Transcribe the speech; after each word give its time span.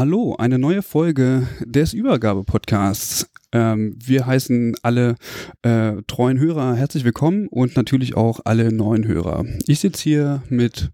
Hallo, 0.00 0.34
eine 0.38 0.58
neue 0.58 0.80
Folge 0.80 1.46
des 1.62 1.92
Übergabe-Podcasts. 1.92 3.28
Ähm, 3.52 3.98
wir 4.02 4.24
heißen 4.24 4.74
alle 4.80 5.16
äh, 5.60 5.92
treuen 6.06 6.38
Hörer 6.38 6.74
herzlich 6.74 7.04
willkommen 7.04 7.48
und 7.48 7.76
natürlich 7.76 8.16
auch 8.16 8.40
alle 8.46 8.72
neuen 8.72 9.06
Hörer. 9.06 9.44
Ich 9.66 9.80
sitze 9.80 10.02
hier 10.02 10.42
mit 10.48 10.90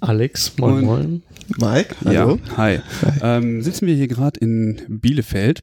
Alex, 0.00 0.58
moin 0.58 0.72
Und- 0.78 0.84
moin. 0.84 1.22
Mike, 1.58 1.94
hallo. 2.04 2.40
Ja, 2.48 2.56
hi. 2.56 2.80
Ähm, 3.22 3.62
sitzen 3.62 3.86
wir 3.86 3.94
hier 3.94 4.08
gerade 4.08 4.40
in 4.40 4.80
Bielefeld. 4.88 5.60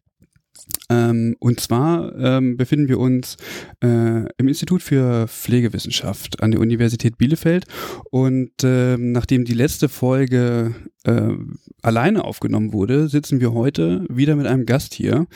Ähm, 0.90 1.36
und 1.40 1.60
zwar 1.60 2.16
ähm, 2.18 2.58
befinden 2.58 2.88
wir 2.88 3.00
uns 3.00 3.38
äh, 3.84 4.26
im 4.38 4.48
Institut 4.48 4.82
für 4.82 5.28
Pflegewissenschaft 5.28 6.42
an 6.42 6.52
der 6.52 6.60
Universität 6.60 7.18
Bielefeld. 7.18 7.66
Und 8.12 8.52
ähm, 8.64 9.12
nachdem 9.12 9.46
die 9.46 9.54
letzte 9.54 9.90
Folge 9.90 10.76
äh, 11.04 11.34
alleine 11.82 12.24
aufgenommen 12.24 12.74
wurde, 12.74 13.08
sitzen 13.08 13.40
wir 13.40 13.54
heute 13.54 14.06
wieder 14.10 14.36
mit 14.36 14.48
einem 14.48 14.66
Gast 14.66 14.94
hier. 14.94 15.28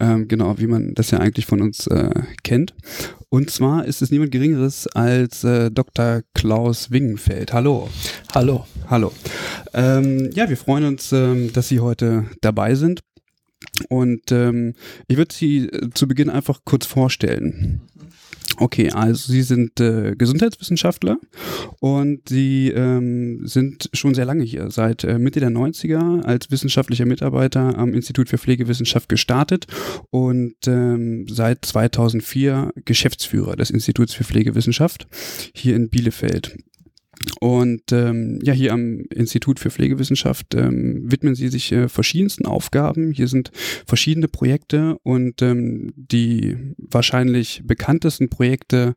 Ähm, 0.00 0.28
genau, 0.28 0.58
wie 0.58 0.66
man 0.66 0.94
das 0.94 1.10
ja 1.10 1.18
eigentlich 1.18 1.46
von 1.46 1.60
uns 1.60 1.86
äh, 1.86 2.10
kennt. 2.42 2.74
Und 3.30 3.50
zwar 3.50 3.84
ist 3.84 4.00
es 4.00 4.10
niemand 4.10 4.30
Geringeres 4.30 4.86
als 4.88 5.44
äh, 5.44 5.70
Dr. 5.70 6.22
Klaus 6.34 6.90
Wingenfeld. 6.90 7.52
Hallo. 7.52 7.90
Hallo. 8.34 8.66
Hallo. 8.88 9.12
Ähm, 9.74 10.30
ja, 10.32 10.48
wir 10.48 10.56
freuen 10.56 10.84
uns, 10.84 11.12
ähm, 11.12 11.52
dass 11.52 11.68
Sie 11.68 11.80
heute 11.80 12.24
dabei 12.40 12.74
sind. 12.74 13.00
Und 13.88 14.32
ähm, 14.32 14.74
ich 15.06 15.16
würde 15.16 15.34
Sie 15.34 15.66
äh, 15.66 15.90
zu 15.94 16.08
Beginn 16.08 16.30
einfach 16.30 16.60
kurz 16.64 16.86
vorstellen. 16.86 17.82
Okay, 18.60 18.90
also 18.90 19.32
Sie 19.32 19.42
sind 19.42 19.78
äh, 19.78 20.16
Gesundheitswissenschaftler 20.16 21.18
und 21.78 22.28
Sie 22.28 22.70
ähm, 22.70 23.46
sind 23.46 23.88
schon 23.92 24.14
sehr 24.14 24.24
lange 24.24 24.42
hier, 24.42 24.70
seit 24.70 25.04
äh, 25.04 25.18
Mitte 25.18 25.38
der 25.38 25.50
90er 25.50 26.22
als 26.22 26.50
wissenschaftlicher 26.50 27.06
Mitarbeiter 27.06 27.78
am 27.78 27.94
Institut 27.94 28.28
für 28.28 28.38
Pflegewissenschaft 28.38 29.08
gestartet 29.08 29.66
und 30.10 30.56
ähm, 30.66 31.26
seit 31.28 31.64
2004 31.64 32.72
Geschäftsführer 32.84 33.54
des 33.54 33.70
Instituts 33.70 34.14
für 34.14 34.24
Pflegewissenschaft 34.24 35.06
hier 35.54 35.76
in 35.76 35.88
Bielefeld. 35.88 36.56
Und 37.40 37.92
ähm, 37.92 38.38
ja, 38.42 38.52
hier 38.52 38.72
am 38.72 39.00
Institut 39.10 39.60
für 39.60 39.70
Pflegewissenschaft 39.70 40.54
ähm, 40.54 41.10
widmen 41.10 41.34
sie 41.34 41.48
sich 41.48 41.72
äh, 41.72 41.88
verschiedensten 41.88 42.46
Aufgaben. 42.46 43.12
Hier 43.12 43.28
sind 43.28 43.50
verschiedene 43.86 44.28
Projekte 44.28 44.98
und 45.02 45.42
ähm, 45.42 45.92
die 45.96 46.56
wahrscheinlich 46.76 47.62
bekanntesten 47.64 48.28
Projekte 48.28 48.94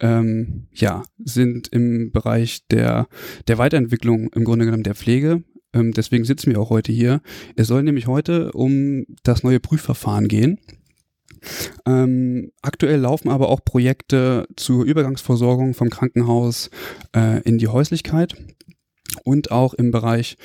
ähm, 0.00 0.66
ja, 0.72 1.04
sind 1.18 1.68
im 1.68 2.12
Bereich 2.12 2.66
der, 2.70 3.08
der 3.48 3.58
Weiterentwicklung 3.58 4.30
im 4.34 4.44
Grunde 4.44 4.64
genommen 4.64 4.82
der 4.82 4.94
Pflege. 4.94 5.42
Ähm, 5.72 5.92
deswegen 5.92 6.24
sitzen 6.24 6.50
wir 6.50 6.60
auch 6.60 6.70
heute 6.70 6.92
hier. 6.92 7.20
Es 7.56 7.68
soll 7.68 7.82
nämlich 7.82 8.06
heute 8.06 8.52
um 8.52 9.06
das 9.22 9.42
neue 9.42 9.60
Prüfverfahren 9.60 10.28
gehen. 10.28 10.58
Ähm, 11.86 12.52
aktuell 12.62 13.00
laufen 13.00 13.28
aber 13.28 13.48
auch 13.48 13.64
Projekte 13.64 14.46
zur 14.56 14.84
Übergangsversorgung 14.84 15.74
vom 15.74 15.90
Krankenhaus 15.90 16.70
äh, 17.14 17.42
in 17.42 17.58
die 17.58 17.68
Häuslichkeit. 17.68 18.36
Und 19.24 19.50
auch 19.50 19.74
im 19.74 19.90
Bereich 19.90 20.36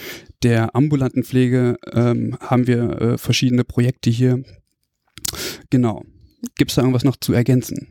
der 0.44 0.76
ambulanten 0.76 1.24
Pflege 1.24 1.78
ähm, 1.92 2.38
haben 2.40 2.68
wir 2.68 3.02
äh, 3.02 3.18
verschiedene 3.18 3.64
Projekte 3.64 4.10
hier. 4.10 4.44
Genau. 5.70 6.04
Gibt 6.58 6.72
es 6.72 6.76
da 6.76 6.82
irgendwas 6.82 7.04
noch 7.04 7.16
zu 7.18 7.34
ergänzen? 7.34 7.88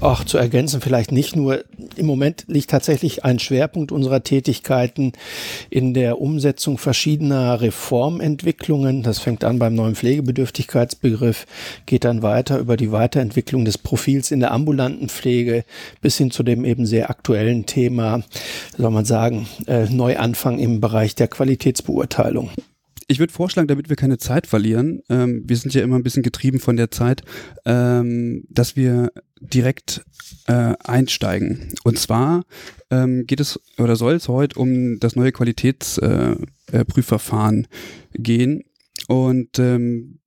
Ach, 0.00 0.24
zu 0.24 0.38
ergänzen 0.38 0.80
vielleicht 0.80 1.12
nicht 1.12 1.36
nur. 1.36 1.64
Im 1.96 2.06
Moment 2.06 2.44
liegt 2.48 2.70
tatsächlich 2.70 3.24
ein 3.24 3.38
Schwerpunkt 3.38 3.92
unserer 3.92 4.22
Tätigkeiten 4.22 5.12
in 5.68 5.92
der 5.92 6.20
Umsetzung 6.20 6.78
verschiedener 6.78 7.60
Reformentwicklungen. 7.60 9.02
Das 9.02 9.18
fängt 9.18 9.44
an 9.44 9.58
beim 9.58 9.74
neuen 9.74 9.94
Pflegebedürftigkeitsbegriff, 9.94 11.46
geht 11.84 12.04
dann 12.04 12.22
weiter 12.22 12.58
über 12.58 12.76
die 12.76 12.92
Weiterentwicklung 12.92 13.64
des 13.64 13.78
Profils 13.78 14.30
in 14.30 14.40
der 14.40 14.52
ambulanten 14.52 15.08
Pflege 15.08 15.64
bis 16.00 16.16
hin 16.16 16.30
zu 16.30 16.42
dem 16.42 16.64
eben 16.64 16.86
sehr 16.86 17.10
aktuellen 17.10 17.66
Thema, 17.66 18.22
soll 18.76 18.90
man 18.90 19.04
sagen, 19.04 19.46
äh, 19.66 19.84
Neuanfang 19.84 20.58
im 20.58 20.80
Bereich 20.80 21.14
der 21.14 21.28
Qualitätsbeurteilung. 21.28 22.50
Ich 23.12 23.18
würde 23.18 23.30
vorschlagen, 23.30 23.68
damit 23.68 23.90
wir 23.90 23.96
keine 23.96 24.16
Zeit 24.16 24.46
verlieren, 24.46 25.02
ähm, 25.10 25.42
wir 25.44 25.58
sind 25.58 25.74
ja 25.74 25.82
immer 25.82 25.96
ein 25.96 26.02
bisschen 26.02 26.22
getrieben 26.22 26.60
von 26.60 26.78
der 26.78 26.90
Zeit, 26.90 27.20
ähm, 27.66 28.46
dass 28.48 28.74
wir 28.74 29.12
direkt 29.38 30.02
äh, 30.46 30.72
einsteigen. 30.82 31.74
Und 31.84 31.98
zwar 31.98 32.46
ähm, 32.90 33.26
geht 33.26 33.40
es 33.40 33.60
oder 33.76 33.96
soll 33.96 34.14
es 34.14 34.28
heute 34.28 34.58
um 34.58 34.98
das 34.98 35.14
neue 35.14 35.30
Qualitätsprüfverfahren 35.30 37.64
äh, 37.64 37.66
äh, 37.66 38.18
gehen. 38.18 38.64
Und 39.08 39.58
ähm, 39.58 40.20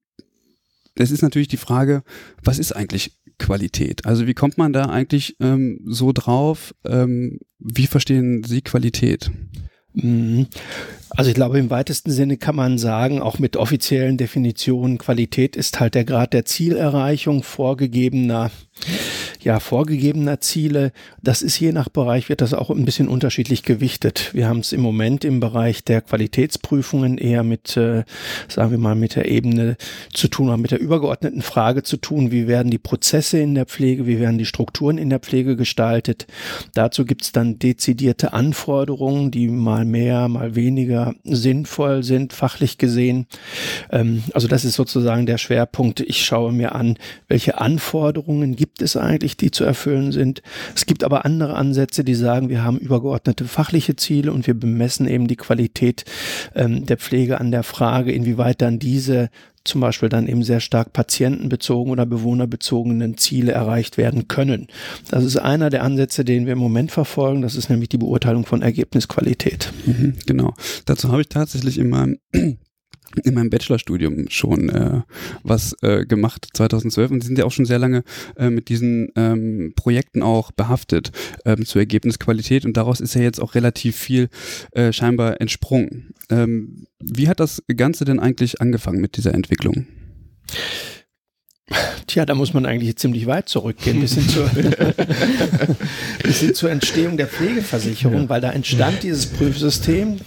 es 0.94 1.10
ist 1.10 1.22
natürlich 1.22 1.48
die 1.48 1.56
Frage, 1.56 2.04
was 2.44 2.60
ist 2.60 2.70
eigentlich 2.70 3.18
Qualität? 3.40 4.06
Also 4.06 4.28
wie 4.28 4.34
kommt 4.34 4.58
man 4.58 4.72
da 4.72 4.84
eigentlich 4.84 5.34
ähm, 5.40 5.80
so 5.86 6.12
drauf? 6.12 6.72
Ähm, 6.84 7.40
wie 7.58 7.88
verstehen 7.88 8.44
Sie 8.44 8.62
Qualität? 8.62 9.32
Also 11.10 11.30
ich 11.30 11.34
glaube, 11.34 11.58
im 11.58 11.70
weitesten 11.70 12.10
Sinne 12.10 12.36
kann 12.36 12.56
man 12.56 12.78
sagen, 12.78 13.22
auch 13.22 13.38
mit 13.38 13.56
offiziellen 13.56 14.16
Definitionen, 14.16 14.98
Qualität 14.98 15.56
ist 15.56 15.78
halt 15.80 15.94
der 15.94 16.04
Grad 16.04 16.32
der 16.32 16.44
Zielerreichung 16.44 17.42
vorgegebener, 17.42 18.50
ja, 19.42 19.60
vorgegebener 19.60 20.40
Ziele. 20.40 20.90
Das 21.22 21.40
ist 21.40 21.60
je 21.60 21.70
nach 21.70 21.88
Bereich, 21.88 22.28
wird 22.28 22.40
das 22.40 22.52
auch 22.52 22.68
ein 22.68 22.84
bisschen 22.84 23.06
unterschiedlich 23.06 23.62
gewichtet. 23.62 24.34
Wir 24.34 24.48
haben 24.48 24.58
es 24.58 24.72
im 24.72 24.80
Moment 24.80 25.24
im 25.24 25.38
Bereich 25.38 25.84
der 25.84 26.00
Qualitätsprüfungen 26.00 27.16
eher 27.16 27.44
mit, 27.44 27.76
äh, 27.76 28.02
sagen 28.48 28.72
wir 28.72 28.78
mal, 28.78 28.96
mit 28.96 29.14
der 29.14 29.30
Ebene 29.30 29.76
zu 30.12 30.26
tun, 30.26 30.48
oder 30.48 30.56
mit 30.56 30.72
der 30.72 30.80
übergeordneten 30.80 31.42
Frage 31.42 31.84
zu 31.84 31.96
tun, 31.96 32.32
wie 32.32 32.48
werden 32.48 32.70
die 32.72 32.78
Prozesse 32.78 33.38
in 33.38 33.54
der 33.54 33.66
Pflege, 33.66 34.06
wie 34.06 34.18
werden 34.18 34.38
die 34.38 34.46
Strukturen 34.46 34.98
in 34.98 35.10
der 35.10 35.20
Pflege 35.20 35.54
gestaltet. 35.54 36.26
Dazu 36.74 37.04
gibt 37.04 37.22
es 37.22 37.30
dann 37.30 37.60
dezidierte 37.60 38.32
Anforderungen, 38.32 39.30
die 39.30 39.46
mal 39.46 39.84
mehr, 39.84 40.26
mal 40.26 40.56
weniger 40.56 41.05
sinnvoll 41.24 42.02
sind, 42.02 42.32
fachlich 42.32 42.78
gesehen. 42.78 43.26
Ähm, 43.90 44.22
also 44.34 44.48
das 44.48 44.64
ist 44.64 44.74
sozusagen 44.74 45.26
der 45.26 45.38
Schwerpunkt. 45.38 46.00
Ich 46.00 46.24
schaue 46.24 46.52
mir 46.52 46.74
an, 46.74 46.98
welche 47.28 47.58
Anforderungen 47.58 48.54
gibt 48.54 48.66
gibt 48.66 48.82
es 48.82 48.96
eigentlich, 48.96 49.36
die 49.36 49.50
zu 49.50 49.64
erfüllen 49.64 50.12
sind. 50.12 50.42
Es 50.74 50.84
gibt 50.84 51.02
aber 51.02 51.24
andere 51.24 51.54
Ansätze, 51.54 52.04
die 52.04 52.14
sagen, 52.14 52.50
wir 52.50 52.62
haben 52.62 52.78
übergeordnete 52.78 53.46
fachliche 53.46 53.96
Ziele 53.96 54.32
und 54.32 54.46
wir 54.46 54.52
bemessen 54.52 55.08
eben 55.08 55.28
die 55.28 55.36
Qualität 55.36 56.04
ähm, 56.54 56.84
der 56.84 56.98
Pflege 56.98 57.40
an 57.40 57.52
der 57.52 57.62
Frage, 57.62 58.12
inwieweit 58.12 58.60
dann 58.60 58.78
diese 58.78 59.30
zum 59.66 59.80
Beispiel 59.80 60.08
dann 60.08 60.28
eben 60.28 60.42
sehr 60.42 60.60
stark 60.60 60.92
patientenbezogen 60.92 61.92
oder 61.92 62.06
bewohnerbezogenen 62.06 63.16
Ziele 63.16 63.52
erreicht 63.52 63.96
werden 63.98 64.28
können. 64.28 64.68
Das 65.10 65.24
ist 65.24 65.36
einer 65.36 65.70
der 65.70 65.82
Ansätze, 65.82 66.24
den 66.24 66.46
wir 66.46 66.52
im 66.52 66.58
Moment 66.58 66.92
verfolgen. 66.92 67.42
Das 67.42 67.54
ist 67.54 67.70
nämlich 67.70 67.88
die 67.88 67.98
Beurteilung 67.98 68.46
von 68.46 68.62
Ergebnisqualität. 68.62 69.72
Mhm, 69.86 70.14
genau. 70.26 70.54
Dazu 70.84 71.10
habe 71.10 71.22
ich 71.22 71.28
tatsächlich 71.28 71.78
in 71.78 71.88
meinem 71.88 72.18
in 73.24 73.34
meinem 73.34 73.50
Bachelorstudium 73.50 74.26
schon 74.28 74.68
äh, 74.68 75.02
was 75.42 75.74
äh, 75.82 76.04
gemacht 76.06 76.48
2012 76.54 77.10
und 77.10 77.24
sind 77.24 77.38
ja 77.38 77.44
auch 77.44 77.52
schon 77.52 77.64
sehr 77.64 77.78
lange 77.78 78.04
äh, 78.36 78.50
mit 78.50 78.68
diesen 78.68 79.10
ähm, 79.16 79.72
Projekten 79.76 80.22
auch 80.22 80.52
behaftet 80.52 81.12
ähm, 81.44 81.64
zur 81.64 81.80
Ergebnisqualität 81.80 82.64
und 82.64 82.76
daraus 82.76 83.00
ist 83.00 83.14
ja 83.14 83.22
jetzt 83.22 83.40
auch 83.40 83.54
relativ 83.54 83.96
viel 83.96 84.28
äh, 84.72 84.92
scheinbar 84.92 85.40
entsprungen. 85.40 86.14
Ähm, 86.30 86.86
wie 86.98 87.28
hat 87.28 87.40
das 87.40 87.62
Ganze 87.76 88.04
denn 88.04 88.20
eigentlich 88.20 88.60
angefangen 88.60 89.00
mit 89.00 89.16
dieser 89.16 89.34
Entwicklung? 89.34 89.86
Tja, 92.06 92.24
da 92.24 92.36
muss 92.36 92.54
man 92.54 92.64
eigentlich 92.64 92.96
ziemlich 92.96 93.26
weit 93.26 93.48
zurückgehen, 93.48 94.00
bis 94.00 94.14
hin 94.14 94.28
zur, 94.28 94.48
bis 96.22 96.38
hin 96.38 96.54
zur 96.54 96.70
Entstehung 96.70 97.16
der 97.16 97.26
Pflegeversicherung, 97.26 98.22
ja. 98.22 98.28
weil 98.28 98.40
da 98.40 98.52
entstand 98.52 99.02
dieses 99.02 99.26
Prüfsystem 99.26 100.18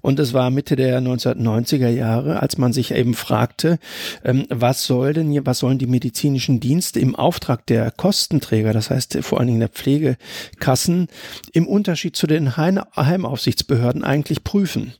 und 0.00 0.18
es 0.18 0.32
war 0.32 0.50
Mitte 0.50 0.74
der 0.74 1.00
1990er 1.00 1.88
Jahre, 1.88 2.40
als 2.40 2.58
man 2.58 2.72
sich 2.72 2.90
eben 2.92 3.14
fragte, 3.14 3.78
ähm, 4.24 4.46
was 4.48 4.84
soll 4.84 5.12
denn 5.12 5.30
hier, 5.30 5.46
was 5.46 5.60
sollen 5.60 5.78
die 5.78 5.86
medizinischen 5.86 6.58
Dienste 6.58 6.98
im 6.98 7.14
Auftrag 7.14 7.64
der 7.66 7.92
Kostenträger, 7.92 8.72
das 8.72 8.90
heißt 8.90 9.18
vor 9.22 9.38
allen 9.38 9.46
Dingen 9.46 9.60
der 9.60 9.68
Pflegekassen, 9.68 11.06
im 11.52 11.68
Unterschied 11.68 12.16
zu 12.16 12.26
den 12.26 12.56
Heimaufsichtsbehörden 12.56 14.02
eigentlich 14.02 14.42
prüfen? 14.42 14.94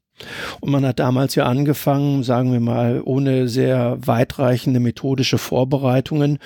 Und 0.61 0.71
man 0.71 0.87
hat 0.87 0.99
damals 0.99 1.35
ja 1.35 1.47
angefangen, 1.47 2.23
sagen 2.23 2.53
wir 2.53 2.61
mal, 2.61 3.03
ohne 3.05 3.49
sehr 3.49 3.99
weitreichende 4.01 4.81
methodische 4.81 5.39
Vorbereitungen. 5.39 6.39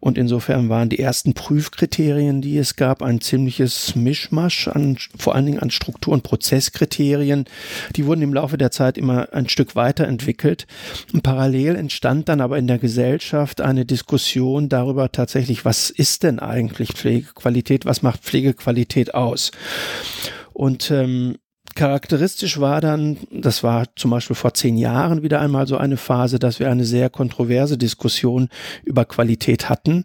Und 0.00 0.18
insofern 0.18 0.68
waren 0.68 0.88
die 0.88 0.98
ersten 0.98 1.34
Prüfkriterien, 1.34 2.40
die 2.40 2.58
es 2.58 2.76
gab, 2.76 3.02
ein 3.02 3.20
ziemliches 3.20 3.96
Mischmasch 3.96 4.68
an, 4.68 4.98
vor 5.18 5.34
allen 5.34 5.46
Dingen 5.46 5.58
an 5.58 5.70
Struktur- 5.70 6.14
und 6.14 6.22
Prozesskriterien. 6.22 7.46
Die 7.96 8.06
wurden 8.06 8.22
im 8.22 8.34
Laufe 8.34 8.58
der 8.58 8.70
Zeit 8.70 8.98
immer 8.98 9.32
ein 9.32 9.48
Stück 9.48 9.74
weiterentwickelt. 9.74 10.66
Und 11.12 11.22
parallel 11.22 11.76
entstand 11.76 12.28
dann 12.28 12.40
aber 12.40 12.58
in 12.58 12.66
der 12.66 12.78
Gesellschaft 12.78 13.60
eine 13.60 13.84
Diskussion 13.84 14.68
darüber 14.68 15.10
tatsächlich, 15.10 15.64
was 15.64 15.90
ist 15.90 16.22
denn 16.22 16.38
eigentlich 16.38 16.92
Pflegequalität? 16.92 17.84
Was 17.84 18.02
macht 18.02 18.20
Pflegequalität 18.20 19.14
aus? 19.14 19.50
Und 20.52 20.90
ähm, 20.92 21.36
Charakteristisch 21.74 22.60
war 22.60 22.80
dann, 22.80 23.16
das 23.32 23.64
war 23.64 23.86
zum 23.96 24.12
Beispiel 24.12 24.36
vor 24.36 24.54
zehn 24.54 24.76
Jahren 24.76 25.24
wieder 25.24 25.40
einmal 25.40 25.66
so 25.66 25.76
eine 25.76 25.96
Phase, 25.96 26.38
dass 26.38 26.60
wir 26.60 26.70
eine 26.70 26.84
sehr 26.84 27.10
kontroverse 27.10 27.76
Diskussion 27.76 28.48
über 28.84 29.04
Qualität 29.04 29.68
hatten, 29.68 30.04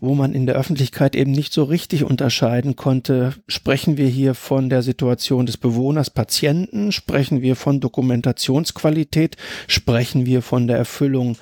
wo 0.00 0.14
man 0.14 0.32
in 0.32 0.46
der 0.46 0.54
Öffentlichkeit 0.54 1.14
eben 1.14 1.32
nicht 1.32 1.52
so 1.52 1.64
richtig 1.64 2.04
unterscheiden 2.04 2.76
konnte, 2.76 3.34
sprechen 3.46 3.98
wir 3.98 4.08
hier 4.08 4.34
von 4.34 4.70
der 4.70 4.82
Situation 4.82 5.44
des 5.44 5.58
Bewohners, 5.58 6.08
Patienten, 6.08 6.92
sprechen 6.92 7.42
wir 7.42 7.56
von 7.56 7.80
Dokumentationsqualität, 7.80 9.36
sprechen 9.68 10.24
wir 10.24 10.40
von 10.40 10.66
der 10.66 10.78
Erfüllung 10.78 11.36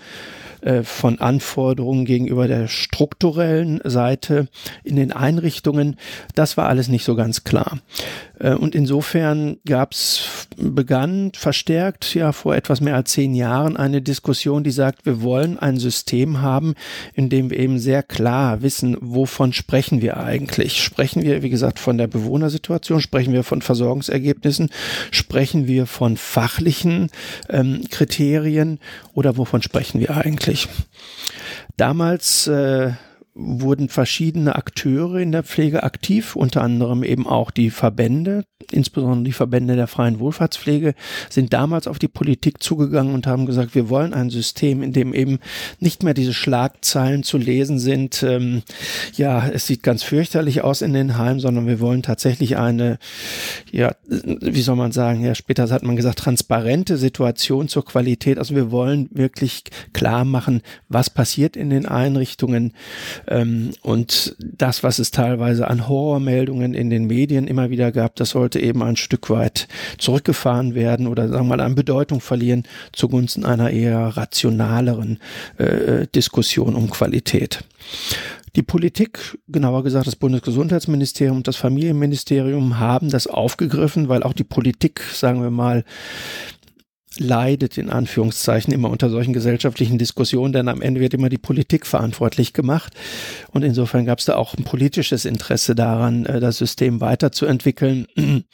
äh, 0.63 0.83
von 0.83 1.21
Anforderungen 1.21 2.05
gegenüber 2.05 2.49
der 2.49 2.69
strukturellen 2.69 3.81
Seite 3.85 4.49
in 4.85 4.97
den 4.97 5.13
Einrichtungen. 5.13 5.97
Das 6.35 6.57
war 6.57 6.69
alles 6.69 6.89
nicht 6.89 7.05
so 7.05 7.15
ganz 7.15 7.45
klar. 7.45 7.79
Äh, 8.41 8.55
und 8.55 8.75
insofern 8.75 9.59
gab 9.65 9.93
es, 9.93 10.49
begann 10.57 11.33
verstärkt 11.35 12.15
ja 12.15 12.33
vor 12.33 12.55
etwas 12.57 12.81
mehr 12.81 12.97
als 12.97 13.13
zehn 13.13 13.35
Jahren 13.35 13.77
eine 13.77 14.03
Diskussion, 14.03 14.65
die 14.65 14.71
sagt, 14.71 15.07
wir 15.07 15.23
wollen 15.23 15.59
ein 15.59 15.79
System 15.79 16.41
haben, 16.41 16.75
in 17.15 17.29
dem 17.29 17.51
wir 17.51 17.59
eben 17.59 17.79
sehr 17.79 18.03
klar 18.03 18.63
wissen, 18.63 18.97
wovon 19.01 19.53
sprechen 19.53 20.03
wir 20.03 20.17
eigentlich. 20.19 20.83
Sprechen 20.83 21.23
wir, 21.23 21.43
wie 21.43 21.51
gesagt, 21.51 21.79
von 21.79 21.99
der 21.99 22.07
Bewohnersituation, 22.07 23.01
sprechen 23.01 23.33
wir 23.33 23.45
von 23.45 23.63
Versorgungsergebnissen, 23.63 24.71
sprechen 25.11 25.67
wir 25.67 25.87
von 25.87 26.17
fachlichen 26.17 27.11
ähm, 27.49 27.83
Kriterien 27.91 28.79
oder 29.15 29.37
wovon 29.37 29.63
sprechen 29.63 30.01
wir 30.01 30.17
eigentlich? 30.17 30.50
Möglich. 30.51 30.69
Damals 31.77 32.47
äh, 32.47 32.93
wurden 33.41 33.89
verschiedene 33.89 34.55
Akteure 34.55 35.17
in 35.17 35.33
der 35.33 35.43
Pflege 35.43 35.83
aktiv, 35.83 36.37
unter 36.37 36.63
anderem 36.63 37.03
eben 37.03 37.27
auch 37.27 37.51
die 37.51 37.71
Verbände, 37.71 38.45
insbesondere 38.71 39.25
die 39.25 39.33
Verbände 39.33 39.77
der 39.77 39.87
freien 39.87 40.21
Wohlfahrtspflege, 40.21 40.95
sind 41.29 41.53
damals 41.53 41.87
auf 41.87 41.99
die 41.99 42.09
Politik 42.09 42.63
zugegangen 42.63 43.15
und 43.15 43.27
haben 43.27 43.47
gesagt, 43.47 43.75
wir 43.75 43.89
wollen 43.89 44.13
ein 44.13 44.31
System, 44.31 44.83
in 44.83 44.93
dem 44.93 45.15
eben 45.15 45.39
nicht 45.79 46.03
mehr 46.03 46.15
diese 46.15 46.35
Schlagzeilen 46.35 47.23
zu 47.23 47.39
lesen 47.39 47.79
sind, 47.79 48.23
ähm, 48.23 48.63
ja, 49.15 49.49
es 49.49 49.67
sieht 49.67 49.83
ganz 49.83 50.03
fürchterlich 50.03 50.63
aus 50.63 50.83
in 50.83 50.93
den 50.93 51.17
Heimen, 51.17 51.41
sondern 51.41 51.67
wir 51.67 51.81
wollen 51.81 52.03
tatsächlich 52.03 52.59
eine, 52.59 52.99
ja, 53.71 53.95
wie 54.07 54.63
soll 54.63 54.77
man 54.77 54.93
sagen, 54.93 55.25
ja, 55.25 55.35
später 55.35 55.69
hat 55.71 55.83
man 55.83 55.97
gesagt, 55.97 56.19
transparente 56.19 56.97
Situation 56.97 57.69
zur 57.69 57.85
Qualität. 57.85 58.39
Also 58.39 58.55
wir 58.55 58.71
wollen 58.71 59.09
wirklich 59.13 59.65
klar 59.93 60.25
machen, 60.25 60.63
was 60.89 61.11
passiert 61.11 61.57
in 61.57 61.71
den 61.71 61.87
Einrichtungen, 61.87 62.75
ähm, 63.31 63.71
und 63.83 64.37
das, 64.39 64.83
was 64.83 64.99
es 64.99 65.13
teilweise 65.13 65.69
an 65.69 65.89
Horrormeldungen 65.89 66.75
in 66.75 66.91
den 66.91 67.07
Medien 67.07 67.47
immer 67.47 67.71
wieder 67.71 67.93
gab, 67.93 68.17
das 68.17 68.31
sollte 68.31 68.61
eben 68.61 68.83
ein 68.83 68.97
Stück 68.97 69.31
weit 69.31 69.69
zurückgefahren 69.99 70.75
werden 70.75 71.07
oder 71.07 71.29
sagen 71.29 71.47
wir 71.47 71.57
mal 71.57 71.61
an 71.61 71.77
Bedeutung 71.77 72.21
verlieren 72.21 72.65
zugunsten 72.93 73.45
einer 73.45 73.71
eher 73.71 74.17
rationaleren 74.17 75.21
äh, 75.59 76.07
Diskussion 76.09 76.75
um 76.75 76.91
Qualität. 76.91 77.65
Die 78.57 78.63
Politik, 78.63 79.39
genauer 79.47 79.85
gesagt 79.85 80.09
das 80.09 80.17
Bundesgesundheitsministerium 80.17 81.37
und 81.37 81.47
das 81.47 81.55
Familienministerium 81.55 82.81
haben 82.81 83.09
das 83.09 83.29
aufgegriffen, 83.29 84.09
weil 84.09 84.25
auch 84.25 84.33
die 84.33 84.45
Politik, 84.45 85.03
sagen 85.13 85.41
wir 85.41 85.51
mal, 85.51 85.85
leidet 87.19 87.77
in 87.77 87.91
Anführungszeichen 87.91 88.73
immer 88.73 88.89
unter 88.89 89.11
solchen 89.11 89.33
gesellschaftlichen 89.33 89.99
Diskussionen, 89.99 90.53
denn 90.53 90.69
am 90.69 90.81
Ende 90.81 91.01
wird 91.01 91.13
immer 91.13 91.29
die 91.29 91.39
Politik 91.39 91.85
verantwortlich 91.85 92.53
gemacht. 92.53 92.95
Und 93.51 93.65
insofern 93.65 94.07
gab 94.07 94.21
es 94.21 94.27
da 94.27 94.37
auch 94.37 94.55
ein 94.55 94.63
politisches 94.63 95.25
Interesse 95.25 95.75
daran, 95.75 96.25
äh, 96.27 96.39
das 96.39 96.59
System 96.59 97.01
weiterzuentwickeln. 97.01 98.07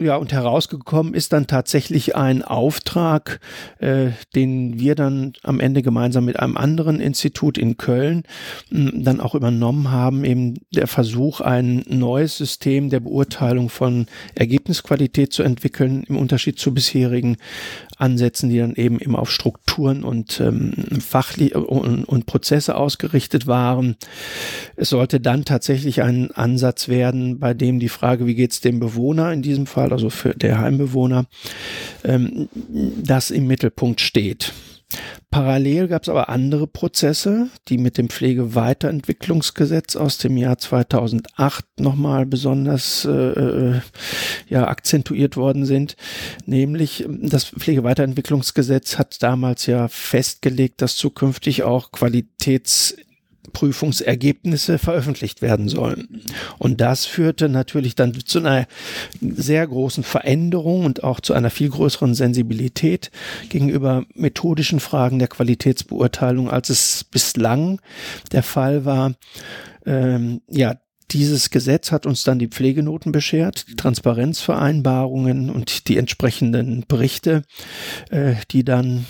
Ja, 0.00 0.16
und 0.16 0.32
herausgekommen 0.32 1.12
ist 1.12 1.32
dann 1.32 1.46
tatsächlich 1.46 2.16
ein 2.16 2.42
Auftrag, 2.42 3.40
äh, 3.78 4.10
den 4.34 4.78
wir 4.80 4.94
dann 4.94 5.34
am 5.42 5.60
Ende 5.60 5.82
gemeinsam 5.82 6.24
mit 6.24 6.40
einem 6.40 6.56
anderen 6.56 6.98
Institut 6.98 7.58
in 7.58 7.76
Köln 7.76 8.22
dann 8.70 9.20
auch 9.20 9.34
übernommen 9.34 9.90
haben, 9.90 10.24
eben 10.24 10.54
der 10.74 10.86
Versuch, 10.86 11.40
ein 11.40 11.84
neues 11.88 12.38
System 12.38 12.88
der 12.88 13.00
Beurteilung 13.00 13.68
von 13.68 14.06
Ergebnisqualität 14.34 15.32
zu 15.32 15.42
entwickeln, 15.42 16.04
im 16.08 16.16
Unterschied 16.16 16.58
zu 16.58 16.72
bisherigen 16.72 17.36
Ansätzen, 17.96 18.50
die 18.50 18.58
dann 18.58 18.74
eben 18.74 18.98
immer 18.98 19.18
auf 19.18 19.30
Strukturen 19.30 20.04
und 20.04 20.40
ähm, 20.40 20.72
Fachli 21.00 21.54
und, 21.54 22.04
und 22.04 22.26
Prozesse 22.26 22.76
ausgerichtet 22.76 23.46
waren. 23.46 23.96
Es 24.76 24.90
sollte 24.90 25.20
dann 25.20 25.44
tatsächlich 25.44 26.02
ein 26.02 26.30
Ansatz 26.32 26.88
werden, 26.88 27.38
bei 27.38 27.54
dem 27.54 27.78
die 27.78 27.88
Frage, 27.88 28.26
wie 28.26 28.34
geht 28.34 28.52
es 28.52 28.60
dem 28.60 28.80
Bewohner 28.80 29.32
in 29.32 29.42
diesem 29.42 29.66
Fall, 29.66 29.92
also 29.92 30.10
für 30.10 30.34
der 30.34 30.58
Heimbewohner, 30.58 31.26
ähm, 32.04 32.48
das 33.02 33.30
im 33.30 33.46
Mittelpunkt 33.46 34.00
steht. 34.00 34.52
Parallel 35.30 35.88
gab 35.88 36.02
es 36.02 36.08
aber 36.08 36.28
andere 36.28 36.66
Prozesse, 36.66 37.48
die 37.68 37.78
mit 37.78 37.96
dem 37.96 38.10
Pflegeweiterentwicklungsgesetz 38.10 39.96
aus 39.96 40.18
dem 40.18 40.36
Jahr 40.36 40.58
2008 40.58 41.64
nochmal 41.80 42.26
besonders 42.26 43.04
äh, 43.04 43.10
äh, 43.10 43.80
ja, 44.48 44.68
akzentuiert 44.68 45.36
worden 45.36 45.64
sind. 45.64 45.96
Nämlich 46.44 47.06
das 47.08 47.46
Pflegeweiterentwicklungsgesetz 47.46 48.98
hat 48.98 49.22
damals 49.22 49.66
ja 49.66 49.88
festgelegt, 49.88 50.82
dass 50.82 50.96
zukünftig 50.96 51.62
auch 51.62 51.92
Qualitäts 51.92 52.96
Prüfungsergebnisse 53.52 54.78
veröffentlicht 54.78 55.42
werden 55.42 55.68
sollen. 55.68 56.22
Und 56.58 56.80
das 56.80 57.06
führte 57.06 57.48
natürlich 57.48 57.94
dann 57.94 58.14
zu 58.24 58.38
einer 58.38 58.66
sehr 59.20 59.66
großen 59.66 60.04
Veränderung 60.04 60.84
und 60.84 61.02
auch 61.02 61.20
zu 61.20 61.34
einer 61.34 61.50
viel 61.50 61.70
größeren 61.70 62.14
Sensibilität 62.14 63.10
gegenüber 63.48 64.04
methodischen 64.14 64.80
Fragen 64.80 65.18
der 65.18 65.28
Qualitätsbeurteilung, 65.28 66.50
als 66.50 66.70
es 66.70 67.04
bislang 67.04 67.80
der 68.30 68.42
Fall 68.42 68.84
war. 68.84 69.14
Ähm, 69.84 70.42
ja, 70.48 70.76
dieses 71.10 71.50
Gesetz 71.50 71.92
hat 71.92 72.06
uns 72.06 72.24
dann 72.24 72.38
die 72.38 72.48
Pflegenoten 72.48 73.12
beschert, 73.12 73.68
die 73.68 73.76
Transparenzvereinbarungen 73.76 75.50
und 75.50 75.88
die 75.88 75.98
entsprechenden 75.98 76.84
Berichte, 76.88 77.42
äh, 78.10 78.34
die 78.50 78.64
dann 78.64 79.04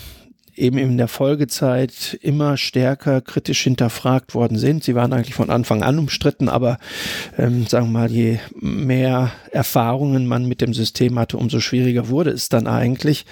eben 0.55 0.77
in 0.77 0.97
der 0.97 1.07
Folgezeit 1.07 2.17
immer 2.21 2.57
stärker 2.57 3.21
kritisch 3.21 3.61
hinterfragt 3.63 4.33
worden 4.33 4.57
sind. 4.57 4.83
Sie 4.83 4.95
waren 4.95 5.13
eigentlich 5.13 5.35
von 5.35 5.49
Anfang 5.49 5.83
an 5.83 5.99
umstritten, 5.99 6.49
aber 6.49 6.77
ähm, 7.37 7.65
sagen 7.67 7.87
wir 7.87 7.99
mal, 7.99 8.11
je 8.11 8.39
mehr 8.59 9.31
Erfahrungen 9.51 10.27
man 10.27 10.47
mit 10.47 10.61
dem 10.61 10.73
System 10.73 11.17
hatte, 11.19 11.37
umso 11.37 11.59
schwieriger 11.59 12.09
wurde 12.09 12.31
es 12.31 12.49
dann 12.49 12.67
eigentlich, 12.67 13.25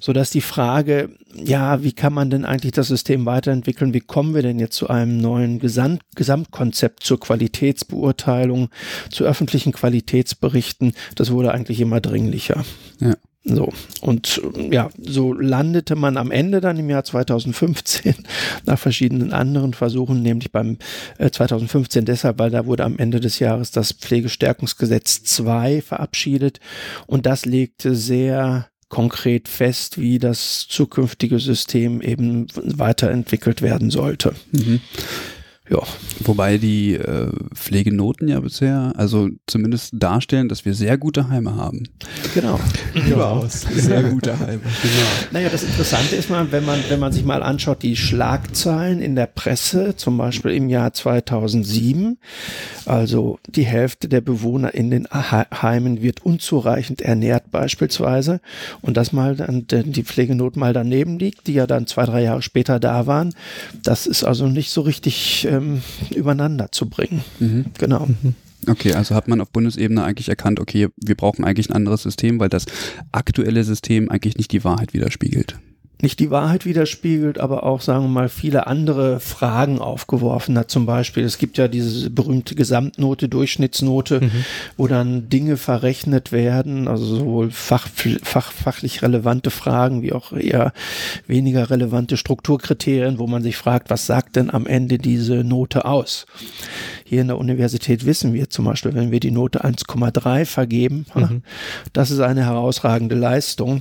so 0.00 0.12
dass 0.12 0.30
die 0.30 0.40
Frage, 0.40 1.10
ja, 1.34 1.82
wie 1.82 1.92
kann 1.92 2.12
man 2.12 2.30
denn 2.30 2.44
eigentlich 2.44 2.72
das 2.72 2.88
System 2.88 3.26
weiterentwickeln? 3.26 3.94
Wie 3.94 4.00
kommen 4.00 4.34
wir 4.34 4.42
denn 4.42 4.58
jetzt 4.58 4.76
zu 4.76 4.88
einem 4.88 5.18
neuen 5.18 5.58
Gesamt 5.58 6.02
Gesamtkonzept 6.14 7.04
zur 7.04 7.20
Qualitätsbeurteilung, 7.20 8.70
zu 9.10 9.24
öffentlichen 9.24 9.72
Qualitätsberichten? 9.72 10.94
Das 11.14 11.30
wurde 11.30 11.52
eigentlich 11.52 11.80
immer 11.80 12.00
dringlicher. 12.00 12.64
Ja. 13.00 13.14
So, 13.48 13.72
und 14.02 14.42
ja, 14.70 14.90
so 15.00 15.32
landete 15.32 15.96
man 15.96 16.18
am 16.18 16.30
Ende 16.30 16.60
dann 16.60 16.78
im 16.78 16.90
Jahr 16.90 17.04
2015 17.04 18.14
nach 18.66 18.78
verschiedenen 18.78 19.32
anderen 19.32 19.72
Versuchen, 19.72 20.22
nämlich 20.22 20.52
beim 20.52 20.76
äh, 21.16 21.30
2015 21.30 22.04
deshalb, 22.04 22.38
weil 22.38 22.50
da 22.50 22.66
wurde 22.66 22.84
am 22.84 22.98
Ende 22.98 23.20
des 23.20 23.38
Jahres 23.38 23.70
das 23.70 23.92
Pflegestärkungsgesetz 23.92 25.22
2 25.24 25.80
verabschiedet 25.80 26.60
und 27.06 27.24
das 27.24 27.46
legte 27.46 27.94
sehr 27.94 28.68
konkret 28.88 29.48
fest, 29.48 29.98
wie 29.98 30.18
das 30.18 30.66
zukünftige 30.68 31.38
System 31.38 32.00
eben 32.00 32.46
weiterentwickelt 32.54 33.62
werden 33.62 33.90
sollte. 33.90 34.34
Mhm. 34.52 34.80
Ja. 35.70 35.82
Wobei 36.24 36.58
die 36.58 36.94
äh, 36.94 37.30
Pflegenoten 37.54 38.28
ja 38.28 38.40
bisher, 38.40 38.92
also 38.96 39.28
zumindest 39.46 39.92
darstellen, 39.96 40.48
dass 40.48 40.64
wir 40.64 40.74
sehr 40.74 40.96
gute 40.98 41.28
Heime 41.28 41.56
haben. 41.56 41.84
Genau. 42.34 42.58
Überaus. 42.94 43.60
Sehr 43.74 44.02
gute 44.02 44.38
Heime. 44.38 44.60
Genau. 44.60 45.06
Naja, 45.30 45.48
das 45.50 45.62
Interessante 45.62 46.16
ist 46.16 46.30
mal, 46.30 46.50
wenn 46.50 46.64
man, 46.64 46.80
wenn 46.88 47.00
man 47.00 47.12
sich 47.12 47.24
mal 47.24 47.42
anschaut, 47.42 47.82
die 47.82 47.96
Schlagzeilen 47.96 49.00
in 49.00 49.14
der 49.14 49.26
Presse, 49.26 49.94
zum 49.96 50.18
Beispiel 50.18 50.52
im 50.52 50.68
Jahr 50.68 50.92
2007, 50.92 52.18
also 52.86 53.38
die 53.46 53.64
Hälfte 53.64 54.08
der 54.08 54.20
Bewohner 54.20 54.74
in 54.74 54.90
den 54.90 55.06
Heimen 55.10 56.02
wird 56.02 56.24
unzureichend 56.24 57.00
ernährt 57.02 57.50
beispielsweise 57.50 58.40
und 58.80 58.96
das 58.96 59.12
mal 59.12 59.36
dann 59.36 59.66
die 59.68 60.02
Pflegenot 60.02 60.56
mal 60.56 60.72
daneben 60.72 61.18
liegt, 61.18 61.46
die 61.46 61.54
ja 61.54 61.66
dann 61.66 61.86
zwei, 61.86 62.04
drei 62.04 62.22
Jahre 62.22 62.42
später 62.42 62.80
da 62.80 63.06
waren, 63.06 63.34
das 63.82 64.06
ist 64.06 64.24
also 64.24 64.46
nicht 64.46 64.70
so 64.70 64.80
richtig 64.82 65.46
äh, 65.46 65.57
ähm, 65.58 65.82
übereinander 66.14 66.72
zu 66.72 66.88
bringen. 66.88 67.22
Mhm. 67.38 67.66
Genau. 67.78 68.06
Mhm. 68.06 68.34
Okay, 68.66 68.92
also 68.92 69.14
hat 69.14 69.28
man 69.28 69.40
auf 69.40 69.50
Bundesebene 69.50 70.02
eigentlich 70.02 70.28
erkannt, 70.28 70.58
okay, 70.58 70.88
wir 70.96 71.14
brauchen 71.14 71.44
eigentlich 71.44 71.70
ein 71.70 71.76
anderes 71.76 72.02
System, 72.02 72.40
weil 72.40 72.48
das 72.48 72.66
aktuelle 73.12 73.62
System 73.62 74.10
eigentlich 74.10 74.36
nicht 74.36 74.50
die 74.52 74.64
Wahrheit 74.64 74.94
widerspiegelt 74.94 75.58
nicht 76.00 76.20
die 76.20 76.30
Wahrheit 76.30 76.64
widerspiegelt, 76.64 77.38
aber 77.38 77.64
auch, 77.64 77.80
sagen 77.80 78.04
wir 78.04 78.08
mal, 78.08 78.28
viele 78.28 78.66
andere 78.66 79.20
Fragen 79.20 79.80
aufgeworfen 79.80 80.56
hat. 80.56 80.70
Zum 80.70 80.86
Beispiel, 80.86 81.24
es 81.24 81.38
gibt 81.38 81.58
ja 81.58 81.68
diese 81.68 82.10
berühmte 82.10 82.54
Gesamtnote, 82.54 83.28
Durchschnittsnote, 83.28 84.20
mhm. 84.20 84.44
wo 84.76 84.86
dann 84.86 85.28
Dinge 85.28 85.56
verrechnet 85.56 86.30
werden, 86.30 86.86
also 86.86 87.04
sowohl 87.04 87.50
fach, 87.50 87.88
fach, 88.22 88.52
fachlich 88.52 89.02
relevante 89.02 89.50
Fragen 89.50 90.02
wie 90.02 90.12
auch 90.12 90.32
eher 90.32 90.72
weniger 91.26 91.70
relevante 91.70 92.16
Strukturkriterien, 92.16 93.18
wo 93.18 93.26
man 93.26 93.42
sich 93.42 93.56
fragt, 93.56 93.90
was 93.90 94.06
sagt 94.06 94.36
denn 94.36 94.50
am 94.50 94.66
Ende 94.66 94.98
diese 94.98 95.42
Note 95.44 95.84
aus? 95.84 96.26
Hier 97.08 97.22
in 97.22 97.28
der 97.28 97.38
Universität 97.38 98.04
wissen 98.04 98.34
wir 98.34 98.50
zum 98.50 98.66
Beispiel, 98.66 98.92
wenn 98.94 99.10
wir 99.10 99.18
die 99.18 99.30
Note 99.30 99.64
1,3 99.64 100.44
vergeben, 100.44 101.06
mhm. 101.14 101.42
das 101.94 102.10
ist 102.10 102.20
eine 102.20 102.44
herausragende 102.44 103.14
Leistung. 103.14 103.80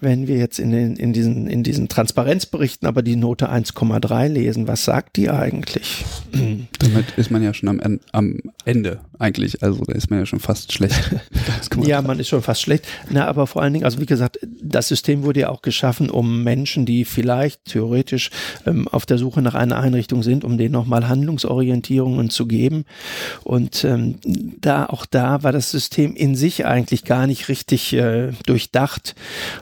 Wenn 0.00 0.26
wir 0.26 0.38
jetzt 0.38 0.58
in, 0.58 0.70
den, 0.70 0.96
in, 0.96 1.12
diesen, 1.12 1.35
in 1.36 1.62
diesen 1.62 1.88
Transparenzberichten 1.88 2.88
aber 2.88 3.02
die 3.02 3.16
Note 3.16 3.50
1,3 3.50 4.28
lesen, 4.28 4.66
was 4.68 4.84
sagt 4.84 5.16
die 5.16 5.30
eigentlich? 5.30 6.04
Damit 6.78 7.06
ist 7.16 7.30
man 7.30 7.42
ja 7.42 7.52
schon 7.52 7.68
am, 7.68 8.00
am 8.12 8.38
Ende 8.64 9.00
eigentlich. 9.18 9.62
Also 9.62 9.84
da 9.84 9.92
ist 9.94 10.10
man 10.10 10.18
ja 10.20 10.26
schon 10.26 10.40
fast 10.40 10.72
schlecht. 10.72 11.10
ja, 11.84 12.02
man 12.02 12.18
ist 12.18 12.28
schon 12.28 12.42
fast 12.42 12.62
schlecht. 12.62 12.86
Na, 13.10 13.26
aber 13.26 13.46
vor 13.46 13.62
allen 13.62 13.72
Dingen, 13.72 13.84
also 13.84 14.00
wie 14.00 14.06
gesagt, 14.06 14.38
das 14.62 14.88
System 14.88 15.22
wurde 15.22 15.40
ja 15.40 15.48
auch 15.48 15.62
geschaffen, 15.62 16.10
um 16.10 16.42
Menschen, 16.42 16.86
die 16.86 17.04
vielleicht 17.04 17.64
theoretisch 17.66 18.30
ähm, 18.66 18.88
auf 18.88 19.06
der 19.06 19.18
Suche 19.18 19.42
nach 19.42 19.54
einer 19.54 19.78
Einrichtung 19.78 20.22
sind, 20.22 20.44
um 20.44 20.58
denen 20.58 20.72
nochmal 20.72 21.08
Handlungsorientierungen 21.08 22.30
zu 22.30 22.46
geben. 22.46 22.84
Und 23.44 23.84
ähm, 23.84 24.16
da 24.60 24.86
auch 24.86 25.06
da 25.06 25.42
war 25.42 25.52
das 25.52 25.70
System 25.70 26.14
in 26.14 26.34
sich 26.34 26.66
eigentlich 26.66 27.04
gar 27.04 27.26
nicht 27.26 27.48
richtig 27.48 27.92
äh, 27.92 28.32
durchdacht, 28.46 29.14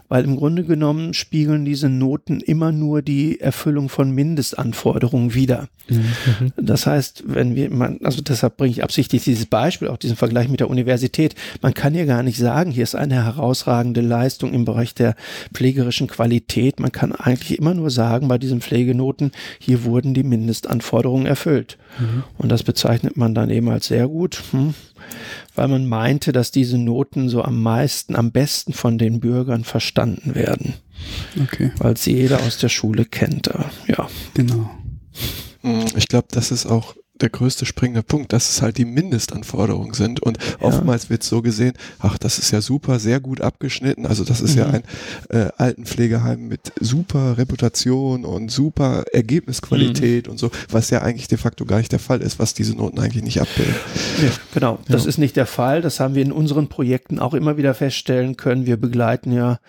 weil 0.08 0.24
im 0.24 0.36
Grunde 0.36 0.64
genommen 0.64 1.14
spiegeln 1.14 1.63
diese 1.64 1.88
Noten 1.88 2.40
immer 2.40 2.72
nur 2.72 3.02
die 3.02 3.40
Erfüllung 3.40 3.88
von 3.88 4.10
Mindestanforderungen 4.10 5.34
wider. 5.34 5.68
Mhm. 5.88 6.52
Das 6.56 6.86
heißt, 6.86 7.24
wenn 7.26 7.54
wir, 7.54 7.70
man, 7.70 7.98
also 8.02 8.22
deshalb 8.22 8.56
bringe 8.56 8.72
ich 8.72 8.82
absichtlich 8.82 9.24
dieses 9.24 9.46
Beispiel, 9.46 9.88
auch 9.88 9.96
diesen 9.96 10.16
Vergleich 10.16 10.48
mit 10.48 10.60
der 10.60 10.70
Universität. 10.70 11.34
Man 11.60 11.74
kann 11.74 11.94
ja 11.94 12.04
gar 12.04 12.22
nicht 12.22 12.38
sagen, 12.38 12.70
hier 12.70 12.84
ist 12.84 12.94
eine 12.94 13.24
herausragende 13.24 14.00
Leistung 14.00 14.52
im 14.54 14.64
Bereich 14.64 14.94
der 14.94 15.14
pflegerischen 15.52 16.06
Qualität. 16.06 16.80
Man 16.80 16.92
kann 16.92 17.12
eigentlich 17.12 17.58
immer 17.58 17.74
nur 17.74 17.90
sagen, 17.90 18.28
bei 18.28 18.38
diesen 18.38 18.60
Pflegenoten, 18.60 19.32
hier 19.58 19.84
wurden 19.84 20.14
die 20.14 20.22
Mindestanforderungen 20.22 21.26
erfüllt. 21.26 21.78
Mhm. 21.98 22.24
Und 22.38 22.50
das 22.50 22.62
bezeichnet 22.62 23.16
man 23.16 23.34
dann 23.34 23.50
eben 23.50 23.68
als 23.68 23.86
sehr 23.86 24.08
gut, 24.08 24.42
hm, 24.50 24.74
weil 25.54 25.68
man 25.68 25.86
meinte, 25.86 26.32
dass 26.32 26.50
diese 26.50 26.78
Noten 26.78 27.28
so 27.28 27.42
am 27.42 27.62
meisten, 27.62 28.16
am 28.16 28.32
besten 28.32 28.72
von 28.72 28.98
den 28.98 29.20
Bürgern 29.20 29.64
verstanden 29.64 30.34
werden. 30.34 30.74
Okay. 31.42 31.72
Weil 31.78 31.96
sie 31.96 32.14
jeder 32.14 32.40
aus 32.40 32.58
der 32.58 32.68
Schule 32.68 33.04
kennt. 33.04 33.50
Ja. 33.86 34.08
Genau. 34.34 34.70
Ich 35.96 36.08
glaube, 36.08 36.28
das 36.30 36.50
ist 36.50 36.66
auch 36.66 36.94
der 37.24 37.30
größte 37.30 37.64
springende 37.64 38.02
Punkt, 38.02 38.34
dass 38.34 38.50
es 38.50 38.60
halt 38.60 38.76
die 38.76 38.84
Mindestanforderungen 38.84 39.94
sind. 39.94 40.20
Und 40.20 40.36
ja. 40.36 40.66
oftmals 40.66 41.08
wird 41.08 41.22
so 41.22 41.40
gesehen, 41.40 41.72
ach, 42.00 42.18
das 42.18 42.38
ist 42.38 42.50
ja 42.50 42.60
super, 42.60 42.98
sehr 42.98 43.18
gut 43.18 43.40
abgeschnitten. 43.40 44.04
Also 44.04 44.24
das 44.24 44.42
ist 44.42 44.56
mhm. 44.56 44.60
ja 44.60 44.66
ein 44.66 44.82
äh, 45.30 45.48
Altenpflegeheim 45.56 46.48
mit 46.48 46.72
super 46.78 47.38
Reputation 47.38 48.26
und 48.26 48.50
super 48.50 49.04
Ergebnisqualität 49.10 50.26
mhm. 50.26 50.32
und 50.32 50.38
so, 50.38 50.50
was 50.68 50.90
ja 50.90 51.00
eigentlich 51.00 51.26
de 51.26 51.38
facto 51.38 51.64
gar 51.64 51.78
nicht 51.78 51.92
der 51.92 51.98
Fall 51.98 52.20
ist, 52.20 52.38
was 52.38 52.52
diese 52.52 52.76
Noten 52.76 52.98
eigentlich 52.98 53.24
nicht 53.24 53.40
abbilden. 53.40 53.74
Nee, 54.20 54.30
genau, 54.52 54.78
das 54.88 55.04
ja. 55.04 55.08
ist 55.08 55.16
nicht 55.16 55.36
der 55.36 55.46
Fall. 55.46 55.80
Das 55.80 56.00
haben 56.00 56.14
wir 56.14 56.22
in 56.22 56.32
unseren 56.32 56.68
Projekten 56.68 57.18
auch 57.20 57.32
immer 57.32 57.56
wieder 57.56 57.72
feststellen 57.72 58.36
können. 58.36 58.66
Wir 58.66 58.76
begleiten 58.76 59.32
ja, 59.32 59.60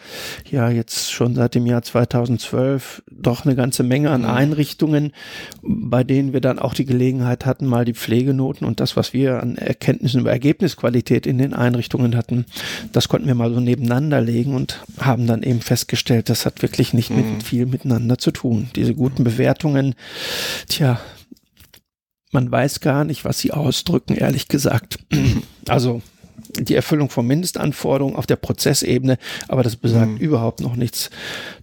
ja 0.51 0.69
jetzt 0.69 1.09
schon 1.09 1.35
seit 1.35 1.55
dem 1.55 1.65
Jahr 1.65 1.83
2012 1.83 3.01
doch 3.09 3.45
eine 3.45 3.55
ganze 3.55 3.83
Menge 3.83 4.09
an 4.09 4.23
mhm. 4.23 4.29
Einrichtungen, 4.29 5.13
bei 5.61 6.03
denen 6.03 6.33
wir 6.33 6.41
dann 6.41 6.59
auch 6.59 6.73
die 6.73 6.85
Gelegenheit 6.85 7.44
Hatten, 7.45 7.65
mal 7.65 7.85
die 7.85 7.93
Pflegenoten 7.93 8.65
und 8.67 8.79
das, 8.79 8.95
was 8.95 9.13
wir 9.13 9.41
an 9.41 9.57
Erkenntnissen 9.57 10.21
über 10.21 10.31
Ergebnisqualität 10.31 11.25
in 11.25 11.37
den 11.37 11.53
Einrichtungen 11.53 12.15
hatten, 12.15 12.45
das 12.91 13.07
konnten 13.07 13.27
wir 13.27 13.35
mal 13.35 13.53
so 13.53 13.59
nebeneinander 13.59 14.21
legen 14.21 14.55
und 14.55 14.83
haben 14.99 15.27
dann 15.27 15.43
eben 15.43 15.61
festgestellt, 15.61 16.29
das 16.29 16.45
hat 16.45 16.61
wirklich 16.61 16.93
nicht 16.93 17.09
mhm. 17.09 17.33
mit 17.33 17.43
viel 17.43 17.65
miteinander 17.65 18.17
zu 18.17 18.31
tun. 18.31 18.69
Diese 18.75 18.93
guten 18.93 19.23
Bewertungen, 19.23 19.95
tja, 20.67 20.99
man 22.31 22.51
weiß 22.51 22.81
gar 22.81 23.05
nicht, 23.05 23.25
was 23.25 23.39
sie 23.39 23.51
ausdrücken, 23.51 24.15
ehrlich 24.15 24.47
gesagt. 24.47 24.99
Also 25.67 26.03
die 26.59 26.75
Erfüllung 26.75 27.09
von 27.09 27.25
Mindestanforderungen 27.25 28.15
auf 28.15 28.27
der 28.27 28.35
Prozessebene, 28.35 29.17
aber 29.47 29.63
das 29.63 29.75
besagt 29.75 30.11
mhm. 30.11 30.17
überhaupt 30.17 30.61
noch 30.61 30.75
nichts 30.75 31.09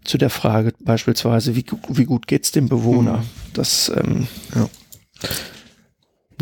zu 0.05 0.19
der 0.19 0.31
Frage 0.31 0.73
beispielsweise, 0.81 1.55
wie, 1.57 1.65
wie 1.89 2.05
gut 2.05 2.27
geht's 2.27 2.51
dem 2.51 2.69
Bewohner? 2.69 3.19
Mhm. 3.19 3.53
Das 3.55 3.93
ähm, 3.95 4.27
ja. 4.55 4.69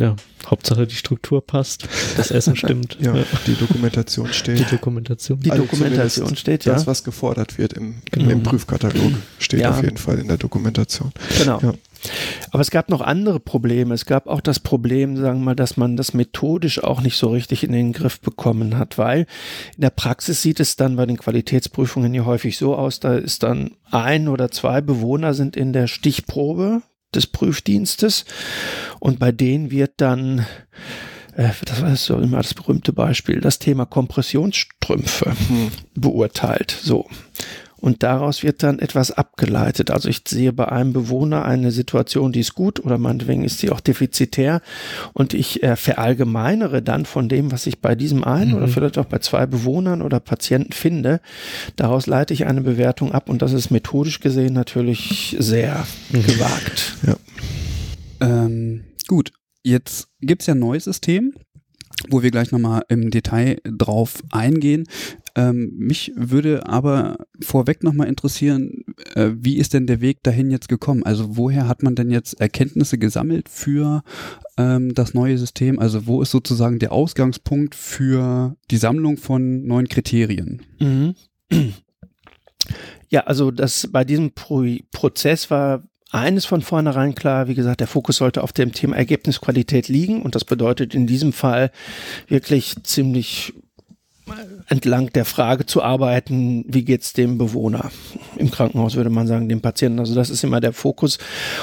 Ja, 0.01 0.17
Hauptsache 0.47 0.87
die 0.87 0.95
Struktur 0.95 1.47
passt, 1.47 1.87
das 2.17 2.31
Essen 2.31 2.57
stimmt. 2.57 2.97
ja, 3.01 3.15
ja, 3.15 3.25
die 3.47 3.55
Dokumentation 3.55 4.33
steht. 4.33 4.59
Die 4.59 4.65
Dokumentation. 4.65 5.41
Die 5.41 5.51
also 5.51 5.65
Dokumentation 5.65 6.37
steht, 6.37 6.65
ja. 6.65 6.73
Das, 6.73 6.87
was 6.87 7.05
gefordert 7.05 7.59
wird 7.59 7.75
im, 7.75 7.97
genau. 8.11 8.31
im 8.31 8.43
Prüfkatalog, 8.43 9.13
steht 9.39 9.61
ja. 9.61 9.71
auf 9.71 9.83
jeden 9.83 9.99
Fall 9.99 10.19
in 10.19 10.29
der 10.29 10.39
Dokumentation. 10.39 11.13
Genau. 11.39 11.61
Ja. 11.61 11.75
Aber 12.51 12.63
es 12.63 12.71
gab 12.71 12.89
noch 12.89 13.03
andere 13.03 13.41
Probleme. 13.41 13.93
Es 13.93 14.07
gab 14.07 14.27
auch 14.27 14.41
das 14.41 14.59
Problem, 14.59 15.19
sagen 15.19 15.41
wir 15.41 15.45
mal, 15.45 15.55
dass 15.55 15.77
man 15.77 15.99
das 15.99 16.15
methodisch 16.15 16.83
auch 16.83 17.03
nicht 17.03 17.19
so 17.19 17.29
richtig 17.29 17.63
in 17.63 17.73
den 17.73 17.93
Griff 17.93 18.21
bekommen 18.21 18.79
hat, 18.79 18.97
weil 18.97 19.27
in 19.77 19.83
der 19.83 19.91
Praxis 19.91 20.41
sieht 20.41 20.61
es 20.61 20.77
dann 20.77 20.97
bei 20.97 21.05
den 21.05 21.19
Qualitätsprüfungen 21.19 22.15
ja 22.15 22.25
häufig 22.25 22.57
so 22.57 22.75
aus, 22.75 23.01
da 23.01 23.17
ist 23.17 23.43
dann 23.43 23.73
ein 23.91 24.29
oder 24.29 24.51
zwei 24.51 24.81
Bewohner 24.81 25.35
sind 25.35 25.57
in 25.57 25.75
der 25.75 25.89
Stichprobe 25.89 26.81
des 27.15 27.27
Prüfdienstes 27.27 28.25
und 28.99 29.19
bei 29.19 29.33
denen 29.33 29.71
wird 29.71 29.95
dann 29.99 30.47
äh, 31.37 31.51
das 31.65 31.83
war 31.83 31.97
so 31.97 32.19
immer 32.19 32.39
das 32.39 32.55
berühmte 32.55 32.93
Beispiel, 32.93 33.41
das 33.41 33.59
Thema 33.59 33.87
Kompressionsstrümpfe 33.87 35.33
hm. 35.49 35.71
beurteilt. 35.95 36.77
So. 36.83 37.09
Und 37.81 38.03
daraus 38.03 38.43
wird 38.43 38.63
dann 38.63 38.79
etwas 38.79 39.11
abgeleitet. 39.11 39.91
Also 39.91 40.09
ich 40.09 40.23
sehe 40.27 40.53
bei 40.53 40.69
einem 40.69 40.93
Bewohner 40.93 41.45
eine 41.45 41.71
Situation, 41.71 42.33
die 42.33 42.41
ist 42.41 42.55
gut 42.55 42.81
oder 42.85 42.99
meinetwegen 42.99 43.45
ist 43.45 43.59
sie 43.59 43.71
auch 43.71 43.81
defizitär 43.81 44.61
und 45.13 45.35
ich 45.35 45.63
äh, 45.63 45.77
verallgemeinere 45.77 46.83
dann 46.83 47.07
von 47.07 47.29
dem, 47.29 47.53
was 47.53 47.67
ich 47.67 47.81
bei 47.81 47.95
diesem 47.95 48.25
einen 48.25 48.51
mhm. 48.51 48.57
oder 48.57 48.69
vielleicht 48.69 48.99
auch 48.99 49.07
bei 49.07 49.19
zwei 49.19 49.47
Bewohnern 49.47 50.03
oder 50.03 50.21
Patienten 50.21 50.73
finde. 50.73 51.21
Daraus 51.77 52.07
leite 52.07 52.35
ich 52.35 52.47
eine 52.47 52.61
Bewertung 52.61 53.13
ab 53.13 53.29
und 53.29 53.43
das 53.43 53.53
ist 53.53 53.71
methodisch 53.71 54.21
gesehen 54.21 54.55
natürlich 54.55 55.37
sehr 55.39 55.87
mhm. 56.11 56.23
gewagt. 56.23 56.97
Ja. 57.07 57.17
Ähm, 58.21 58.85
gut, 59.09 59.33
jetzt 59.63 60.09
gibt 60.21 60.43
es 60.43 60.47
ja 60.47 60.55
ein 60.55 60.61
neues 60.61 60.85
System, 60.85 61.33
wo 62.09 62.23
wir 62.23 62.31
gleich 62.31 62.51
nochmal 62.51 62.83
im 62.89 63.11
Detail 63.11 63.59
drauf 63.65 64.23
eingehen. 64.31 64.87
Ähm, 65.37 65.73
mich 65.77 66.13
würde 66.17 66.67
aber 66.67 67.17
vorweg 67.41 67.83
nochmal 67.83 68.09
interessieren, 68.09 68.85
äh, 69.15 69.31
wie 69.35 69.59
ist 69.59 69.75
denn 69.75 69.87
der 69.87 70.01
Weg 70.01 70.23
dahin 70.23 70.51
jetzt 70.51 70.69
gekommen? 70.69 71.05
Also 71.05 71.37
woher 71.37 71.69
hat 71.69 71.83
man 71.83 71.95
denn 71.95 72.11
jetzt 72.11 72.41
Erkenntnisse 72.41 72.99
gesammelt 72.99 73.49
für 73.49 74.03
ähm, 74.57 74.95
das 74.95 75.15
neue 75.15 75.39
System? 75.39 75.79
Also 75.79 76.07
wo 76.07 76.23
ist 76.23 76.31
sozusagen 76.31 76.79
der 76.79 76.93
Ausgangspunkt 76.93 77.75
für 77.75 78.57
die 78.71 78.77
Sammlung 78.77 79.17
von 79.17 79.67
neuen 79.67 79.89
Kriterien? 79.89 80.63
Mhm. 80.79 81.15
Ja, 83.09 83.23
also 83.23 83.51
das 83.51 83.89
bei 83.91 84.05
diesem 84.05 84.33
Pro 84.33 84.65
Prozess 84.93 85.51
war 85.51 85.83
eines 86.13 86.45
von 86.45 86.63
vornherein 86.63 87.15
klar, 87.15 87.49
wie 87.49 87.55
gesagt, 87.55 87.81
der 87.81 87.87
Fokus 87.87 88.17
sollte 88.17 88.43
auf 88.43 88.53
dem 88.53 88.73
Thema 88.73 88.97
Ergebnisqualität 88.97 89.89
liegen 89.89 90.23
und 90.23 90.35
das 90.35 90.45
bedeutet 90.45 90.95
in 90.95 91.07
diesem 91.07 91.33
Fall 91.33 91.71
wirklich 92.29 92.75
ziemlich 92.83 93.55
entlang 94.69 95.13
der 95.13 95.25
Frage 95.25 95.67
zu 95.67 95.83
arbeiten, 95.83 96.65
wie 96.69 96.85
geht's 96.85 97.13
dem 97.13 97.39
Bewohner? 97.39 97.91
Im 98.37 98.51
Krankenhaus 98.51 98.95
würde 98.95 99.11
man 99.11 99.27
sagen, 99.27 99.49
dem 99.49 99.61
Patienten. 99.61 99.99
Also 99.99 100.15
das 100.15 100.31
ist 100.31 100.45
immer 100.45 100.61
der 100.61 100.73
Fokus. 100.73 101.19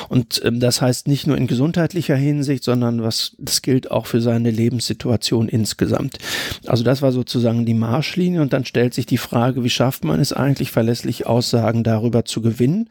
Und 0.10 0.42
ähm, 0.44 0.60
das 0.60 0.82
heißt 0.82 1.08
nicht 1.08 1.26
nur 1.26 1.38
in 1.38 1.48
gesundheitlicher 1.48 2.16
Hinsicht, 2.16 2.64
sondern 2.64 3.02
was, 3.02 3.36
das 3.38 3.62
gilt 3.62 3.90
auch 3.92 4.06
für 4.06 4.22
seine 4.22 4.52
Lebenssituation 4.52 5.48
insgesamt. 5.50 6.18
Also 6.66 6.84
das 6.84 7.02
war 7.02 7.12
sozusagen 7.12 7.66
die 7.66 7.74
Marschlinie. 7.74 8.42
Und 8.42 8.54
dann 8.54 8.66
stellt 8.66 8.94
sich 8.94 9.06
die 9.06 9.18
Frage, 9.18 9.64
wie 9.64 9.70
schafft 9.70 10.04
man 10.04 10.20
es 10.20 10.34
eigentlich, 10.34 10.72
verlässlich 10.72 11.26
Aussagen 11.26 11.84
darüber 11.84 12.26
zu 12.26 12.42
gewinnen? 12.42 12.90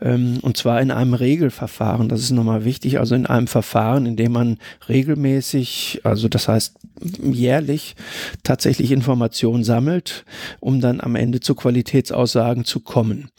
Ähm, 0.00 0.38
und 0.42 0.56
zwar 0.56 0.80
in 0.80 0.90
einem 0.90 1.14
Regelverfahren. 1.14 2.08
Das 2.08 2.20
ist 2.20 2.30
nochmal 2.30 2.64
wichtig. 2.64 2.98
Also 2.98 3.14
in 3.14 3.26
einem 3.26 3.48
Verfahren, 3.48 4.06
in 4.06 4.16
dem 4.16 4.32
man 4.32 4.58
regelmäßig, 4.88 6.00
also 6.04 6.28
das 6.28 6.48
heißt 6.48 6.74
jährlich 7.22 7.96
tatsächlich 8.42 8.90
Informationen 8.90 9.07
sammelt, 9.64 10.24
um 10.60 10.80
dann 10.80 11.00
am 11.00 11.14
Ende 11.14 11.40
zu 11.40 11.54
Qualitätsaussagen 11.54 12.64
zu 12.64 12.80
kommen. 12.80 13.30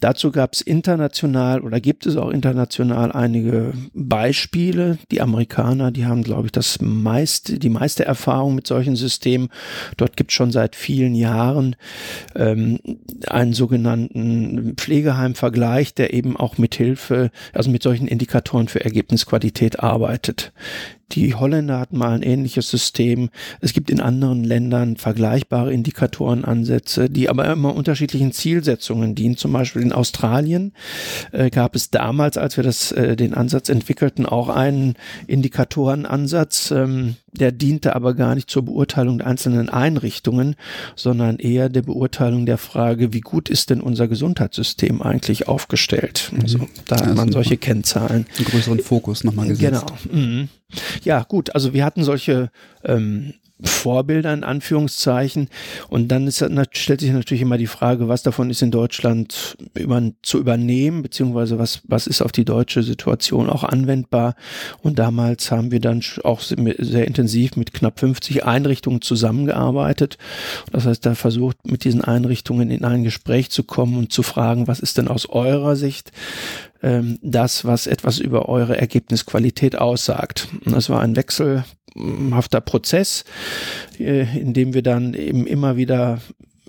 Dazu 0.00 0.32
gab 0.32 0.54
es 0.54 0.60
international 0.60 1.60
oder 1.60 1.80
gibt 1.80 2.06
es 2.06 2.16
auch 2.16 2.30
international 2.30 3.12
einige 3.12 3.72
Beispiele. 3.94 4.98
Die 5.10 5.20
Amerikaner, 5.20 5.90
die 5.90 6.06
haben, 6.06 6.22
glaube 6.22 6.46
ich, 6.46 6.52
das 6.52 6.80
meiste, 6.80 7.58
die 7.58 7.68
meiste 7.68 8.04
Erfahrung 8.04 8.54
mit 8.54 8.66
solchen 8.66 8.96
Systemen. 8.96 9.48
Dort 9.96 10.16
gibt 10.16 10.30
es 10.30 10.34
schon 10.34 10.52
seit 10.52 10.76
vielen 10.76 11.14
Jahren 11.14 11.76
ähm, 12.34 12.78
einen 13.26 13.52
sogenannten 13.52 14.74
Pflegeheimvergleich, 14.76 15.94
der 15.94 16.14
eben 16.14 16.36
auch 16.36 16.58
mit 16.58 16.74
Hilfe, 16.74 17.30
also 17.52 17.70
mit 17.70 17.82
solchen 17.82 18.08
Indikatoren 18.08 18.68
für 18.68 18.84
Ergebnisqualität 18.84 19.80
arbeitet. 19.80 20.52
Die 21.12 21.34
Holländer 21.34 21.80
hatten 21.80 21.98
mal 21.98 22.12
ein 22.12 22.22
ähnliches 22.22 22.70
System. 22.70 23.30
Es 23.60 23.72
gibt 23.72 23.90
in 23.90 24.00
anderen 24.00 24.44
Ländern 24.44 24.96
vergleichbare 24.96 25.72
Indikatorenansätze, 25.72 27.10
die 27.10 27.28
aber 27.28 27.46
immer 27.50 27.74
unterschiedlichen 27.74 28.32
Zielsetzungen 28.32 29.14
dienen. 29.14 29.36
Zum 29.36 29.52
Beispiel 29.52 29.82
in 29.82 29.92
Australien 29.92 30.72
äh, 31.32 31.50
gab 31.50 31.74
es 31.74 31.90
damals, 31.90 32.36
als 32.36 32.56
wir 32.56 32.64
das, 32.64 32.92
äh, 32.92 33.16
den 33.16 33.34
Ansatz 33.34 33.68
entwickelten, 33.68 34.26
auch 34.26 34.48
einen 34.48 34.94
Indikatorenansatz, 35.26 36.70
ähm, 36.70 37.16
der 37.32 37.52
diente 37.52 37.94
aber 37.94 38.14
gar 38.14 38.34
nicht 38.34 38.50
zur 38.50 38.64
Beurteilung 38.64 39.18
der 39.18 39.26
einzelnen 39.26 39.68
Einrichtungen, 39.68 40.56
sondern 40.96 41.38
eher 41.38 41.68
der 41.68 41.82
Beurteilung 41.82 42.46
der 42.46 42.58
Frage, 42.58 43.12
wie 43.12 43.20
gut 43.20 43.48
ist 43.48 43.70
denn 43.70 43.80
unser 43.80 44.08
Gesundheitssystem 44.08 45.02
eigentlich 45.02 45.48
aufgestellt? 45.48 46.32
Also 46.42 46.58
mhm. 46.58 46.68
da 46.86 46.96
hat 46.96 47.14
man 47.14 47.32
solche 47.32 47.56
Kennzahlen. 47.56 48.26
Einen 48.36 48.44
größeren 48.46 48.80
Fokus 48.80 49.24
nochmal 49.24 49.48
gesetzt. 49.48 49.86
Genau. 50.08 50.20
Mhm. 50.20 50.48
Ja, 51.02 51.22
gut, 51.22 51.54
also 51.54 51.72
wir 51.72 51.84
hatten 51.84 52.04
solche 52.04 52.50
ähm, 52.84 53.34
Vorbilder 53.62 54.32
in 54.32 54.44
Anführungszeichen. 54.44 55.48
Und 55.88 56.08
dann 56.08 56.26
ist, 56.26 56.44
stellt 56.72 57.00
sich 57.00 57.12
natürlich 57.12 57.42
immer 57.42 57.58
die 57.58 57.66
Frage, 57.66 58.08
was 58.08 58.22
davon 58.22 58.50
ist 58.50 58.62
in 58.62 58.70
Deutschland 58.70 59.56
über, 59.74 60.02
zu 60.22 60.38
übernehmen, 60.38 61.02
beziehungsweise 61.02 61.58
was, 61.58 61.82
was 61.86 62.06
ist 62.06 62.22
auf 62.22 62.32
die 62.32 62.44
deutsche 62.44 62.82
Situation 62.82 63.48
auch 63.48 63.64
anwendbar. 63.64 64.34
Und 64.82 64.98
damals 64.98 65.50
haben 65.50 65.70
wir 65.70 65.80
dann 65.80 66.02
auch 66.24 66.40
sehr 66.40 67.06
intensiv 67.06 67.56
mit 67.56 67.72
knapp 67.72 68.00
50 68.00 68.44
Einrichtungen 68.44 69.02
zusammengearbeitet. 69.02 70.18
Das 70.72 70.86
heißt, 70.86 71.04
da 71.04 71.14
versucht 71.14 71.66
mit 71.66 71.84
diesen 71.84 72.02
Einrichtungen 72.02 72.70
in 72.70 72.84
ein 72.84 73.04
Gespräch 73.04 73.50
zu 73.50 73.64
kommen 73.64 73.96
und 73.96 74.12
zu 74.12 74.22
fragen, 74.22 74.68
was 74.68 74.80
ist 74.80 74.98
denn 74.98 75.08
aus 75.08 75.28
eurer 75.28 75.76
Sicht 75.76 76.12
ähm, 76.82 77.18
das, 77.22 77.64
was 77.64 77.86
etwas 77.86 78.18
über 78.18 78.48
eure 78.48 78.78
Ergebnisqualität 78.78 79.76
aussagt. 79.76 80.48
Und 80.64 80.72
das 80.72 80.88
war 80.88 81.00
ein 81.00 81.14
wechselhafter 81.94 82.60
Prozess, 82.60 83.24
äh, 83.98 84.38
in 84.38 84.52
dem 84.52 84.74
wir 84.74 84.82
dann 84.82 85.14
eben 85.14 85.46
immer 85.46 85.76
wieder 85.76 86.20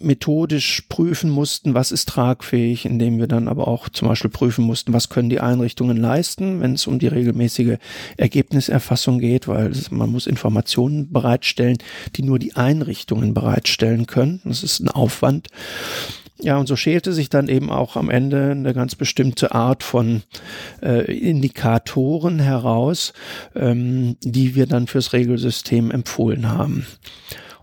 methodisch 0.03 0.83
prüfen 0.89 1.29
mussten, 1.29 1.75
was 1.75 1.91
ist 1.91 2.09
tragfähig, 2.09 2.85
indem 2.85 3.19
wir 3.19 3.27
dann 3.27 3.47
aber 3.47 3.67
auch 3.67 3.87
zum 3.87 4.07
Beispiel 4.07 4.31
prüfen 4.31 4.65
mussten, 4.65 4.93
was 4.93 5.09
können 5.09 5.29
die 5.29 5.39
Einrichtungen 5.39 5.95
leisten, 5.95 6.59
wenn 6.59 6.73
es 6.73 6.87
um 6.87 6.97
die 6.97 7.07
regelmäßige 7.07 7.77
Ergebniserfassung 8.17 9.19
geht, 9.19 9.47
weil 9.47 9.71
man 9.91 10.11
muss 10.11 10.25
Informationen 10.25 11.11
bereitstellen, 11.11 11.77
die 12.15 12.23
nur 12.23 12.39
die 12.39 12.55
Einrichtungen 12.55 13.35
bereitstellen 13.35 14.07
können. 14.07 14.41
Das 14.43 14.63
ist 14.63 14.79
ein 14.79 14.89
Aufwand. 14.89 15.49
Ja, 16.43 16.57
und 16.57 16.67
so 16.67 16.75
schälte 16.75 17.13
sich 17.13 17.29
dann 17.29 17.47
eben 17.47 17.69
auch 17.69 17.95
am 17.95 18.09
Ende 18.09 18.51
eine 18.51 18.73
ganz 18.73 18.95
bestimmte 18.95 19.53
Art 19.53 19.83
von 19.83 20.23
äh, 20.81 21.11
Indikatoren 21.11 22.39
heraus, 22.39 23.13
ähm, 23.55 24.17
die 24.23 24.55
wir 24.55 24.65
dann 24.65 24.87
fürs 24.87 25.13
Regelsystem 25.13 25.91
empfohlen 25.91 26.49
haben. 26.49 26.87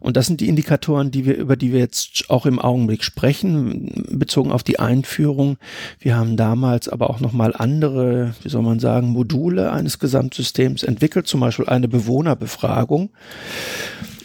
Und 0.01 0.17
das 0.17 0.27
sind 0.27 0.41
die 0.41 0.49
Indikatoren, 0.49 1.11
die 1.11 1.25
wir, 1.25 1.37
über 1.37 1.57
die 1.57 1.73
wir 1.73 1.81
jetzt 1.81 2.27
auch 2.29 2.47
im 2.47 2.61
Augenblick 2.61 3.03
sprechen, 3.03 4.07
bezogen 4.11 4.53
auf 4.53 4.62
die 4.62 4.79
Einführung. 4.79 5.59
Wir 5.99 6.17
haben 6.17 6.37
damals 6.37 6.88
aber 6.88 7.11
auch 7.11 7.19
nochmal 7.19 7.55
andere, 7.57 8.35
wie 8.43 8.49
soll 8.49 8.62
man 8.62 8.79
sagen, 8.79 9.09
Module 9.09 9.73
eines 9.73 9.99
Gesamtsystems 9.99 10.85
entwickelt, 10.85 11.27
zum 11.27 11.41
Beispiel 11.41 11.69
eine 11.69 11.88
Bewohnerbefragung, 11.88 13.11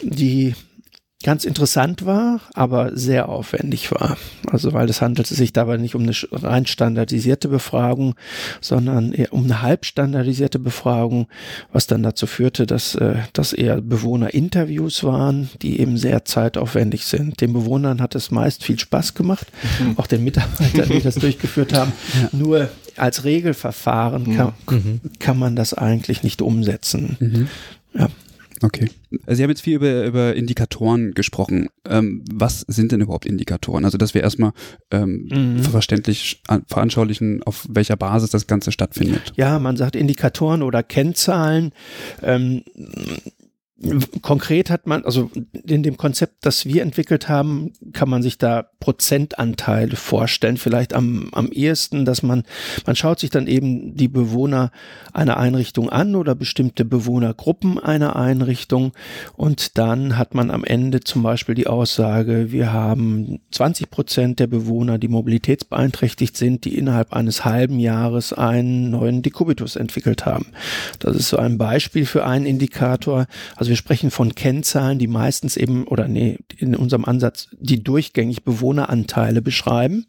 die 0.03 0.53
ganz 1.23 1.45
interessant 1.45 2.05
war, 2.05 2.41
aber 2.53 2.95
sehr 2.95 3.29
aufwendig 3.29 3.91
war. 3.91 4.17
Also 4.51 4.73
weil 4.73 4.89
es 4.89 5.01
handelte 5.01 5.33
sich 5.33 5.53
dabei 5.53 5.77
nicht 5.77 5.95
um 5.95 6.03
eine 6.03 6.13
rein 6.31 6.65
standardisierte 6.65 7.47
Befragung, 7.47 8.15
sondern 8.61 9.13
eher 9.13 9.33
um 9.33 9.45
eine 9.45 9.61
halb 9.61 9.85
standardisierte 9.85 10.59
Befragung, 10.59 11.27
was 11.71 11.87
dann 11.87 12.03
dazu 12.03 12.27
führte, 12.27 12.65
dass 12.65 12.95
äh, 12.95 13.15
das 13.33 13.53
eher 13.53 13.81
Bewohnerinterviews 13.81 15.03
waren, 15.03 15.49
die 15.61 15.79
eben 15.79 15.97
sehr 15.97 16.25
zeitaufwendig 16.25 17.05
sind. 17.05 17.41
Den 17.41 17.53
Bewohnern 17.53 18.01
hat 18.01 18.15
es 18.15 18.29
meist 18.29 18.63
viel 18.63 18.77
Spaß 18.77 19.13
gemacht, 19.13 19.47
mhm. 19.79 19.97
auch 19.97 20.07
den 20.07 20.23
Mitarbeitern, 20.23 20.89
die 20.89 21.01
das 21.01 21.15
durchgeführt 21.23 21.73
haben. 21.73 21.93
Ja. 22.21 22.29
Nur 22.31 22.69
als 22.97 23.23
Regelverfahren 23.23 24.35
kann, 24.35 24.53
mhm. 24.69 25.01
kann 25.19 25.39
man 25.39 25.55
das 25.55 25.73
eigentlich 25.73 26.23
nicht 26.23 26.41
umsetzen. 26.41 27.17
Mhm. 27.19 27.47
Ja. 27.97 28.09
Okay. 28.63 28.89
Sie 29.27 29.43
haben 29.43 29.49
jetzt 29.49 29.61
viel 29.61 29.75
über, 29.75 30.05
über 30.05 30.35
Indikatoren 30.35 31.13
gesprochen. 31.13 31.67
Ähm, 31.85 32.23
was 32.31 32.61
sind 32.61 32.93
denn 32.93 33.01
überhaupt 33.01 33.25
Indikatoren? 33.25 33.83
Also, 33.83 33.97
dass 33.97 34.13
wir 34.13 34.21
erstmal 34.21 34.53
ähm, 34.89 35.27
mhm. 35.29 35.63
verständlich 35.63 36.41
veranschaulichen, 36.67 37.43
auf 37.43 37.67
welcher 37.69 37.97
Basis 37.97 38.29
das 38.29 38.47
Ganze 38.47 38.71
stattfindet. 38.71 39.33
Ja, 39.35 39.59
man 39.59 39.75
sagt 39.75 39.97
Indikatoren 39.97 40.63
oder 40.63 40.81
Kennzahlen. 40.81 41.73
Ähm, 42.21 42.63
Konkret 44.21 44.69
hat 44.69 44.85
man, 44.87 45.03
also 45.03 45.31
in 45.65 45.83
dem 45.83 45.97
Konzept, 45.97 46.45
das 46.45 46.65
wir 46.65 46.83
entwickelt 46.83 47.27
haben, 47.27 47.73
kann 47.91 48.07
man 48.07 48.21
sich 48.21 48.37
da 48.37 48.69
Prozentanteile 48.79 49.95
vorstellen. 49.95 50.57
Vielleicht 50.57 50.93
am, 50.93 51.29
am 51.31 51.51
ehesten, 51.51 52.05
dass 52.05 52.21
man, 52.21 52.43
man 52.85 52.95
schaut 52.95 53.19
sich 53.19 53.29
dann 53.29 53.47
eben 53.47 53.95
die 53.95 54.07
Bewohner 54.07 54.71
einer 55.11 55.37
Einrichtung 55.37 55.89
an 55.89 56.15
oder 56.15 56.35
bestimmte 56.35 56.85
Bewohnergruppen 56.85 57.79
einer 57.79 58.15
Einrichtung 58.15 58.91
und 59.35 59.77
dann 59.77 60.17
hat 60.17 60.35
man 60.35 60.51
am 60.51 60.63
Ende 60.63 60.99
zum 60.99 61.23
Beispiel 61.23 61.55
die 61.55 61.67
Aussage, 61.67 62.51
wir 62.51 62.71
haben 62.71 63.39
20 63.51 63.89
Prozent 63.89 64.39
der 64.39 64.47
Bewohner, 64.47 64.97
die 64.97 65.07
mobilitätsbeeinträchtigt 65.07 66.37
sind, 66.37 66.65
die 66.65 66.77
innerhalb 66.77 67.13
eines 67.13 67.43
halben 67.43 67.79
Jahres 67.79 68.33
einen 68.33 68.91
neuen 68.91 69.21
Dekubitus 69.21 69.77
entwickelt 69.77 70.25
haben. 70.25 70.47
Das 70.99 71.15
ist 71.15 71.29
so 71.29 71.37
ein 71.37 71.57
Beispiel 71.57 72.05
für 72.05 72.25
einen 72.25 72.45
Indikator. 72.45 73.27
Also 73.55 73.62
Also 73.63 73.69
wir 73.69 73.77
sprechen 73.77 74.11
von 74.11 74.35
Kennzahlen, 74.35 74.99
die 74.99 75.07
meistens 75.07 75.55
eben, 75.55 75.87
oder 75.87 76.09
nee, 76.09 76.37
in 76.57 76.75
unserem 76.75 77.05
Ansatz, 77.05 77.47
die 77.57 77.81
durchgängig 77.81 78.43
Bewohneranteile 78.43 79.41
beschreiben. 79.41 80.05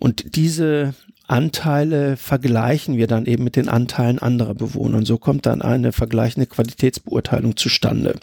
Und 0.00 0.34
diese 0.34 0.92
Anteile 1.28 2.16
vergleichen 2.16 2.96
wir 2.96 3.06
dann 3.06 3.26
eben 3.26 3.44
mit 3.44 3.56
den 3.56 3.68
Anteilen 3.68 4.18
anderer 4.18 4.54
Bewohner. 4.54 4.98
Und 4.98 5.06
so 5.06 5.18
kommt 5.18 5.46
dann 5.46 5.62
eine 5.62 5.92
vergleichende 5.92 6.46
Qualitätsbeurteilung 6.46 7.56
zustande. 7.56 8.16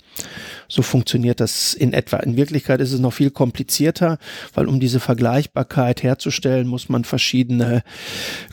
So 0.68 0.84
funktioniert 0.84 1.40
das 1.40 1.74
in 1.74 1.94
etwa. 1.94 2.18
In 2.18 2.36
Wirklichkeit 2.36 2.80
ist 2.82 2.92
es 2.92 3.00
noch 3.00 3.14
viel 3.14 3.32
komplizierter, 3.32 4.20
weil 4.54 4.68
um 4.68 4.80
diese 4.80 5.00
Vergleichbarkeit 5.00 6.04
herzustellen, 6.04 6.68
muss 6.68 6.90
man 6.90 7.04
verschiedene 7.06 7.84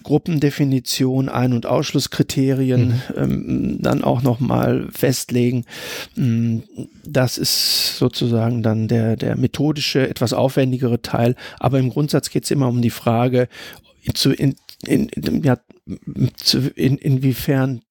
Gruppendefinitionen, 0.02 1.28
Ein- 1.28 1.52
und 1.52 1.66
Ausschlusskriterien 1.66 2.88
mhm. 2.88 3.02
ähm, 3.16 3.78
dann 3.82 4.02
auch 4.02 4.22
nochmal 4.22 4.88
festlegen. 4.90 5.66
Mm, 6.14 6.60
das 7.04 7.36
ist 7.36 7.98
sozusagen 7.98 8.62
dann 8.62 8.88
der, 8.88 9.16
der 9.16 9.36
methodische, 9.36 10.08
etwas 10.08 10.32
aufwendigere 10.32 11.02
Teil. 11.02 11.34
Aber 11.58 11.78
im 11.78 11.90
Grundsatz 11.90 12.30
geht 12.30 12.44
es 12.44 12.50
immer 12.50 12.68
um 12.68 12.80
die 12.80 12.90
Frage, 12.90 13.48
zu 14.14 14.32
in, 14.32 14.56
in, 14.86 15.08
ja, 15.42 15.58
zu, 16.36 16.58
in, 16.74 16.98
inwiefern 16.98 17.82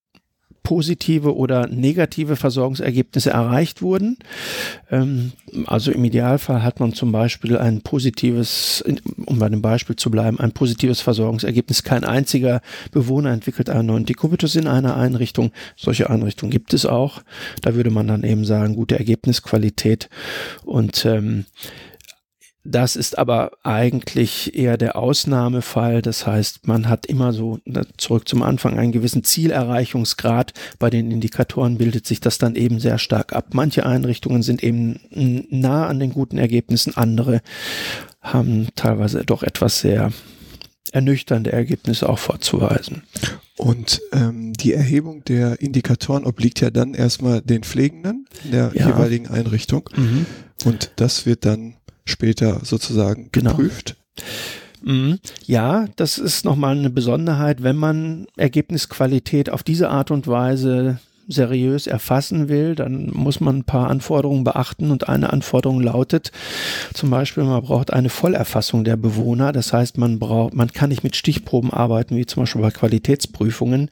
positive 0.65 1.35
oder 1.35 1.67
negative 1.67 2.35
Versorgungsergebnisse 2.35 3.29
erreicht 3.29 3.81
wurden. 3.81 4.17
Ähm, 4.91 5.31
also 5.67 5.91
im 5.91 6.03
Idealfall 6.03 6.63
hat 6.63 6.79
man 6.79 6.91
zum 6.93 7.11
Beispiel 7.13 7.57
ein 7.57 7.81
positives, 7.81 8.83
um 9.25 9.39
bei 9.39 9.47
dem 9.47 9.61
Beispiel 9.61 9.95
zu 9.95 10.11
bleiben, 10.11 10.39
ein 10.39 10.51
positives 10.51 10.99
Versorgungsergebnis. 11.01 11.83
Kein 11.83 12.03
einziger 12.03 12.61
Bewohner 12.91 13.31
entwickelt 13.31 13.69
einen 13.69 13.85
neuen 13.85 14.05
Dekubitus 14.05 14.55
in 14.55 14.67
einer 14.67 14.97
Einrichtung. 14.97 15.51
Solche 15.77 16.09
Einrichtungen 16.09 16.51
gibt 16.51 16.73
es 16.73 16.85
auch. 16.85 17.21
Da 17.61 17.75
würde 17.75 17.91
man 17.91 18.07
dann 18.07 18.23
eben 18.23 18.43
sagen, 18.43 18.75
gute 18.75 18.97
Ergebnisqualität 18.97 20.09
und 20.65 21.05
ähm, 21.05 21.45
das 22.65 22.95
ist 22.95 23.17
aber 23.17 23.51
eigentlich 23.63 24.57
eher 24.57 24.77
der 24.77 24.97
Ausnahmefall. 24.97 26.01
Das 26.01 26.25
heißt, 26.25 26.67
man 26.67 26.89
hat 26.89 27.05
immer 27.05 27.31
so, 27.31 27.59
zurück 27.97 28.27
zum 28.27 28.41
Anfang, 28.41 28.79
einen 28.79 28.91
gewissen 28.91 29.23
Zielerreichungsgrad. 29.23 30.53
Bei 30.79 30.89
den 30.89 31.11
Indikatoren 31.11 31.77
bildet 31.77 32.07
sich 32.07 32.19
das 32.19 32.39
dann 32.39 32.55
eben 32.55 32.79
sehr 32.79 32.97
stark 32.97 33.33
ab. 33.33 33.49
Manche 33.53 33.85
Einrichtungen 33.85 34.41
sind 34.41 34.63
eben 34.63 34.99
nah 35.49 35.85
an 35.85 35.99
den 35.99 36.11
guten 36.11 36.39
Ergebnissen, 36.39 36.97
andere 36.97 37.41
haben 38.21 38.69
teilweise 38.75 39.23
doch 39.23 39.43
etwas 39.43 39.79
sehr 39.79 40.11
ernüchternde 40.91 41.51
Ergebnisse 41.51 42.09
auch 42.09 42.19
vorzuweisen. 42.19 43.03
Und 43.57 44.01
ähm, 44.11 44.53
die 44.53 44.73
Erhebung 44.73 45.23
der 45.25 45.61
Indikatoren 45.61 46.25
obliegt 46.25 46.61
ja 46.61 46.71
dann 46.71 46.93
erstmal 46.93 47.41
den 47.41 47.63
Pflegenden 47.63 48.27
der 48.43 48.71
ja. 48.73 48.87
jeweiligen 48.87 49.27
Einrichtung. 49.27 49.89
Mhm. 49.95 50.25
Und 50.63 50.91
das 50.95 51.25
wird 51.25 51.45
dann 51.45 51.75
später 52.05 52.61
sozusagen 52.63 53.29
genau. 53.31 53.51
geprüft. 53.51 53.95
Mhm. 54.83 55.19
Ja, 55.45 55.87
das 55.95 56.17
ist 56.17 56.45
nochmal 56.45 56.77
eine 56.77 56.89
Besonderheit, 56.89 57.63
wenn 57.63 57.75
man 57.75 58.27
Ergebnisqualität 58.37 59.49
auf 59.49 59.63
diese 59.63 59.89
Art 59.89 60.11
und 60.11 60.27
Weise 60.27 60.99
seriös 61.27 61.87
erfassen 61.87 62.49
will, 62.49 62.75
dann 62.75 63.09
muss 63.13 63.39
man 63.39 63.57
ein 63.57 63.63
paar 63.63 63.89
Anforderungen 63.89 64.43
beachten 64.43 64.91
und 64.91 65.09
eine 65.09 65.31
Anforderung 65.33 65.81
lautet 65.81 66.31
zum 66.93 67.09
Beispiel, 67.09 67.43
man 67.43 67.61
braucht 67.61 67.91
eine 67.91 68.09
Vollerfassung 68.09 68.83
der 68.83 68.97
Bewohner. 68.97 69.51
Das 69.51 69.73
heißt, 69.73 69.97
man 69.97 70.19
braucht, 70.19 70.53
man 70.53 70.71
kann 70.71 70.89
nicht 70.89 71.03
mit 71.03 71.15
Stichproben 71.15 71.71
arbeiten, 71.71 72.15
wie 72.15 72.25
zum 72.25 72.43
Beispiel 72.43 72.61
bei 72.61 72.71
Qualitätsprüfungen, 72.71 73.89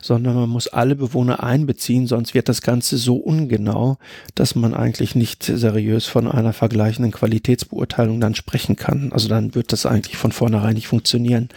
sondern 0.00 0.34
man 0.34 0.48
muss 0.48 0.68
alle 0.68 0.96
Bewohner 0.96 1.42
einbeziehen, 1.42 2.06
sonst 2.06 2.34
wird 2.34 2.48
das 2.48 2.62
Ganze 2.62 2.98
so 2.98 3.16
ungenau, 3.16 3.98
dass 4.34 4.54
man 4.54 4.74
eigentlich 4.74 5.14
nicht 5.14 5.44
seriös 5.44 6.06
von 6.06 6.28
einer 6.28 6.52
vergleichenden 6.52 7.12
Qualitätsbeurteilung 7.12 8.20
dann 8.20 8.34
sprechen 8.34 8.76
kann. 8.76 9.12
Also 9.12 9.28
dann 9.28 9.54
wird 9.54 9.72
das 9.72 9.86
eigentlich 9.86 10.16
von 10.16 10.32
vornherein 10.32 10.74
nicht 10.74 10.88
funktionieren. 10.88 11.48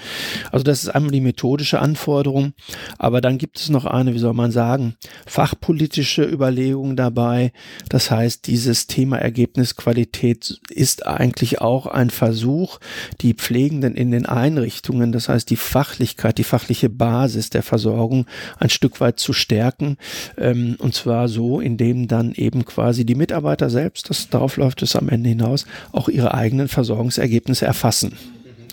Also 0.52 0.64
das 0.64 0.84
ist 0.84 0.90
einmal 0.90 1.12
die 1.12 1.22
methodische 1.22 1.80
Anforderung, 1.80 2.54
aber 2.98 3.22
dann 3.22 3.38
gibt 3.38 3.60
es 3.60 3.70
noch 3.70 3.86
eine, 3.86 4.14
wie 4.14 4.20
soll 4.20 4.34
man 4.34 4.52
sagen, 4.52 4.96
fachpolitische 5.26 6.24
Überlegungen 6.24 6.96
dabei. 6.96 7.52
Das 7.90 8.12
heißt, 8.12 8.48
dieses 8.48 8.88
Thema 8.88 9.18
Ergebnisqualität 9.18 10.60
ist 10.70 11.06
eigentlich 11.06 11.62
auch 11.62 11.88
ein 11.88 12.10
Versuch, 12.10 12.80
die 13.22 13.34
Pflegenden 13.34 13.96
in 13.96 14.12
den 14.12 14.26
Einrichtungen, 14.26 15.12
das 15.12 15.30
heißt 15.30 15.50
die 15.50 15.56
Fachlichkeit, 15.56 16.38
die 16.38 16.44
fachliche 16.44 16.90
Basis 16.90 17.50
der 17.50 17.64
Versorgung 17.64 18.26
ein 18.60 18.70
Stück 18.70 19.02
weit 19.02 19.20
zu 19.20 19.34
stärken. 19.34 19.98
Ähm, 20.38 20.76
und 20.80 20.94
zwar 20.94 21.28
so, 21.28 21.60
indem 21.60 22.08
dann 22.08 22.34
eben 22.34 22.66
quasi 22.66 23.06
die 23.06 23.16
Mitarbeiter 23.16 23.70
selbst, 23.70 24.10
das, 24.10 24.30
darauf 24.30 24.58
läuft 24.58 24.82
es 24.82 24.96
am 24.96 25.10
Ende 25.10 25.30
hinaus, 25.30 25.66
auch 25.92 26.10
ihre 26.10 26.34
eigenen 26.34 26.68
Versorgungsergebnisse 26.68 27.66
erfassen. 27.66 28.14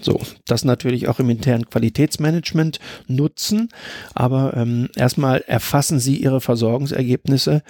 So, 0.01 0.21
das 0.47 0.65
natürlich 0.65 1.09
auch 1.09 1.19
im 1.21 1.31
internen 1.31 1.69
Qualitätsmanagement 1.69 2.81
nutzen, 3.07 3.69
aber 4.15 4.55
ähm, 4.57 4.89
erstmal 4.97 5.41
erfassen 5.47 6.01
Sie 6.01 6.17
Ihre 6.17 6.41
Versorgungsergebnisse 6.41 7.63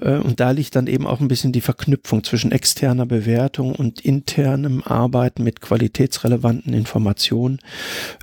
äh, 0.00 0.16
und 0.16 0.40
da 0.40 0.50
liegt 0.50 0.76
dann 0.76 0.86
eben 0.86 1.06
auch 1.06 1.20
ein 1.20 1.28
bisschen 1.28 1.52
die 1.52 1.60
Verknüpfung 1.60 2.24
zwischen 2.24 2.52
externer 2.52 3.06
Bewertung 3.06 3.74
und 3.74 4.00
internem 4.00 4.82
Arbeiten 4.82 5.44
mit 5.44 5.60
qualitätsrelevanten 5.60 6.74
Informationen. 6.74 7.60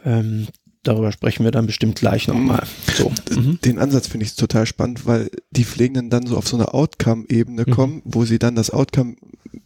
Ähm, 0.05 0.47
darüber 0.87 1.11
sprechen 1.11 1.43
wir 1.43 1.51
dann 1.51 1.65
bestimmt 1.65 1.95
gleich 1.95 2.27
nochmal. 2.27 2.63
So. 2.95 3.11
Mhm. 3.35 3.59
Den 3.63 3.79
Ansatz 3.79 4.07
finde 4.07 4.25
ich 4.25 4.35
total 4.35 4.65
spannend, 4.65 5.05
weil 5.05 5.29
die 5.51 5.65
Pflegenden 5.65 6.09
dann 6.09 6.25
so 6.27 6.37
auf 6.37 6.47
so 6.47 6.57
eine 6.57 6.73
Outcome-Ebene 6.73 7.65
mhm. 7.67 7.71
kommen, 7.71 8.01
wo 8.05 8.25
sie 8.25 8.39
dann 8.39 8.55
das 8.55 8.69
Outcome 8.69 9.15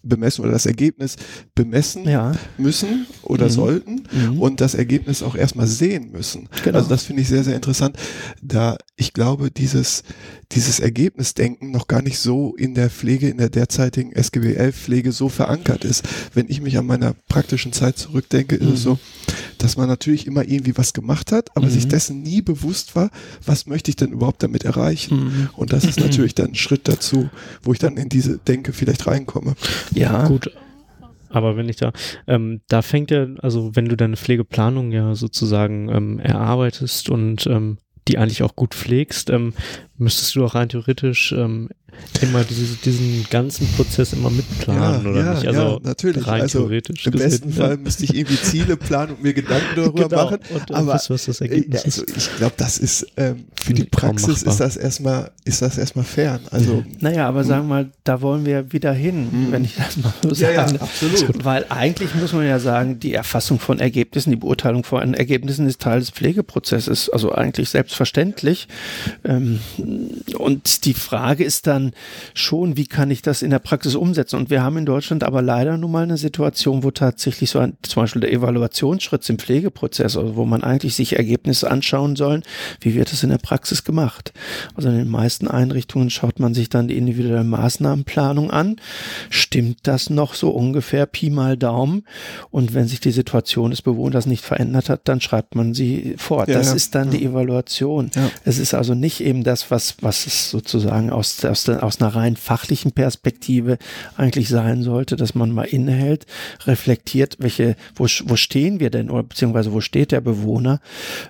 bemessen 0.03 0.43
oder 0.43 0.53
das 0.53 0.65
Ergebnis 0.65 1.15
bemessen 1.55 2.08
ja. 2.08 2.34
müssen 2.58 3.05
oder 3.23 3.45
mhm. 3.45 3.49
sollten 3.49 4.03
mhm. 4.12 4.41
und 4.41 4.62
das 4.62 4.75
Ergebnis 4.75 5.23
auch 5.23 5.36
erstmal 5.36 5.67
sehen 5.67 6.12
müssen. 6.12 6.49
Genau. 6.63 6.77
Also 6.77 6.89
das 6.89 7.03
finde 7.03 7.21
ich 7.21 7.27
sehr, 7.27 7.43
sehr 7.43 7.55
interessant, 7.55 7.97
da 8.41 8.77
ich 8.95 9.13
glaube, 9.13 9.51
dieses, 9.51 10.03
dieses 10.51 10.79
Ergebnisdenken 10.79 11.71
noch 11.71 11.88
gar 11.88 12.01
nicht 12.01 12.19
so 12.19 12.55
in 12.55 12.75
der 12.75 12.89
Pflege, 12.89 13.29
in 13.29 13.38
der 13.38 13.49
derzeitigen 13.49 14.12
SGB 14.12 14.55
11 14.55 14.75
Pflege 14.75 15.12
so 15.12 15.29
verankert 15.29 15.86
ist. 15.86 16.03
Wenn 16.34 16.49
ich 16.49 16.62
mich 16.62 16.77
an 16.77 16.86
meiner 16.86 17.13
praktischen 17.29 17.71
Zeit 17.71 17.97
zurückdenke, 17.97 18.55
ist 18.55 18.65
es 18.65 18.71
mhm. 18.71 18.75
so, 18.75 18.99
dass 19.58 19.77
man 19.77 19.88
natürlich 19.88 20.27
immer 20.27 20.43
irgendwie 20.43 20.77
was 20.77 20.93
gemacht 20.93 21.09
hat, 21.32 21.56
aber 21.56 21.69
sich 21.69 21.86
mhm. 21.86 21.89
dessen 21.89 22.22
nie 22.22 22.41
bewusst 22.41 22.95
war, 22.95 23.10
was 23.45 23.65
möchte 23.65 23.89
ich 23.89 23.95
denn 23.95 24.12
überhaupt 24.12 24.43
damit 24.43 24.63
erreichen? 24.63 25.19
Mhm. 25.19 25.50
Und 25.56 25.74
das 25.74 25.84
ist 25.84 26.00
natürlich 26.00 26.36
dann 26.36 26.50
ein 26.50 26.56
Schritt 26.56 26.88
dazu, 26.88 27.30
wo 27.63 27.74
ich 27.74 27.80
dann 27.80 27.98
in 27.98 28.10
diese 28.10 28.38
Denke 28.38 28.74
vielleicht 28.74 29.08
reinkomme. 29.08 29.56
Ja. 29.93 30.28
Gut. 30.28 30.52
Aber 31.30 31.56
wenn 31.58 31.69
ich 31.69 31.76
da, 31.76 31.91
ähm, 32.28 32.62
da 32.69 32.82
fängt 32.82 33.12
ja, 33.12 33.28
also 33.41 33.76
wenn 33.76 33.86
du 33.86 33.95
deine 33.95 34.17
Pflegeplanung 34.17 34.91
ja 34.91 35.13
sozusagen 35.13 35.89
ähm, 35.89 36.19
erarbeitest 36.19 37.10
und 37.10 37.45
ähm, 37.48 37.78
die 38.08 38.17
eigentlich 38.17 38.41
auch 38.41 38.56
gut 38.56 38.74
pflegst, 38.74 39.30
ähm, 39.30 39.54
müsstest 39.98 40.36
du 40.36 40.43
auch 40.43 40.56
rein 40.56 40.69
theoretisch 40.69 41.32
ähm, 41.32 41.69
immer 42.21 42.43
diese, 42.43 42.75
diesen 42.77 43.25
ganzen 43.29 43.67
Prozess 43.73 44.13
immer 44.13 44.29
mitplanen, 44.29 45.03
ja, 45.03 45.09
oder 45.09 45.25
ja, 45.25 45.33
nicht? 45.33 45.47
Also 45.47 45.62
ja, 45.62 45.79
natürlich. 45.83 46.27
Rein 46.27 46.41
also 46.41 46.59
theoretisch. 46.59 47.05
Im 47.05 47.12
gesehen, 47.12 47.29
besten 47.29 47.53
Fall 47.53 47.77
müsste 47.77 48.03
ich 48.03 48.15
irgendwie 48.15 48.41
Ziele 48.41 48.77
planen 48.77 49.13
und 49.13 49.23
mir 49.23 49.33
Gedanken 49.33 49.75
darüber 49.75 50.03
genau. 50.09 50.23
machen. 50.25 50.39
Und, 50.53 50.71
aber 50.73 50.88
was, 50.93 51.09
was 51.09 51.25
das 51.25 51.41
Ergebnis 51.41 51.85
also 51.85 52.03
ich 52.15 52.38
glaube, 52.38 52.53
das 52.57 52.77
ist 52.77 53.07
ähm, 53.17 53.45
für 53.62 53.73
die 53.73 53.83
Praxis 53.83 54.43
ist 54.43 54.59
das 54.59 54.77
erstmal 54.77 55.31
ist 55.45 55.62
das 55.62 55.77
erstmal 55.77 56.05
fern. 56.05 56.41
Also 56.51 56.83
naja, 56.99 57.27
aber 57.27 57.43
sagen 57.43 57.67
wir 57.67 57.75
mal, 57.75 57.91
da 58.03 58.21
wollen 58.21 58.45
wir 58.45 58.71
wieder 58.71 58.91
hin, 58.93 59.29
mhm. 59.31 59.51
wenn 59.51 59.63
ich 59.63 59.75
das 59.75 59.97
mal 59.97 60.13
so 60.21 60.33
sagen. 60.33 60.53
Ja, 60.55 60.67
ja, 60.67 60.81
absolut. 60.81 61.45
Weil 61.45 61.65
eigentlich 61.69 62.13
muss 62.15 62.33
man 62.33 62.45
ja 62.45 62.59
sagen, 62.59 62.99
die 62.99 63.13
Erfassung 63.13 63.59
von 63.59 63.79
Ergebnissen, 63.79 64.29
die 64.31 64.35
Beurteilung 64.35 64.83
von 64.83 65.13
Ergebnissen 65.13 65.67
ist 65.67 65.81
Teil 65.81 65.99
des 65.99 66.09
Pflegeprozesses. 66.12 67.09
Also 67.09 67.31
eigentlich 67.31 67.69
selbstverständlich. 67.69 68.67
Ähm, 69.23 69.59
und 70.38 70.85
die 70.85 70.93
Frage 70.93 71.43
ist 71.43 71.67
dann 71.67 71.88
schon, 72.34 72.78
wie 72.78 72.88
kann 72.88 73.12
ich 73.12 73.21
das 73.21 73.41
in 73.41 73.49
der 73.49 73.60
Praxis 73.60 73.95
umsetzen? 73.95 74.38
Und 74.38 74.49
wir 74.49 74.63
haben 74.63 74.78
in 74.78 74.86
Deutschland 74.86 75.23
aber 75.23 75.41
leider 75.41 75.78
nun 75.78 75.91
mal 75.91 76.04
eine 76.04 76.17
Situation, 76.17 76.84
wo 76.84 76.91
tatsächlich 76.91 77.49
so 77.49 77.60
ein, 77.60 77.78
zum 77.84 78.04
Beispiel 78.04 78.21
der 78.21 78.32
Evaluationsschritt 78.32 79.30
im 79.30 79.39
Pflegeprozess, 79.39 80.17
also 80.17 80.36
wo 80.36 80.45
man 80.45 80.63
eigentlich 80.63 80.95
sich 80.95 81.15
Ergebnisse 81.15 81.69
anschauen 81.69 82.15
soll, 82.15 82.41
wie 82.82 82.95
wird 82.95 83.12
es 83.12 83.23
in 83.23 83.30
der 83.30 83.38
Praxis 83.38 83.84
gemacht? 83.84 84.34
Also 84.75 84.89
in 84.89 84.97
den 84.97 85.10
meisten 85.10 85.47
Einrichtungen 85.47 86.10
schaut 86.10 86.39
man 86.39 86.54
sich 86.54 86.69
dann 86.69 86.88
die 86.88 86.97
individuelle 86.97 87.43
Maßnahmenplanung 87.43 88.52
an. 88.52 88.78
Stimmt 89.30 89.80
das 89.84 90.10
noch 90.10 90.34
so 90.34 90.49
ungefähr 90.49 91.06
Pi 91.06 91.30
mal 91.30 91.58
Daumen? 91.58 92.04
Und 92.52 92.73
wenn 92.73 92.88
sich 92.88 92.99
die 92.99 93.12
Situation 93.12 93.71
des 93.71 93.82
Bewohners 93.82 94.25
nicht 94.25 94.43
verändert 94.43 94.89
hat, 94.89 95.02
dann 95.06 95.21
schreibt 95.21 95.56
man 95.56 95.73
sie 95.73 96.15
fort. 96.17 96.47
Ja, 96.49 96.58
das 96.58 96.67
ja. 96.67 96.73
ist 96.75 96.95
dann 96.95 97.12
ja. 97.12 97.17
die 97.17 97.25
Evaluation. 97.25 98.12
Es 98.45 98.58
ist 98.58 98.73
also 98.73 98.93
nicht 98.93 99.21
eben 99.21 99.43
das, 99.43 99.71
was, 99.71 99.95
was 100.02 100.25
es 100.25 100.49
sozusagen 100.49 101.10
aus, 101.12 101.43
aus 101.45 101.63
aus 101.79 102.01
einer 102.01 102.15
rein 102.15 102.35
fachlichen 102.35 102.91
Perspektive 102.91 103.77
eigentlich 104.17 104.49
sein 104.49 104.83
sollte, 104.83 105.15
dass 105.15 105.35
man 105.35 105.51
mal 105.51 105.63
innehält, 105.63 106.25
reflektiert, 106.65 107.37
welche, 107.39 107.75
wo, 107.95 108.05
wo 108.25 108.35
stehen 108.35 108.79
wir 108.79 108.89
denn 108.89 109.09
oder 109.09 109.23
beziehungsweise 109.23 109.73
wo 109.73 109.81
steht 109.81 110.11
der 110.11 110.21
Bewohner? 110.21 110.79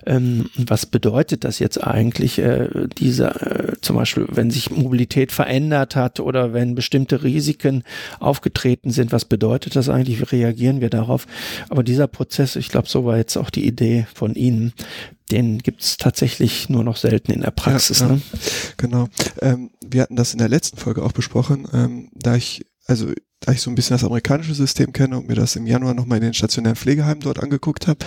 Ähm, 0.06 0.50
was 0.56 0.86
bedeutet 0.86 1.44
das 1.44 1.58
jetzt 1.58 1.78
eigentlich, 1.78 2.38
äh, 2.38 2.68
dieser, 2.98 3.70
äh, 3.70 3.72
zum 3.80 3.96
Beispiel, 3.96 4.26
wenn 4.30 4.50
sich 4.50 4.70
Mobilität 4.70 5.32
verändert 5.32 5.96
hat 5.96 6.20
oder 6.20 6.52
wenn 6.52 6.74
bestimmte 6.74 7.22
Risiken 7.22 7.84
aufgetreten 8.18 8.90
sind, 8.90 9.12
was 9.12 9.24
bedeutet 9.24 9.76
das 9.76 9.88
eigentlich? 9.88 10.20
Wie 10.20 10.36
reagieren 10.36 10.80
wir 10.80 10.90
darauf? 10.90 11.26
Aber 11.68 11.82
dieser 11.82 12.06
Prozess, 12.06 12.56
ich 12.56 12.68
glaube, 12.68 12.88
so 12.88 13.04
war 13.04 13.16
jetzt 13.16 13.36
auch 13.36 13.50
die 13.50 13.66
Idee 13.66 14.06
von 14.14 14.34
Ihnen, 14.34 14.72
den 15.30 15.58
gibt 15.58 15.82
es 15.82 15.96
tatsächlich 15.96 16.68
nur 16.68 16.84
noch 16.84 16.96
selten 16.96 17.32
in 17.32 17.40
der 17.40 17.50
Praxis. 17.50 18.00
Ja, 18.00 18.08
ne? 18.08 18.22
Genau. 18.76 19.08
Ähm, 19.40 19.70
wir 19.84 20.02
hatten 20.02 20.16
das 20.16 20.32
in 20.32 20.38
der 20.38 20.48
letzten 20.48 20.76
Folge 20.76 21.02
auch 21.02 21.12
besprochen, 21.12 21.66
ähm, 21.72 22.10
da 22.14 22.36
ich, 22.36 22.64
also 22.86 23.12
da 23.40 23.52
ich 23.52 23.62
so 23.62 23.70
ein 23.70 23.74
bisschen 23.74 23.94
das 23.94 24.04
amerikanische 24.04 24.54
System 24.54 24.92
kenne 24.92 25.16
und 25.16 25.26
mir 25.26 25.34
das 25.34 25.56
im 25.56 25.66
Januar 25.66 25.94
nochmal 25.94 26.18
in 26.18 26.24
den 26.24 26.34
stationären 26.34 26.76
Pflegeheimen 26.76 27.20
dort 27.20 27.42
angeguckt 27.42 27.86
habe, 27.86 28.04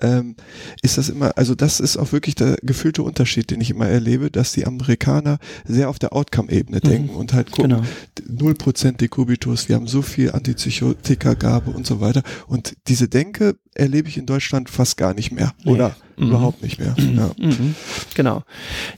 ähm, 0.00 0.34
ist 0.82 0.98
das 0.98 1.08
immer, 1.08 1.38
also 1.38 1.54
das 1.54 1.78
ist 1.78 1.96
auch 1.96 2.10
wirklich 2.10 2.34
der 2.34 2.56
gefühlte 2.62 3.04
Unterschied, 3.04 3.52
den 3.52 3.60
ich 3.60 3.70
immer 3.70 3.86
erlebe, 3.86 4.30
dass 4.30 4.52
die 4.52 4.66
Amerikaner 4.66 5.38
sehr 5.64 5.88
auf 5.88 6.00
der 6.00 6.12
Outcome-Ebene 6.12 6.80
mhm. 6.82 6.88
denken 6.88 7.14
und 7.14 7.32
halt 7.32 7.52
gucken, 7.52 7.86
null 8.26 8.54
genau. 8.54 8.54
Prozent 8.54 9.00
Dekubitus, 9.00 9.68
wir 9.68 9.76
haben 9.76 9.86
so 9.86 10.02
viel 10.02 10.32
Antipsychotika-Gabe 10.32 11.70
und 11.70 11.86
so 11.86 12.00
weiter. 12.00 12.22
Und 12.48 12.74
diese 12.88 13.08
Denke 13.08 13.56
erlebe 13.74 14.08
ich 14.08 14.18
in 14.18 14.26
Deutschland 14.26 14.68
fast 14.68 14.96
gar 14.96 15.14
nicht 15.14 15.30
mehr. 15.30 15.54
Oder 15.64 15.96
mhm. 16.22 16.30
überhaupt 16.30 16.62
nicht 16.62 16.78
mehr. 16.78 16.94
Mhm. 16.98 17.16
Ja. 17.16 17.30
Mhm. 17.38 17.74
Genau. 18.14 18.42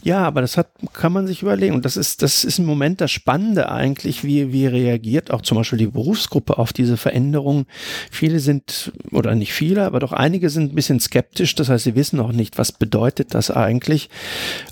Ja, 0.03 0.25
aber 0.25 0.41
das 0.41 0.57
hat, 0.57 0.69
kann 0.93 1.13
man 1.13 1.27
sich 1.27 1.43
überlegen. 1.43 1.75
Und 1.75 1.85
das 1.85 1.97
ist, 1.97 2.23
das 2.23 2.45
ist 2.45 2.59
im 2.59 2.67
Moment 2.67 3.01
das 3.01 3.11
Spannende 3.11 3.71
eigentlich, 3.71 4.25
wie, 4.25 4.53
wie 4.53 4.67
reagiert 4.67 5.31
auch 5.31 5.43
zum 5.43 5.59
Beispiel 5.59 5.79
die 5.79 5.87
Berufsgruppe 5.87 6.59
auf 6.59 6.73
diese 6.73 6.97
Veränderung. 6.97 7.67
Viele 8.11 8.41
sind, 8.41 8.93
oder 9.11 9.35
nicht 9.35 9.53
viele, 9.53 9.85
aber 9.85 10.01
doch 10.01 10.13
einige 10.13 10.51
sind 10.51 10.73
ein 10.73 10.75
bisschen 10.75 11.01
skeptisch. 11.01 11.55
Das 11.55 11.69
heißt, 11.69 11.85
sie 11.85 11.95
wissen 11.95 12.21
auch 12.21 12.33
nicht, 12.33 12.59
was 12.59 12.73
bedeutet 12.73 13.35
das 13.35 13.51
eigentlich. 13.51 14.11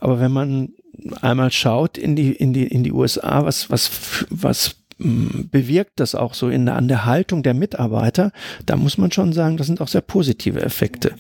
Aber 0.01 0.21
wenn 0.21 0.33
man 0.33 0.71
einmal 1.21 1.51
schaut 1.51 1.99
in 1.99 2.17
die, 2.17 2.33
in 2.33 2.53
die, 2.53 2.67
in 2.67 2.85
die 2.85 2.93
USA, 2.93 3.45
was, 3.45 3.71
was, 3.71 3.91
was 4.31 4.77
bewirkt 4.99 5.93
das 5.97 6.15
auch 6.15 6.35
so 6.35 6.49
in, 6.49 6.69
an 6.69 6.89
der 6.89 7.05
Haltung 7.05 7.43
der 7.43 7.55
Mitarbeiter, 7.55 8.33
da 8.67 8.77
muss 8.77 8.99
man 8.99 9.11
schon 9.13 9.33
sagen, 9.33 9.57
das 9.57 9.67
sind 9.67 9.81
auch 9.81 9.89
sehr 9.89 10.01
positive 10.01 10.63
Effekte. 10.63 11.13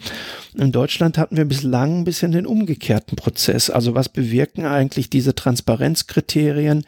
In 0.54 0.70
Deutschland 0.70 1.16
hatten 1.16 1.38
wir 1.38 1.46
bislang 1.46 2.00
ein 2.00 2.04
bisschen 2.04 2.32
den 2.32 2.46
umgekehrten 2.46 3.16
Prozess. 3.16 3.70
Also 3.70 3.94
was 3.94 4.10
bewirken 4.10 4.66
eigentlich 4.66 5.08
diese 5.08 5.34
Transparenzkriterien 5.34 6.84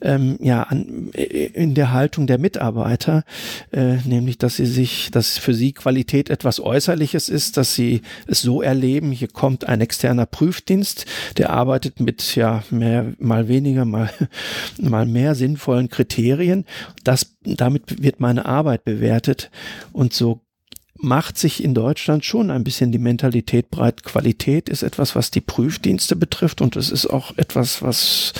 ähm, 0.00 0.38
ja 0.40 0.62
an, 0.62 1.10
in 1.10 1.74
der 1.74 1.92
Haltung 1.92 2.28
der 2.28 2.38
Mitarbeiter, 2.38 3.24
äh, 3.72 3.96
nämlich 4.04 4.38
dass 4.38 4.56
sie 4.56 4.66
sich, 4.66 5.10
dass 5.10 5.38
für 5.38 5.54
sie 5.54 5.72
Qualität 5.72 6.30
etwas 6.30 6.60
Äußerliches 6.60 7.28
ist, 7.28 7.56
dass 7.56 7.74
sie 7.74 8.02
es 8.28 8.42
so 8.42 8.62
erleben, 8.62 9.10
hier 9.10 9.28
kommt 9.28 9.64
ein 9.64 9.80
externer 9.80 10.26
Prüfdienst, 10.26 11.06
der 11.36 11.50
arbeitet 11.50 11.98
mit 11.98 12.36
ja 12.36 12.62
mehr, 12.70 13.12
mal 13.18 13.48
weniger, 13.48 13.84
mal, 13.84 14.10
mal 14.78 15.06
mehr 15.06 15.34
sinnvollen 15.34 15.88
Kriterien. 15.88 16.29
Das, 17.04 17.36
damit 17.42 18.02
wird 18.02 18.20
meine 18.20 18.46
Arbeit 18.46 18.84
bewertet. 18.84 19.50
Und 19.92 20.12
so 20.12 20.40
macht 20.94 21.38
sich 21.38 21.64
in 21.64 21.74
Deutschland 21.74 22.24
schon 22.24 22.50
ein 22.50 22.64
bisschen 22.64 22.92
die 22.92 22.98
Mentalität 22.98 23.70
breit. 23.70 24.02
Qualität 24.02 24.68
ist 24.68 24.82
etwas, 24.82 25.16
was 25.16 25.30
die 25.30 25.40
Prüfdienste 25.40 26.16
betrifft. 26.16 26.60
Und 26.60 26.76
es 26.76 26.90
ist 26.90 27.06
auch 27.06 27.36
etwas, 27.36 27.82
was 27.82 28.32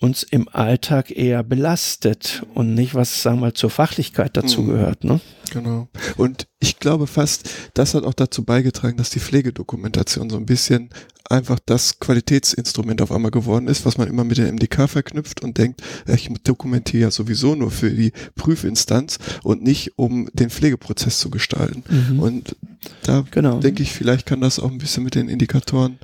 uns 0.00 0.22
im 0.22 0.48
Alltag 0.48 1.10
eher 1.10 1.42
belastet 1.42 2.42
und 2.54 2.74
nicht, 2.74 2.94
was, 2.94 3.22
sagen 3.22 3.36
wir 3.36 3.46
mal, 3.48 3.52
zur 3.52 3.68
Fachlichkeit 3.68 4.36
dazu 4.36 4.62
mhm. 4.62 4.66
gehört. 4.68 5.04
Ne? 5.04 5.20
Genau. 5.52 5.88
Und 6.16 6.46
ich 6.58 6.78
glaube 6.78 7.06
fast, 7.06 7.50
das 7.74 7.94
hat 7.94 8.04
auch 8.04 8.14
dazu 8.14 8.44
beigetragen, 8.44 8.96
dass 8.96 9.10
die 9.10 9.20
Pflegedokumentation 9.20 10.30
so 10.30 10.38
ein 10.38 10.46
bisschen 10.46 10.88
einfach 11.28 11.58
das 11.64 12.00
Qualitätsinstrument 12.00 13.02
auf 13.02 13.12
einmal 13.12 13.30
geworden 13.30 13.68
ist, 13.68 13.84
was 13.84 13.98
man 13.98 14.08
immer 14.08 14.24
mit 14.24 14.38
der 14.38 14.50
MDK 14.50 14.88
verknüpft 14.88 15.42
und 15.42 15.58
denkt, 15.58 15.82
ich 16.06 16.28
dokumentiere 16.44 17.02
ja 17.02 17.10
sowieso 17.10 17.54
nur 17.54 17.70
für 17.70 17.90
die 17.90 18.12
Prüfinstanz 18.34 19.18
und 19.42 19.62
nicht, 19.62 19.96
um 19.96 20.28
den 20.32 20.50
Pflegeprozess 20.50 21.20
zu 21.20 21.30
gestalten. 21.30 21.84
Mhm. 21.88 22.20
Und 22.20 22.56
da 23.02 23.24
genau. 23.30 23.60
denke 23.60 23.82
ich, 23.82 23.92
vielleicht 23.92 24.26
kann 24.26 24.40
das 24.40 24.58
auch 24.58 24.70
ein 24.70 24.78
bisschen 24.78 25.04
mit 25.04 25.14
den 25.14 25.28
Indikatoren 25.28 25.98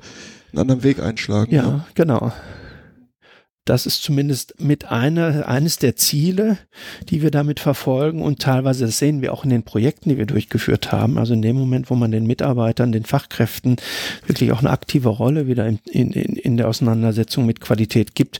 einen 0.51 0.59
anderen 0.59 0.83
Weg 0.83 0.99
einschlagen. 1.01 1.53
Ja, 1.53 1.63
ja. 1.63 1.87
genau. 1.93 2.31
Das 3.67 3.85
ist 3.85 4.01
zumindest 4.01 4.55
mit 4.59 4.85
einer, 4.85 5.47
eines 5.47 5.77
der 5.77 5.97
Ziele, 5.97 6.57
die 7.09 7.21
wir 7.21 7.31
damit 7.31 7.59
verfolgen 7.59 8.21
und 8.21 8.39
teilweise, 8.39 8.85
das 8.85 8.97
sehen 8.97 9.21
wir 9.21 9.33
auch 9.33 9.43
in 9.43 9.49
den 9.49 9.63
Projekten, 9.63 10.09
die 10.09 10.17
wir 10.17 10.25
durchgeführt 10.25 10.93
haben. 10.93 11.17
Also 11.17 11.33
in 11.33 11.41
dem 11.41 11.57
Moment, 11.57 11.89
wo 11.89 11.95
man 11.95 12.11
den 12.11 12.25
Mitarbeitern, 12.25 12.93
den 12.93 13.03
Fachkräften 13.03 13.75
wirklich 14.25 14.53
auch 14.53 14.59
eine 14.59 14.69
aktive 14.69 15.09
Rolle 15.09 15.47
wieder 15.47 15.67
in, 15.67 15.79
in, 15.91 16.11
in 16.11 16.55
der 16.55 16.69
Auseinandersetzung 16.69 17.45
mit 17.45 17.59
Qualität 17.59 18.15
gibt, 18.15 18.39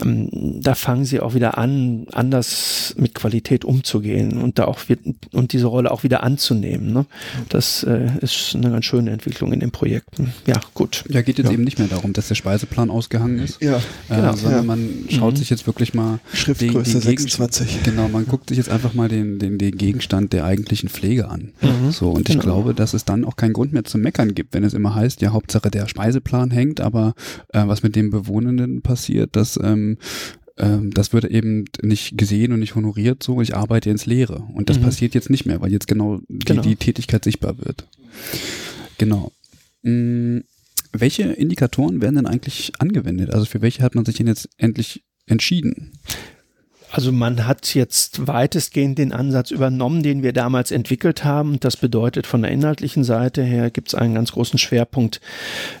ähm, 0.00 0.28
da 0.62 0.76
fangen 0.76 1.04
sie 1.04 1.18
auch 1.18 1.34
wieder 1.34 1.58
an, 1.58 2.06
anders 2.12 2.94
mit 2.96 3.14
Qualität 3.16 3.64
umzugehen 3.64 4.40
und 4.40 4.60
da 4.60 4.66
auch 4.66 4.88
wird, 4.88 5.00
und 5.32 5.52
diese 5.52 5.66
Rolle 5.66 5.90
auch 5.90 6.04
wieder 6.04 6.22
anzunehmen. 6.22 6.92
Ne? 6.92 7.06
Das 7.48 7.82
äh, 7.82 8.08
ist 8.20 8.54
eine 8.54 8.70
ganz 8.70 8.84
schöne 8.84 9.10
Entwicklung 9.10 9.52
in 9.52 9.58
den 9.58 9.72
Projekten. 9.72 10.32
Ja, 10.46 10.60
gut. 10.74 11.02
Ja, 11.08 11.22
geht 11.22 11.38
jetzt 11.38 11.48
ja. 11.48 11.54
eben 11.54 11.64
nicht 11.64 11.80
mehr 11.80 11.88
darum, 11.88 12.12
dass 12.12 12.28
der 12.28 12.36
Speiseplan 12.36 12.88
ausgehangen 12.88 13.40
ist. 13.40 13.60
Ja, 13.60 13.78
äh, 13.78 13.80
genau. 14.16 14.36
Sondern 14.36 14.59
ja. 14.60 14.66
man 14.66 15.06
schaut 15.08 15.34
mhm. 15.34 15.36
sich 15.36 15.50
jetzt 15.50 15.66
wirklich 15.66 15.94
mal 15.94 16.20
Schriftgröße 16.32 16.92
den, 16.92 17.00
den 17.00 17.18
26. 17.18 17.82
Genau, 17.84 18.08
man 18.08 18.26
guckt 18.26 18.48
sich 18.48 18.58
jetzt 18.58 18.70
einfach 18.70 18.94
mal 18.94 19.08
den, 19.08 19.38
den, 19.38 19.58
den 19.58 19.76
Gegenstand 19.76 20.32
der 20.32 20.44
eigentlichen 20.44 20.88
Pflege 20.88 21.28
an. 21.28 21.52
Mhm. 21.60 21.90
So, 21.90 22.10
und 22.10 22.26
genau. 22.26 22.38
ich 22.38 22.42
glaube, 22.42 22.74
dass 22.74 22.94
es 22.94 23.04
dann 23.04 23.24
auch 23.24 23.36
keinen 23.36 23.52
Grund 23.52 23.72
mehr 23.72 23.84
zum 23.84 24.00
Meckern 24.00 24.34
gibt, 24.34 24.54
wenn 24.54 24.64
es 24.64 24.74
immer 24.74 24.94
heißt, 24.94 25.20
ja, 25.20 25.32
Hauptsache 25.32 25.70
der 25.70 25.88
Speiseplan 25.88 26.50
hängt, 26.50 26.80
aber 26.80 27.14
äh, 27.48 27.66
was 27.66 27.82
mit 27.82 27.96
den 27.96 28.10
Bewohnenden 28.10 28.82
passiert, 28.82 29.36
dass 29.36 29.58
ähm, 29.62 29.98
ähm, 30.60 30.90
das 30.92 31.12
wird 31.12 31.24
eben 31.24 31.64
nicht 31.82 32.18
gesehen 32.18 32.52
und 32.52 32.60
nicht 32.60 32.74
honoriert 32.74 33.22
so, 33.22 33.40
ich 33.40 33.56
arbeite 33.56 33.90
ins 33.90 34.06
Leere. 34.06 34.44
Und 34.54 34.68
das 34.68 34.78
mhm. 34.78 34.84
passiert 34.84 35.14
jetzt 35.14 35.30
nicht 35.30 35.46
mehr, 35.46 35.60
weil 35.60 35.72
jetzt 35.72 35.88
genau, 35.88 36.20
genau. 36.28 36.62
Die, 36.62 36.70
die 36.70 36.76
Tätigkeit 36.76 37.24
sichtbar 37.24 37.58
wird. 37.58 37.86
Genau. 38.98 39.32
Welche 40.92 41.24
Indikatoren 41.24 42.02
werden 42.02 42.16
denn 42.16 42.26
eigentlich 42.26 42.72
angewendet? 42.78 43.32
Also 43.32 43.46
für 43.46 43.62
welche 43.62 43.82
hat 43.82 43.94
man 43.94 44.04
sich 44.04 44.16
denn 44.16 44.26
jetzt 44.26 44.48
endlich 44.56 45.04
entschieden? 45.26 45.92
Also 46.92 47.12
man 47.12 47.46
hat 47.46 47.74
jetzt 47.74 48.26
weitestgehend 48.26 48.98
den 48.98 49.12
Ansatz 49.12 49.50
übernommen, 49.50 50.02
den 50.02 50.22
wir 50.22 50.32
damals 50.32 50.72
entwickelt 50.72 51.24
haben. 51.24 51.60
Das 51.60 51.76
bedeutet, 51.76 52.26
von 52.26 52.42
der 52.42 52.50
inhaltlichen 52.50 53.04
Seite 53.04 53.42
her 53.42 53.70
gibt 53.70 53.88
es 53.88 53.94
einen 53.94 54.14
ganz 54.14 54.32
großen 54.32 54.58
Schwerpunkt 54.58 55.20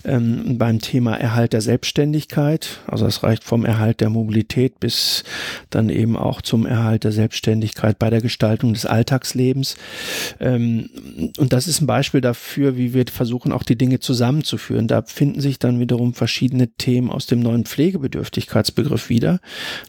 ähm, 0.04 0.56
beim 0.56 0.80
Thema 0.80 1.16
Erhalt 1.16 1.52
der 1.52 1.62
Selbstständigkeit. 1.62 2.78
Also 2.86 3.06
es 3.06 3.22
reicht 3.24 3.42
vom 3.42 3.64
Erhalt 3.64 4.00
der 4.00 4.10
Mobilität 4.10 4.78
bis 4.78 5.24
dann 5.70 5.88
eben 5.88 6.16
auch 6.16 6.42
zum 6.42 6.64
Erhalt 6.64 7.02
der 7.04 7.12
Selbstständigkeit 7.12 7.98
bei 7.98 8.08
der 8.10 8.20
Gestaltung 8.20 8.72
des 8.72 8.86
Alltagslebens. 8.86 9.76
Ähm, 10.38 10.90
und 11.38 11.52
das 11.52 11.66
ist 11.66 11.80
ein 11.80 11.86
Beispiel 11.86 12.20
dafür, 12.20 12.76
wie 12.76 12.94
wir 12.94 13.04
versuchen, 13.10 13.52
auch 13.52 13.64
die 13.64 13.76
Dinge 13.76 13.98
zusammenzuführen. 13.98 14.86
Da 14.86 15.02
finden 15.02 15.40
sich 15.40 15.58
dann 15.58 15.80
wiederum 15.80 16.14
verschiedene 16.14 16.68
Themen 16.68 17.10
aus 17.10 17.26
dem 17.26 17.40
neuen 17.40 17.64
Pflegebedürftigkeitsbegriff 17.64 19.08
wieder. 19.08 19.40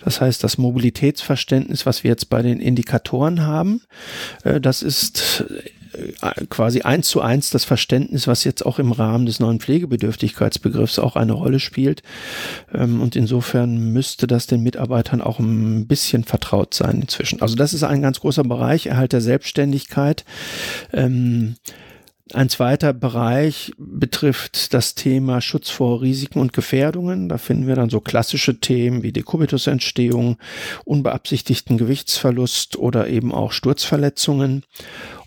Das 0.03 0.19
heißt, 0.19 0.43
dass 0.43 0.57
Mobilität 0.57 1.10
Qualitätsverständnis, 1.11 1.85
was 1.85 2.03
wir 2.03 2.09
jetzt 2.09 2.29
bei 2.29 2.41
den 2.41 2.59
Indikatoren 2.59 3.45
haben, 3.45 3.81
äh, 4.43 4.61
das 4.61 4.81
ist 4.81 5.43
äh, 5.93 6.45
quasi 6.49 6.81
eins 6.81 7.09
zu 7.09 7.21
eins 7.21 7.49
das 7.49 7.65
Verständnis, 7.65 8.27
was 8.27 8.43
jetzt 8.43 8.65
auch 8.65 8.79
im 8.79 8.91
Rahmen 8.91 9.25
des 9.25 9.39
neuen 9.39 9.59
Pflegebedürftigkeitsbegriffs 9.59 10.99
auch 10.99 11.15
eine 11.15 11.33
Rolle 11.33 11.59
spielt. 11.59 12.01
Ähm, 12.73 13.01
und 13.01 13.15
insofern 13.15 13.91
müsste 13.91 14.27
das 14.27 14.47
den 14.47 14.63
Mitarbeitern 14.63 15.21
auch 15.21 15.39
ein 15.39 15.87
bisschen 15.87 16.23
vertraut 16.23 16.73
sein 16.73 17.01
inzwischen. 17.01 17.41
Also 17.41 17.55
das 17.55 17.73
ist 17.73 17.83
ein 17.83 18.01
ganz 18.01 18.21
großer 18.21 18.43
Bereich, 18.43 18.87
Erhalt 18.87 19.13
der 19.13 19.21
Selbstständigkeit. 19.21 20.23
Ähm, 20.93 21.55
ein 22.33 22.49
zweiter 22.49 22.93
Bereich 22.93 23.73
betrifft 23.77 24.73
das 24.73 24.95
Thema 24.95 25.41
Schutz 25.41 25.69
vor 25.69 26.01
Risiken 26.01 26.39
und 26.39 26.53
Gefährdungen. 26.53 27.29
Da 27.29 27.37
finden 27.37 27.67
wir 27.67 27.75
dann 27.75 27.89
so 27.89 27.99
klassische 27.99 28.59
Themen 28.59 29.03
wie 29.03 29.11
Dekubitusentstehung, 29.11 30.37
unbeabsichtigten 30.85 31.77
Gewichtsverlust 31.77 32.77
oder 32.77 33.07
eben 33.07 33.33
auch 33.33 33.51
Sturzverletzungen. 33.51 34.63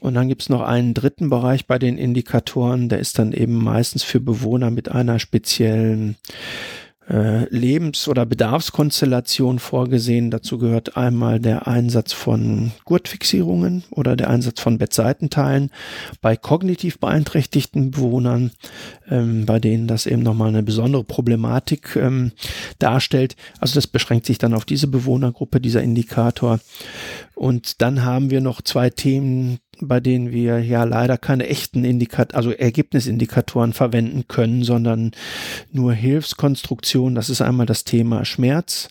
Und 0.00 0.14
dann 0.14 0.28
gibt's 0.28 0.48
noch 0.48 0.62
einen 0.62 0.94
dritten 0.94 1.30
Bereich 1.30 1.66
bei 1.66 1.78
den 1.78 1.98
Indikatoren, 1.98 2.88
der 2.88 2.98
ist 2.98 3.18
dann 3.18 3.32
eben 3.32 3.54
meistens 3.54 4.02
für 4.02 4.20
Bewohner 4.20 4.70
mit 4.70 4.90
einer 4.90 5.18
speziellen 5.18 6.16
äh, 7.08 7.44
Lebens- 7.54 8.08
oder 8.08 8.24
Bedarfskonstellation 8.24 9.58
vorgesehen. 9.58 10.30
Dazu 10.30 10.58
gehört 10.58 10.96
einmal 10.96 11.38
der 11.40 11.66
Einsatz 11.66 12.12
von 12.12 12.72
Gurtfixierungen 12.84 13.84
oder 13.90 14.16
der 14.16 14.30
Einsatz 14.30 14.60
von 14.60 14.78
Bettseitenteilen 14.78 15.70
bei 16.22 16.36
kognitiv 16.36 16.98
beeinträchtigten 16.98 17.90
Bewohnern, 17.90 18.52
ähm, 19.10 19.44
bei 19.44 19.58
denen 19.58 19.86
das 19.86 20.06
eben 20.06 20.22
nochmal 20.22 20.48
eine 20.48 20.62
besondere 20.62 21.04
Problematik 21.04 21.96
ähm, 21.96 22.32
darstellt. 22.78 23.36
Also 23.60 23.74
das 23.74 23.86
beschränkt 23.86 24.26
sich 24.26 24.38
dann 24.38 24.54
auf 24.54 24.64
diese 24.64 24.86
Bewohnergruppe, 24.86 25.60
dieser 25.60 25.82
Indikator. 25.82 26.60
Und 27.34 27.82
dann 27.82 28.04
haben 28.04 28.30
wir 28.30 28.40
noch 28.40 28.62
zwei 28.62 28.90
Themen, 28.90 29.58
bei 29.80 30.00
denen 30.00 30.30
wir 30.32 30.60
ja 30.60 30.84
leider 30.84 31.18
keine 31.18 31.48
echten 31.48 31.84
Indikat 31.84 32.34
also 32.34 32.50
Ergebnisindikatoren 32.50 33.72
verwenden 33.72 34.26
können, 34.28 34.62
sondern 34.64 35.12
nur 35.72 35.92
Hilfskonstruktion. 35.92 37.14
Das 37.14 37.30
ist 37.30 37.40
einmal 37.40 37.66
das 37.66 37.84
Thema 37.84 38.24
Schmerz 38.24 38.88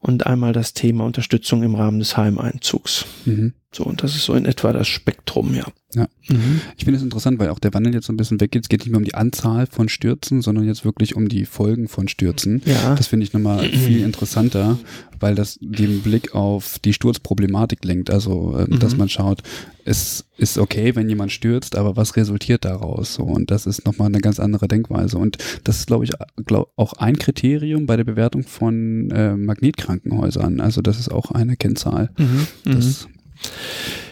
und 0.00 0.26
einmal 0.26 0.52
das 0.52 0.74
Thema 0.74 1.04
Unterstützung 1.04 1.62
im 1.62 1.74
Rahmen 1.74 1.98
des 1.98 2.16
Heimeinzugs. 2.16 3.06
Mhm. 3.24 3.54
So, 3.72 3.84
und 3.84 4.02
das 4.02 4.14
ist 4.14 4.24
so 4.24 4.34
in 4.34 4.46
etwa 4.46 4.72
das 4.72 4.88
Spektrum, 4.88 5.54
ja. 5.54 5.64
Ja. 5.94 6.06
Mhm. 6.28 6.60
Ich 6.76 6.84
finde 6.84 6.98
es 6.98 7.02
interessant, 7.02 7.38
weil 7.38 7.48
auch 7.48 7.58
der 7.58 7.72
Wandel 7.72 7.94
jetzt 7.94 8.06
so 8.06 8.12
ein 8.12 8.18
bisschen 8.18 8.40
weggeht. 8.40 8.62
Es 8.62 8.68
geht 8.68 8.80
nicht 8.80 8.90
mehr 8.90 8.98
um 8.98 9.04
die 9.04 9.14
Anzahl 9.14 9.66
von 9.66 9.88
Stürzen, 9.88 10.42
sondern 10.42 10.66
jetzt 10.66 10.84
wirklich 10.84 11.16
um 11.16 11.30
die 11.30 11.46
Folgen 11.46 11.88
von 11.88 12.08
Stürzen. 12.08 12.60
Ja. 12.66 12.94
Das 12.94 13.06
finde 13.06 13.24
ich 13.24 13.32
nochmal 13.32 13.64
viel 13.70 14.02
interessanter, 14.02 14.78
weil 15.18 15.34
das 15.34 15.58
den 15.62 16.02
Blick 16.02 16.34
auf 16.34 16.78
die 16.80 16.92
Sturzproblematik 16.92 17.82
lenkt. 17.84 18.10
Also, 18.10 18.54
äh, 18.58 18.70
mhm. 18.70 18.78
dass 18.80 18.98
man 18.98 19.08
schaut, 19.08 19.42
es 19.86 20.26
ist 20.36 20.58
okay, 20.58 20.94
wenn 20.94 21.08
jemand 21.08 21.32
stürzt, 21.32 21.74
aber 21.74 21.96
was 21.96 22.16
resultiert 22.16 22.66
daraus? 22.66 23.14
So, 23.14 23.22
und 23.22 23.50
das 23.50 23.64
ist 23.66 23.86
nochmal 23.86 24.08
eine 24.08 24.20
ganz 24.20 24.38
andere 24.40 24.68
Denkweise. 24.68 25.16
Und 25.16 25.38
das 25.64 25.78
ist, 25.78 25.86
glaube 25.86 26.04
ich, 26.04 26.10
glaub, 26.44 26.70
auch 26.76 26.92
ein 26.94 27.18
Kriterium 27.18 27.86
bei 27.86 27.96
der 27.96 28.04
Bewertung 28.04 28.42
von 28.42 29.10
äh, 29.10 29.34
Magnetkrankenhäusern. 29.36 30.60
Also, 30.60 30.82
das 30.82 31.00
ist 31.00 31.10
auch 31.10 31.30
eine 31.30 31.56
Kennzahl. 31.56 32.10
Mhm. 32.18 32.46
Das 32.64 33.06
mhm. 33.06 33.12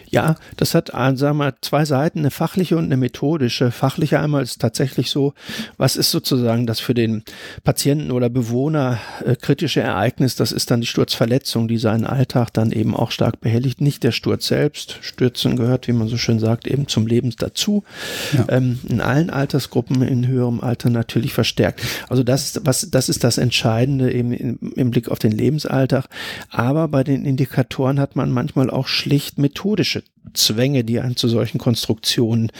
Ja, 0.09 0.35
das 0.55 0.73
hat, 0.73 0.91
äh, 0.93 1.15
sagen 1.15 1.37
wir, 1.37 1.55
zwei 1.61 1.83
Seiten, 1.83 2.19
eine 2.19 2.31
fachliche 2.31 2.77
und 2.77 2.85
eine 2.85 2.97
methodische. 2.97 3.71
Fachliche 3.71 4.19
einmal 4.19 4.43
ist 4.43 4.61
tatsächlich 4.61 5.09
so, 5.09 5.33
was 5.77 5.97
ist 5.97 6.11
sozusagen 6.11 6.65
das 6.65 6.79
für 6.79 6.93
den 6.93 7.23
Patienten 7.63 8.11
oder 8.11 8.29
Bewohner 8.29 8.99
äh, 9.25 9.35
kritische 9.35 9.81
Ereignis? 9.81 10.35
Das 10.35 10.51
ist 10.51 10.71
dann 10.71 10.81
die 10.81 10.87
Sturzverletzung, 10.87 11.67
die 11.67 11.77
seinen 11.77 12.05
Alltag 12.05 12.53
dann 12.53 12.71
eben 12.71 12.95
auch 12.95 13.11
stark 13.11 13.41
behelligt. 13.41 13.81
Nicht 13.81 14.03
der 14.03 14.13
Sturz 14.13 14.47
selbst. 14.47 14.97
Stürzen 15.01 15.57
gehört, 15.57 15.87
wie 15.87 15.93
man 15.93 16.07
so 16.07 16.17
schön 16.17 16.39
sagt, 16.39 16.67
eben 16.67 16.87
zum 16.87 17.05
Leben 17.05 17.33
dazu. 17.37 17.83
Ja. 18.33 18.45
Ähm, 18.49 18.79
in 18.87 19.01
allen 19.01 19.29
Altersgruppen 19.29 20.01
in 20.01 20.27
höherem 20.27 20.61
Alter 20.61 20.89
natürlich 20.89 21.33
verstärkt. 21.33 21.81
Also 22.07 22.23
das, 22.23 22.61
was, 22.63 22.89
das 22.89 23.09
ist 23.09 23.25
das 23.25 23.37
Entscheidende 23.37 24.11
eben 24.13 24.31
im, 24.31 24.73
im 24.75 24.91
Blick 24.91 25.09
auf 25.09 25.19
den 25.19 25.33
Lebensalltag. 25.33 26.05
Aber 26.49 26.87
bei 26.87 27.03
den 27.03 27.25
Indikatoren 27.25 27.99
hat 27.99 28.15
man 28.15 28.31
manchmal 28.31 28.69
auch 28.69 28.87
schlicht 28.87 29.37
methodische 29.37 29.97
Zwänge, 30.33 30.83
die 30.83 30.99
einen 30.99 31.15
zu 31.15 31.27
solchen 31.27 31.57
Konstruktionen 31.57 32.51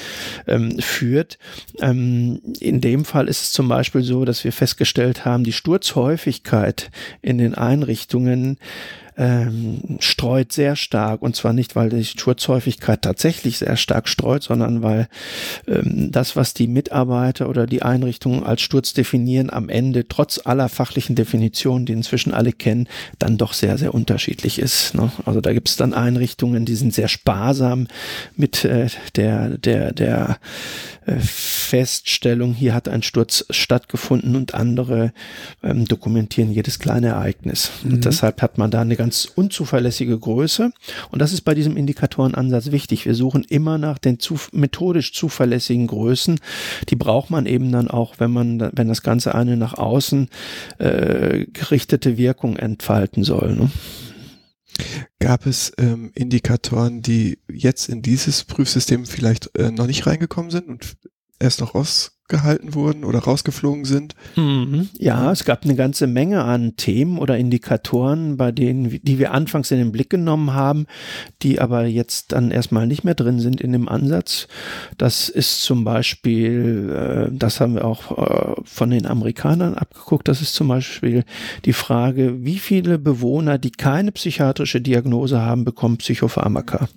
ähm, 0.48 0.80
führt. 0.80 1.38
Ähm, 1.80 2.42
in 2.60 2.82
dem 2.82 3.06
Fall 3.06 3.28
ist 3.28 3.44
es 3.44 3.52
zum 3.52 3.68
Beispiel 3.68 4.04
so, 4.04 4.26
dass 4.26 4.44
wir 4.44 4.52
festgestellt 4.52 5.26
haben, 5.26 5.44
die 5.44 5.54
Sturzhäufigkeit 5.54 6.92
in 7.22 7.38
den 7.38 7.56
Einrichtungen 7.56 8.58
ähm, 9.18 9.98
streut 10.00 10.52
sehr 10.52 10.76
stark. 10.76 11.22
Und 11.22 11.36
zwar 11.36 11.54
nicht, 11.54 11.76
weil 11.76 11.90
die 11.90 12.06
Sturzhäufigkeit 12.06 13.02
tatsächlich 13.02 13.58
sehr 13.58 13.76
stark 13.76 14.08
streut, 14.08 14.44
sondern 14.44 14.84
weil 14.84 15.08
ähm, 15.68 16.12
das, 16.12 16.36
was 16.36 16.54
die 16.54 16.68
Mitarbeiter 16.68 17.50
oder 17.50 17.66
die 17.66 17.82
Einrichtungen 17.82 18.44
als 18.44 18.62
Sturz 18.62 18.94
definieren, 18.94 19.50
am 19.50 19.70
Ende 19.70 20.08
trotz 20.08 20.40
aller 20.44 20.70
fachlichen 20.70 21.16
Definitionen, 21.16 21.86
die 21.86 21.94
inzwischen 21.94 22.34
alle 22.34 22.52
kennen, 22.52 22.88
dann 23.18 23.38
doch 23.38 23.54
sehr, 23.54 23.78
sehr 23.78 23.94
unterschiedlich 23.94 24.60
ist. 24.60 24.94
Ne? 24.94 25.12
Also 25.26 25.42
da 25.42 25.54
gibt 25.54 25.70
es 25.70 25.78
dann 25.78 25.94
Einrichtungen, 25.94 26.66
die 26.66 26.76
sind 26.76 26.94
sehr 26.94 27.08
sparsam 27.08 27.88
mit 28.36 28.66
äh, 28.66 28.88
der, 29.16 29.58
der, 29.58 29.94
der 29.94 30.38
äh, 31.08 31.16
Feststellung, 31.20 32.54
hier 32.54 32.74
hat 32.74 32.88
ein 32.90 33.02
Sturz 33.02 33.46
stattgefunden 33.50 34.36
und 34.36 34.54
andere 34.54 35.14
ähm, 35.64 35.86
dokumentieren 35.86 36.52
jedes 36.52 36.80
kleine 36.80 37.08
Ereignis. 37.08 37.72
Mhm. 37.84 37.94
Und 37.94 38.06
deshalb 38.06 38.42
hat 38.42 38.58
man 38.58 38.72
da 38.72 38.82
eine 38.82 38.96
ganz 38.96 39.07
unzuverlässige 39.26 40.18
Größe. 40.18 40.72
Und 41.12 41.22
das 41.22 41.34
ist 41.34 41.42
bei 41.42 41.54
diesem 41.54 41.78
Indikatorenansatz 41.78 42.72
wichtig. 42.72 43.06
Wir 43.06 43.16
suchen 43.16 43.44
immer 43.44 43.78
nach 43.78 43.98
den 43.98 44.20
zu, 44.20 44.40
methodisch 44.52 45.14
zuverlässigen 45.14 45.88
Größen. 45.88 46.40
Die 46.90 46.96
braucht 46.96 47.30
man 47.30 47.46
eben 47.46 47.72
dann 47.72 47.88
auch, 47.88 48.16
wenn 48.20 48.32
man, 48.32 48.72
wenn 48.74 48.88
das 48.88 49.02
Ganze 49.02 49.36
eine 49.36 49.58
nach 49.58 49.74
außen 49.76 50.30
äh, 50.80 51.46
gerichtete 51.54 52.18
Wirkung 52.18 52.58
entfalten 52.58 53.24
soll. 53.24 53.56
Ne? 53.56 53.72
Gab 55.20 55.46
es 55.46 55.72
ähm, 55.78 56.12
Indikatoren, 56.14 57.02
die 57.02 57.40
jetzt 57.52 57.90
in 57.90 58.02
dieses 58.02 58.44
Prüfsystem 58.44 59.06
vielleicht 59.06 59.58
äh, 59.58 59.72
noch 59.72 59.88
nicht 59.88 60.06
reingekommen 60.06 60.52
sind 60.52 60.68
und 60.68 60.98
erst 61.40 61.62
noch 61.62 61.76
raus 61.76 62.17
gehalten 62.28 62.76
wurden 62.76 63.04
oder 63.04 63.20
rausgeflogen 63.20 63.86
sind. 63.86 64.14
Mhm. 64.36 64.90
Ja, 64.98 65.32
es 65.32 65.46
gab 65.46 65.64
eine 65.64 65.76
ganze 65.76 66.08
Menge 66.08 66.44
an 66.44 66.76
Themen 66.76 67.18
oder 67.20 67.38
Indikatoren, 67.38 68.36
bei 68.36 68.52
denen, 68.52 69.00
die 69.02 69.20
wir 69.20 69.32
anfangs 69.32 69.72
in 69.72 69.78
den 69.78 69.92
Blick 69.92 70.10
genommen 70.10 70.54
haben, 70.54 70.88
die 71.42 71.62
aber 71.62 71.86
jetzt 71.86 72.34
dann 72.34 72.52
erstmal 72.52 72.86
nicht 72.86 73.04
mehr 73.04 73.16
drin 73.16 73.40
sind 73.40 73.62
in 73.62 73.72
dem 73.72 73.88
Ansatz. 73.88 74.48
Das 74.98 75.30
ist 75.30 75.62
zum 75.62 75.84
Beispiel, 75.84 77.30
äh, 77.32 77.36
das 77.36 77.62
haben 77.62 77.76
wir 77.76 77.86
auch 77.86 78.18
äh, 78.18 78.62
von 78.66 78.90
den 78.90 79.06
Amerikanern 79.06 79.76
abgeguckt, 79.76 80.28
das 80.28 80.42
ist 80.42 80.54
zum 80.54 80.68
Beispiel 80.68 81.24
die 81.66 81.74
Frage, 81.74 82.44
wie 82.44 82.60
viele 82.60 83.00
Bewohner, 83.00 83.58
die 83.58 83.72
keine 83.72 84.12
psychiatrische 84.12 84.82
Diagnose 84.82 85.40
haben, 85.40 85.64
bekommen 85.64 85.98
Psychopharmaka. 85.98 86.90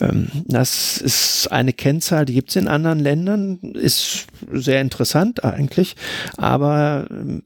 Ähm, 0.00 0.28
das 0.46 0.98
ist 0.98 1.48
eine 1.50 1.72
Kennzahl, 1.72 2.24
die 2.24 2.34
gibt 2.34 2.50
es 2.50 2.56
in 2.56 2.68
anderen 2.68 2.98
Ländern, 2.98 3.58
ist 3.74 4.26
sehr 4.52 4.80
interessant 4.80 5.44
eigentlich, 5.44 5.96
aber 6.36 7.06
ähm, 7.10 7.42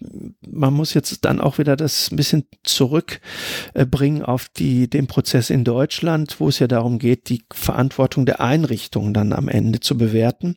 man 0.50 0.74
muss 0.74 0.94
jetzt 0.94 1.24
dann 1.24 1.40
auch 1.40 1.58
wieder 1.58 1.76
das 1.76 2.10
ein 2.10 2.16
bisschen 2.16 2.44
zurückbringen 2.62 4.22
auf 4.22 4.48
die, 4.48 4.88
den 4.88 5.06
Prozess 5.06 5.50
in 5.50 5.64
Deutschland, 5.64 6.36
wo 6.38 6.48
es 6.48 6.58
ja 6.58 6.66
darum 6.66 6.98
geht, 6.98 7.28
die 7.28 7.42
Verantwortung 7.52 8.26
der 8.26 8.40
Einrichtung 8.40 9.14
dann 9.14 9.32
am 9.32 9.48
Ende 9.48 9.80
zu 9.80 9.96
bewerten. 9.96 10.56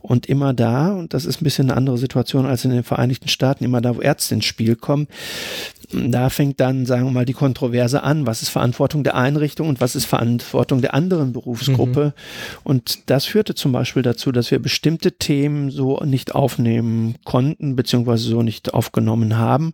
Und 0.00 0.26
immer 0.26 0.54
da, 0.54 0.92
und 0.92 1.14
das 1.14 1.24
ist 1.24 1.40
ein 1.40 1.44
bisschen 1.44 1.70
eine 1.70 1.76
andere 1.76 1.98
Situation 1.98 2.46
als 2.46 2.64
in 2.64 2.70
den 2.70 2.84
Vereinigten 2.84 3.28
Staaten, 3.28 3.64
immer 3.64 3.80
da, 3.80 3.96
wo 3.96 4.00
Ärzte 4.00 4.34
ins 4.34 4.44
Spiel 4.44 4.76
kommen, 4.76 5.08
da 5.92 6.30
fängt 6.30 6.60
dann, 6.60 6.86
sagen 6.86 7.04
wir 7.04 7.12
mal, 7.12 7.24
die 7.24 7.32
Kontroverse 7.32 8.02
an. 8.02 8.26
Was 8.26 8.42
ist 8.42 8.48
Verantwortung 8.48 9.04
der 9.04 9.14
Einrichtung 9.14 9.68
und 9.68 9.80
was 9.80 9.94
ist 9.94 10.06
Verantwortung 10.06 10.80
der 10.80 10.94
anderen 10.94 11.32
Berufsgruppe? 11.36 12.14
Mhm. 12.14 12.60
Und 12.64 13.10
das 13.10 13.26
führte 13.26 13.54
zum 13.54 13.72
Beispiel 13.72 14.02
dazu, 14.02 14.32
dass 14.32 14.50
wir 14.50 14.58
bestimmte 14.58 15.12
Themen 15.12 15.70
so 15.70 16.00
nicht 16.04 16.34
aufnehmen 16.34 17.16
konnten, 17.24 17.76
beziehungsweise 17.76 18.28
so 18.28 18.42
nicht 18.42 18.74
aufgenommen 18.74 19.38
haben. 19.38 19.72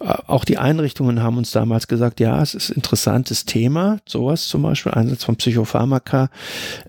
Äh, 0.00 0.14
auch 0.26 0.44
die 0.44 0.58
Einrichtungen 0.58 1.22
haben 1.22 1.38
uns 1.38 1.50
damals 1.52 1.88
gesagt, 1.88 2.20
ja, 2.20 2.42
es 2.42 2.54
ist 2.54 2.70
ein 2.70 2.76
interessantes 2.76 3.44
Thema, 3.44 3.98
sowas 4.06 4.48
zum 4.48 4.62
Beispiel, 4.62 4.92
Einsatz 4.92 5.24
von 5.24 5.36
Psychopharmaka. 5.36 6.30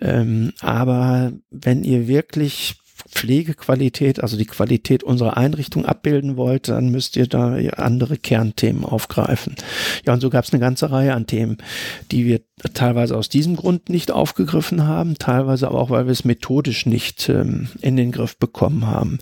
Ähm, 0.01 0.53
aber 0.61 1.31
wenn 1.51 1.83
ihr 1.83 2.07
wirklich 2.07 2.75
Pflegequalität, 3.17 4.21
also 4.21 4.37
die 4.37 4.45
Qualität 4.45 5.03
unserer 5.03 5.37
Einrichtung 5.37 5.85
abbilden 5.85 6.37
wollt, 6.37 6.69
dann 6.69 6.89
müsst 6.89 7.15
ihr 7.15 7.25
da 7.25 7.55
andere 7.75 8.17
Kernthemen 8.17 8.85
aufgreifen. 8.85 9.55
Ja, 10.05 10.13
und 10.13 10.21
so 10.21 10.29
gab 10.29 10.45
es 10.45 10.53
eine 10.53 10.59
ganze 10.59 10.91
Reihe 10.91 11.15
an 11.15 11.25
Themen, 11.25 11.57
die 12.11 12.25
wir 12.27 12.41
teilweise 12.75 13.17
aus 13.17 13.27
diesem 13.27 13.55
Grund 13.55 13.89
nicht 13.89 14.11
aufgegriffen 14.11 14.85
haben, 14.85 15.17
teilweise 15.17 15.67
aber 15.67 15.79
auch, 15.79 15.89
weil 15.89 16.05
wir 16.05 16.11
es 16.11 16.25
methodisch 16.25 16.85
nicht 16.85 17.27
ähm, 17.27 17.69
in 17.81 17.97
den 17.97 18.11
Griff 18.11 18.37
bekommen 18.37 18.85
haben. 18.85 19.17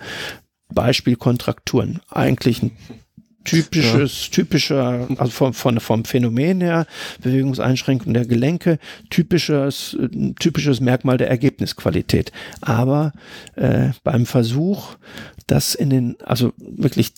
Beispiel 0.73 1.15
Kontrakturen. 1.15 2.01
Eigentlich 2.09 2.61
ein 2.63 2.71
typisches, 3.45 4.25
ja. 4.25 4.31
typischer, 4.31 5.07
also 5.17 5.31
vom, 5.31 5.53
von, 5.53 5.79
vom 5.79 6.05
Phänomen 6.05 6.61
her, 6.61 6.85
Bewegungseinschränkung 7.21 8.13
der 8.13 8.25
Gelenke, 8.25 8.79
typisches, 9.09 9.97
typisches 10.39 10.81
Merkmal 10.81 11.17
der 11.17 11.29
Ergebnisqualität. 11.29 12.31
Aber 12.61 13.13
äh, 13.55 13.89
beim 14.03 14.25
Versuch, 14.25 14.95
das 15.47 15.75
in 15.75 15.89
den, 15.89 16.17
also 16.23 16.53
wirklich 16.57 17.13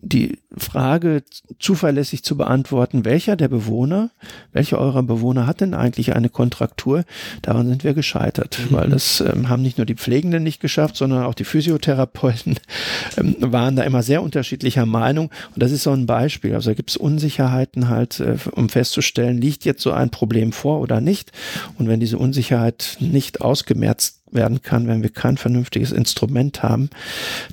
die 0.00 0.38
Frage 0.56 1.22
zuverlässig 1.58 2.22
zu 2.22 2.36
beantworten, 2.36 3.04
welcher 3.04 3.36
der 3.36 3.48
Bewohner, 3.48 4.10
welcher 4.52 4.78
eurer 4.78 5.02
Bewohner 5.02 5.46
hat 5.46 5.60
denn 5.60 5.74
eigentlich 5.74 6.14
eine 6.14 6.28
Kontraktur, 6.28 7.04
daran 7.42 7.68
sind 7.68 7.84
wir 7.84 7.94
gescheitert, 7.94 8.58
mhm. 8.58 8.74
weil 8.74 8.90
das 8.90 9.20
ähm, 9.20 9.48
haben 9.48 9.62
nicht 9.62 9.78
nur 9.78 9.86
die 9.86 9.94
Pflegenden 9.94 10.42
nicht 10.42 10.60
geschafft, 10.60 10.96
sondern 10.96 11.24
auch 11.24 11.34
die 11.34 11.44
Physiotherapeuten 11.44 12.56
ähm, 13.16 13.36
waren 13.40 13.76
da 13.76 13.82
immer 13.82 14.02
sehr 14.02 14.22
unterschiedlicher 14.22 14.86
Meinung 14.86 15.30
und 15.54 15.62
das 15.62 15.72
ist 15.72 15.82
so 15.82 15.92
ein 15.92 16.06
Beispiel. 16.06 16.54
Also 16.54 16.70
da 16.70 16.74
gibt 16.74 16.90
es 16.90 16.96
Unsicherheiten 16.96 17.88
halt, 17.88 18.20
äh, 18.20 18.36
um 18.52 18.68
festzustellen, 18.68 19.40
liegt 19.40 19.64
jetzt 19.64 19.82
so 19.82 19.92
ein 19.92 20.10
Problem 20.10 20.52
vor 20.52 20.80
oder 20.80 21.00
nicht 21.00 21.32
und 21.78 21.88
wenn 21.88 22.00
diese 22.00 22.18
Unsicherheit 22.18 22.96
nicht 23.00 23.40
ausgemerzt 23.40 24.22
werden 24.30 24.62
kann, 24.62 24.88
wenn 24.88 25.02
wir 25.02 25.10
kein 25.10 25.36
vernünftiges 25.36 25.92
Instrument 25.92 26.62
haben, 26.62 26.90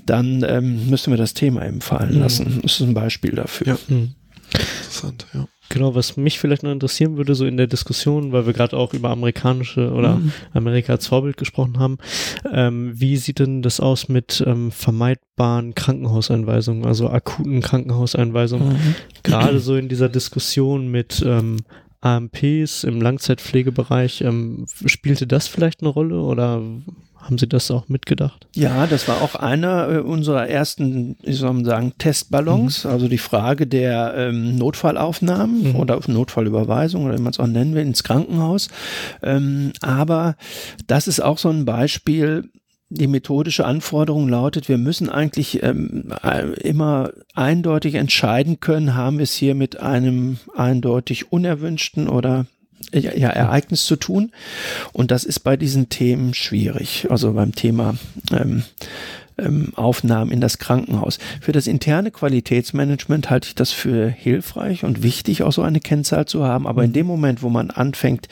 dann 0.06 0.44
ähm, 0.48 0.90
müssen 0.90 1.12
wir 1.12 1.18
das 1.18 1.34
Thema 1.34 1.66
eben 1.66 1.82
fallen 1.82 2.16
mhm. 2.16 2.22
lassen. 2.22 2.60
Das 2.62 2.80
ist 2.80 2.82
ein 2.82 2.94
Beispiel 2.94 3.32
dafür. 3.32 3.68
Ja. 3.68 3.78
Mhm. 3.88 4.16
Interessant, 4.54 5.26
ja. 5.34 5.48
Genau, 5.70 5.96
was 5.96 6.18
mich 6.18 6.40
vielleicht 6.40 6.62
noch 6.62 6.72
interessieren 6.72 7.18
würde, 7.18 7.34
so 7.34 7.48
in 7.48 7.58
der 7.58 7.66
Diskussion, 7.66 8.32
weil 8.32 8.46
wir 8.46 8.54
gerade 8.54 8.78
auch 8.78 8.94
über 8.94 9.10
amerikanische 9.10 9.92
oder 9.92 10.18
mhm. 10.18 10.32
Amerika 10.54 10.94
als 10.94 11.08
Vorbild 11.08 11.38
gesprochen 11.38 11.80
haben, 11.80 11.98
ähm, 12.52 12.92
wie 12.94 13.18
sieht 13.18 13.40
denn 13.40 13.64
das 13.64 13.80
aus 13.80 14.08
mit 14.08 14.44
ähm, 14.46 14.72
vermeidbaren 14.72 15.74
Krankenhauseinweisungen, 15.74 16.86
also 16.86 17.10
akuten 17.10 17.62
Krankenhauseinweisungen? 17.62 18.74
Mhm. 18.74 18.96
Gerade 19.24 19.60
so 19.60 19.76
in 19.76 19.90
dieser 19.90 20.10
Diskussion 20.10 20.90
mit 20.90 21.24
ähm, 21.26 21.58
AMPs 22.04 22.84
im 22.84 23.02
Langzeitpflegebereich, 23.02 24.22
ähm, 24.22 24.66
spielte 24.86 25.26
das 25.26 25.48
vielleicht 25.48 25.82
eine 25.82 25.90
Rolle 25.90 26.20
oder 26.20 26.62
haben 27.16 27.38
Sie 27.38 27.48
das 27.48 27.72
auch 27.72 27.88
mitgedacht? 27.88 28.48
Ja, 28.54 28.86
das 28.86 29.08
war 29.08 29.22
auch 29.22 29.36
einer 29.36 29.90
äh, 29.90 29.98
unserer 30.00 30.50
ersten, 30.50 31.16
wie 31.24 31.32
soll 31.32 31.54
man 31.54 31.66
sagen, 31.66 31.94
Testballons. 31.98 32.84
Mhm. 32.84 32.92
Also 32.92 33.08
die 33.08 33.18
Frage 33.18 33.66
der 33.66 34.14
ähm, 34.18 34.58
Notfallaufnahmen 34.58 35.72
mhm. 35.72 35.76
oder 35.78 36.00
Notfallüberweisung 36.06 37.06
oder 37.06 37.18
wie 37.18 37.22
man 37.22 37.32
es 37.32 37.40
auch 37.40 37.48
nennen 37.48 37.74
will, 37.74 37.84
ins 37.84 38.04
Krankenhaus. 38.04 38.68
Ähm, 39.22 39.72
aber 39.82 40.36
das 40.88 41.08
ist 41.08 41.22
auch 41.22 41.38
so 41.38 41.50
ein 41.50 41.64
Beispiel, 41.64 42.50
die 42.94 43.08
methodische 43.08 43.66
Anforderung 43.66 44.30
lautet, 44.30 44.70
wir 44.70 44.78
müssen 44.78 45.10
eigentlich 45.10 45.64
ähm, 45.64 46.14
äh, 46.24 46.48
immer 46.62 47.12
eindeutig 47.34 47.96
entscheiden 47.96 48.60
können, 48.60 48.96
haben 48.96 49.18
wir 49.18 49.24
es 49.24 49.34
hier 49.34 49.56
mit 49.56 49.80
einem 49.80 50.38
eindeutig 50.56 51.32
unerwünschten 51.32 52.08
oder 52.08 52.46
ja, 52.92 53.30
Ereignis 53.30 53.86
zu 53.86 53.96
tun. 53.96 54.32
Und 54.92 55.12
das 55.12 55.24
ist 55.24 55.40
bei 55.40 55.58
diesen 55.58 55.90
Themen 55.90 56.34
schwierig. 56.34 57.08
Also 57.10 57.34
beim 57.34 57.56
Thema 57.56 57.96
ähm, 58.32 58.64
ähm, 59.38 59.74
Aufnahmen 59.76 60.32
in 60.32 60.42
das 60.42 60.60
Krankenhaus. 60.60 61.18
Für 61.42 61.52
das 61.52 61.68
interne 61.68 62.12
Qualitätsmanagement 62.12 63.30
halte 63.30 63.48
ich 63.48 63.56
das 63.56 63.72
für 63.72 64.08
hilfreich 64.08 64.84
und 64.84 65.02
wichtig, 65.02 65.44
auch 65.44 65.54
so 65.54 65.64
eine 65.64 65.80
Kennzahl 65.80 66.26
zu 66.26 66.44
haben. 66.44 66.68
Aber 66.68 66.84
in 66.84 66.92
mhm. 66.92 66.96
dem 66.96 67.08
Moment, 67.08 67.42
wo 67.42 67.50
man 67.50 67.72
anfängt, 67.72 68.28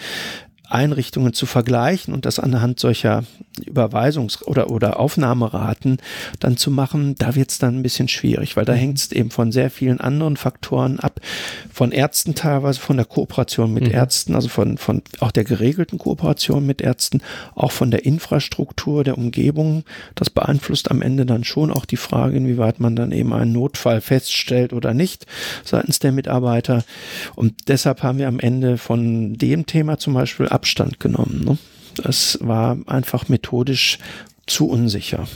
Einrichtungen 0.71 1.33
zu 1.33 1.45
vergleichen 1.45 2.13
und 2.13 2.25
das 2.25 2.39
anhand 2.39 2.79
solcher 2.79 3.23
Überweisungs- 3.59 4.43
oder, 4.43 4.69
oder 4.69 4.99
Aufnahmeraten 4.99 5.97
dann 6.39 6.55
zu 6.55 6.71
machen, 6.71 7.15
da 7.17 7.35
wird 7.35 7.51
es 7.51 7.59
dann 7.59 7.77
ein 7.77 7.83
bisschen 7.83 8.07
schwierig, 8.07 8.55
weil 8.55 8.65
da 8.65 8.73
mhm. 8.73 8.77
hängt 8.77 8.97
es 8.97 9.11
eben 9.11 9.31
von 9.31 9.51
sehr 9.51 9.69
vielen 9.69 9.99
anderen 9.99 10.37
Faktoren 10.37 10.99
ab, 10.99 11.19
von 11.71 11.91
Ärzten 11.91 12.35
teilweise, 12.35 12.79
von 12.79 12.95
der 12.95 13.05
Kooperation 13.05 13.73
mit 13.73 13.87
mhm. 13.87 13.93
Ärzten, 13.93 14.35
also 14.35 14.47
von, 14.47 14.77
von 14.77 15.01
auch 15.19 15.31
der 15.31 15.43
geregelten 15.43 15.97
Kooperation 15.97 16.65
mit 16.65 16.81
Ärzten, 16.81 17.21
auch 17.55 17.71
von 17.71 17.91
der 17.91 18.05
Infrastruktur 18.05 19.03
der 19.03 19.17
Umgebung. 19.17 19.83
Das 20.15 20.29
beeinflusst 20.29 20.89
am 20.89 21.01
Ende 21.01 21.25
dann 21.25 21.43
schon 21.43 21.71
auch 21.71 21.85
die 21.85 21.97
Frage, 21.97 22.37
inwieweit 22.37 22.79
man 22.79 22.95
dann 22.95 23.11
eben 23.11 23.33
einen 23.33 23.51
Notfall 23.51 23.99
feststellt 23.99 24.71
oder 24.71 24.93
nicht 24.93 25.25
seitens 25.65 25.99
der 25.99 26.13
Mitarbeiter. 26.13 26.83
Und 27.35 27.67
deshalb 27.67 28.03
haben 28.03 28.17
wir 28.17 28.29
am 28.29 28.39
Ende 28.39 28.77
von 28.77 29.33
dem 29.33 29.65
Thema 29.65 29.97
zum 29.97 30.13
Beispiel 30.13 30.47
ab 30.47 30.60
Abstand 30.61 30.99
genommen. 30.99 31.43
Ne? 31.43 31.57
Das 31.95 32.37
war 32.39 32.77
einfach 32.85 33.29
methodisch 33.29 33.97
zu 34.45 34.67
unsicher. 34.67 35.27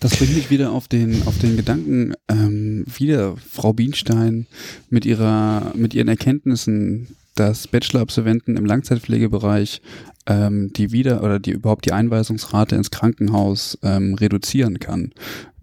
Das 0.00 0.16
bringt 0.16 0.34
mich 0.34 0.50
wieder 0.50 0.72
auf 0.72 0.88
den, 0.88 1.22
auf 1.26 1.38
den 1.38 1.56
Gedanken, 1.56 2.14
ähm, 2.28 2.84
wieder 2.92 3.36
Frau 3.36 3.72
Bienstein 3.72 4.46
mit 4.90 5.06
ihrer, 5.06 5.72
mit 5.76 5.94
ihren 5.94 6.08
Erkenntnissen, 6.08 7.06
dass 7.36 7.68
Bachelor-Absolventen 7.68 8.56
im 8.56 8.66
Langzeitpflegebereich 8.66 9.80
ähm, 10.26 10.72
die 10.72 10.90
wieder 10.90 11.22
oder 11.22 11.38
die 11.38 11.52
überhaupt 11.52 11.86
die 11.86 11.92
Einweisungsrate 11.92 12.74
ins 12.74 12.90
Krankenhaus 12.90 13.78
ähm, 13.84 14.14
reduzieren 14.14 14.80
kann 14.80 15.12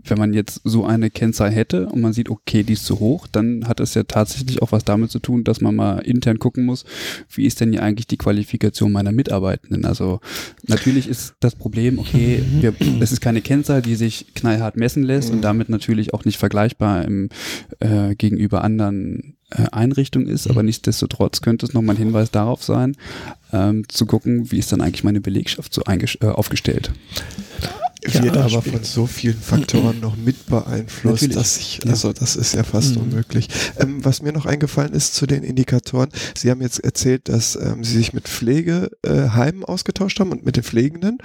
wenn 0.09 0.17
man 0.17 0.33
jetzt 0.33 0.61
so 0.63 0.85
eine 0.85 1.09
Kennzahl 1.09 1.51
hätte 1.51 1.87
und 1.87 2.01
man 2.01 2.13
sieht, 2.13 2.29
okay, 2.29 2.63
die 2.63 2.73
ist 2.73 2.85
zu 2.85 2.99
hoch, 2.99 3.27
dann 3.27 3.67
hat 3.67 3.79
es 3.79 3.93
ja 3.93 4.03
tatsächlich 4.03 4.61
auch 4.61 4.71
was 4.71 4.85
damit 4.85 5.11
zu 5.11 5.19
tun, 5.19 5.43
dass 5.43 5.61
man 5.61 5.75
mal 5.75 5.99
intern 5.99 6.39
gucken 6.39 6.65
muss, 6.65 6.85
wie 7.33 7.45
ist 7.45 7.59
denn 7.61 7.71
hier 7.71 7.83
eigentlich 7.83 8.07
die 8.07 8.17
Qualifikation 8.17 8.91
meiner 8.91 9.11
Mitarbeitenden? 9.11 9.85
Also 9.85 10.19
natürlich 10.67 11.07
ist 11.07 11.35
das 11.39 11.55
Problem, 11.55 11.99
okay, 11.99 12.43
wir, 12.61 12.73
es 12.99 13.11
ist 13.11 13.21
keine 13.21 13.41
Kennzahl, 13.41 13.81
die 13.81 13.95
sich 13.95 14.27
knallhart 14.35 14.77
messen 14.77 15.03
lässt 15.03 15.31
und 15.31 15.41
damit 15.41 15.69
natürlich 15.69 16.13
auch 16.13 16.25
nicht 16.25 16.37
vergleichbar 16.37 17.05
im, 17.05 17.29
äh, 17.79 18.15
gegenüber 18.15 18.63
anderen 18.63 19.35
äh, 19.51 19.65
Einrichtungen 19.71 20.27
ist, 20.27 20.49
aber 20.49 20.63
nichtsdestotrotz 20.63 21.41
könnte 21.41 21.65
es 21.65 21.73
nochmal 21.73 21.95
ein 21.95 21.99
Hinweis 21.99 22.31
darauf 22.31 22.63
sein, 22.63 22.95
ähm, 23.53 23.87
zu 23.87 24.05
gucken, 24.05 24.51
wie 24.51 24.59
ist 24.59 24.71
dann 24.71 24.81
eigentlich 24.81 25.03
meine 25.03 25.21
Belegschaft 25.21 25.73
so 25.73 25.83
äh, 25.87 26.25
aufgestellt 26.25 26.91
wird 28.13 28.37
aber 28.37 28.61
von 28.61 28.83
so 28.83 29.07
vielen 29.07 29.37
Faktoren 29.37 29.99
noch 29.99 30.15
mit 30.15 30.45
beeinflusst, 30.47 31.23
Natürlich. 31.23 31.35
dass 31.35 31.57
ich, 31.57 31.79
also 31.87 32.13
das 32.13 32.35
ist 32.35 32.55
ja 32.55 32.63
fast 32.63 32.95
mhm. 32.95 33.03
unmöglich. 33.03 33.47
Ähm, 33.79 34.03
was 34.03 34.21
mir 34.21 34.31
noch 34.31 34.45
eingefallen 34.45 34.93
ist 34.93 35.15
zu 35.15 35.25
den 35.25 35.43
Indikatoren, 35.43 36.09
Sie 36.37 36.51
haben 36.51 36.61
jetzt 36.61 36.79
erzählt, 36.79 37.29
dass 37.29 37.55
ähm, 37.55 37.83
Sie 37.83 37.97
sich 37.97 38.13
mit 38.13 38.27
Pflegeheimen 38.27 39.61
äh, 39.61 39.65
ausgetauscht 39.65 40.19
haben 40.19 40.31
und 40.31 40.45
mit 40.45 40.55
den 40.55 40.63
Pflegenden. 40.63 41.17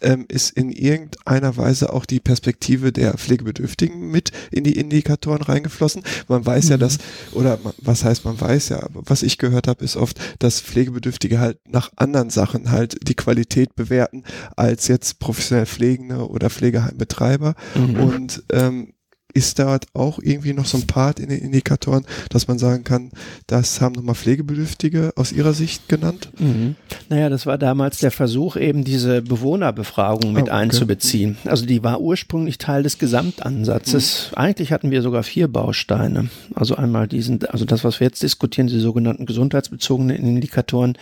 Ähm, 0.00 0.24
ist 0.28 0.50
in 0.50 0.70
irgendeiner 0.70 1.56
Weise 1.56 1.92
auch 1.92 2.04
die 2.04 2.20
Perspektive 2.20 2.92
der 2.92 3.14
Pflegebedürftigen 3.14 4.10
mit 4.10 4.30
in 4.50 4.64
die 4.64 4.76
Indikatoren 4.76 5.42
reingeflossen? 5.42 6.02
Man 6.28 6.44
weiß 6.44 6.66
mhm. 6.66 6.70
ja, 6.70 6.76
dass, 6.76 6.98
oder 7.32 7.58
was 7.78 8.04
heißt 8.04 8.24
man 8.24 8.40
weiß 8.40 8.70
ja, 8.70 8.86
was 8.92 9.22
ich 9.22 9.38
gehört 9.38 9.68
habe, 9.68 9.84
ist 9.84 9.96
oft, 9.96 10.18
dass 10.38 10.60
Pflegebedürftige 10.60 11.40
halt 11.40 11.58
nach 11.68 11.90
anderen 11.96 12.30
Sachen 12.30 12.70
halt 12.70 12.96
die 13.08 13.14
Qualität 13.14 13.74
bewerten, 13.74 14.24
als 14.56 14.88
jetzt 14.88 15.18
professionell 15.18 15.66
Pflegende 15.66 16.19
oder 16.28 16.50
Pflegeheimbetreiber. 16.50 17.54
Mhm. 17.74 18.00
Und 18.00 18.42
ähm, 18.52 18.92
ist 19.34 19.58
dort 19.58 19.86
auch 19.94 20.18
irgendwie 20.22 20.52
noch 20.52 20.66
so 20.66 20.78
ein 20.78 20.86
Part 20.86 21.20
in 21.20 21.28
den 21.28 21.38
Indikatoren, 21.38 22.04
dass 22.28 22.48
man 22.48 22.58
sagen 22.58 22.84
kann, 22.84 23.10
das 23.46 23.80
haben 23.80 23.94
nochmal 23.94 24.14
Pflegebedürftige 24.14 25.12
aus 25.16 25.32
Ihrer 25.32 25.52
Sicht 25.52 25.88
genannt? 25.88 26.30
Mhm. 26.38 26.76
Naja, 27.08 27.28
das 27.28 27.46
war 27.46 27.58
damals 27.58 27.98
der 27.98 28.10
Versuch, 28.10 28.56
eben 28.56 28.84
diese 28.84 29.22
Bewohnerbefragung 29.22 30.32
mit 30.32 30.44
oh, 30.44 30.46
okay. 30.46 30.54
einzubeziehen. 30.54 31.38
Also 31.44 31.66
die 31.66 31.82
war 31.82 32.00
ursprünglich 32.00 32.58
Teil 32.58 32.82
des 32.82 32.98
Gesamtansatzes. 32.98 34.30
Mhm. 34.30 34.38
Eigentlich 34.38 34.72
hatten 34.72 34.90
wir 34.90 35.02
sogar 35.02 35.22
vier 35.22 35.48
Bausteine. 35.48 36.28
Also 36.54 36.76
einmal 36.76 37.08
diesen, 37.08 37.44
also 37.46 37.64
das, 37.64 37.84
was 37.84 38.00
wir 38.00 38.06
jetzt 38.06 38.22
diskutieren, 38.22 38.66
die 38.66 38.78
sogenannten 38.78 39.26
gesundheitsbezogenen 39.26 40.16
Indikatoren, 40.16 40.96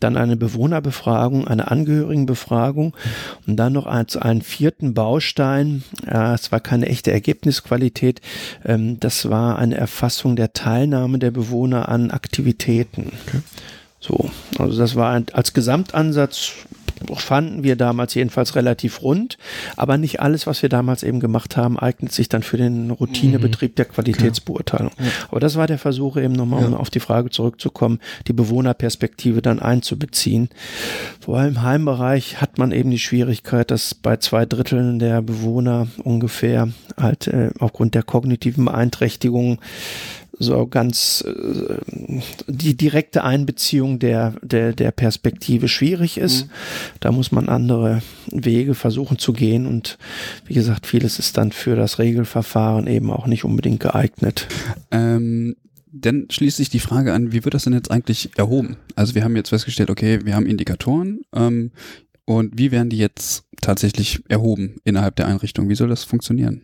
dann 0.00 0.16
eine 0.16 0.36
Bewohnerbefragung, 0.36 1.46
eine 1.46 1.70
Angehörigenbefragung 1.70 2.94
und 3.46 3.56
dann 3.56 3.72
noch 3.72 3.86
als 3.86 4.16
einen 4.16 4.42
vierten 4.42 4.94
Baustein, 4.94 5.82
es 6.06 6.52
war 6.52 6.60
keine 6.60 6.86
echte 6.86 7.12
Ergebnis 7.12 7.61
Lebensqualität, 7.62 8.20
ähm, 8.64 8.98
das 9.00 9.28
war 9.30 9.58
eine 9.58 9.76
Erfassung 9.76 10.36
der 10.36 10.52
Teilnahme 10.52 11.18
der 11.18 11.30
Bewohner 11.30 11.88
an 11.88 12.10
Aktivitäten. 12.10 13.12
Okay. 13.26 13.40
So, 14.02 14.28
also 14.58 14.76
das 14.76 14.96
war 14.96 15.12
ein, 15.12 15.26
als 15.32 15.52
Gesamtansatz 15.52 16.54
fanden 17.16 17.62
wir 17.62 17.76
damals 17.76 18.14
jedenfalls 18.14 18.54
relativ 18.54 19.02
rund, 19.02 19.38
aber 19.76 19.98
nicht 19.98 20.20
alles, 20.20 20.46
was 20.46 20.62
wir 20.62 20.68
damals 20.68 21.02
eben 21.02 21.20
gemacht 21.20 21.56
haben, 21.56 21.78
eignet 21.78 22.12
sich 22.12 22.28
dann 22.28 22.42
für 22.42 22.56
den 22.56 22.90
Routinebetrieb 22.90 23.76
der 23.76 23.86
Qualitätsbeurteilung. 23.86 24.92
Ja. 24.98 25.04
Aber 25.30 25.40
das 25.40 25.56
war 25.56 25.66
der 25.66 25.78
Versuch 25.78 26.16
eben 26.16 26.34
nochmal, 26.34 26.64
um 26.64 26.74
auf 26.74 26.90
die 26.90 27.00
Frage 27.00 27.30
zurückzukommen, 27.30 27.98
die 28.28 28.32
Bewohnerperspektive 28.32 29.42
dann 29.42 29.60
einzubeziehen. 29.60 30.48
Vor 31.20 31.38
allem 31.38 31.54
im 31.54 31.62
Heimbereich 31.62 32.40
hat 32.40 32.58
man 32.58 32.72
eben 32.72 32.90
die 32.90 32.98
Schwierigkeit, 32.98 33.70
dass 33.70 33.94
bei 33.94 34.16
zwei 34.18 34.46
Dritteln 34.46 34.98
der 34.98 35.22
Bewohner 35.22 35.88
ungefähr 36.02 36.68
halt 36.96 37.26
äh, 37.26 37.50
aufgrund 37.58 37.94
der 37.94 38.02
kognitiven 38.02 38.66
Beeinträchtigung 38.66 39.58
so 40.42 40.66
ganz 40.66 41.24
äh, 41.26 41.76
die 42.46 42.76
direkte 42.76 43.24
Einbeziehung 43.24 43.98
der, 43.98 44.34
der, 44.42 44.72
der 44.72 44.90
Perspektive 44.90 45.68
schwierig 45.68 46.18
ist. 46.18 46.46
Mhm. 46.46 46.50
Da 47.00 47.12
muss 47.12 47.32
man 47.32 47.48
andere 47.48 48.02
Wege 48.30 48.74
versuchen 48.74 49.18
zu 49.18 49.32
gehen 49.32 49.66
und 49.66 49.98
wie 50.46 50.54
gesagt, 50.54 50.86
vieles 50.86 51.18
ist 51.18 51.36
dann 51.36 51.52
für 51.52 51.76
das 51.76 51.98
Regelverfahren 51.98 52.86
eben 52.86 53.10
auch 53.10 53.26
nicht 53.26 53.44
unbedingt 53.44 53.80
geeignet. 53.80 54.46
Ähm 54.90 55.56
dann 55.92 56.26
schließt 56.30 56.56
sich 56.56 56.70
die 56.70 56.80
Frage 56.80 57.12
an, 57.12 57.32
wie 57.32 57.44
wird 57.44 57.52
das 57.52 57.64
denn 57.64 57.74
jetzt 57.74 57.90
eigentlich 57.90 58.30
erhoben? 58.36 58.76
Also 58.96 59.14
wir 59.14 59.24
haben 59.24 59.36
jetzt 59.36 59.50
festgestellt, 59.50 59.90
okay, 59.90 60.20
wir 60.24 60.34
haben 60.34 60.46
Indikatoren 60.46 61.20
ähm, 61.34 61.70
und 62.24 62.58
wie 62.58 62.70
werden 62.70 62.88
die 62.88 62.96
jetzt 62.96 63.44
tatsächlich 63.60 64.22
erhoben 64.28 64.76
innerhalb 64.84 65.16
der 65.16 65.26
Einrichtung? 65.26 65.68
Wie 65.68 65.74
soll 65.74 65.88
das 65.88 66.04
funktionieren? 66.04 66.62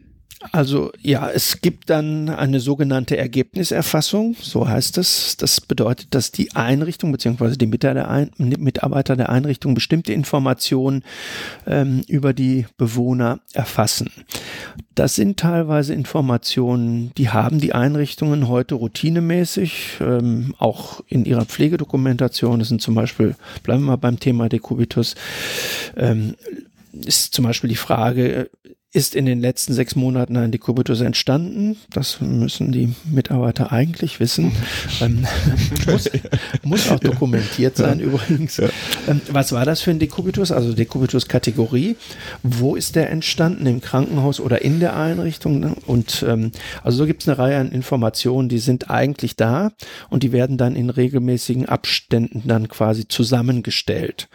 Also 0.53 0.93
ja, 1.03 1.29
es 1.31 1.61
gibt 1.63 1.91
dann 1.91 2.29
eine 2.29 2.61
sogenannte 2.61 3.17
Ergebniserfassung, 3.17 4.37
so 4.41 4.69
heißt 4.69 4.97
es. 4.99 5.37
Das 5.37 5.61
bedeutet, 5.61 6.15
dass 6.15 6.31
die 6.31 6.55
Einrichtung 6.55 7.11
bzw. 7.11 7.57
die 7.57 7.67
Mitarbeiter 7.67 9.17
der 9.17 9.31
Einrichtung 9.31 9.75
bestimmte 9.75 10.13
Informationen 10.13 11.03
ähm, 11.67 12.03
über 12.07 12.33
die 12.35 12.67
Bewohner 12.77 13.41
erfassen. 13.53 14.13
Das 14.95 15.17
sind 15.17 15.41
teilweise 15.41 15.93
Informationen, 15.93 17.13
die 17.17 17.31
haben 17.31 17.59
die 17.61 17.73
Einrichtungen 17.73 18.47
heute 18.49 18.77
routinemäßig, 18.77 19.99
ähm, 20.01 20.55
auch 20.59 21.03
in 21.09 21.25
ihrer 21.25 21.47
Pflegedokumentation. 21.47 22.61
Das 22.61 22.69
sind 22.69 22.81
zum 22.81 22.95
Beispiel, 22.95 23.35
bleiben 23.65 23.83
wir 23.83 23.93
mal 23.93 23.97
beim 23.97 24.21
Thema 24.21 24.49
Dekubitus, 24.49 25.17
ähm, 25.97 26.37
ist 26.93 27.35
zum 27.35 27.45
Beispiel 27.45 27.71
die 27.71 27.77
Frage, 27.77 28.51
ist 28.93 29.15
in 29.15 29.27
den 29.27 29.41
letzten 29.41 29.75
sechs 29.75 29.97
Monaten 29.97 30.39
ein 30.39 30.51
Dekubitus 30.51 31.03
entstanden. 31.03 31.77
Das 31.91 32.23
müssen 32.23 32.73
die 32.73 32.95
Mitarbeiter 33.05 33.71
eigentlich 33.71 34.19
wissen. 34.19 34.53
ähm, 35.03 35.27
muss, 35.87 36.11
muss, 36.63 36.91
auch 36.91 36.99
dokumentiert 36.99 37.77
sein 37.77 38.01
ja. 38.01 38.07
übrigens. 38.07 38.57
Ja. 38.57 38.71
Ähm, 39.07 39.21
was 39.31 39.53
war 39.53 39.67
das 39.67 39.83
für 39.83 39.91
ein 39.91 39.99
Dekubitus? 39.99 40.53
Also 40.53 40.73
Dekubitus-Kategorie. 40.73 41.97
Wo 42.43 42.77
ist 42.77 42.97
der 42.97 43.11
entstanden? 43.11 43.67
Im 43.67 43.83
Krankenhaus 43.83 44.41
oder 44.41 44.63
in 44.63 44.81
der 44.81 44.97
Einrichtung? 44.97 45.75
Und 45.87 46.25
ähm, 46.27 46.53
also 46.83 46.99
so 46.99 47.07
gibt 47.07 47.23
es 47.23 47.29
eine 47.29 47.37
Reihe 47.37 47.59
an 47.59 47.71
Informationen, 47.71 48.49
die 48.49 48.59
sind 48.59 48.89
eigentlich 48.89 49.37
da 49.37 49.73
und 50.09 50.23
die 50.23 50.33
werden 50.33 50.57
dann 50.57 50.75
in 50.75 50.89
regelmäßigen 50.89 51.67
Abständen 51.67 52.45
dann 52.47 52.69
quasi 52.69 53.07
zusammengestellt. 53.07 54.29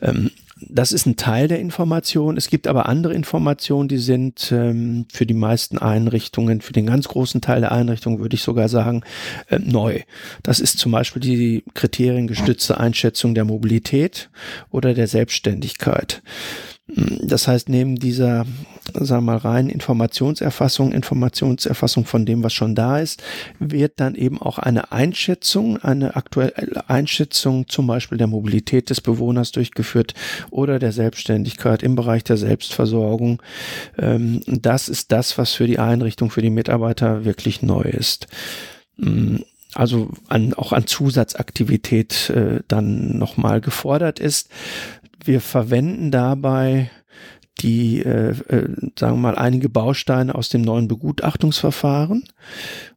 Ähm, 0.00 0.30
das 0.68 0.92
ist 0.92 1.06
ein 1.06 1.16
Teil 1.16 1.48
der 1.48 1.60
Information. 1.60 2.36
Es 2.36 2.48
gibt 2.48 2.66
aber 2.66 2.86
andere 2.86 3.14
Informationen, 3.14 3.88
die 3.88 3.98
sind 3.98 4.50
ähm, 4.52 5.06
für 5.12 5.26
die 5.26 5.34
meisten 5.34 5.78
Einrichtungen, 5.78 6.60
für 6.60 6.72
den 6.72 6.86
ganz 6.86 7.08
großen 7.08 7.40
Teil 7.40 7.60
der 7.60 7.72
Einrichtungen 7.72 8.20
würde 8.20 8.34
ich 8.34 8.42
sogar 8.42 8.68
sagen, 8.68 9.02
äh, 9.48 9.58
neu. 9.58 10.00
Das 10.42 10.60
ist 10.60 10.78
zum 10.78 10.92
Beispiel 10.92 11.20
die 11.20 11.64
kriteriengestützte 11.74 12.78
Einschätzung 12.78 13.34
der 13.34 13.44
Mobilität 13.44 14.30
oder 14.70 14.94
der 14.94 15.06
Selbstständigkeit. 15.06 16.22
Das 16.94 17.48
heißt, 17.48 17.70
neben 17.70 17.96
dieser, 17.96 18.44
sagen 18.92 19.24
wir 19.24 19.32
mal, 19.32 19.36
rein 19.38 19.70
Informationserfassung, 19.70 20.92
Informationserfassung 20.92 22.04
von 22.04 22.26
dem, 22.26 22.42
was 22.42 22.52
schon 22.52 22.74
da 22.74 22.98
ist, 22.98 23.22
wird 23.58 23.94
dann 23.96 24.14
eben 24.14 24.40
auch 24.40 24.58
eine 24.58 24.92
Einschätzung, 24.92 25.78
eine 25.78 26.16
aktuelle 26.16 26.88
Einschätzung 26.90 27.66
zum 27.68 27.86
Beispiel 27.86 28.18
der 28.18 28.26
Mobilität 28.26 28.90
des 28.90 29.00
Bewohners 29.00 29.52
durchgeführt 29.52 30.14
oder 30.50 30.78
der 30.78 30.92
Selbstständigkeit 30.92 31.82
im 31.82 31.94
Bereich 31.94 32.24
der 32.24 32.36
Selbstversorgung. 32.36 33.42
Ähm, 33.98 34.42
das 34.46 34.88
ist 34.90 35.12
das, 35.12 35.38
was 35.38 35.52
für 35.52 35.66
die 35.66 35.78
Einrichtung, 35.78 36.30
für 36.30 36.42
die 36.42 36.50
Mitarbeiter 36.50 37.24
wirklich 37.24 37.62
neu 37.62 37.82
ist 37.82 38.26
also 39.74 40.10
an, 40.28 40.54
auch 40.54 40.72
an 40.72 40.86
Zusatzaktivität 40.86 42.30
äh, 42.30 42.60
dann 42.68 43.18
nochmal 43.18 43.60
gefordert 43.60 44.20
ist. 44.20 44.48
Wir 45.24 45.40
verwenden 45.40 46.10
dabei 46.10 46.90
die, 47.60 48.00
äh, 48.00 48.30
äh, 48.30 48.68
sagen 48.98 49.16
wir 49.16 49.16
mal, 49.16 49.36
einige 49.36 49.68
Bausteine 49.68 50.34
aus 50.34 50.48
dem 50.48 50.62
neuen 50.62 50.88
Begutachtungsverfahren. 50.88 52.24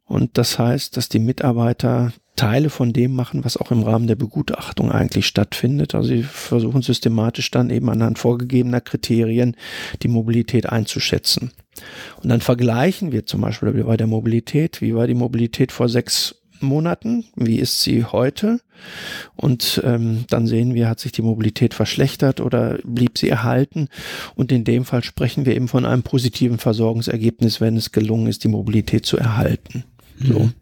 Und 0.05 0.37
das 0.37 0.59
heißt, 0.59 0.97
dass 0.97 1.09
die 1.09 1.19
Mitarbeiter 1.19 2.13
Teile 2.35 2.69
von 2.69 2.91
dem 2.91 3.15
machen, 3.15 3.45
was 3.45 3.57
auch 3.57 3.71
im 3.71 3.83
Rahmen 3.83 4.07
der 4.07 4.15
Begutachtung 4.15 4.91
eigentlich 4.91 5.25
stattfindet. 5.25 5.95
Also 5.95 6.09
sie 6.09 6.23
versuchen 6.23 6.81
systematisch 6.81 7.49
dann 7.49 7.69
eben 7.69 7.89
anhand 7.89 8.19
vorgegebener 8.19 8.81
Kriterien 8.81 9.55
die 10.03 10.09
Mobilität 10.09 10.67
einzuschätzen. 10.67 11.51
Und 12.21 12.29
dann 12.29 12.41
vergleichen 12.41 13.11
wir 13.11 13.25
zum 13.25 13.41
Beispiel 13.41 13.71
bei 13.71 13.97
der 13.97 14.07
Mobilität, 14.07 14.81
wie 14.81 14.95
war 14.95 15.07
die 15.07 15.13
Mobilität 15.13 15.71
vor 15.71 15.87
sechs 15.87 16.35
Monaten, 16.65 17.25
wie 17.35 17.59
ist 17.59 17.81
sie 17.81 18.03
heute? 18.03 18.59
Und 19.35 19.81
ähm, 19.83 20.25
dann 20.29 20.47
sehen 20.47 20.73
wir, 20.73 20.89
hat 20.89 20.99
sich 20.99 21.11
die 21.11 21.21
Mobilität 21.21 21.73
verschlechtert 21.73 22.41
oder 22.41 22.79
blieb 22.83 23.17
sie 23.17 23.29
erhalten? 23.29 23.87
Und 24.35 24.51
in 24.51 24.63
dem 24.63 24.85
Fall 24.85 25.03
sprechen 25.03 25.45
wir 25.45 25.55
eben 25.55 25.67
von 25.67 25.85
einem 25.85 26.03
positiven 26.03 26.57
Versorgungsergebnis, 26.57 27.61
wenn 27.61 27.77
es 27.77 27.91
gelungen 27.91 28.27
ist, 28.27 28.43
die 28.43 28.49
Mobilität 28.49 29.05
zu 29.05 29.17
erhalten. 29.17 29.83
So. 30.19 30.39
Mhm. 30.39 30.53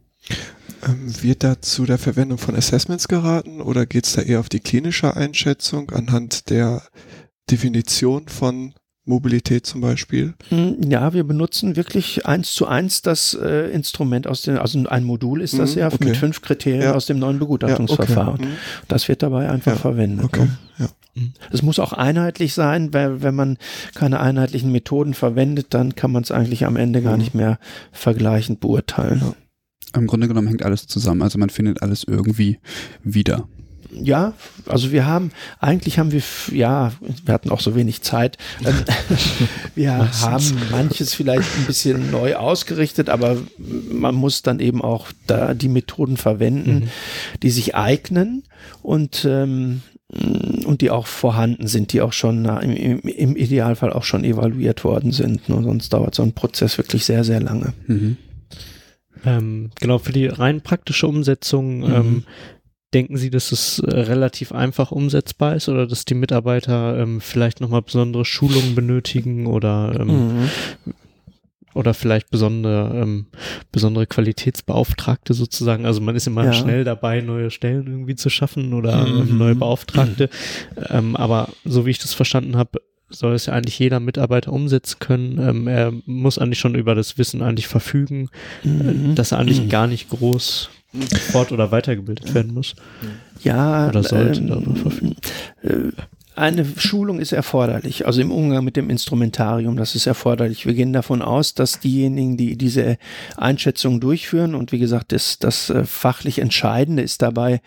Ähm, 0.86 1.24
wird 1.24 1.44
da 1.44 1.62
zu 1.62 1.86
der 1.86 1.98
Verwendung 1.98 2.38
von 2.38 2.56
Assessments 2.56 3.08
geraten 3.08 3.62
oder 3.62 3.86
geht 3.86 4.06
es 4.06 4.14
da 4.14 4.22
eher 4.22 4.40
auf 4.40 4.50
die 4.50 4.60
klinische 4.60 5.16
Einschätzung 5.16 5.92
anhand 5.92 6.50
der 6.50 6.84
Definition 7.50 8.28
von 8.28 8.74
Mobilität 9.06 9.66
zum 9.66 9.82
Beispiel? 9.82 10.34
Hm, 10.50 10.78
ja, 10.90 11.14
wir 11.14 11.26
benutzen 11.26 11.76
wirklich 11.76 12.26
eins 12.26 12.54
zu 12.54 12.68
eins 12.68 13.02
das 13.02 13.34
äh, 13.34 13.70
Instrument 13.72 14.28
aus 14.28 14.44
dem, 14.44 14.58
also 14.58 14.82
ein 14.88 15.04
Modul 15.04 15.42
ist 15.42 15.60
das 15.60 15.76
mhm, 15.76 15.82
ja 15.82 15.88
okay. 15.88 16.06
mit 16.06 16.18
fünf 16.18 16.42
Kriterien 16.42 16.84
ja. 16.84 16.94
aus 16.94 17.06
dem 17.06 17.20
neuen 17.20 17.40
Begutachtungsverfahren. 17.40 18.40
Ja, 18.40 18.46
okay. 18.46 18.46
mhm. 18.46 18.86
Das 18.88 19.10
wird 19.10 19.22
dabei 19.22 19.50
einfach 19.50 19.74
ja, 19.74 19.78
verwendet. 19.78 20.26
Okay. 20.26 20.42
Ne? 20.46 20.58
Ja. 20.80 20.90
Mhm. 21.16 21.34
Es 21.52 21.62
muss 21.62 21.80
auch 21.80 21.92
einheitlich 21.92 22.54
sein, 22.54 22.94
weil 22.94 23.22
wenn 23.22 23.36
man 23.36 23.58
keine 23.94 24.22
einheitlichen 24.22 24.72
Methoden 24.72 25.14
verwendet, 25.14 25.68
dann 25.72 25.96
kann 25.96 26.12
man 26.12 26.24
es 26.24 26.32
eigentlich 26.32 26.66
am 26.66 26.78
Ende 26.78 27.02
gar 27.02 27.14
mhm. 27.14 27.20
nicht 27.20 27.36
mehr 27.36 27.60
vergleichend 27.92 28.62
beurteilen. 28.62 29.34
Im 29.96 30.08
Grunde 30.08 30.28
genommen 30.28 30.48
hängt 30.48 30.64
alles 30.64 30.88
zusammen, 30.88 31.22
also 31.22 31.38
man 31.38 31.50
findet 31.50 31.84
alles 31.84 32.04
irgendwie 32.04 32.60
wieder 33.04 33.48
ja, 34.02 34.34
also 34.66 34.92
wir 34.92 35.06
haben, 35.06 35.32
eigentlich 35.60 36.00
haben 36.00 36.12
wir, 36.12 36.22
ja, 36.52 36.92
wir 37.26 37.34
hatten 37.34 37.50
auch 37.50 37.60
so 37.60 37.76
wenig 37.76 38.02
Zeit. 38.02 38.38
Ähm, 38.66 38.76
wir 39.76 40.12
haben 40.22 40.60
manches 40.72 41.14
vielleicht 41.14 41.50
ein 41.58 41.66
bisschen 41.66 42.12
neu 42.12 42.36
ausgerichtet, 42.36 43.10
aber 43.10 43.38
man 43.58 44.16
muss 44.16 44.42
dann 44.42 44.60
eben 44.60 44.82
auch 44.82 45.12
da 45.28 45.54
die 45.54 45.70
Methoden 45.70 46.18
verwenden, 46.18 46.76
mhm. 46.76 46.90
die 47.42 47.50
sich 47.50 47.76
eignen 47.76 48.44
und 48.82 49.26
ähm, 49.26 49.82
und 50.66 50.82
die 50.82 50.92
auch 50.92 51.08
vorhanden 51.08 51.66
sind, 51.66 51.92
die 51.92 52.02
auch 52.02 52.14
schon 52.14 52.46
im, 52.46 53.00
im 53.00 53.36
Idealfall 53.36 53.92
auch 53.92 54.04
schon 54.04 54.24
evaluiert 54.24 54.84
worden 54.84 55.12
sind. 55.12 55.50
Nur 55.50 55.64
sonst 55.64 55.92
dauert 55.92 56.14
so 56.14 56.22
ein 56.22 56.34
Prozess 56.34 56.78
wirklich 56.78 57.04
sehr, 57.06 57.24
sehr 57.24 57.42
lange. 57.42 57.74
Mhm. 57.88 58.18
Ähm, 59.26 59.72
genau, 59.80 59.98
für 59.98 60.12
die 60.12 60.28
rein 60.28 60.62
praktische 60.62 61.08
Umsetzung 61.08 61.80
mhm. 61.80 61.94
ähm, 61.94 62.24
Denken 62.94 63.18
Sie, 63.18 63.30
dass 63.30 63.52
es 63.52 63.80
äh, 63.80 64.00
relativ 64.00 64.52
einfach 64.52 64.92
umsetzbar 64.92 65.56
ist 65.56 65.68
oder 65.70 65.88
dass 65.88 66.06
die 66.06 66.14
Mitarbeiter 66.14 67.00
ähm, 67.00 67.22
vielleicht 67.22 67.62
nochmal 67.62 67.82
besondere 67.82 68.26
Schulungen 68.26 68.76
benötigen 68.76 69.48
oder 69.48 69.98
ähm, 70.00 70.08
mhm. 70.08 70.50
oder 71.74 71.94
vielleicht 71.94 72.30
besondere 72.30 73.02
ähm, 73.02 73.26
besondere 73.72 74.06
Qualitätsbeauftragte 74.06 75.34
sozusagen? 75.34 75.86
Also 75.86 76.02
man 76.02 76.16
ist 76.16 76.28
immer 76.28 76.46
ja. 76.46 76.54
schnell 76.54 76.84
dabei, 76.84 77.22
neue 77.22 77.50
Stellen 77.50 77.88
irgendwie 77.88 78.16
zu 78.16 78.30
schaffen 78.30 78.74
oder 78.74 79.08
ähm, 79.08 79.32
mhm. 79.32 79.38
neue 79.38 79.56
Beauftragte. 79.56 80.30
Mhm. 80.92 81.16
aber 81.16 81.50
so 81.66 81.86
wie 81.86 81.92
ich 81.92 82.00
das 82.00 82.14
verstanden 82.14 82.58
habe, 82.58 82.80
soll 83.10 83.34
es 83.34 83.46
ja 83.46 83.54
eigentlich 83.54 83.80
jeder 83.80 84.00
Mitarbeiter 84.00 84.52
umsetzen 84.52 85.00
können. 85.00 85.40
Ähm, 85.40 85.68
er 85.68 85.94
muss 86.06 86.38
eigentlich 86.38 86.60
schon 86.60 86.76
über 86.76 86.96
das 86.96 87.18
Wissen 87.18 87.42
eigentlich 87.42 87.68
verfügen, 87.68 88.30
mhm. 88.64 89.16
dass 89.16 89.32
er 89.32 89.40
eigentlich 89.40 89.62
mhm. 89.62 89.70
gar 89.70 89.88
nicht 89.88 90.10
groß 90.10 90.70
fort- 91.32 91.52
oder 91.52 91.72
weitergebildet 91.72 92.34
werden 92.34 92.54
muss. 92.54 92.76
Ja, 93.44 93.88
oder 93.88 94.04
sollte 94.04 94.40
ähm, 94.40 94.48
darüber 94.48 94.76
verfügen. 94.76 95.16
Äh, 95.64 95.92
eine 96.36 96.66
Schulung 96.78 97.20
ist 97.20 97.32
erforderlich, 97.32 98.08
also 98.08 98.20
im 98.20 98.32
Umgang 98.32 98.64
mit 98.64 98.76
dem 98.76 98.90
Instrumentarium, 98.90 99.78
das 99.78 99.94
ist 99.94 100.08
erforderlich. 100.08 100.66
Wir 100.66 100.74
gehen 100.74 100.92
davon 100.92 101.22
aus, 101.22 101.54
dass 101.54 101.80
diejenigen, 101.80 102.38
die 102.38 102.58
diese 102.58 102.98
Einschätzung 103.38 104.00
durchführen, 104.00 104.56
und 104.56 104.72
wie 104.72 104.80
gesagt, 104.80 105.12
das, 105.12 105.38
das 105.38 105.70
äh, 105.70 105.84
fachlich 105.84 106.40
Entscheidende 106.40 107.04
ist 107.04 107.22
dabei 107.22 107.62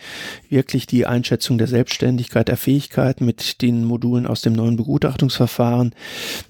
wirklich 0.49 0.87
die 0.89 1.07
Einschätzung 1.07 1.59
der 1.59 1.69
Selbstständigkeit, 1.69 2.49
der 2.49 2.57
Fähigkeit 2.57 3.21
mit 3.21 3.63
den 3.63 3.85
Modulen 3.85 4.27
aus 4.27 4.41
dem 4.41 4.55
neuen 4.55 4.77
Begutachtungsverfahren. 4.77 5.95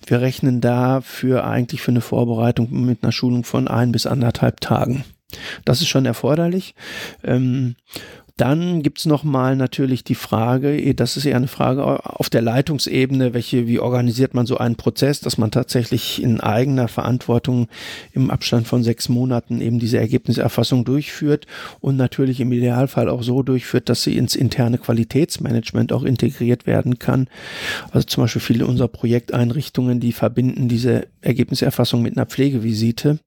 Wir 0.06 0.22
rechnen 0.22 0.62
dafür 0.62 1.44
eigentlich 1.44 1.82
für 1.82 1.90
eine 1.90 2.00
Vorbereitung 2.00 2.86
mit 2.86 3.02
einer 3.02 3.12
Schulung 3.12 3.44
von 3.44 3.68
ein 3.68 3.92
bis 3.92 4.06
anderthalb 4.06 4.60
Tagen. 4.60 5.04
Das 5.64 5.80
ist 5.80 5.88
schon 5.88 6.06
erforderlich. 6.06 6.74
Ähm, 7.24 7.76
dann 8.36 8.82
gibt's 8.82 9.06
noch 9.06 9.24
mal 9.24 9.56
natürlich 9.56 10.04
die 10.04 10.14
Frage, 10.14 10.78
eh, 10.78 10.92
das 10.92 11.16
ist 11.16 11.24
eher 11.24 11.36
eine 11.36 11.48
Frage 11.48 12.04
auf 12.04 12.28
der 12.28 12.42
Leitungsebene, 12.42 13.32
welche, 13.32 13.66
wie 13.66 13.78
organisiert 13.78 14.34
man 14.34 14.44
so 14.44 14.58
einen 14.58 14.76
Prozess, 14.76 15.20
dass 15.20 15.38
man 15.38 15.50
tatsächlich 15.50 16.22
in 16.22 16.40
eigener 16.40 16.88
Verantwortung 16.88 17.68
im 18.12 18.30
Abstand 18.30 18.68
von 18.68 18.82
sechs 18.82 19.08
Monaten 19.08 19.62
eben 19.62 19.78
diese 19.78 19.96
Ergebniserfassung 19.96 20.84
durchführt 20.84 21.46
und 21.80 21.96
natürlich 21.96 22.40
im 22.40 22.52
Idealfall 22.52 23.08
auch 23.08 23.22
so 23.22 23.42
durchführt, 23.42 23.88
dass 23.88 24.02
sie 24.02 24.18
ins 24.18 24.36
interne 24.36 24.76
Qualitätsmanagement 24.76 25.90
auch 25.94 26.02
integriert 26.02 26.66
werden 26.66 26.98
kann. 26.98 27.28
Also 27.90 28.06
zum 28.06 28.24
Beispiel 28.24 28.42
viele 28.42 28.66
unserer 28.66 28.88
Projekteinrichtungen, 28.88 29.98
die 29.98 30.12
verbinden 30.12 30.68
diese 30.68 31.06
Ergebniserfassung 31.22 32.02
mit 32.02 32.18
einer 32.18 32.26
Pflegevisite. 32.26 33.18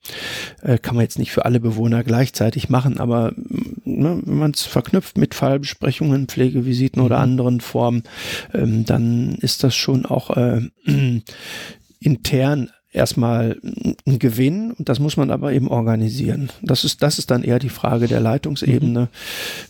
Äh, 0.62 0.78
kann 0.78 0.95
man 0.95 1.01
jetzt 1.01 1.18
nicht 1.18 1.32
für 1.32 1.45
alle 1.45 1.60
Bewohner 1.60 2.03
gleichzeitig 2.03 2.70
machen, 2.70 2.99
aber 2.99 3.34
ne, 3.97 4.21
wenn 4.23 4.37
man 4.37 4.51
es 4.51 4.63
verknüpft, 4.63 5.17
mit 5.17 5.33
Fallbesprechungen, 5.33 6.27
Pflegevisiten 6.27 6.99
mhm. 6.99 7.05
oder 7.05 7.19
anderen 7.19 7.61
Formen, 7.61 8.03
ähm, 8.53 8.85
dann 8.85 9.35
ist 9.35 9.63
das 9.63 9.75
schon 9.75 10.05
auch 10.05 10.35
äh, 10.35 10.61
intern 11.99 12.69
erstmal 12.91 13.59
ein 13.63 14.19
Gewinn 14.19 14.71
und 14.71 14.89
das 14.89 14.99
muss 14.99 15.15
man 15.15 15.29
aber 15.29 15.53
eben 15.53 15.67
organisieren. 15.67 16.49
Das 16.61 16.83
ist, 16.83 17.03
das 17.03 17.19
ist 17.19 17.29
dann 17.29 17.43
eher 17.43 17.59
die 17.59 17.69
Frage 17.69 18.07
der 18.07 18.19
Leitungsebene. 18.19 19.01
Mhm. 19.01 19.07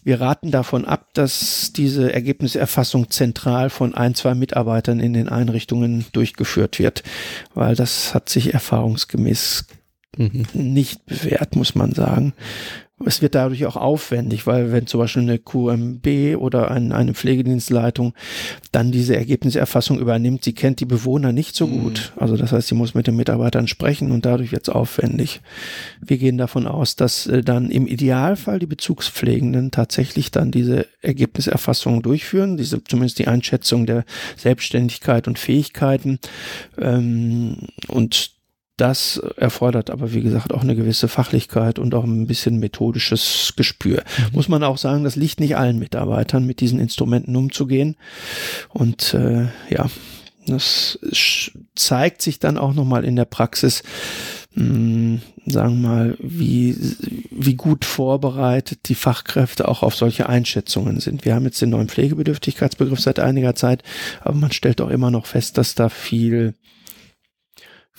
Wir 0.03 0.21
raten 0.21 0.51
davon 0.51 0.85
ab, 0.85 1.07
dass 1.13 1.73
diese 1.73 2.13
Ergebniserfassung 2.13 3.09
zentral 3.09 3.69
von 3.69 3.93
ein, 3.93 4.15
zwei 4.15 4.35
Mitarbeitern 4.35 4.99
in 4.99 5.13
den 5.13 5.27
Einrichtungen 5.27 6.05
durchgeführt 6.13 6.79
wird, 6.79 7.03
weil 7.53 7.75
das 7.75 8.13
hat 8.13 8.29
sich 8.29 8.53
erfahrungsgemäß 8.53 9.65
mhm. 10.17 10.45
nicht 10.53 11.05
bewährt, 11.05 11.55
muss 11.55 11.75
man 11.75 11.91
sagen. 11.91 12.33
Es 13.05 13.21
wird 13.21 13.35
dadurch 13.35 13.65
auch 13.65 13.77
aufwendig, 13.77 14.45
weil 14.45 14.71
wenn 14.71 14.85
zum 14.85 14.99
Beispiel 14.99 15.21
eine 15.21 15.39
QMB 15.39 16.37
oder 16.37 16.69
ein, 16.69 16.91
eine 16.91 17.13
Pflegedienstleitung 17.13 18.13
dann 18.71 18.91
diese 18.91 19.15
Ergebniserfassung 19.15 19.99
übernimmt, 19.99 20.43
sie 20.43 20.53
kennt 20.53 20.81
die 20.81 20.85
Bewohner 20.85 21.31
nicht 21.31 21.55
so 21.55 21.67
mhm. 21.67 21.81
gut. 21.81 22.13
Also 22.17 22.35
das 22.35 22.51
heißt, 22.51 22.67
sie 22.67 22.75
muss 22.75 22.95
mit 22.95 23.07
den 23.07 23.15
Mitarbeitern 23.15 23.67
sprechen 23.67 24.11
und 24.11 24.25
dadurch 24.25 24.51
wird 24.51 24.63
es 24.63 24.69
aufwendig. 24.69 25.41
Wir 26.01 26.17
gehen 26.17 26.37
davon 26.37 26.67
aus, 26.67 26.95
dass 26.95 27.25
äh, 27.27 27.41
dann 27.41 27.69
im 27.69 27.87
Idealfall 27.87 28.59
die 28.59 28.65
Bezugspflegenden 28.65 29.71
tatsächlich 29.71 30.31
dann 30.31 30.51
diese 30.51 30.85
Ergebniserfassung 31.01 32.01
durchführen, 32.01 32.57
diese 32.57 32.83
zumindest 32.83 33.19
die 33.19 33.27
Einschätzung 33.27 33.85
der 33.85 34.03
Selbstständigkeit 34.35 35.27
und 35.27 35.39
Fähigkeiten 35.39 36.19
ähm, 36.77 37.67
und 37.87 38.38
das 38.79 39.17
erfordert 39.37 39.89
aber, 39.89 40.13
wie 40.13 40.21
gesagt, 40.21 40.53
auch 40.53 40.61
eine 40.61 40.75
gewisse 40.75 41.07
Fachlichkeit 41.07 41.79
und 41.79 41.93
auch 41.93 42.03
ein 42.03 42.27
bisschen 42.27 42.59
methodisches 42.59 43.53
Gespür. 43.55 44.03
Mhm. 44.17 44.25
Muss 44.33 44.49
man 44.49 44.63
auch 44.63 44.77
sagen, 44.77 45.03
das 45.03 45.15
liegt 45.15 45.39
nicht 45.39 45.57
allen 45.57 45.79
Mitarbeitern, 45.79 46.45
mit 46.45 46.59
diesen 46.59 46.79
Instrumenten 46.79 47.35
umzugehen. 47.35 47.95
Und 48.69 49.13
äh, 49.13 49.47
ja, 49.69 49.89
das 50.47 50.99
zeigt 51.75 52.21
sich 52.21 52.39
dann 52.39 52.57
auch 52.57 52.73
nochmal 52.73 53.05
in 53.05 53.15
der 53.15 53.25
Praxis, 53.25 53.83
mh, 54.55 54.63
hm, 54.63 55.21
sagen 55.45 55.81
wir 55.81 55.87
mal, 55.89 56.17
wie, 56.19 56.75
wie 57.31 57.55
gut 57.55 57.85
vorbereitet 57.85 58.89
die 58.89 58.95
Fachkräfte 58.95 59.67
auch 59.67 59.83
auf 59.83 59.95
solche 59.95 60.29
Einschätzungen 60.29 60.99
sind. 60.99 61.25
Wir 61.25 61.35
haben 61.35 61.45
jetzt 61.45 61.61
den 61.61 61.71
neuen 61.71 61.89
Pflegebedürftigkeitsbegriff 61.89 62.99
seit 62.99 63.19
einiger 63.19 63.55
Zeit, 63.55 63.83
aber 64.21 64.35
man 64.35 64.51
stellt 64.51 64.81
auch 64.81 64.89
immer 64.89 65.11
noch 65.11 65.25
fest, 65.25 65.57
dass 65.57 65.75
da 65.75 65.89
viel 65.89 66.53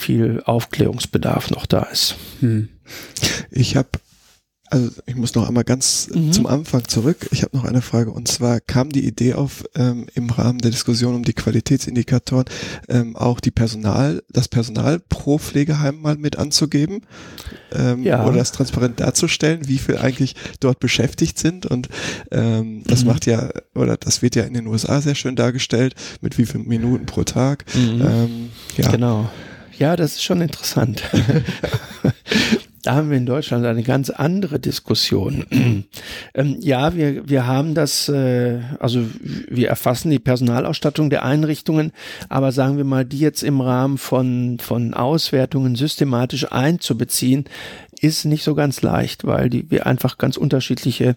viel 0.00 0.42
Aufklärungsbedarf 0.44 1.50
noch 1.50 1.66
da 1.66 1.82
ist. 1.82 2.16
Hm. 2.40 2.68
Ich 3.50 3.76
habe 3.76 3.90
also 4.70 4.88
ich 5.06 5.16
muss 5.16 5.34
noch 5.34 5.48
einmal 5.48 5.64
ganz 5.64 6.08
mhm. 6.14 6.32
zum 6.32 6.46
Anfang 6.46 6.86
zurück. 6.86 7.28
Ich 7.32 7.42
habe 7.42 7.56
noch 7.56 7.64
eine 7.64 7.82
Frage 7.82 8.12
und 8.12 8.28
zwar 8.28 8.60
kam 8.60 8.90
die 8.90 9.04
Idee 9.04 9.34
auf 9.34 9.64
ähm, 9.74 10.06
im 10.14 10.30
Rahmen 10.30 10.60
der 10.60 10.70
Diskussion 10.70 11.16
um 11.16 11.24
die 11.24 11.32
Qualitätsindikatoren 11.32 12.44
ähm, 12.88 13.16
auch 13.16 13.40
die 13.40 13.50
Personal, 13.50 14.22
das 14.28 14.46
Personal 14.46 15.00
pro 15.00 15.38
Pflegeheim 15.38 16.00
mal 16.00 16.16
mit 16.16 16.38
anzugeben 16.38 17.02
ähm, 17.72 18.04
ja. 18.04 18.24
oder 18.24 18.38
das 18.38 18.52
transparent 18.52 19.00
darzustellen, 19.00 19.66
wie 19.66 19.78
viel 19.78 19.98
eigentlich 19.98 20.36
dort 20.60 20.78
beschäftigt 20.78 21.36
sind 21.38 21.66
und 21.66 21.88
ähm, 22.30 22.84
das 22.86 23.02
mhm. 23.02 23.08
macht 23.08 23.26
ja 23.26 23.50
oder 23.74 23.96
das 23.96 24.22
wird 24.22 24.36
ja 24.36 24.44
in 24.44 24.54
den 24.54 24.68
USA 24.68 25.00
sehr 25.00 25.16
schön 25.16 25.34
dargestellt 25.34 25.96
mit 26.20 26.38
wie 26.38 26.46
vielen 26.46 26.68
Minuten 26.68 27.06
pro 27.06 27.24
Tag. 27.24 27.64
Mhm. 27.74 28.02
Ähm, 28.02 28.50
ja. 28.76 28.88
Genau. 28.88 29.28
Ja, 29.80 29.96
das 29.96 30.12
ist 30.12 30.22
schon 30.22 30.42
interessant. 30.42 31.02
da 32.82 32.94
haben 32.96 33.08
wir 33.08 33.16
in 33.16 33.24
Deutschland 33.24 33.64
eine 33.64 33.82
ganz 33.82 34.10
andere 34.10 34.60
Diskussion. 34.60 35.46
ähm, 36.34 36.56
ja, 36.60 36.94
wir, 36.94 37.26
wir 37.26 37.46
haben 37.46 37.74
das, 37.74 38.10
äh, 38.10 38.60
also 38.78 39.02
wir 39.22 39.70
erfassen 39.70 40.10
die 40.10 40.18
Personalausstattung 40.18 41.08
der 41.08 41.24
Einrichtungen, 41.24 41.92
aber 42.28 42.52
sagen 42.52 42.76
wir 42.76 42.84
mal, 42.84 43.06
die 43.06 43.20
jetzt 43.20 43.42
im 43.42 43.62
Rahmen 43.62 43.96
von, 43.96 44.58
von 44.60 44.92
Auswertungen 44.92 45.76
systematisch 45.76 46.52
einzubeziehen, 46.52 47.46
ist 48.00 48.24
nicht 48.24 48.42
so 48.44 48.54
ganz 48.54 48.80
leicht, 48.82 49.26
weil 49.26 49.50
die, 49.50 49.70
wir 49.70 49.86
einfach 49.86 50.16
ganz 50.16 50.36
unterschiedliche 50.36 51.16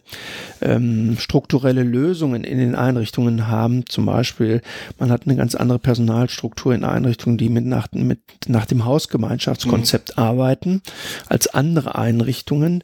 ähm, 0.61 1.17
strukturelle 1.17 1.83
Lösungen 1.83 2.43
in 2.43 2.57
den 2.57 2.75
Einrichtungen 2.75 3.47
haben. 3.47 3.85
Zum 3.87 4.05
Beispiel, 4.05 4.61
man 4.99 5.09
hat 5.09 5.25
eine 5.25 5.35
ganz 5.35 5.55
andere 5.55 5.79
Personalstruktur 5.79 6.75
in 6.75 6.83
Einrichtungen, 6.83 7.37
die 7.37 7.49
mit 7.49 7.65
nach, 7.65 7.87
mit, 7.93 8.19
nach 8.47 8.65
dem 8.65 8.83
Hausgemeinschaftskonzept 8.83 10.17
mhm. 10.17 10.23
arbeiten, 10.23 10.81
als 11.27 11.47
andere 11.47 11.95
Einrichtungen. 11.95 12.83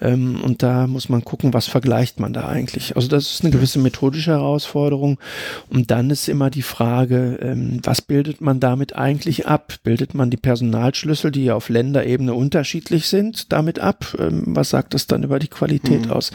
Ähm, 0.00 0.40
und 0.42 0.62
da 0.62 0.86
muss 0.86 1.08
man 1.08 1.24
gucken, 1.24 1.52
was 1.52 1.66
vergleicht 1.66 2.20
man 2.20 2.32
da 2.32 2.48
eigentlich. 2.48 2.94
Also 2.94 3.08
das 3.08 3.32
ist 3.32 3.42
eine 3.42 3.50
gewisse 3.50 3.80
methodische 3.80 4.30
Herausforderung. 4.30 5.18
Und 5.68 5.90
dann 5.90 6.10
ist 6.10 6.28
immer 6.28 6.50
die 6.50 6.62
Frage, 6.62 7.38
ähm, 7.42 7.80
was 7.82 8.00
bildet 8.00 8.40
man 8.40 8.60
damit 8.60 8.94
eigentlich 8.94 9.48
ab? 9.48 9.74
Bildet 9.82 10.14
man 10.14 10.30
die 10.30 10.36
Personalschlüssel, 10.36 11.32
die 11.32 11.44
ja 11.44 11.54
auf 11.56 11.68
Länderebene 11.68 12.32
unterschiedlich 12.32 13.08
sind? 13.08 13.39
Damit 13.48 13.78
ab? 13.78 14.06
Ähm, 14.18 14.42
was 14.46 14.70
sagt 14.70 14.94
das 14.94 15.06
dann 15.06 15.22
über 15.22 15.38
die 15.38 15.48
Qualität 15.48 16.06
mhm. 16.06 16.12
aus? 16.12 16.30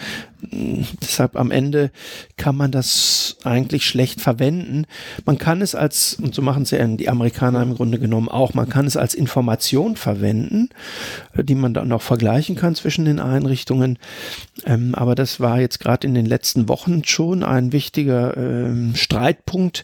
Deshalb 1.01 1.35
am 1.35 1.51
Ende 1.51 1.91
kann 2.37 2.55
man 2.55 2.71
das 2.71 3.37
eigentlich 3.43 3.85
schlecht 3.85 4.21
verwenden. 4.21 4.85
Man 5.25 5.37
kann 5.37 5.61
es 5.61 5.75
als, 5.75 6.15
und 6.21 6.33
so 6.33 6.41
machen 6.41 6.63
es 6.63 6.71
ja 6.71 6.85
die 6.85 7.09
Amerikaner 7.09 7.61
im 7.61 7.75
Grunde 7.75 7.99
genommen 7.99 8.29
auch, 8.29 8.53
man 8.53 8.69
kann 8.69 8.85
es 8.85 8.97
als 8.97 9.13
Information 9.13 9.95
verwenden, 9.95 10.69
die 11.35 11.55
man 11.55 11.73
dann 11.73 11.91
auch 11.91 12.01
vergleichen 12.01 12.55
kann 12.55 12.75
zwischen 12.75 13.05
den 13.05 13.19
Einrichtungen. 13.19 13.97
Ähm, 14.65 14.95
aber 14.95 15.15
das 15.15 15.39
war 15.39 15.59
jetzt 15.59 15.79
gerade 15.79 16.07
in 16.07 16.13
den 16.13 16.25
letzten 16.25 16.69
Wochen 16.69 17.03
schon 17.05 17.43
ein 17.43 17.71
wichtiger 17.71 18.37
ähm, 18.37 18.95
Streitpunkt, 18.95 19.83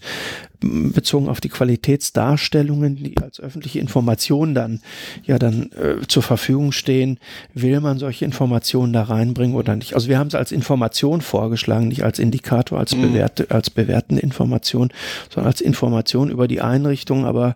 bezogen 0.62 1.28
auf 1.28 1.42
die 1.42 1.50
Qualitätsdarstellungen, 1.50 2.96
die 2.96 3.18
als 3.18 3.40
öffentliche 3.40 3.80
Informationen 3.80 4.54
dann 4.54 4.82
ja 5.24 5.40
dann 5.40 5.72
äh, 5.72 6.08
zur 6.08 6.22
Verfügung 6.22 6.72
stehen, 6.72 7.20
will 7.54 7.80
man 7.82 7.98
solche 7.98 8.26
Informationen 8.26 8.94
da 8.94 9.04
reinbringen 9.04 9.56
oder 9.56 9.76
nicht? 9.76 9.96
Also 9.96 10.08
wir 10.08 10.20
haben 10.20 10.28
es 10.28 10.36
als 10.36 10.51
Information 10.52 11.22
vorgeschlagen, 11.22 11.88
nicht 11.88 12.04
als 12.04 12.20
Indikator, 12.20 12.80
als, 12.80 12.96
mhm. 12.96 13.02
bewährte, 13.02 13.48
als 13.50 13.70
bewertende 13.70 14.22
Information, 14.22 14.90
sondern 15.30 15.52
als 15.52 15.62
Information 15.62 16.30
über 16.30 16.48
die 16.48 16.62
Einrichtung, 16.62 17.26
aber 17.26 17.56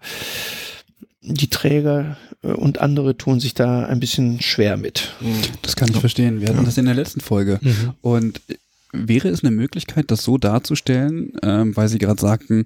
die 1.21 1.49
Träger 1.49 2.17
äh, 2.43 2.47
und 2.47 2.79
andere 2.79 3.17
tun 3.17 3.39
sich 3.39 3.53
da 3.53 3.85
ein 3.85 3.99
bisschen 3.99 4.41
schwer 4.41 4.77
mit. 4.77 5.13
Das 5.61 5.75
kann 5.75 5.89
ich 5.89 5.97
verstehen. 5.97 6.41
Wir 6.41 6.49
hatten 6.49 6.65
das 6.65 6.77
in 6.77 6.85
der 6.85 6.93
letzten 6.93 7.21
Folge. 7.21 7.59
Mhm. 7.61 7.93
Und 8.01 8.41
Wäre 8.95 9.29
es 9.29 9.43
eine 9.43 9.51
Möglichkeit, 9.51 10.11
das 10.11 10.23
so 10.23 10.37
darzustellen, 10.37 11.33
ähm, 11.43 11.75
weil 11.75 11.87
Sie 11.87 11.97
gerade 11.97 12.19
sagten, 12.19 12.63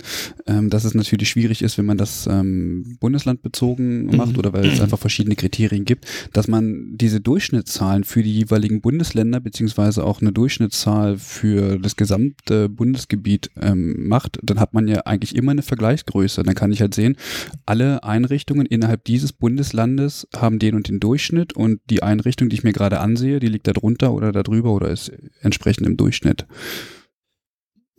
ähm, 0.48 0.70
dass 0.70 0.86
es 0.86 0.94
natürlich 0.94 1.30
schwierig 1.30 1.62
ist, 1.62 1.78
wenn 1.78 1.86
man 1.86 1.98
das 1.98 2.28
ähm, 2.28 2.98
bundeslandbezogen 3.00 4.06
mhm. 4.06 4.16
macht 4.16 4.38
oder 4.38 4.54
weil 4.54 4.66
es 4.66 4.82
einfach 4.82 5.00
verschiedene 5.00 5.36
Kriterien 5.36 5.86
gibt, 5.86 6.06
dass 6.34 6.48
man 6.48 6.98
diese 6.98 7.20
Durchschnittszahlen 7.20 8.04
für 8.04 8.24
die 8.24 8.34
jeweiligen 8.34 8.82
Bundesländer 8.82 9.40
beziehungsweise 9.40 10.04
auch 10.04 10.22
eine 10.22 10.32
Durchschnittszahl 10.32 11.18
für 11.18 11.80
das 11.80 11.96
gesamte 11.96 12.70
Bundesgebiet 12.70 13.50
ähm, 13.60 14.08
macht, 14.08 14.40
dann 14.44 14.60
hat 14.60 14.74
man 14.74 14.88
ja 14.88 15.02
eigentlich 15.02 15.36
immer 15.36 15.52
eine 15.52 15.62
Vergleichsgröße. 15.62 16.44
Dann 16.44 16.56
kann 16.56 16.72
ich 16.72 16.82
halt 16.82 16.94
sehen, 16.94 17.18
alle 17.66 18.04
Einrichtungen 18.04 18.66
innerhalb 18.66 19.04
dieses 19.06 19.34
Bundeslandes 19.34 20.28
haben 20.36 20.60
den 20.60 20.76
und 20.76 20.88
den 20.88 21.00
Durchschnitt 21.00 21.54
und 21.54 21.82
die 21.90 22.04
Einrichtung, 22.04 22.50
die 22.50 22.56
ich 22.56 22.64
mir 22.64 22.74
gerade 22.74 23.00
ansehe, 23.00 23.40
die 23.40 23.48
liegt 23.48 23.68
da 23.68 23.74
drunter 23.74 24.14
oder 24.14 24.32
da 24.32 24.44
drüber 24.44 24.72
oder 24.74 24.90
ist 24.90 25.12
entsprechend 25.42 25.88
im 25.88 25.98
Durchschnitt. 25.98 26.19
Durchschnitt. 26.20 26.46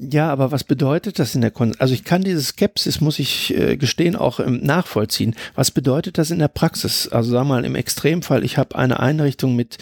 Ja, 0.02 0.32
aber 0.32 0.50
was 0.50 0.64
bedeutet 0.64 1.18
das 1.18 1.34
in 1.34 1.42
der 1.42 1.50
Kon 1.50 1.74
Also 1.78 1.92
ich 1.92 2.04
kann 2.04 2.22
diese 2.22 2.42
Skepsis, 2.42 3.02
muss 3.02 3.18
ich 3.18 3.54
äh, 3.54 3.76
gestehen, 3.76 4.16
auch 4.16 4.40
ähm, 4.40 4.60
nachvollziehen. 4.62 5.34
Was 5.54 5.70
bedeutet 5.70 6.16
das 6.16 6.30
in 6.30 6.38
der 6.38 6.48
Praxis? 6.48 7.06
Also 7.08 7.32
sag 7.32 7.46
mal, 7.46 7.66
im 7.66 7.74
Extremfall, 7.74 8.42
ich 8.42 8.56
habe 8.56 8.76
eine 8.76 8.98
Einrichtung 8.98 9.56
mit 9.56 9.76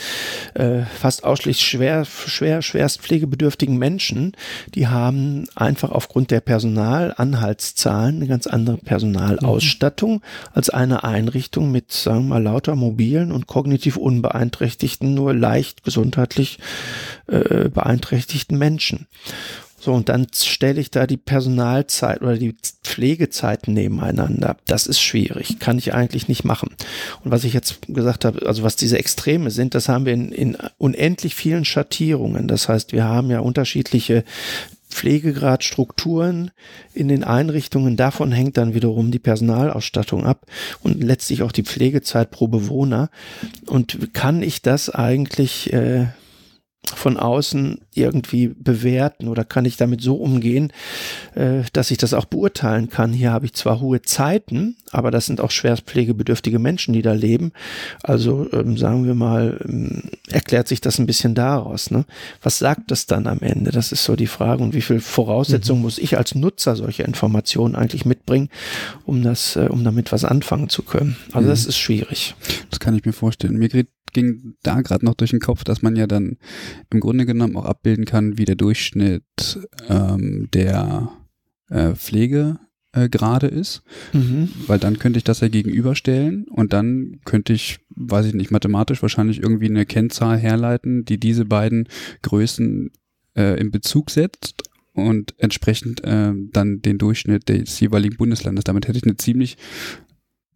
äh, 0.55 0.81
fast 0.83 1.23
ausschließlich 1.23 1.65
schwer, 1.65 2.05
schwer, 2.05 2.63
schwerst 2.63 3.01
pflegebedürftigen 3.03 3.79
Menschen, 3.79 4.33
die 4.75 4.89
haben 4.89 5.47
einfach 5.55 5.93
aufgrund 5.93 6.33
der 6.33 6.41
Personalanhaltszahlen 6.41 8.17
eine 8.17 8.27
ganz 8.27 8.49
andere 8.49 8.79
Personalausstattung 8.79 10.15
mhm. 10.15 10.23
als 10.53 10.69
eine 10.69 11.05
Einrichtung 11.05 11.71
mit, 11.71 11.93
sagen 11.93 12.25
wir 12.25 12.41
mal, 12.41 12.43
lauter 12.43 12.75
mobilen 12.75 13.31
und 13.31 13.47
kognitiv 13.47 13.97
unbeeinträchtigten, 13.97 15.15
nur 15.15 15.33
leicht 15.33 15.85
gesundheitlich 15.85 16.59
äh, 17.29 17.69
beeinträchtigten 17.69 18.59
Menschen. 18.59 19.07
So, 19.89 19.95
und 19.95 20.11
dann 20.11 20.27
stelle 20.35 20.83
ich 20.83 20.91
da 20.91 21.07
die 21.07 21.17
Personalzeit 21.17 22.21
oder 22.21 22.37
die 22.37 22.55
Pflegezeiten 22.85 23.73
nebeneinander. 23.73 24.59
Das 24.67 24.87
ist 24.87 25.01
schwierig, 25.01 25.61
kann 25.61 25.79
ich 25.79 25.95
eigentlich 25.95 26.29
nicht 26.29 26.45
machen. 26.45 26.77
Und 27.25 27.31
was 27.31 27.43
ich 27.45 27.55
jetzt 27.55 27.79
gesagt 27.89 28.27
habe, 28.27 28.47
also 28.47 28.63
was 28.65 28.77
diese 28.77 28.99
Extreme 28.99 29.51
sind, 29.51 29.75
das 29.75 29.89
haben 29.89 30.05
wir 30.05 30.13
in, 30.13 30.31
in 30.31 30.59
unendlich 30.77 31.35
vielen 31.35 31.65
Schattierungen. 31.65 32.49
Das 32.49 32.69
heißt, 32.69 32.93
wir 32.93 33.05
haben 33.05 33.31
ja 33.31 33.41
unterschiedliche 33.41 34.25
Pflegegradstrukturen 34.91 36.51
in 36.93 37.09
den 37.09 37.25
Einrichtungen. 37.25 37.97
Davon 37.97 38.31
hängt 38.31 38.59
dann 38.59 38.75
wiederum 38.75 39.11
die 39.11 39.19
Personalausstattung 39.19 40.27
ab 40.27 40.45
und 40.83 41.03
letztlich 41.03 41.43
auch 41.43 41.53
die 41.53 41.65
Pflegezeit 41.65 42.31
pro 42.31 42.47
Bewohner. 42.47 43.09
Und 43.65 44.13
kann 44.13 44.43
ich 44.43 44.61
das 44.61 44.91
eigentlich 44.91 45.73
äh, 45.73 46.09
von 46.95 47.17
außen 47.17 47.81
irgendwie 47.95 48.49
bewerten 48.49 49.29
oder 49.29 49.45
kann 49.45 49.65
ich 49.65 49.77
damit 49.77 50.01
so 50.01 50.15
umgehen, 50.15 50.73
äh, 51.35 51.63
dass 51.73 51.91
ich 51.91 51.99
das 51.99 52.15
auch 52.15 52.25
beurteilen 52.25 52.89
kann. 52.89 53.13
Hier 53.13 53.33
habe 53.33 53.47
ich 53.47 53.53
zwar 53.55 53.81
hohe 53.81 54.03
Zeiten, 54.03 54.77
aber 54.93 55.11
das 55.11 55.27
sind 55.27 55.41
auch 55.41 55.51
schwerstpflegebedürftige 55.51 56.59
Menschen, 56.59 56.95
die 56.95 57.03
da 57.03 57.13
leben. 57.13 57.53
Also 58.03 58.49
ähm, 58.53 58.77
sagen 58.77 59.07
wir 59.07 59.15
mal, 59.15 59.61
ähm, 59.69 60.11
erklärt 60.29 60.69
sich 60.69 60.81
das 60.81 60.99
ein 60.99 61.07
bisschen 61.07 61.35
daraus. 61.35 61.91
Ne? 61.91 62.05
Was 62.43 62.59
sagt 62.59 62.91
das 62.91 63.07
dann 63.07 63.27
am 63.27 63.41
Ende? 63.41 63.71
Das 63.71 63.93
ist 63.93 64.05
so 64.05 64.17
die 64.17 64.27
Frage. 64.27 64.63
Und 64.63 64.75
wie 64.75 64.83
viel 64.83 65.01
Voraussetzungen 65.01 65.81
mhm. 65.81 65.85
muss 65.85 65.99
ich 65.99 66.17
als 66.17 66.35
Nutzer 66.35 66.77
solcher 66.77 67.05
Informationen 67.05 67.75
eigentlich 67.75 68.05
mitbringen, 68.05 68.49
um 69.05 69.23
das, 69.23 69.57
äh, 69.57 69.69
um 69.69 69.85
damit 69.85 70.13
was 70.13 70.25
anfangen 70.25 70.69
zu 70.69 70.83
können? 70.83 71.17
Also 71.33 71.47
mhm. 71.47 71.51
das 71.51 71.67
ist 71.67 71.77
schwierig. 71.77 72.35
Das 72.71 72.81
kann 72.81 72.95
ich 72.95 73.05
mir 73.05 73.13
vorstellen. 73.13 73.57
Mir 73.57 73.69
geht 73.69 73.89
ging 74.13 74.55
da 74.63 74.81
gerade 74.81 75.05
noch 75.05 75.15
durch 75.15 75.31
den 75.31 75.41
Kopf, 75.41 75.65
dass 75.65 75.83
man 75.83 75.97
ja 75.97 76.07
dann 76.07 76.39
im 76.91 77.01
Grunde 77.01 77.27
genommen 77.27 77.57
auch 77.57 77.65
abbilden 77.65 78.05
kann, 78.05 78.39
wie 78.39 78.45
der 78.45 78.57
Durchschnitt 78.57 79.23
ähm, 79.89 80.49
der 80.53 81.11
äh, 81.69 81.95
Pflege 81.95 82.59
äh, 82.93 83.09
gerade 83.09 83.47
ist, 83.47 83.83
mhm. 84.13 84.51
weil 84.67 84.79
dann 84.79 84.99
könnte 84.99 85.19
ich 85.19 85.25
das 85.25 85.41
ja 85.41 85.49
gegenüberstellen 85.49 86.47
und 86.49 86.73
dann 86.73 87.21
könnte 87.25 87.53
ich, 87.53 87.81
weiß 87.91 88.27
ich 88.27 88.35
nicht, 88.35 88.51
mathematisch 88.51 89.03
wahrscheinlich 89.03 89.43
irgendwie 89.43 89.69
eine 89.69 89.87
Kennzahl 89.87 90.39
herleiten, 90.39 91.05
die 91.05 91.19
diese 91.21 91.45
beiden 91.45 91.89
Größen 92.23 92.91
äh, 93.37 93.61
in 93.61 93.71
Bezug 93.71 94.11
setzt 94.11 94.63
und 94.95 95.35
entsprechend 95.39 96.03
äh, 96.05 96.33
dann 96.53 96.83
den 96.83 96.99
Durchschnitt 96.99 97.49
des 97.49 97.79
jeweiligen 97.79 98.17
Bundeslandes. 98.17 98.65
Damit 98.65 98.89
hätte 98.89 98.99
ich 98.99 99.05
eine 99.05 99.17
ziemlich 99.17 99.59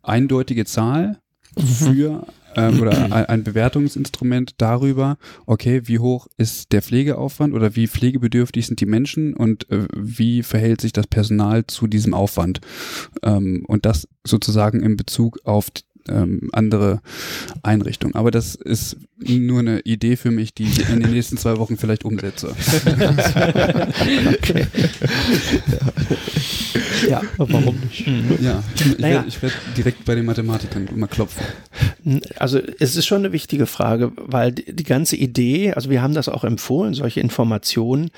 eindeutige 0.03 0.65
Zahl 0.65 1.21
mhm. 1.57 1.63
für 1.63 2.27
ähm, 2.57 2.80
oder 2.80 3.12
ein, 3.28 3.44
Bewertungsinstrument 3.44 4.55
darüber, 4.59 5.18
okay, 5.46 5.82
wie 5.84 5.98
hoch 5.98 6.26
ist 6.36 6.72
der 6.72 6.82
Pflegeaufwand 6.82 7.55
oder 7.55 7.76
wie 7.76 7.88
pflegebedürftig 7.88 8.66
sind 8.66 8.80
die 8.80 8.86
Menschen 8.86 9.34
und 9.34 9.70
äh, 9.70 9.86
wie 9.94 10.42
verhält 10.42 10.80
sich 10.80 10.92
das 10.92 11.07
Personal 11.07 11.66
zu 11.66 11.86
diesem 11.86 12.14
Aufwand. 12.14 12.61
Ähm, 13.22 13.64
und 13.66 13.86
das 13.86 14.09
sozusagen 14.24 14.80
in 14.80 14.96
Bezug 14.96 15.40
auf 15.44 15.70
ähm, 16.09 16.50
andere 16.53 17.00
Einrichtungen. 17.62 18.14
Aber 18.14 18.30
das 18.30 18.55
ist 18.55 18.96
nur 19.18 19.61
eine 19.61 19.80
Idee 19.80 20.16
für 20.16 20.30
mich, 20.30 20.55
die 20.55 20.64
ich 20.64 20.88
in 20.88 21.00
den 21.00 21.11
nächsten 21.12 21.36
zwei 21.36 21.59
Wochen 21.59 21.76
vielleicht 21.76 22.05
umsetze. 22.05 22.55
okay. 24.38 24.66
ja. 27.09 27.22
warum 27.36 27.76
nicht? 27.80 28.07
Mhm. 28.07 28.38
Ja, 28.40 28.62
ich, 28.74 28.98
naja. 28.98 29.14
werde, 29.14 29.28
ich 29.28 29.42
werde 29.42 29.55
direkt 29.76 30.05
bei 30.05 30.14
den 30.14 30.26
Mathematikern 30.26 30.88
mal 30.94 31.07
klopfen. 31.07 31.44
Also 32.36 32.59
es 32.80 32.96
ist 32.96 33.07
schon 33.07 33.18
eine 33.18 33.32
wichtige 33.32 33.66
Frage, 33.66 34.12
weil 34.16 34.53
die, 34.53 34.74
die 34.74 34.84
ganze 34.84 35.16
Idee, 35.16 35.72
also 35.72 35.90
wir 35.90 36.03
haben 36.03 36.14
das 36.14 36.28
auch 36.28 36.44
empfohlen, 36.44 36.94
solche 36.94 37.20
Informationen 37.20 38.11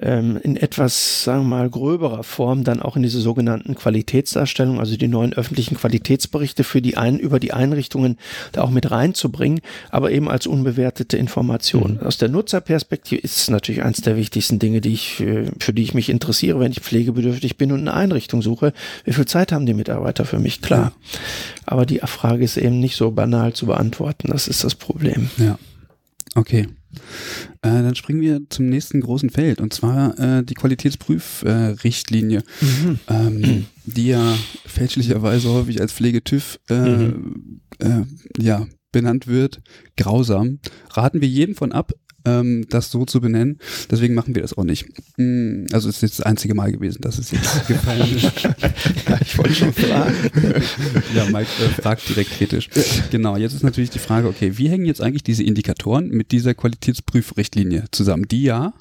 ähm, 0.00 0.38
in 0.42 0.56
etwas, 0.56 1.24
sagen 1.24 1.42
wir 1.44 1.56
mal, 1.56 1.70
gröberer 1.70 2.22
Form 2.24 2.64
dann 2.64 2.82
auch 2.82 2.96
in 2.96 3.02
diese 3.02 3.20
sogenannten 3.20 3.74
Qualitätsdarstellungen, 3.74 4.80
also 4.80 4.96
die 4.96 5.08
neuen 5.08 5.32
öffentlichen 5.32 5.76
Qualitätsberichte 5.76 6.64
für 6.64 6.82
die 6.82 6.96
ein, 6.96 7.18
über 7.22 7.40
die 7.40 7.52
Einrichtungen 7.52 8.18
da 8.52 8.62
auch 8.62 8.70
mit 8.70 8.90
reinzubringen, 8.90 9.60
aber 9.90 10.10
eben 10.10 10.28
als 10.28 10.46
unbewertete 10.46 11.16
Information. 11.16 11.98
Mhm. 12.00 12.06
Aus 12.06 12.18
der 12.18 12.28
Nutzerperspektive 12.28 13.20
ist 13.20 13.36
es 13.38 13.50
natürlich 13.50 13.82
eines 13.82 14.02
der 14.02 14.16
wichtigsten 14.16 14.58
Dinge, 14.58 14.80
die 14.80 14.92
ich, 14.92 15.14
für, 15.14 15.46
für 15.58 15.72
die 15.72 15.82
ich 15.82 15.94
mich 15.94 16.08
interessiere, 16.08 16.60
wenn 16.60 16.72
ich 16.72 16.80
pflegebedürftig 16.80 17.56
bin 17.56 17.72
und 17.72 17.80
eine 17.80 17.94
Einrichtung 17.94 18.42
suche. 18.42 18.72
Wie 19.04 19.12
viel 19.12 19.26
Zeit 19.26 19.52
haben 19.52 19.66
die 19.66 19.74
Mitarbeiter 19.74 20.24
für 20.24 20.38
mich? 20.38 20.60
Klar. 20.60 20.92
Aber 21.64 21.86
die 21.86 22.00
Frage 22.04 22.44
ist 22.44 22.56
eben 22.56 22.80
nicht 22.80 22.96
so 22.96 23.10
banal 23.10 23.52
zu 23.52 23.66
beantworten. 23.66 24.28
Das 24.30 24.48
ist 24.48 24.64
das 24.64 24.74
Problem. 24.74 25.30
Ja. 25.38 25.58
Okay. 26.34 26.68
Äh, 27.62 27.82
dann 27.82 27.94
springen 27.94 28.20
wir 28.20 28.40
zum 28.50 28.68
nächsten 28.68 29.00
großen 29.00 29.30
Feld 29.30 29.60
und 29.60 29.72
zwar 29.72 30.18
äh, 30.18 30.44
die 30.44 30.54
Qualitätsprüfrichtlinie, 30.54 32.42
äh, 32.60 32.64
mhm. 32.64 32.98
ähm, 33.08 33.66
die 33.84 34.08
ja 34.08 34.36
fälschlicherweise 34.66 35.48
häufig 35.48 35.80
als 35.80 35.92
Pflegetüv 35.92 36.58
äh, 36.68 36.74
mhm. 36.74 37.60
Äh, 37.78 38.02
ja, 38.38 38.66
benannt 38.92 39.26
wird. 39.26 39.62
Grausam. 39.96 40.60
Raten 40.90 41.20
wir 41.20 41.28
jeden 41.28 41.54
von 41.54 41.72
ab, 41.72 41.92
ähm, 42.24 42.66
das 42.68 42.90
so 42.90 43.04
zu 43.04 43.20
benennen. 43.20 43.58
Deswegen 43.90 44.14
machen 44.14 44.34
wir 44.34 44.42
das 44.42 44.56
auch 44.56 44.64
nicht. 44.64 44.86
Mm, 45.16 45.66
also 45.72 45.88
es 45.88 45.96
ist 45.96 46.02
jetzt 46.02 46.18
das 46.20 46.26
einzige 46.26 46.54
Mal 46.54 46.72
gewesen, 46.72 47.00
dass 47.02 47.18
es 47.18 47.30
jetzt 47.30 47.66
gefallen 47.68 48.16
ist. 48.16 48.42
ja, 48.42 49.18
ich 49.20 49.38
wollte 49.38 49.54
schon 49.54 49.72
fragen. 49.72 50.14
ja, 51.14 51.26
Mike 51.26 51.50
äh, 51.60 51.68
fragt 51.80 52.08
direkt 52.08 52.30
kritisch. 52.30 52.68
Genau, 53.10 53.36
jetzt 53.36 53.54
ist 53.54 53.62
natürlich 53.62 53.90
die 53.90 53.98
Frage, 53.98 54.28
okay, 54.28 54.52
wie 54.56 54.68
hängen 54.68 54.86
jetzt 54.86 55.00
eigentlich 55.00 55.22
diese 55.22 55.42
Indikatoren 55.42 56.08
mit 56.08 56.32
dieser 56.32 56.54
Qualitätsprüfrichtlinie 56.54 57.84
zusammen, 57.90 58.26
die 58.28 58.42
ja 58.42 58.74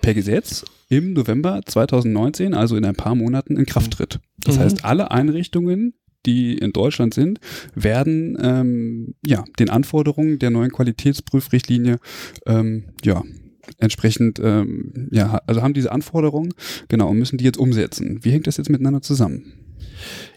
per 0.00 0.14
Gesetz 0.14 0.64
im 0.88 1.12
November 1.12 1.60
2019, 1.64 2.54
also 2.54 2.76
in 2.76 2.84
ein 2.84 2.94
paar 2.94 3.14
Monaten, 3.14 3.56
in 3.56 3.66
Kraft 3.66 3.92
tritt. 3.92 4.20
Das 4.38 4.56
mhm. 4.56 4.60
heißt, 4.60 4.84
alle 4.84 5.10
Einrichtungen, 5.10 5.94
die 6.26 6.58
in 6.58 6.72
Deutschland 6.72 7.14
sind, 7.14 7.40
werden 7.74 8.36
ähm, 8.40 9.14
ja 9.24 9.44
den 9.58 9.70
Anforderungen 9.70 10.38
der 10.38 10.50
neuen 10.50 10.72
Qualitätsprüfrichtlinie 10.72 11.98
ähm, 12.46 12.84
ja 13.04 13.22
entsprechend 13.78 14.40
ähm, 14.42 15.08
ja 15.10 15.40
also 15.46 15.62
haben 15.62 15.74
diese 15.74 15.92
Anforderungen 15.92 16.54
genau 16.88 17.08
und 17.08 17.18
müssen 17.18 17.38
die 17.38 17.44
jetzt 17.44 17.58
umsetzen. 17.58 18.20
Wie 18.22 18.30
hängt 18.30 18.46
das 18.46 18.56
jetzt 18.56 18.70
miteinander 18.70 19.02
zusammen? 19.02 19.52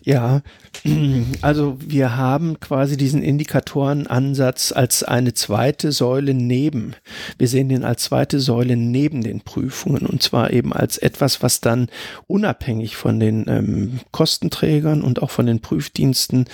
Ja, 0.04 0.42
also 1.42 1.78
wir 1.80 2.18
haben 2.18 2.60
quasi 2.60 2.98
diesen 2.98 3.22
Indikatorenansatz 3.22 4.72
als 4.72 5.04
eine 5.04 5.34
zweite 5.36 5.92
Säule 5.92 6.34
neben. 6.34 6.96
Wir 7.38 7.48
sehen 7.48 7.70
den 7.70 7.84
als 7.84 8.04
zweite 8.04 8.40
Säule 8.40 8.76
neben 8.76 9.22
den 9.22 9.42
Prüfungen 9.42 10.08
und 10.08 10.24
zwar 10.24 10.52
eben 10.52 10.74
als 10.74 10.98
etwas, 10.98 11.44
was 11.44 11.62
dann 11.62 11.88
unabhängig 12.26 12.96
von 12.96 13.20
den 13.20 13.46
ähm, 13.48 14.00
Kostenträgern 14.12 15.04
und 15.04 15.22
auch 15.22 15.30
von 15.30 15.46
den 15.46 15.60
Prüfdiensten, 15.60 16.46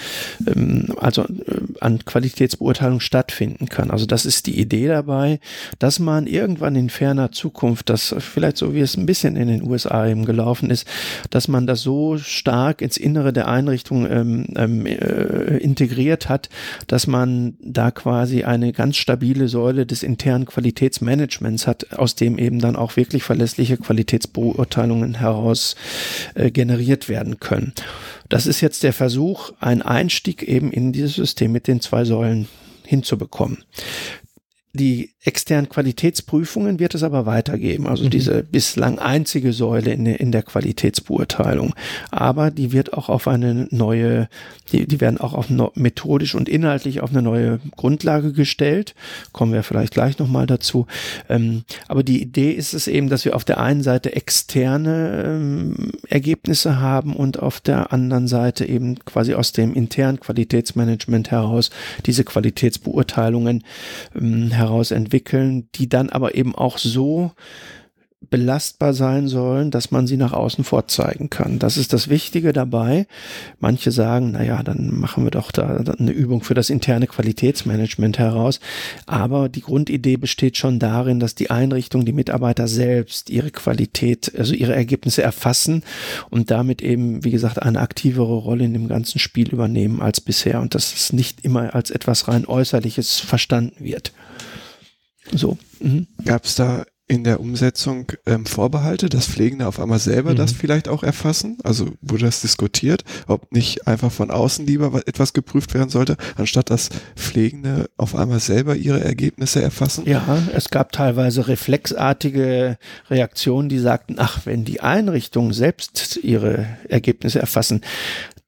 ähm, 0.45 0.93
also 0.97 1.23
äh, 1.23 1.61
an 1.79 2.03
Qualitätsbeurteilung 2.03 2.99
stattfinden 2.99 3.67
kann. 3.69 3.91
Also 3.91 4.05
das 4.05 4.25
ist 4.25 4.47
die 4.47 4.59
Idee 4.59 4.89
dabei, 4.89 5.39
dass 5.79 5.99
man 5.99 6.27
irgendwann 6.27 6.75
in 6.75 6.89
ferner 6.89 7.31
Zukunft, 7.31 7.89
das 7.89 8.13
vielleicht 8.19 8.57
so 8.57 8.73
wie 8.73 8.81
es 8.81 8.97
ein 8.97 9.05
bisschen 9.05 9.37
in 9.37 9.47
den 9.47 9.63
USA 9.63 10.05
eben 10.05 10.25
gelaufen 10.25 10.69
ist, 10.69 10.85
dass 11.29 11.47
man 11.47 11.65
das 11.65 11.81
so 11.81 12.17
stark 12.17 12.81
ins 12.81 12.97
Innere 12.97 13.36
der 13.37 13.47
Einrichtung 13.47 14.09
ähm, 14.09 14.47
ähm, 14.55 14.85
äh, 14.85 15.57
integriert 15.57 16.27
hat, 16.27 16.49
dass 16.87 17.07
man 17.07 17.55
da 17.61 17.91
quasi 17.91 18.43
eine 18.43 18.73
ganz 18.73 18.97
stabile 18.97 19.47
Säule 19.47 19.85
des 19.85 20.03
internen 20.03 20.45
Qualitätsmanagements 20.45 21.67
hat, 21.67 21.93
aus 21.93 22.15
dem 22.15 22.37
eben 22.37 22.59
dann 22.59 22.75
auch 22.75 22.97
wirklich 22.97 23.23
verlässliche 23.23 23.77
Qualitätsbeurteilungen 23.77 25.15
heraus 25.19 25.75
äh, 26.35 26.51
generiert 26.51 27.07
werden 27.07 27.39
können. 27.39 27.73
Das 28.27 28.47
ist 28.47 28.61
jetzt 28.61 28.83
der 28.83 28.93
Versuch, 28.93 29.53
einen 29.59 29.81
Einstieg 29.81 30.43
eben 30.43 30.71
in 30.71 30.91
dieses 30.91 31.13
System 31.13 31.51
mit 31.51 31.67
den 31.67 31.79
zwei 31.79 32.03
Säulen 32.03 32.47
hinzubekommen. 32.83 33.59
Die 34.77 35.09
externen 35.27 35.67
Qualitätsprüfungen 35.67 36.79
wird 36.79 36.95
es 36.95 37.03
aber 37.03 37.25
weitergeben, 37.25 37.87
also 37.87 38.05
mhm. 38.05 38.11
diese 38.11 38.43
bislang 38.43 38.99
einzige 38.99 39.51
Säule 39.51 39.91
in, 39.91 40.05
in, 40.05 40.31
der 40.31 40.43
Qualitätsbeurteilung. 40.43 41.73
Aber 42.11 42.51
die 42.51 42.71
wird 42.71 42.93
auch 42.93 43.09
auf 43.09 43.27
eine 43.27 43.67
neue, 43.71 44.29
die, 44.71 44.87
die 44.87 45.01
werden 45.01 45.17
auch 45.17 45.33
auf 45.33 45.49
no, 45.49 45.71
methodisch 45.75 46.35
und 46.35 46.47
inhaltlich 46.47 47.01
auf 47.01 47.09
eine 47.09 47.21
neue 47.21 47.59
Grundlage 47.75 48.31
gestellt. 48.31 48.95
Kommen 49.33 49.51
wir 49.51 49.63
vielleicht 49.63 49.93
gleich 49.93 50.17
nochmal 50.19 50.45
dazu. 50.45 50.85
Ähm, 51.27 51.63
aber 51.87 52.03
die 52.03 52.21
Idee 52.21 52.51
ist 52.51 52.73
es 52.73 52.87
eben, 52.87 53.09
dass 53.09 53.25
wir 53.25 53.35
auf 53.35 53.43
der 53.43 53.59
einen 53.59 53.83
Seite 53.83 54.15
externe 54.15 55.23
ähm, 55.25 55.91
Ergebnisse 56.07 56.79
haben 56.79 57.15
und 57.15 57.39
auf 57.39 57.59
der 57.59 57.91
anderen 57.91 58.27
Seite 58.27 58.65
eben 58.65 58.99
quasi 58.99 59.33
aus 59.33 59.51
dem 59.51 59.73
internen 59.73 60.19
Qualitätsmanagement 60.19 61.31
heraus 61.31 61.69
diese 62.05 62.23
Qualitätsbeurteilungen 62.23 63.63
ähm, 64.15 64.51
heraus 64.51 64.66
entwickeln, 64.91 65.69
die 65.75 65.89
dann 65.89 66.09
aber 66.09 66.35
eben 66.35 66.55
auch 66.55 66.77
so 66.77 67.31
belastbar 68.29 68.93
sein 68.93 69.27
sollen, 69.27 69.71
dass 69.71 69.91
man 69.91 70.07
sie 70.07 70.17
nach 70.17 70.33
außen 70.33 70.63
vorzeigen 70.63 71.29
kann. 71.29 71.59
Das 71.59 71.77
ist 71.77 71.93
das 71.93 72.09
Wichtige 72.09 72.51
dabei. 72.51 73.07
Manche 73.59 73.91
sagen, 73.91 74.31
na 74.31 74.43
ja, 74.43 74.63
dann 74.63 74.99
machen 74.99 75.23
wir 75.23 75.31
doch 75.31 75.51
da 75.51 75.77
eine 75.77 76.11
Übung 76.11 76.43
für 76.43 76.55
das 76.55 76.69
interne 76.69 77.07
Qualitätsmanagement 77.07 78.17
heraus. 78.17 78.59
Aber 79.05 79.49
die 79.49 79.61
Grundidee 79.61 80.17
besteht 80.17 80.57
schon 80.57 80.79
darin, 80.79 81.19
dass 81.19 81.35
die 81.35 81.51
Einrichtung, 81.51 82.05
die 82.05 82.11
Mitarbeiter 82.11 82.67
selbst 82.67 83.29
ihre 83.29 83.51
Qualität, 83.51 84.33
also 84.37 84.53
ihre 84.53 84.75
Ergebnisse 84.75 85.21
erfassen 85.21 85.83
und 86.29 86.51
damit 86.51 86.81
eben, 86.81 87.23
wie 87.23 87.31
gesagt, 87.31 87.61
eine 87.61 87.79
aktivere 87.79 88.35
Rolle 88.35 88.65
in 88.65 88.73
dem 88.73 88.87
ganzen 88.87 89.19
Spiel 89.19 89.49
übernehmen 89.49 90.01
als 90.01 90.19
bisher 90.19 90.59
und 90.59 90.75
dass 90.75 90.93
es 90.93 91.13
nicht 91.13 91.45
immer 91.45 91.75
als 91.75 91.91
etwas 91.91 92.27
rein 92.27 92.45
äußerliches 92.45 93.19
verstanden 93.19 93.83
wird. 93.83 94.11
So. 95.33 95.57
Mhm. 95.79 96.07
Gab 96.25 96.45
es 96.45 96.55
da 96.55 96.85
in 97.09 97.23
der 97.23 97.39
Umsetzung 97.39 98.11
ähm, 98.25 98.45
Vorbehalte, 98.45 99.07
dass 99.07 99.27
Pflegende 99.27 99.67
auf 99.67 99.79
einmal 99.79 99.99
selber 99.99 100.31
mhm. 100.31 100.35
das 100.35 100.51
vielleicht 100.51 100.89
auch 100.89 101.03
erfassen? 101.03 101.57
Also 101.63 101.93
wurde 102.01 102.25
das 102.25 102.41
diskutiert, 102.41 103.05
ob 103.27 103.51
nicht 103.53 103.87
einfach 103.87 104.11
von 104.11 104.29
außen 104.29 104.65
lieber 104.67 104.91
etwas 105.05 105.31
geprüft 105.31 105.73
werden 105.73 105.89
sollte, 105.89 106.17
anstatt 106.35 106.69
dass 106.69 106.89
Pflegende 107.15 107.89
auf 107.95 108.13
einmal 108.13 108.41
selber 108.41 108.75
ihre 108.75 109.01
Ergebnisse 109.01 109.61
erfassen? 109.61 110.03
Ja, 110.05 110.43
es 110.53 110.69
gab 110.69 110.91
teilweise 110.91 111.47
reflexartige 111.47 112.77
Reaktionen, 113.09 113.69
die 113.69 113.79
sagten, 113.79 114.15
ach, 114.17 114.45
wenn 114.45 114.65
die 114.65 114.81
Einrichtungen 114.81 115.53
selbst 115.53 116.19
ihre 116.21 116.67
Ergebnisse 116.89 117.39
erfassen, 117.39 117.81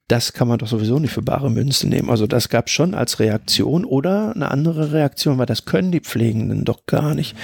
das 0.10 0.34
kann 0.34 0.48
man 0.48 0.58
doch 0.58 0.68
sowieso 0.68 0.98
nicht 0.98 1.14
für 1.14 1.22
bare 1.22 1.52
Münze 1.52 1.88
nehmen. 1.88 2.10
Also 2.10 2.26
das 2.26 2.50
gab 2.50 2.66
es 2.66 2.74
schon 2.74 2.96
als 2.96 3.20
Reaktion 3.20 3.86
oder 3.86 4.36
eine 4.36 4.50
andere 4.50 4.92
Reaktion, 4.92 5.38
weil 5.38 5.46
das 5.46 5.66
können 5.66 5.92
die 5.92 6.00
Pflegenden 6.00 6.66
doch 6.66 6.88
gar 6.88 7.14
nicht. 7.14 7.36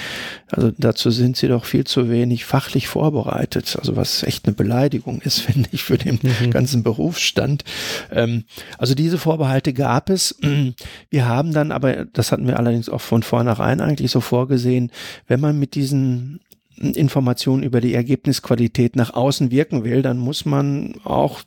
Also 0.50 0.72
dazu 0.76 1.12
sind 1.12 1.36
sie 1.36 1.46
doch 1.46 1.64
viel 1.64 1.84
zu 1.84 2.10
wenig 2.10 2.44
fachlich 2.44 2.88
vorbereitet. 2.88 3.76
Also 3.78 3.94
was 3.94 4.24
echt 4.24 4.46
eine 4.46 4.54
Beleidigung 4.54 5.20
ist, 5.20 5.40
finde 5.46 5.68
ich, 5.70 5.84
für 5.84 5.96
den 5.96 6.18
mhm. 6.20 6.50
ganzen 6.50 6.82
Berufsstand. 6.82 7.62
Ähm, 8.10 8.44
also 8.78 8.96
diese 8.96 9.18
Vorbehalte 9.18 9.72
gab 9.72 10.10
es. 10.10 10.36
Wir 11.10 11.28
haben 11.28 11.52
dann 11.52 11.70
aber, 11.70 12.04
das 12.06 12.32
hatten 12.32 12.48
wir 12.48 12.58
allerdings 12.58 12.88
auch 12.88 13.00
von 13.00 13.22
vornherein 13.22 13.80
eigentlich 13.80 14.10
so 14.10 14.20
vorgesehen, 14.20 14.90
wenn 15.28 15.40
man 15.40 15.58
mit 15.58 15.74
diesen 15.74 16.40
Informationen 16.78 17.62
über 17.62 17.80
die 17.80 17.94
Ergebnisqualität 17.94 18.96
nach 18.96 19.14
außen 19.14 19.50
wirken 19.50 19.84
will, 19.84 20.02
dann 20.02 20.18
muss 20.18 20.44
man 20.44 20.94
auch 21.04 21.40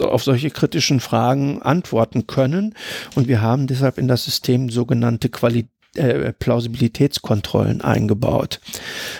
auf 0.00 0.24
solche 0.24 0.50
kritischen 0.50 1.00
Fragen 1.00 1.62
antworten 1.62 2.26
können. 2.26 2.74
Und 3.14 3.28
wir 3.28 3.40
haben 3.40 3.66
deshalb 3.66 3.98
in 3.98 4.08
das 4.08 4.24
System 4.24 4.70
sogenannte 4.70 5.28
Qualität 5.28 5.70
äh, 5.96 6.32
Plausibilitätskontrollen 6.32 7.80
eingebaut. 7.80 8.60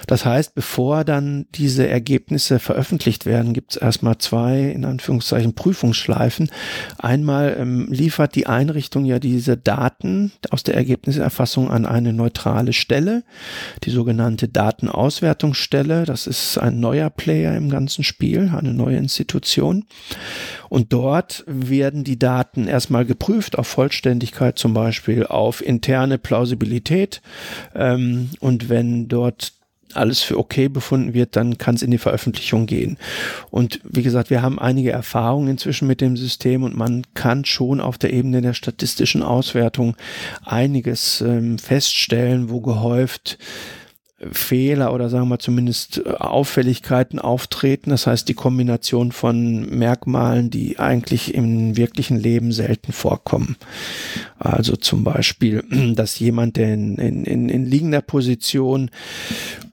Das 0.06 0.24
heißt, 0.24 0.54
bevor 0.54 1.04
dann 1.04 1.46
diese 1.54 1.88
Ergebnisse 1.88 2.58
veröffentlicht 2.58 3.26
werden, 3.26 3.52
gibt 3.52 3.72
es 3.72 3.76
erstmal 3.76 4.18
zwei, 4.18 4.60
in 4.60 4.84
Anführungszeichen, 4.84 5.54
Prüfungsschleifen. 5.54 6.50
Einmal 6.98 7.56
ähm, 7.58 7.88
liefert 7.90 8.34
die 8.34 8.46
Einrichtung 8.46 9.04
ja 9.04 9.18
diese 9.18 9.56
Daten 9.56 10.32
aus 10.50 10.62
der 10.62 10.74
Ergebniserfassung 10.74 11.70
an 11.70 11.86
eine 11.86 12.12
neutrale 12.12 12.72
Stelle, 12.72 13.24
die 13.84 13.90
sogenannte 13.90 14.48
Datenauswertungsstelle. 14.48 16.04
Das 16.04 16.26
ist 16.26 16.58
ein 16.58 16.80
neuer 16.80 17.10
Player 17.10 17.56
im 17.56 17.70
ganzen 17.70 18.04
Spiel, 18.04 18.52
eine 18.56 18.72
neue 18.72 18.96
Institution. 18.96 19.84
Und 20.68 20.92
dort 20.92 21.44
werden 21.46 22.04
die 22.04 22.18
Daten 22.18 22.66
erstmal 22.66 23.04
geprüft 23.04 23.58
auf 23.58 23.66
Vollständigkeit, 23.66 24.58
zum 24.58 24.74
Beispiel 24.74 25.26
auf 25.26 25.64
interne 25.64 26.18
Plausibilität. 26.18 27.20
Ähm, 27.74 28.30
und 28.40 28.68
wenn 28.68 29.08
dort 29.08 29.52
alles 29.96 30.22
für 30.22 30.38
okay 30.38 30.68
befunden 30.68 31.14
wird, 31.14 31.36
dann 31.36 31.58
kann 31.58 31.74
es 31.74 31.82
in 31.82 31.90
die 31.90 31.98
Veröffentlichung 31.98 32.66
gehen. 32.66 32.98
Und 33.50 33.80
wie 33.84 34.02
gesagt, 34.02 34.30
wir 34.30 34.42
haben 34.42 34.58
einige 34.58 34.92
Erfahrungen 34.92 35.48
inzwischen 35.48 35.88
mit 35.88 36.00
dem 36.00 36.16
System 36.16 36.62
und 36.62 36.76
man 36.76 37.02
kann 37.14 37.44
schon 37.44 37.80
auf 37.80 37.98
der 37.98 38.12
Ebene 38.12 38.42
der 38.42 38.54
statistischen 38.54 39.22
Auswertung 39.22 39.96
einiges 40.44 41.20
ähm, 41.20 41.58
feststellen, 41.58 42.50
wo 42.50 42.60
gehäuft 42.60 43.38
Fehler 44.32 44.94
oder 44.94 45.10
sagen 45.10 45.28
wir 45.28 45.38
zumindest 45.38 45.98
äh, 45.98 46.08
Auffälligkeiten 46.08 47.18
auftreten. 47.18 47.90
Das 47.90 48.06
heißt, 48.06 48.28
die 48.28 48.34
Kombination 48.34 49.12
von 49.12 49.68
Merkmalen, 49.68 50.48
die 50.48 50.78
eigentlich 50.78 51.34
im 51.34 51.76
wirklichen 51.76 52.16
Leben 52.18 52.50
selten 52.52 52.92
vorkommen. 52.92 53.56
Also 54.38 54.76
zum 54.76 55.04
Beispiel, 55.04 55.64
dass 55.94 56.18
jemand, 56.18 56.56
der 56.56 56.72
in, 56.72 56.96
in, 56.96 57.48
in 57.50 57.66
liegender 57.66 58.00
Position 58.00 58.90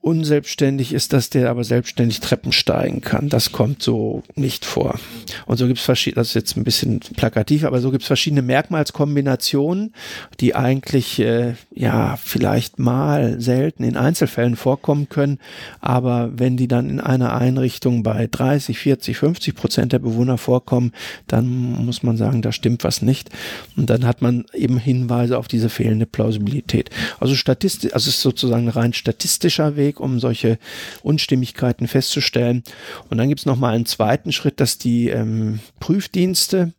unselbstständig 0.03 0.91
ist, 0.91 1.13
dass 1.13 1.29
der 1.29 1.49
aber 1.49 1.63
selbstständig 1.63 2.19
Treppen 2.19 2.51
steigen 2.51 2.99
kann. 2.99 3.29
Das 3.29 3.53
kommt 3.53 3.81
so 3.81 4.21
nicht 4.35 4.65
vor. 4.65 4.99
Und 5.45 5.55
so 5.55 5.65
gibt 5.65 5.79
es 5.79 5.85
verschiedene, 5.85 6.19
das 6.19 6.27
ist 6.27 6.33
jetzt 6.33 6.57
ein 6.57 6.65
bisschen 6.65 6.99
plakativ, 6.99 7.63
aber 7.63 7.79
so 7.79 7.89
gibt 7.89 8.01
es 8.01 8.07
verschiedene 8.07 8.41
Merkmalskombinationen, 8.41 9.93
die 10.41 10.55
eigentlich 10.55 11.19
äh, 11.19 11.53
ja 11.73 12.17
vielleicht 12.21 12.79
mal 12.79 13.39
selten 13.39 13.85
in 13.85 13.95
Einzelfällen 13.95 14.57
vorkommen 14.57 15.07
können, 15.07 15.39
aber 15.79 16.31
wenn 16.35 16.57
die 16.57 16.67
dann 16.67 16.89
in 16.89 16.99
einer 16.99 17.33
Einrichtung 17.33 18.03
bei 18.03 18.27
30, 18.29 18.77
40, 18.77 19.15
50 19.15 19.55
Prozent 19.55 19.93
der 19.93 19.99
Bewohner 19.99 20.37
vorkommen, 20.37 20.91
dann 21.27 21.47
muss 21.85 22.03
man 22.03 22.17
sagen, 22.17 22.41
da 22.41 22.51
stimmt 22.51 22.83
was 22.83 23.01
nicht. 23.01 23.29
Und 23.77 23.89
dann 23.89 24.05
hat 24.05 24.21
man 24.21 24.43
eben 24.53 24.77
Hinweise 24.77 25.37
auf 25.37 25.47
diese 25.47 25.69
fehlende 25.69 26.05
Plausibilität. 26.05 26.89
Also 27.21 27.35
statistisch, 27.35 27.93
also 27.93 28.09
es 28.09 28.15
ist 28.15 28.21
sozusagen 28.21 28.67
ein 28.67 28.73
rein 28.73 28.91
statistischer 28.91 29.77
Weg 29.77 29.92
Weg, 29.93 29.99
um 29.99 30.19
solche 30.19 30.57
Unstimmigkeiten 31.03 31.87
festzustellen. 31.87 32.63
Und 33.09 33.17
dann 33.17 33.29
gibt 33.29 33.41
es 33.41 33.45
nochmal 33.45 33.75
einen 33.75 33.85
zweiten 33.85 34.31
Schritt, 34.31 34.59
dass 34.59 34.77
die 34.77 35.09
ähm, 35.09 35.59
Prüfdienste 35.79 36.73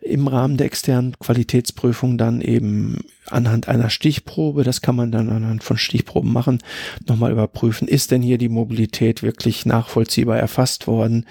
im 0.00 0.26
Rahmen 0.26 0.56
der 0.56 0.66
externen 0.66 1.18
Qualitätsprüfung 1.18 2.18
dann 2.18 2.40
eben 2.40 2.98
anhand 3.30 3.68
einer 3.68 3.90
Stichprobe, 3.90 4.64
das 4.64 4.80
kann 4.80 4.96
man 4.96 5.12
dann 5.12 5.28
anhand 5.28 5.62
von 5.62 5.76
Stichproben 5.76 6.32
machen, 6.32 6.58
nochmal 7.06 7.32
überprüfen, 7.32 7.88
ist 7.88 8.10
denn 8.10 8.22
hier 8.22 8.38
die 8.38 8.48
Mobilität 8.48 9.22
wirklich 9.22 9.66
nachvollziehbar 9.66 10.38
erfasst 10.38 10.86
worden? 10.86 11.26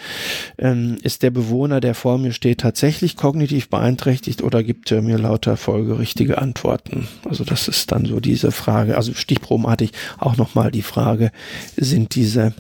Ähm, 0.58 0.98
ist 1.02 1.24
der 1.24 1.32
Bewohner, 1.32 1.80
der 1.80 1.96
vor 1.96 2.18
mir 2.18 2.34
steht, 2.34 2.60
tatsächlich 2.60 3.16
kognitiv 3.16 3.70
beeinträchtigt 3.70 4.44
oder 4.44 4.64
gibt 4.64 4.92
er 4.92 5.02
mir 5.02 5.18
lauter 5.18 5.58
folgerichtige 5.58 6.38
Antworten? 6.38 7.08
Also 7.28 7.44
das 7.44 7.68
ist 7.68 7.92
dann 7.92 8.06
so 8.06 8.20
diese 8.20 8.52
Frage, 8.52 8.96
also 8.96 9.14
stichprobenartig 9.14 9.92
auch 10.18 10.38
nochmal 10.38 10.72
die 10.72 10.84
Frage, 10.84 11.32
sind 11.76 12.16
diese 12.16 12.54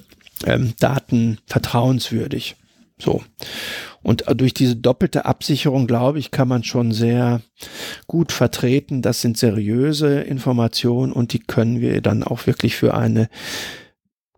ähm, 0.45 0.73
Daten 0.79 1.37
vertrauenswürdig? 1.45 2.55
So. 2.99 3.23
Und 4.07 4.23
durch 4.37 4.53
diese 4.53 4.77
doppelte 4.77 5.25
Absicherung, 5.25 5.85
glaube 5.85 6.17
ich, 6.17 6.31
kann 6.31 6.47
man 6.47 6.63
schon 6.63 6.93
sehr 6.93 7.41
gut 8.07 8.31
vertreten. 8.31 9.01
Das 9.01 9.19
sind 9.19 9.37
seriöse 9.37 10.21
Informationen 10.21 11.11
und 11.11 11.33
die 11.33 11.39
können 11.39 11.81
wir 11.81 11.99
dann 11.99 12.23
auch 12.23 12.47
wirklich 12.47 12.77
für 12.77 12.93
eine 12.93 13.27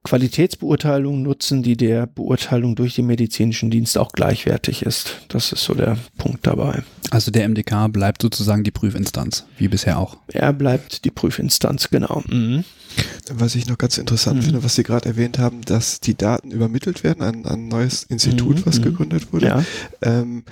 Qualitätsbeurteilung 0.09 1.21
nutzen, 1.21 1.61
die 1.61 1.77
der 1.77 2.07
Beurteilung 2.07 2.75
durch 2.75 2.95
den 2.95 3.05
medizinischen 3.05 3.69
Dienst 3.69 3.95
auch 3.95 4.11
gleichwertig 4.11 4.81
ist. 4.81 5.17
Das 5.27 5.51
ist 5.51 5.63
so 5.63 5.75
der 5.75 5.99
Punkt 6.17 6.47
dabei. 6.47 6.81
Also 7.11 7.29
der 7.29 7.47
MDK 7.47 7.93
bleibt 7.93 8.23
sozusagen 8.23 8.63
die 8.63 8.71
Prüfinstanz, 8.71 9.45
wie 9.59 9.67
bisher 9.67 9.99
auch. 9.99 10.17
Er 10.29 10.51
bleibt 10.51 11.05
die 11.05 11.11
Prüfinstanz, 11.11 11.91
genau. 11.91 12.23
Mhm. 12.27 12.63
Was 13.31 13.53
ich 13.53 13.67
noch 13.67 13.77
ganz 13.77 13.99
interessant 13.99 14.37
mhm. 14.37 14.41
finde, 14.45 14.63
was 14.63 14.73
Sie 14.73 14.81
gerade 14.81 15.07
erwähnt 15.07 15.37
haben, 15.37 15.61
dass 15.61 15.99
die 15.99 16.15
Daten 16.15 16.49
übermittelt 16.49 17.03
werden 17.03 17.21
an, 17.21 17.45
an 17.45 17.65
ein 17.65 17.67
neues 17.67 18.01
Institut, 18.01 18.57
mhm. 18.57 18.65
was 18.65 18.79
mhm. 18.79 18.85
gegründet 18.85 19.31
wurde. 19.31 19.45
Ja. 19.45 19.63
Ähm, 20.01 20.43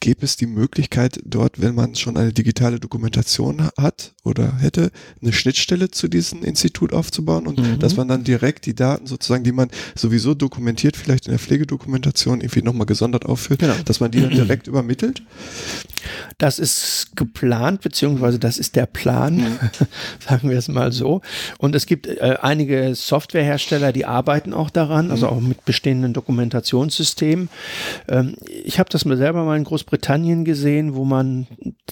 gäbe 0.00 0.24
es 0.24 0.36
die 0.36 0.46
Möglichkeit, 0.46 1.20
dort, 1.24 1.60
wenn 1.60 1.74
man 1.74 1.94
schon 1.94 2.16
eine 2.16 2.32
digitale 2.32 2.80
Dokumentation 2.80 3.68
hat 3.78 4.14
oder 4.24 4.58
hätte, 4.58 4.90
eine 5.20 5.32
Schnittstelle 5.32 5.90
zu 5.90 6.08
diesem 6.08 6.42
Institut 6.42 6.92
aufzubauen 6.92 7.46
und 7.46 7.58
mhm. 7.58 7.78
dass 7.78 7.96
man 7.96 8.08
dann 8.08 8.24
direkt 8.24 8.64
die 8.66 8.74
Daten 8.74 9.06
sozusagen, 9.06 9.44
die 9.44 9.52
man 9.52 9.68
sowieso 9.94 10.34
dokumentiert, 10.34 10.96
vielleicht 10.96 11.26
in 11.26 11.32
der 11.32 11.38
Pflegedokumentation 11.38 12.40
irgendwie 12.40 12.62
nochmal 12.62 12.86
gesondert 12.86 13.26
aufführt, 13.26 13.60
genau. 13.60 13.74
dass 13.84 14.00
man 14.00 14.10
die 14.10 14.22
dann 14.22 14.30
direkt 14.30 14.66
übermittelt? 14.66 15.22
Das 16.38 16.58
ist 16.58 17.16
geplant, 17.16 17.80
beziehungsweise 17.82 18.38
das 18.38 18.58
ist 18.58 18.76
der 18.76 18.86
Plan, 18.86 19.36
mhm. 19.36 19.58
sagen 20.26 20.50
wir 20.50 20.58
es 20.58 20.68
mal 20.68 20.92
so. 20.92 21.20
Und 21.58 21.74
es 21.74 21.86
gibt 21.86 22.06
äh, 22.06 22.36
einige 22.40 22.94
Softwarehersteller, 22.94 23.92
die 23.92 24.06
arbeiten 24.06 24.52
auch 24.52 24.70
daran, 24.70 25.10
also 25.10 25.26
mhm. 25.26 25.32
auch 25.32 25.40
mit 25.40 25.64
bestehenden 25.64 26.12
Dokumentationssystemen. 26.12 27.48
Ähm, 28.08 28.36
ich 28.64 28.78
habe 28.78 28.90
das 28.90 29.04
mir 29.04 29.16
selber 29.16 29.44
mal 29.44 29.56
in 29.56 29.64
Großbritannien 29.64 29.90
Großbritannien 30.00 30.44
gesehen, 30.44 30.94
wo 30.94 31.04
man 31.04 31.46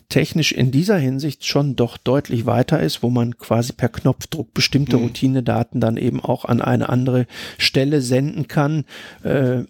technisch 0.09 0.53
in 0.53 0.71
dieser 0.71 0.99
Hinsicht 0.99 1.47
schon 1.47 1.77
doch 1.77 1.97
deutlich 1.97 2.47
weiter 2.47 2.81
ist, 2.81 3.03
wo 3.03 3.11
man 3.11 3.37
quasi 3.37 3.73
per 3.73 3.89
Knopfdruck 3.89 4.55
bestimmte 4.55 4.97
mhm. 4.97 5.05
Routinedaten 5.05 5.81
dann 5.81 5.97
eben 5.97 6.21
auch 6.21 6.45
an 6.45 6.61
eine 6.61 6.89
andere 6.89 7.27
Stelle 7.59 8.01
senden 8.01 8.49
kann. 8.49 8.85
Äh, 9.23 9.65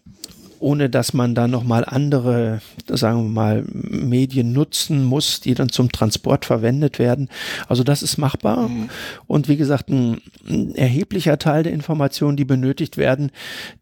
ohne 0.61 0.91
dass 0.91 1.15
man 1.15 1.35
da 1.35 1.49
nochmal 1.49 1.85
andere, 1.85 2.61
sagen 2.89 3.25
wir 3.25 3.31
mal, 3.31 3.65
Medien 3.73 4.53
nutzen 4.53 5.05
muss, 5.05 5.41
die 5.41 5.55
dann 5.55 5.69
zum 5.69 5.93
Transport 5.93 6.45
verwendet 6.45 6.99
werden. 6.99 7.29
Also 7.69 7.85
das 7.85 8.03
ist 8.03 8.19
machbar. 8.19 8.69
Mhm. 8.69 8.89
Und 9.27 9.49
wie 9.49 9.57
gesagt, 9.57 9.89
ein, 9.89 10.21
ein, 10.49 10.75
erheblicher 10.75 11.39
Teil 11.39 11.63
der 11.63 11.73
Informationen, 11.73 12.37
die 12.37 12.45
benötigt 12.45 12.97
werden, 12.97 13.31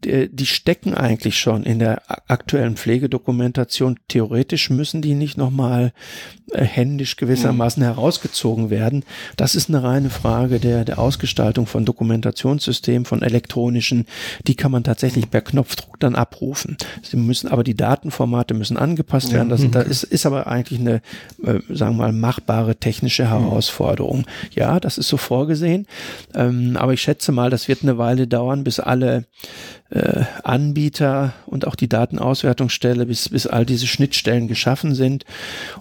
die, 0.03 0.29
die 0.31 0.45
stecken 0.45 0.93
eigentlich 0.93 1.39
schon 1.39 1.63
in 1.63 1.79
der 1.79 2.01
aktuellen 2.27 2.77
Pflegedokumentation. 2.77 3.99
Theoretisch 4.07 4.69
müssen 4.69 5.01
die 5.01 5.15
nicht 5.15 5.37
nochmal 5.37 5.93
äh, 6.51 6.63
händisch 6.63 7.15
gewissermaßen 7.15 7.81
mhm. 7.81 7.87
herausgezogen 7.87 8.69
werden. 8.69 9.03
Das 9.35 9.55
ist 9.55 9.69
eine 9.69 9.83
reine 9.83 10.09
Frage 10.09 10.59
der, 10.59 10.85
der 10.85 10.99
Ausgestaltung 10.99 11.65
von 11.65 11.85
Dokumentationssystemen, 11.85 13.05
von 13.05 13.21
elektronischen. 13.21 14.05
Die 14.45 14.55
kann 14.55 14.71
man 14.71 14.83
tatsächlich 14.83 15.29
per 15.29 15.41
Knopfdruck 15.41 15.99
dann 15.99 16.15
abrufen 16.15 16.66
schaffen. 16.67 16.77
Sie 17.01 17.17
müssen 17.17 17.47
aber 17.47 17.63
die 17.63 17.75
Datenformate 17.75 18.53
müssen 18.53 18.77
angepasst 18.77 19.31
werden. 19.31 19.49
Das, 19.49 19.69
das 19.71 19.87
ist, 19.87 20.03
ist 20.03 20.25
aber 20.25 20.47
eigentlich 20.47 20.79
eine, 20.79 21.01
äh, 21.43 21.59
sagen 21.69 21.97
wir 21.97 22.03
mal, 22.03 22.11
machbare 22.11 22.75
technische 22.75 23.25
mhm. 23.25 23.29
Herausforderung. 23.29 24.25
Ja, 24.53 24.79
das 24.79 24.97
ist 24.97 25.07
so 25.07 25.17
vorgesehen. 25.17 25.87
Ähm, 26.33 26.77
aber 26.77 26.93
ich 26.93 27.01
schätze 27.01 27.31
mal, 27.31 27.49
das 27.49 27.67
wird 27.67 27.83
eine 27.83 27.97
Weile 27.97 28.27
dauern, 28.27 28.63
bis 28.63 28.79
alle 28.79 29.25
äh, 29.89 30.23
Anbieter 30.43 31.33
und 31.45 31.65
auch 31.65 31.75
die 31.75 31.87
Datenauswertungsstelle, 31.87 33.05
bis, 33.05 33.29
bis 33.29 33.47
all 33.47 33.65
diese 33.65 33.87
Schnittstellen 33.87 34.47
geschaffen 34.47 34.95
sind. 34.95 35.25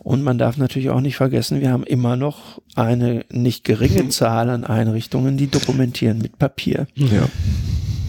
Und 0.02 0.22
man 0.22 0.38
darf 0.38 0.56
natürlich 0.56 0.90
auch 0.90 1.00
nicht 1.00 1.16
vergessen, 1.16 1.60
wir 1.60 1.70
haben 1.70 1.84
immer 1.84 2.16
noch 2.16 2.60
eine 2.74 3.24
nicht 3.30 3.64
geringe 3.64 4.08
Zahl 4.10 4.50
an 4.50 4.64
Einrichtungen, 4.64 5.36
die 5.36 5.48
dokumentieren 5.48 6.18
mit 6.18 6.38
Papier. 6.38 6.86
Ja. 6.94 7.28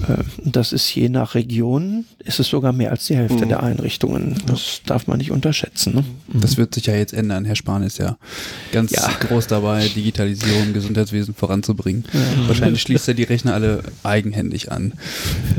Äh, 0.08 0.24
das 0.43 0.74
ist 0.74 0.93
je 0.93 1.10
nach 1.10 1.36
Region, 1.36 2.05
ist 2.24 2.39
es 2.39 2.47
sogar 2.47 2.74
mehr 2.74 2.91
als 2.91 3.05
die 3.05 3.16
Hälfte 3.16 3.45
mhm. 3.45 3.49
der 3.49 3.64
Einrichtungen. 3.64 4.36
Das 4.45 4.82
darf 4.86 5.08
man 5.08 5.18
nicht 5.18 5.32
unterschätzen. 5.32 5.95
Ne? 5.95 6.03
Mhm. 6.28 6.41
Das 6.41 6.58
wird 6.58 6.74
sich 6.74 6.86
ja 6.86 6.95
jetzt 6.95 7.14
ändern. 7.14 7.45
Herr 7.45 7.55
Spahn 7.55 7.84
ist 7.84 7.97
ja 7.97 8.18
ganz 8.72 8.91
ja. 8.91 9.08
groß 9.20 9.47
dabei, 9.47 9.88
Digitalisierung 9.88 10.68
im 10.68 10.74
Gesundheitswesen 10.74 11.34
voranzubringen. 11.34 12.05
Ja. 12.14 12.47
Wahrscheinlich 12.47 12.82
schließt 12.82 13.08
er 13.08 13.14
die 13.14 13.24
Rechner 13.24 13.53
alle 13.53 13.84
eigenhändig 14.03 14.72
an. 14.72 14.93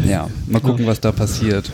Ja, 0.07 0.31
mal 0.47 0.61
gucken, 0.61 0.87
was 0.87 1.01
da 1.01 1.13
passiert. 1.13 1.71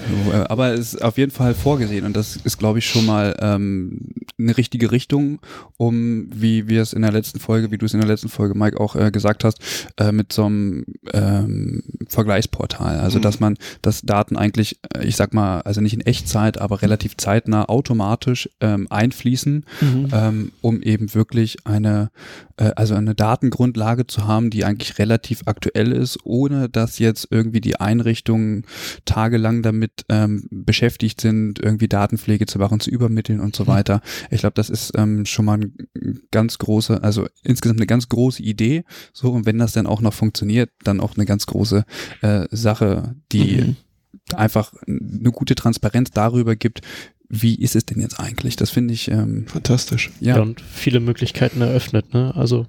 Aber 0.49 0.73
es 0.73 0.95
ist 0.95 1.03
auf 1.03 1.19
jeden 1.19 1.33
Fall 1.33 1.55
vorgesehen 1.55 2.05
und 2.05 2.17
das 2.17 2.37
ist, 2.37 2.59
glaube 2.59 2.79
ich, 2.79 2.87
schon 2.87 3.07
mal 3.07 3.37
ähm, 3.41 4.01
eine 4.39 4.57
richtige 4.57 4.91
Richtung, 4.91 5.41
um, 5.77 6.29
wie 6.35 6.69
wir 6.69 6.83
es 6.83 6.93
in 6.93 7.03
der 7.03 7.13
letzten 7.13 7.41
Folge, 7.41 7.71
wie 7.71 7.79
du 7.79 7.87
es 7.87 7.95
in 7.95 8.01
der 8.01 8.09
letzten 8.09 8.29
Folge, 8.29 8.57
Mike, 8.57 8.81
auch 8.81 8.97
äh, 8.97 9.11
gesagt 9.11 9.45
hast, 9.45 9.59
äh, 9.97 10.13
mit 10.13 10.33
so 10.33 10.47
einem 10.47 10.85
ähm, 11.13 11.83
Vergleichsportal. 12.09 12.64
Also, 13.01 13.19
mhm. 13.19 13.23
dass 13.23 13.41
man, 13.41 13.57
dass 13.83 14.03
Daten 14.03 14.37
eigentlich, 14.37 14.79
äh, 14.95 15.05
ich 15.05 15.17
sag 15.17 15.35
mal, 15.35 15.61
also 15.63 15.81
nicht 15.81 15.95
in 15.95 16.01
Echtzeit, 16.01 16.61
aber 16.61 16.83
relativ 16.83 17.17
zeitnah 17.17 17.69
automatisch 17.69 18.49
ähm, 18.61 18.87
einfließen, 18.91 19.65
mhm. 19.81 20.09
ähm, 20.13 20.53
um 20.61 20.83
eben 20.83 21.15
wirklich 21.15 21.57
eine, 21.65 22.11
also 22.57 22.95
eine 22.95 23.15
Datengrundlage 23.15 24.07
zu 24.07 24.27
haben, 24.27 24.51
die 24.51 24.65
eigentlich 24.65 24.99
relativ 24.99 25.43
aktuell 25.47 25.93
ist, 25.93 26.19
ohne 26.25 26.69
dass 26.69 26.99
jetzt 26.99 27.29
irgendwie 27.31 27.61
die 27.61 27.81
Einrichtungen 27.81 28.65
tagelang 29.05 29.63
damit 29.63 30.05
ähm, 30.09 30.47
beschäftigt 30.51 31.21
sind, 31.21 31.59
irgendwie 31.59 31.89
Datenpflege 31.89 32.47
zu 32.47 32.59
machen, 32.59 32.81
zu 32.81 32.91
übermitteln 32.91 33.41
und 33.41 33.57
so 33.57 33.65
mhm. 33.65 33.69
weiter. 33.69 34.01
Ich 34.31 34.41
glaube, 34.41 34.55
das 34.55 34.71
ist 34.71 34.93
ähm, 34.97 35.27
schon 35.27 35.45
mal 35.45 35.59
ein 35.59 36.21
ganz 36.31 36.59
große, 36.59 37.03
also 37.03 37.27
insgesamt 37.43 37.81
eine 37.81 37.87
ganz 37.87 38.09
große 38.09 38.43
Idee. 38.43 38.85
So, 39.13 39.33
und 39.33 39.47
wenn 39.47 39.59
das 39.59 39.73
dann 39.73 39.87
auch 39.87 40.01
noch 40.01 40.15
funktioniert, 40.15 40.71
dann 40.85 41.01
auch 41.01 41.17
eine 41.17 41.27
ganz 41.27 41.47
große 41.47 41.85
äh, 42.23 42.47
Sache, 42.51 43.17
die 43.33 43.63
mhm. 43.63 43.77
einfach 44.37 44.73
eine 44.87 45.33
gute 45.33 45.55
Transparenz 45.55 46.11
darüber 46.11 46.57
gibt, 46.57 46.83
wie 47.29 47.55
ist 47.55 47.75
es 47.75 47.87
denn 47.87 48.01
jetzt 48.01 48.21
eigentlich? 48.21 48.57
Das 48.57 48.71
finde 48.71 48.95
ich 48.95 49.11
ähm, 49.11 49.47
fantastisch. 49.47 50.11
Ja. 50.21 50.37
ja. 50.37 50.43
und 50.43 50.61
viele 50.61 51.01
Möglichkeiten 51.01 51.61
eröffnet. 51.61 52.13
Ne? 52.13 52.35
Also 52.37 52.67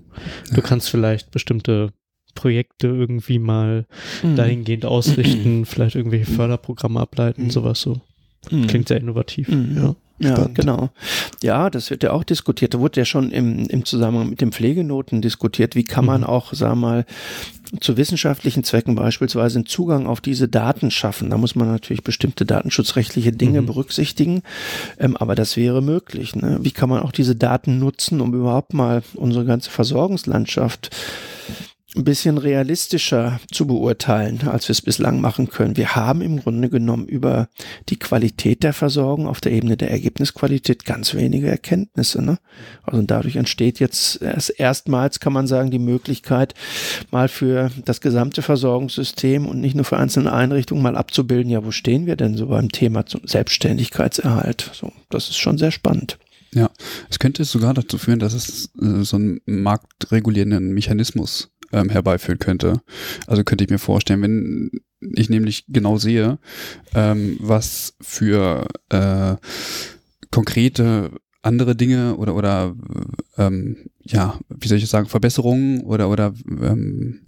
du 0.50 0.56
ja. 0.56 0.62
kannst 0.62 0.90
vielleicht 0.90 1.32
bestimmte 1.32 1.92
Projekte 2.36 2.88
irgendwie 2.88 3.40
mal 3.40 3.86
mhm. 4.24 4.36
dahingehend 4.36 4.86
ausrichten, 4.86 5.66
vielleicht 5.66 5.96
irgendwelche 5.96 6.32
Förderprogramme 6.32 7.00
ableiten, 7.00 7.46
mhm. 7.46 7.50
sowas 7.50 7.82
so. 7.82 8.02
Mhm. 8.52 8.68
Klingt 8.68 8.88
sehr 8.88 8.98
innovativ. 8.98 9.48
Mhm. 9.50 9.78
Ja. 9.78 9.96
Ja, 10.18 10.36
Spannend. 10.36 10.56
genau. 10.56 10.90
Ja, 11.44 11.70
das 11.70 11.90
wird 11.90 12.04
ja 12.04 12.12
auch 12.12 12.24
diskutiert. 12.24 12.74
Da 12.74 12.80
wurde 12.80 13.02
ja 13.02 13.06
schon 13.06 13.32
im, 13.32 13.66
im 13.68 13.84
Zusammenhang 13.84 14.30
mit 14.30 14.40
den 14.40 14.54
Pflegenoten 14.54 15.22
diskutiert. 15.22 15.76
Wie 15.76 15.84
kann 15.84 16.06
man 16.06 16.22
mhm. 16.22 16.28
auch, 16.28 16.54
sagen 16.54 16.80
wir 16.80 16.88
mal, 16.88 17.06
zu 17.82 17.98
wissenschaftlichen 17.98 18.64
Zwecken 18.64 18.96
beispielsweise 18.96 19.58
einen 19.58 19.66
Zugang 19.66 20.08
auf 20.08 20.22
diese 20.22 20.48
Daten 20.48 20.90
schaffen? 20.90 21.32
Da 21.32 21.38
muss 21.38 21.56
man 21.56 21.68
natürlich 21.68 22.04
bestimmte 22.04 22.46
datenschutzrechtliche 22.46 23.34
Dinge 23.34 23.62
mhm. 23.62 23.66
berücksichtigen. 23.66 24.42
Ähm, 25.00 25.18
aber 25.18 25.36
das 25.36 25.58
wäre 25.58 25.82
möglich. 25.82 26.36
Ne? 26.36 26.60
Wie 26.62 26.72
kann 26.72 26.90
man 26.90 27.02
auch 27.02 27.12
diese 27.12 27.36
Daten 27.36 27.80
nutzen, 27.80 28.22
um 28.22 28.34
überhaupt 28.34 28.74
mal 28.74 29.04
unsere 29.16 29.44
ganze 29.44 29.70
Versorgungslandschaft 29.70 30.96
ein 31.96 32.04
bisschen 32.04 32.38
realistischer 32.38 33.40
zu 33.52 33.68
beurteilen, 33.68 34.48
als 34.48 34.68
wir 34.68 34.74
es 34.74 34.82
bislang 34.82 35.22
machen 35.22 35.50
können. 35.50 35.78
Wir 35.78 35.96
haben 35.96 36.22
im 36.22 36.40
Grunde 36.40 36.70
genommen 36.70 37.06
über 37.06 37.48
die 37.90 37.98
Qualität 37.98 38.64
der 38.64 38.74
Versorgung 38.74 39.28
auf 39.28 39.42
der 39.42 39.52
Ebene 39.52 39.78
der 39.78 39.92
Ergebnisqualität 39.92 40.86
ganz 40.86 41.14
wenige 41.14 41.48
Erkenntnisse. 41.48 42.22
Ne? 42.22 42.38
Also 42.84 43.02
dadurch 43.02 43.36
entsteht 43.36 43.80
jetzt 43.80 44.22
erst 44.22 44.60
erstmals, 44.60 45.20
kann 45.20 45.34
man 45.34 45.48
sagen, 45.48 45.72
die 45.72 45.80
Möglichkeit, 45.80 46.54
mal 47.12 47.28
für 47.28 47.72
das 47.86 48.02
gesamte 48.02 48.42
Versorgungssystem 48.42 49.46
und 49.46 49.62
nicht 49.62 49.76
nur 49.76 49.86
für 49.86 49.98
einzelne 49.98 50.34
Einrichtungen 50.34 50.84
mal 50.84 50.98
abzubilden, 50.98 51.52
ja, 51.52 51.64
wo 51.64 51.72
stehen 51.72 52.06
wir 52.06 52.16
denn 52.16 52.36
so 52.36 52.48
beim 52.48 52.72
Thema 52.72 53.06
zum 53.06 53.22
Selbstständigkeitserhalt? 53.26 54.72
So, 54.74 54.92
das 55.10 55.30
ist 55.30 55.38
schon 55.38 55.58
sehr 55.58 55.72
spannend. 55.72 56.18
Ja, 56.56 56.72
es 57.10 57.20
könnte 57.20 57.44
sogar 57.44 57.74
dazu 57.74 57.98
führen, 57.98 58.20
dass 58.20 58.34
es 58.34 58.70
äh, 58.82 59.04
so 59.04 59.18
einen 59.18 59.42
marktregulierenden 59.46 60.74
Mechanismus 60.74 61.50
ähm, 61.72 61.90
herbeiführen 61.90 62.40
könnte. 62.40 62.82
Also 63.28 63.44
könnte 63.44 63.64
ich 63.64 63.70
mir 63.70 63.80
vorstellen, 63.80 64.22
wenn 64.22 64.72
ich 65.16 65.30
nämlich 65.30 65.66
genau 65.68 65.98
sehe, 65.98 66.40
ähm, 66.94 67.38
was 67.40 67.96
für 68.02 68.68
äh, 68.90 69.36
konkrete 70.32 71.12
andere 71.42 71.76
Dinge 71.76 72.16
oder 72.18 72.36
oder 72.36 72.76
ähm, 73.38 73.90
ja, 74.02 74.40
wie 74.50 74.68
soll 74.68 74.78
ich 74.78 74.88
sagen, 74.88 75.08
Verbesserungen 75.08 75.82
oder 75.82 76.10
oder 76.10 76.34
ähm, 76.48 77.22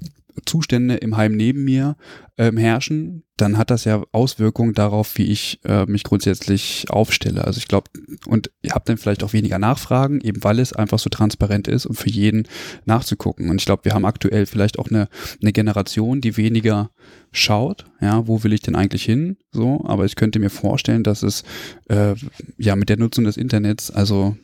Zustände 0.46 0.96
im 0.96 1.18
Heim 1.18 1.36
neben 1.36 1.64
mir 1.64 1.96
ähm, 2.38 2.58
herrschen, 2.58 3.24
dann 3.38 3.58
hat 3.58 3.70
das 3.70 3.86
ja 3.86 4.04
Auswirkungen 4.12 4.74
darauf, 4.74 5.18
wie 5.18 5.26
ich 5.26 5.60
äh, 5.64 5.86
mich 5.86 6.04
grundsätzlich 6.04 6.86
aufstelle. 6.90 7.46
Also 7.46 7.60
ich 7.60 7.68
glaube, 7.68 7.90
und 8.26 8.52
ihr 8.62 8.72
habt 8.72 8.90
dann 8.90 8.98
vielleicht 8.98 9.24
auch 9.24 9.34
weniger 9.34 9.60
Nachfragen, 9.60 10.22
eben 10.22 10.44
weil 10.44 10.60
es 10.60 10.74
einfach 10.74 11.00
so 11.00 11.10
transparent 11.10 11.68
ist, 11.68 11.86
um 11.86 11.96
für 11.96 12.10
jeden 12.10 12.48
nachzugucken. 12.86 13.50
Und 13.50 13.62
ich 13.62 13.66
glaube, 13.66 13.86
wir 13.86 13.94
haben 13.94 14.06
aktuell 14.06 14.46
vielleicht 14.46 14.80
auch 14.80 14.90
eine, 14.90 15.08
eine 15.42 15.54
Generation, 15.54 16.22
die 16.22 16.38
weniger 16.38 16.90
schaut, 17.32 17.86
ja, 18.02 18.28
wo 18.28 18.44
will 18.44 18.54
ich 18.54 18.62
denn 18.62 18.76
eigentlich 18.76 19.04
hin? 19.04 19.38
So, 19.52 19.84
aber 19.86 20.06
ich 20.06 20.16
könnte 20.16 20.40
mir 20.40 20.50
vorstellen, 20.50 21.04
dass 21.04 21.24
es 21.24 21.44
äh, 21.90 22.16
ja 22.58 22.76
mit 22.76 22.90
der 22.90 22.98
Nutzung 22.98 23.26
des 23.26 23.38
Internets, 23.38 23.92
also 23.92 24.36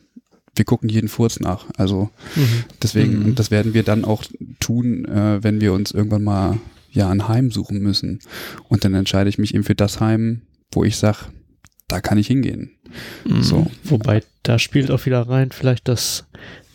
wir 0.54 0.64
gucken 0.64 0.88
jeden 0.88 1.08
Furz 1.08 1.40
nach. 1.40 1.66
Also 1.76 2.10
mhm. 2.36 2.64
deswegen, 2.82 3.18
mhm. 3.18 3.34
das 3.34 3.50
werden 3.50 3.74
wir 3.74 3.82
dann 3.82 4.04
auch 4.04 4.24
tun, 4.60 5.04
äh, 5.06 5.42
wenn 5.42 5.60
wir 5.60 5.72
uns 5.72 5.90
irgendwann 5.90 6.24
mal 6.24 6.58
ja 6.90 7.10
ein 7.10 7.28
Heim 7.28 7.50
suchen 7.50 7.80
müssen. 7.80 8.20
Und 8.68 8.84
dann 8.84 8.94
entscheide 8.94 9.28
ich 9.28 9.38
mich 9.38 9.54
eben 9.54 9.64
für 9.64 9.74
das 9.74 10.00
Heim, 10.00 10.42
wo 10.72 10.84
ich 10.84 10.96
sage, 10.96 11.18
da 11.88 12.00
kann 12.00 12.18
ich 12.18 12.26
hingehen. 12.26 12.70
Mhm. 13.24 13.42
So. 13.42 13.66
Wobei, 13.84 14.22
da 14.42 14.58
spielt 14.58 14.90
auch 14.90 15.04
wieder 15.06 15.28
rein, 15.28 15.50
vielleicht 15.50 15.88
das 15.88 16.26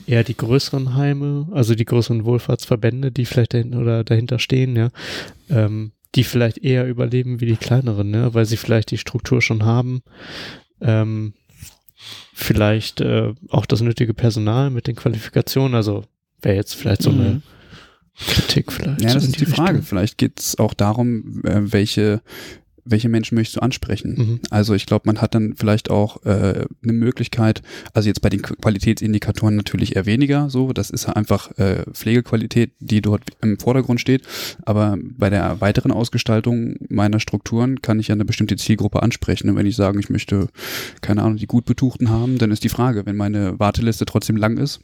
eher 0.05 0.23
die 0.23 0.36
größeren 0.36 0.95
Heime, 0.95 1.47
also 1.51 1.75
die 1.75 1.86
größeren 1.86 2.25
Wohlfahrtsverbände, 2.25 3.11
die 3.11 3.25
vielleicht 3.25 3.53
dahinter 3.53 3.80
oder 3.80 4.03
dahinter 4.03 4.39
stehen, 4.39 4.75
ja, 4.75 4.89
ähm, 5.49 5.91
die 6.15 6.23
vielleicht 6.23 6.57
eher 6.57 6.88
überleben 6.88 7.39
wie 7.39 7.45
die 7.45 7.57
kleineren, 7.57 8.09
ne, 8.09 8.34
weil 8.34 8.45
sie 8.45 8.57
vielleicht 8.57 8.89
die 8.91 8.97
Struktur 8.97 9.41
schon 9.41 9.63
haben, 9.63 10.01
ähm, 10.82 11.34
vielleicht 12.39 13.01
äh, 13.01 13.33
auch 13.49 13.65
das 13.65 13.81
nötige 13.81 14.13
Personal 14.13 14.69
mit 14.69 14.87
den 14.87 14.95
Qualifikationen. 14.95 15.75
Also 15.75 16.05
wäre 16.41 16.55
jetzt 16.55 16.75
vielleicht 16.75 17.03
so 17.03 17.09
eine 17.09 17.23
mhm. 17.23 17.41
Kritik 18.17 18.71
vielleicht. 18.71 19.01
Ja, 19.01 19.13
das 19.13 19.25
ist 19.25 19.35
die, 19.35 19.45
die 19.45 19.51
Frage. 19.51 19.81
Vielleicht 19.81 20.17
geht 20.17 20.39
es 20.39 20.57
auch 20.57 20.73
darum, 20.73 21.41
äh, 21.43 21.71
welche 21.71 22.21
welche 22.89 23.09
Menschen 23.09 23.35
möchtest 23.35 23.57
du 23.57 23.61
ansprechen? 23.61 24.15
Mhm. 24.17 24.39
Also 24.49 24.73
ich 24.73 24.85
glaube, 24.85 25.03
man 25.05 25.21
hat 25.21 25.35
dann 25.35 25.55
vielleicht 25.55 25.89
auch 25.89 26.23
äh, 26.25 26.65
eine 26.83 26.93
Möglichkeit, 26.93 27.61
also 27.93 28.07
jetzt 28.07 28.21
bei 28.21 28.29
den 28.29 28.41
Qualitätsindikatoren 28.41 29.55
natürlich 29.55 29.95
eher 29.95 30.05
weniger 30.05 30.49
so, 30.49 30.73
das 30.73 30.89
ist 30.89 31.05
einfach 31.07 31.57
äh, 31.57 31.83
Pflegequalität, 31.93 32.71
die 32.79 33.01
dort 33.01 33.21
im 33.41 33.59
Vordergrund 33.59 34.01
steht, 34.01 34.23
aber 34.63 34.97
bei 35.01 35.29
der 35.29 35.61
weiteren 35.61 35.91
Ausgestaltung 35.91 36.75
meiner 36.89 37.19
Strukturen 37.19 37.81
kann 37.81 37.99
ich 37.99 38.09
ja 38.09 38.15
eine 38.15 38.25
bestimmte 38.25 38.55
Zielgruppe 38.55 39.03
ansprechen 39.03 39.49
und 39.49 39.55
wenn 39.55 39.65
ich 39.65 39.75
sage, 39.75 39.99
ich 39.99 40.09
möchte, 40.09 40.47
keine 41.01 41.23
Ahnung, 41.23 41.37
die 41.37 41.47
gut 41.47 41.65
betuchten 41.65 42.09
haben, 42.09 42.37
dann 42.37 42.51
ist 42.51 42.63
die 42.63 42.69
Frage, 42.69 43.05
wenn 43.05 43.15
meine 43.15 43.59
Warteliste 43.59 44.05
trotzdem 44.05 44.37
lang 44.37 44.57
ist. 44.57 44.79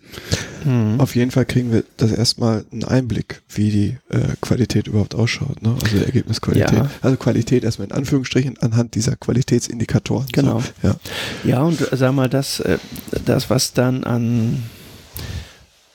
Mhm. 0.64 1.00
Auf 1.00 1.16
jeden 1.16 1.32
Fall 1.32 1.46
kriegen 1.46 1.72
wir 1.72 1.84
das 1.98 2.12
erstmal 2.12 2.66
einen 2.72 2.84
Einblick, 2.84 3.42
wie 3.50 3.72
die 3.72 3.98
äh, 4.10 4.36
Qualität 4.42 4.88
überhaupt 4.88 5.16
ausschaut, 5.16 5.62
ne? 5.62 5.76
also 5.84 5.98
Ergebnisqualität. 5.98 6.74
Ja. 6.74 6.90
Also 7.02 7.18
Qualität 7.18 7.64
erstmal 7.64 7.88
in 7.88 7.95
Anführungsstrichen 7.96 8.58
anhand 8.60 8.96
dieser 8.96 9.16
Qualitätsindikatoren. 9.16 10.28
Genau. 10.32 10.60
So, 10.60 10.88
ja. 10.88 10.96
ja, 11.44 11.62
und 11.62 11.80
sag 11.92 12.14
mal, 12.14 12.30
das, 12.30 12.60
äh, 12.60 12.78
das, 13.26 13.50
was 13.50 13.74
dann 13.74 14.04
an 14.04 14.64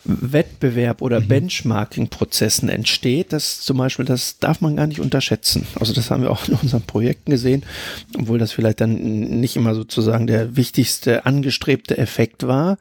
Wettbewerb 0.04 1.02
oder 1.02 1.20
mhm. 1.20 1.28
Benchmarking-Prozessen 1.28 2.68
entsteht, 2.68 3.32
das 3.32 3.60
zum 3.60 3.76
Beispiel, 3.76 4.04
das 4.04 4.38
darf 4.38 4.60
man 4.60 4.76
gar 4.76 4.86
nicht 4.86 5.00
unterschätzen. 5.00 5.66
Also 5.78 5.92
das 5.92 6.10
haben 6.10 6.22
wir 6.22 6.30
auch 6.30 6.48
in 6.48 6.54
unseren 6.54 6.82
Projekten 6.82 7.30
gesehen, 7.30 7.64
obwohl 8.18 8.38
das 8.38 8.52
vielleicht 8.52 8.80
dann 8.80 8.94
nicht 8.94 9.56
immer 9.56 9.74
sozusagen 9.74 10.26
der 10.26 10.56
wichtigste 10.56 11.26
angestrebte 11.26 11.98
Effekt 11.98 12.46
war. 12.46 12.78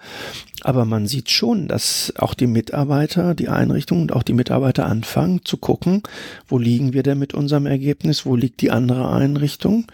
Aber 0.62 0.84
man 0.84 1.08
sieht 1.08 1.30
schon, 1.30 1.68
dass 1.68 2.14
auch 2.18 2.34
die 2.34 2.48
Mitarbeiter, 2.48 3.34
die 3.34 3.48
Einrichtungen 3.48 4.04
und 4.04 4.14
auch 4.14 4.24
die 4.24 4.34
Mitarbeiter 4.34 4.86
anfangen 4.86 5.42
zu 5.46 5.58
gucken, 5.58 6.04
wo 6.48 6.58
liegen 6.58 6.94
wir 6.94 7.04
denn 7.04 7.18
mit 7.18 7.34
unserem 7.34 7.66
Ergebnis, 7.66 8.26
wo 8.26 8.36
liegt 8.36 8.62
die 8.62 8.72
andere 8.72 9.10
Einrichtung, 9.10 9.88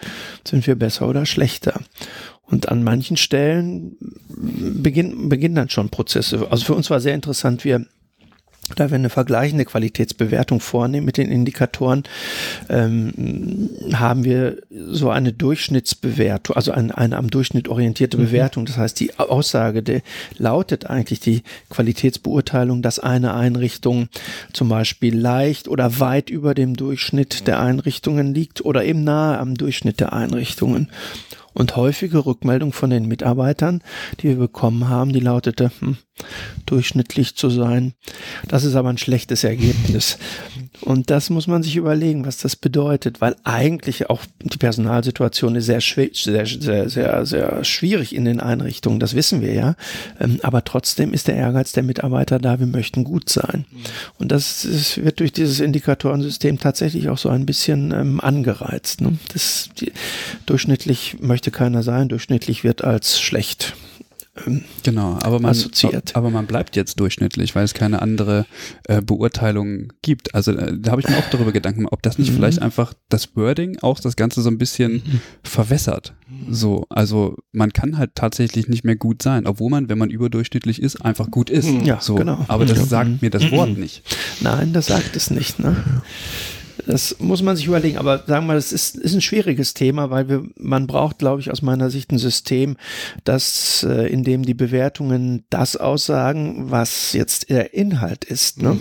sind 0.43 0.65
wir 0.65 0.75
besser 0.75 1.07
oder 1.07 1.25
schlechter. 1.25 1.79
Und 2.47 2.69
an 2.69 2.83
manchen 2.83 3.17
Stellen 3.17 3.97
beginnen, 4.27 5.29
beginnen 5.29 5.55
dann 5.55 5.69
schon 5.69 5.89
Prozesse. 5.89 6.47
Also 6.51 6.65
für 6.65 6.75
uns 6.75 6.89
war 6.89 6.99
sehr 6.99 7.15
interessant, 7.15 7.65
wir 7.65 7.85
da 8.75 8.89
wir 8.89 8.95
eine 8.95 9.09
vergleichende 9.09 9.65
Qualitätsbewertung 9.65 10.59
vornehmen 10.59 11.05
mit 11.05 11.17
den 11.17 11.29
Indikatoren, 11.29 12.03
ähm, 12.69 13.69
haben 13.93 14.23
wir 14.23 14.57
so 14.71 15.09
eine 15.11 15.33
Durchschnittsbewertung, 15.33 16.55
also 16.55 16.71
eine, 16.71 16.97
eine 16.97 17.17
am 17.17 17.29
Durchschnitt 17.29 17.67
orientierte 17.67 18.17
mhm. 18.17 18.25
Bewertung. 18.25 18.65
Das 18.65 18.77
heißt, 18.77 18.99
die 18.99 19.19
Aussage 19.19 19.83
der, 19.83 20.01
lautet 20.37 20.87
eigentlich 20.87 21.19
die 21.19 21.43
Qualitätsbeurteilung, 21.69 22.81
dass 22.81 22.97
eine 22.97 23.35
Einrichtung 23.35 24.07
zum 24.51 24.69
Beispiel 24.69 25.15
leicht 25.15 25.67
oder 25.67 25.99
weit 25.99 26.29
über 26.29 26.55
dem 26.55 26.75
Durchschnitt 26.75 27.47
der 27.47 27.59
Einrichtungen 27.59 28.33
liegt 28.33 28.65
oder 28.65 28.83
eben 28.83 29.03
nahe 29.03 29.37
am 29.37 29.55
Durchschnitt 29.55 29.99
der 29.99 30.13
Einrichtungen. 30.13 30.89
Und 31.55 31.77
häufige 31.77 32.25
Rückmeldung 32.25 32.73
von 32.73 32.89
den 32.89 33.07
Mitarbeitern, 33.07 33.81
die 34.19 34.27
wir 34.27 34.35
bekommen 34.35 34.89
haben, 34.89 35.13
die 35.13 35.21
lautete, 35.21 35.71
hm, 35.79 35.97
durchschnittlich 36.65 37.35
zu 37.35 37.49
sein. 37.49 37.93
Das 38.47 38.63
ist 38.63 38.75
aber 38.75 38.89
ein 38.89 38.97
schlechtes 38.97 39.43
Ergebnis. 39.43 40.17
Und 40.81 41.09
das 41.09 41.29
muss 41.29 41.47
man 41.47 41.63
sich 41.63 41.75
überlegen, 41.75 42.25
was 42.25 42.37
das 42.37 42.55
bedeutet, 42.55 43.21
weil 43.21 43.35
eigentlich 43.43 44.09
auch 44.09 44.23
die 44.41 44.57
Personalsituation 44.57 45.55
ist 45.55 45.65
sehr, 45.65 45.81
sehr, 45.81 46.45
sehr, 46.45 46.89
sehr, 46.89 47.25
sehr 47.25 47.63
schwierig 47.63 48.15
in 48.15 48.25
den 48.25 48.39
Einrichtungen, 48.39 48.99
das 48.99 49.15
wissen 49.15 49.41
wir 49.41 49.53
ja. 49.53 49.75
Ähm, 50.19 50.39
aber 50.43 50.63
trotzdem 50.63 51.13
ist 51.13 51.27
der 51.27 51.35
Ehrgeiz 51.35 51.71
der 51.71 51.83
Mitarbeiter 51.83 52.39
da, 52.39 52.59
wir 52.59 52.67
möchten 52.67 53.03
gut 53.03 53.29
sein. 53.29 53.65
Und 54.17 54.31
das, 54.31 54.67
das 54.69 54.97
wird 54.97 55.19
durch 55.19 55.33
dieses 55.33 55.59
Indikatorensystem 55.59 56.59
tatsächlich 56.59 57.09
auch 57.09 57.17
so 57.17 57.29
ein 57.29 57.45
bisschen 57.45 57.91
ähm, 57.91 58.19
angereizt. 58.21 59.01
Ne? 59.01 59.17
Das, 59.33 59.69
die, 59.79 59.91
durchschnittlich 60.45 61.17
möchte 61.19 61.51
keiner 61.51 61.83
sein, 61.83 62.09
durchschnittlich 62.09 62.63
wird 62.63 62.83
als 62.83 63.19
schlecht 63.19 63.75
genau, 64.83 65.17
aber 65.21 65.39
man, 65.39 65.51
assoziiert. 65.51 66.15
Aber 66.15 66.29
man 66.29 66.45
bleibt 66.45 66.75
jetzt 66.75 66.99
durchschnittlich, 66.99 67.55
weil 67.55 67.63
es 67.63 67.73
keine 67.73 68.01
andere 68.01 68.45
äh, 68.83 69.01
Beurteilung 69.01 69.93
gibt. 70.01 70.35
Also 70.35 70.51
äh, 70.51 70.77
da 70.77 70.91
habe 70.91 71.01
ich 71.01 71.07
mir 71.07 71.17
auch 71.17 71.29
darüber 71.31 71.51
Gedanken 71.51 71.79
gemacht, 71.79 71.93
ob 71.93 72.01
das 72.01 72.17
nicht 72.17 72.31
mhm. 72.31 72.35
vielleicht 72.35 72.61
einfach 72.61 72.93
das 73.09 73.35
Wording 73.35 73.77
auch 73.81 73.99
das 73.99 74.15
Ganze 74.15 74.41
so 74.41 74.49
ein 74.49 74.57
bisschen 74.57 74.93
mhm. 74.93 75.21
verwässert. 75.43 76.13
So, 76.49 76.85
also 76.89 77.37
man 77.51 77.71
kann 77.71 77.97
halt 77.97 78.15
tatsächlich 78.15 78.67
nicht 78.67 78.83
mehr 78.83 78.95
gut 78.95 79.21
sein, 79.21 79.47
obwohl 79.47 79.69
man, 79.69 79.89
wenn 79.89 79.97
man 79.97 80.09
überdurchschnittlich 80.09 80.81
ist, 80.81 80.97
einfach 80.97 81.31
gut 81.31 81.49
ist. 81.49 81.69
Ja, 81.83 82.01
so. 82.01 82.15
genau. 82.15 82.43
Aber 82.47 82.65
das 82.65 82.89
sagt 82.89 83.21
mir 83.21 83.29
das 83.29 83.51
Wort 83.51 83.77
nicht. 83.77 84.03
Nein, 84.41 84.73
das 84.73 84.87
sagt 84.87 85.15
es 85.15 85.31
nicht. 85.31 85.59
Ne? 85.59 85.75
Das 86.85 87.17
muss 87.19 87.41
man 87.41 87.55
sich 87.55 87.67
überlegen. 87.67 87.97
Aber 87.97 88.19
sagen 88.19 88.45
wir 88.45 88.53
mal, 88.53 88.55
das 88.55 88.71
ist, 88.71 88.95
ist 88.95 89.13
ein 89.13 89.21
schwieriges 89.21 89.73
Thema, 89.73 90.09
weil 90.09 90.29
wir, 90.29 90.43
man 90.57 90.87
braucht, 90.87 91.19
glaube 91.19 91.41
ich, 91.41 91.51
aus 91.51 91.61
meiner 91.61 91.89
Sicht 91.89 92.11
ein 92.11 92.17
System, 92.17 92.77
das, 93.23 93.83
äh, 93.83 94.07
in 94.07 94.23
dem 94.23 94.43
die 94.43 94.53
Bewertungen 94.53 95.43
das 95.49 95.77
aussagen, 95.77 96.71
was 96.71 97.13
jetzt 97.13 97.49
der 97.49 97.73
Inhalt 97.73 98.23
ist. 98.25 98.61
Ne? 98.61 98.73
Mhm. 98.73 98.79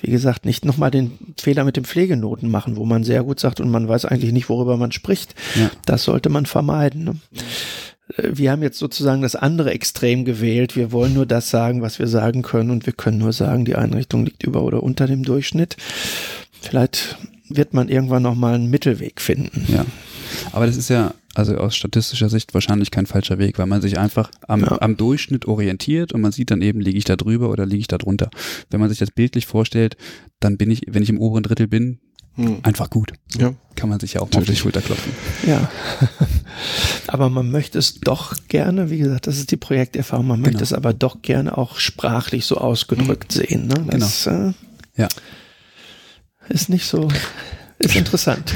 Wie 0.00 0.10
gesagt, 0.10 0.44
nicht 0.44 0.64
nochmal 0.64 0.90
den 0.90 1.12
Fehler 1.40 1.64
mit 1.64 1.76
den 1.76 1.84
Pflegenoten 1.84 2.50
machen, 2.50 2.76
wo 2.76 2.84
man 2.84 3.04
sehr 3.04 3.22
gut 3.22 3.40
sagt 3.40 3.60
und 3.60 3.70
man 3.70 3.88
weiß 3.88 4.04
eigentlich 4.04 4.32
nicht, 4.32 4.48
worüber 4.48 4.76
man 4.76 4.92
spricht. 4.92 5.34
Ja. 5.54 5.70
Das 5.86 6.04
sollte 6.04 6.28
man 6.28 6.46
vermeiden. 6.46 7.04
Ne? 7.04 7.16
Äh, 8.16 8.30
wir 8.34 8.50
haben 8.50 8.62
jetzt 8.62 8.78
sozusagen 8.78 9.22
das 9.22 9.36
andere 9.36 9.70
Extrem 9.70 10.24
gewählt. 10.24 10.76
Wir 10.76 10.92
wollen 10.92 11.14
nur 11.14 11.26
das 11.26 11.50
sagen, 11.50 11.82
was 11.82 11.98
wir 11.98 12.06
sagen 12.06 12.42
können 12.42 12.70
und 12.70 12.86
wir 12.86 12.92
können 12.92 13.18
nur 13.18 13.32
sagen, 13.32 13.64
die 13.64 13.76
Einrichtung 13.76 14.24
liegt 14.24 14.42
über 14.42 14.62
oder 14.62 14.82
unter 14.82 15.06
dem 15.06 15.24
Durchschnitt. 15.24 15.76
Vielleicht 16.62 17.18
wird 17.48 17.74
man 17.74 17.88
irgendwann 17.88 18.22
nochmal 18.22 18.54
einen 18.54 18.70
Mittelweg 18.70 19.20
finden. 19.20 19.66
Ja. 19.68 19.84
Aber 20.52 20.66
das 20.66 20.76
ist 20.76 20.88
ja, 20.88 21.14
also 21.34 21.56
aus 21.56 21.76
statistischer 21.76 22.28
Sicht 22.28 22.54
wahrscheinlich 22.54 22.90
kein 22.90 23.06
falscher 23.06 23.38
Weg, 23.38 23.58
weil 23.58 23.66
man 23.66 23.82
sich 23.82 23.98
einfach 23.98 24.30
am, 24.46 24.60
ja. 24.60 24.80
am 24.80 24.96
Durchschnitt 24.96 25.46
orientiert 25.46 26.12
und 26.12 26.20
man 26.20 26.32
sieht 26.32 26.50
dann 26.50 26.62
eben, 26.62 26.80
liege 26.80 26.98
ich 26.98 27.04
da 27.04 27.16
drüber 27.16 27.50
oder 27.50 27.66
liege 27.66 27.80
ich 27.80 27.88
da 27.88 27.98
drunter. 27.98 28.30
Wenn 28.70 28.80
man 28.80 28.88
sich 28.88 28.98
das 28.98 29.10
bildlich 29.10 29.46
vorstellt, 29.46 29.96
dann 30.40 30.56
bin 30.56 30.70
ich, 30.70 30.82
wenn 30.86 31.02
ich 31.02 31.10
im 31.10 31.18
oberen 31.18 31.42
Drittel 31.42 31.68
bin, 31.68 31.98
hm. 32.34 32.60
einfach 32.62 32.88
gut. 32.88 33.12
Ja. 33.36 33.52
Kann 33.74 33.90
man 33.90 34.00
sich 34.00 34.14
ja 34.14 34.22
auch 34.22 34.30
mal 34.30 34.38
auf 34.38 34.46
die 34.46 34.56
Schulter 34.56 34.80
klopfen. 34.80 35.12
Ja. 35.46 35.70
aber 37.08 37.28
man 37.28 37.50
möchte 37.50 37.78
es 37.78 38.00
doch 38.00 38.34
gerne, 38.48 38.88
wie 38.88 38.98
gesagt, 38.98 39.26
das 39.26 39.36
ist 39.36 39.50
die 39.50 39.58
Projekterfahrung, 39.58 40.26
man 40.26 40.40
möchte 40.40 40.52
genau. 40.52 40.62
es 40.62 40.72
aber 40.72 40.94
doch 40.94 41.20
gerne 41.20 41.58
auch 41.58 41.78
sprachlich 41.78 42.46
so 42.46 42.56
ausgedrückt 42.56 43.34
hm. 43.34 43.40
sehen. 43.40 43.66
Ne? 43.66 43.98
Das, 43.98 44.24
genau. 44.24 44.48
Äh, 44.48 44.52
ja 44.96 45.08
ist 46.48 46.68
nicht 46.68 46.86
so, 46.86 47.08
ist 47.78 47.96
interessant. 47.96 48.54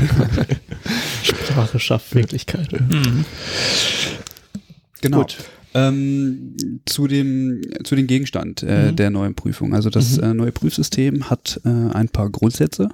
Sprache 1.23 1.79
schafft 1.79 2.15
Wirklichkeit. 2.15 2.73
Mhm. 2.73 3.25
Genau. 5.01 5.19
Gut. 5.19 5.39
Ähm, 5.75 6.57
zu 6.87 7.07
dem 7.07 7.61
zu 7.85 7.97
dem 7.97 8.07
Gegenstand 8.07 8.63
äh, 8.63 8.91
mhm. 8.91 8.97
der 8.97 9.11
neuen 9.11 9.35
Prüfung. 9.35 9.75
Also 9.75 9.91
das 9.91 10.17
mhm. 10.17 10.23
äh, 10.23 10.35
neue 10.35 10.53
Prüfsystem 10.53 11.29
hat 11.29 11.61
äh, 11.65 11.69
ein 11.69 12.09
paar 12.09 12.31
Grundsätze 12.31 12.89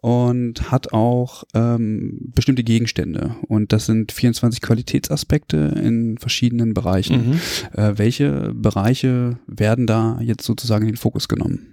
und 0.00 0.70
hat 0.70 0.92
auch 0.92 1.44
ähm, 1.54 2.32
bestimmte 2.34 2.62
Gegenstände. 2.62 3.36
Und 3.48 3.72
das 3.72 3.86
sind 3.86 4.12
24 4.12 4.60
Qualitätsaspekte 4.60 5.56
in 5.82 6.18
verschiedenen 6.18 6.72
Bereichen. 6.74 7.30
Mhm. 7.30 7.78
Äh, 7.78 7.98
welche 7.98 8.52
Bereiche 8.54 9.38
werden 9.46 9.86
da 9.86 10.18
jetzt 10.22 10.44
sozusagen 10.44 10.86
in 10.86 10.92
den 10.92 10.96
Fokus 10.96 11.28
genommen? 11.28 11.66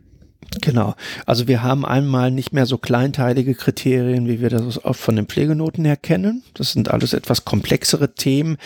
Genau. 0.62 0.96
Also 1.26 1.48
wir 1.48 1.62
haben 1.62 1.86
einmal 1.86 2.32
nicht 2.32 2.54
mehr 2.54 2.66
so 2.66 2.78
kleinteilige 2.78 3.54
Kriterien, 3.54 4.28
wie 4.28 4.42
wir 4.42 4.50
das 4.50 4.84
oft 4.84 5.00
von 5.00 5.16
den 5.16 5.26
Pflegenoten 5.26 5.84
her 5.84 5.98
kennen. 5.98 6.44
Das 6.54 6.72
sind 6.72 6.90
alles 6.90 7.14
etwas 7.14 7.44
komplexere 7.46 8.16
Themen, 8.16 8.58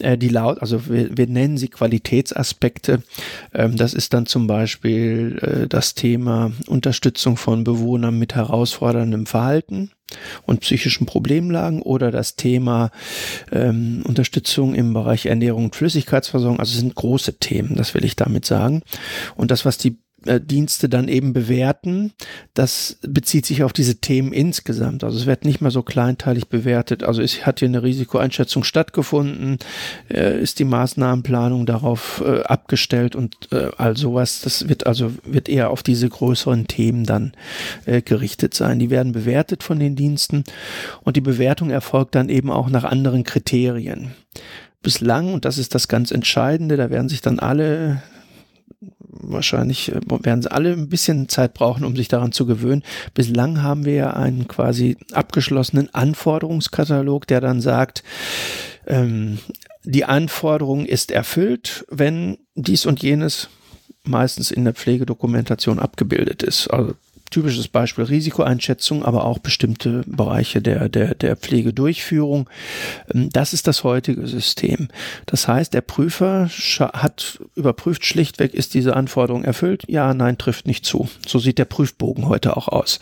äh, 0.00 0.18
die 0.18 0.28
laut, 0.28 0.60
also 0.60 0.88
wir, 0.88 1.16
wir 1.16 1.28
nennen 1.28 1.56
sie 1.56 1.68
Qualitätsaspekte. 1.68 3.02
Ähm, 3.54 3.76
das 3.76 3.94
ist 3.94 4.12
dann 4.12 4.26
zum 4.26 4.46
Beispiel 4.48 5.38
äh, 5.40 5.68
das 5.68 5.94
Thema 5.94 6.52
Unterstützung 6.66 7.36
von 7.36 7.62
Bewohnern 7.62 8.18
mit 8.18 8.34
herausforderndem 8.34 9.26
Verhalten 9.26 9.92
und 10.46 10.60
psychischen 10.60 11.06
Problemlagen 11.06 11.82
oder 11.82 12.10
das 12.10 12.36
Thema 12.36 12.90
ähm, 13.52 14.02
Unterstützung 14.04 14.74
im 14.74 14.92
Bereich 14.92 15.26
Ernährung 15.26 15.66
und 15.66 15.76
Flüssigkeitsversorgung. 15.76 16.58
Also 16.58 16.76
sind 16.76 16.94
große 16.94 17.38
Themen, 17.38 17.76
das 17.76 17.94
will 17.94 18.04
ich 18.04 18.16
damit 18.16 18.44
sagen. 18.44 18.82
Und 19.36 19.52
das, 19.52 19.64
was 19.64 19.78
die 19.78 19.98
äh, 20.26 20.40
Dienste 20.40 20.88
dann 20.88 21.08
eben 21.08 21.32
bewerten. 21.32 22.12
Das 22.54 22.98
bezieht 23.02 23.46
sich 23.46 23.62
auf 23.62 23.72
diese 23.72 23.96
Themen 23.96 24.32
insgesamt. 24.32 25.04
Also 25.04 25.18
es 25.18 25.26
wird 25.26 25.44
nicht 25.44 25.60
mehr 25.60 25.70
so 25.70 25.82
kleinteilig 25.82 26.48
bewertet. 26.48 27.02
Also 27.02 27.22
es 27.22 27.46
hat 27.46 27.60
hier 27.60 27.68
eine 27.68 27.82
Risikoeinschätzung 27.82 28.64
stattgefunden, 28.64 29.58
äh, 30.10 30.40
ist 30.40 30.58
die 30.58 30.64
Maßnahmenplanung 30.64 31.66
darauf 31.66 32.22
äh, 32.24 32.42
abgestellt 32.42 33.16
und 33.16 33.36
äh, 33.52 33.70
all 33.76 33.96
sowas. 33.96 34.40
Das 34.42 34.68
wird 34.68 34.86
also 34.86 35.12
wird 35.24 35.48
eher 35.48 35.70
auf 35.70 35.82
diese 35.82 36.08
größeren 36.08 36.66
Themen 36.66 37.04
dann 37.04 37.32
äh, 37.86 38.02
gerichtet 38.02 38.54
sein. 38.54 38.78
Die 38.78 38.90
werden 38.90 39.12
bewertet 39.12 39.62
von 39.62 39.78
den 39.78 39.96
Diensten 39.96 40.44
und 41.02 41.16
die 41.16 41.20
Bewertung 41.20 41.70
erfolgt 41.70 42.14
dann 42.14 42.28
eben 42.28 42.50
auch 42.50 42.70
nach 42.70 42.84
anderen 42.84 43.24
Kriterien 43.24 44.12
bislang, 44.82 45.32
und 45.32 45.44
das 45.44 45.58
ist 45.58 45.74
das 45.74 45.88
ganz 45.88 46.10
Entscheidende, 46.10 46.76
da 46.76 46.90
werden 46.90 47.08
sich 47.08 47.20
dann 47.20 47.38
alle 47.38 48.02
wahrscheinlich 49.12 49.92
äh, 49.92 50.00
werden 50.22 50.42
sie 50.42 50.50
alle 50.50 50.72
ein 50.72 50.88
bisschen 50.88 51.28
Zeit 51.28 51.54
brauchen, 51.54 51.84
um 51.84 51.96
sich 51.96 52.08
daran 52.08 52.32
zu 52.32 52.46
gewöhnen. 52.46 52.82
Bislang 53.14 53.62
haben 53.62 53.84
wir 53.84 53.94
ja 53.94 54.10
einen 54.12 54.48
quasi 54.48 54.96
abgeschlossenen 55.12 55.92
Anforderungskatalog, 55.94 57.26
der 57.26 57.40
dann 57.40 57.60
sagt, 57.60 58.02
ähm, 58.86 59.38
die 59.84 60.04
Anforderung 60.04 60.84
ist 60.84 61.10
erfüllt, 61.10 61.84
wenn 61.90 62.38
dies 62.54 62.86
und 62.86 63.02
jenes 63.02 63.48
meistens 64.04 64.50
in 64.50 64.64
der 64.64 64.74
Pflegedokumentation 64.74 65.78
abgebildet 65.78 66.42
ist. 66.42 66.68
Also 66.68 66.94
typisches 67.30 67.68
Beispiel 67.68 68.04
Risikoeinschätzung, 68.04 69.04
aber 69.04 69.24
auch 69.24 69.38
bestimmte 69.38 70.02
Bereiche 70.06 70.60
der, 70.60 70.88
der, 70.88 71.14
der 71.14 71.36
Pflegedurchführung. 71.36 72.48
Ähm, 73.14 73.30
das 73.30 73.52
ist 73.52 73.66
das 73.66 73.84
heutige 73.84 74.26
System. 74.26 74.88
Das 75.26 75.48
heißt, 75.48 75.72
der 75.72 75.80
Prüfer 75.80 76.50
hat 76.78 77.40
überprüft 77.54 78.04
schlichtweg, 78.04 78.54
ist 78.54 78.74
diese 78.74 78.96
Anforderung 78.96 79.44
erfüllt? 79.44 79.84
Ja, 79.88 80.12
nein, 80.14 80.38
trifft 80.38 80.66
nicht 80.66 80.84
zu. 80.84 81.08
So 81.26 81.38
sieht 81.38 81.58
der 81.58 81.64
Prüfbogen 81.64 82.28
heute 82.28 82.56
auch 82.56 82.68
aus. 82.68 83.00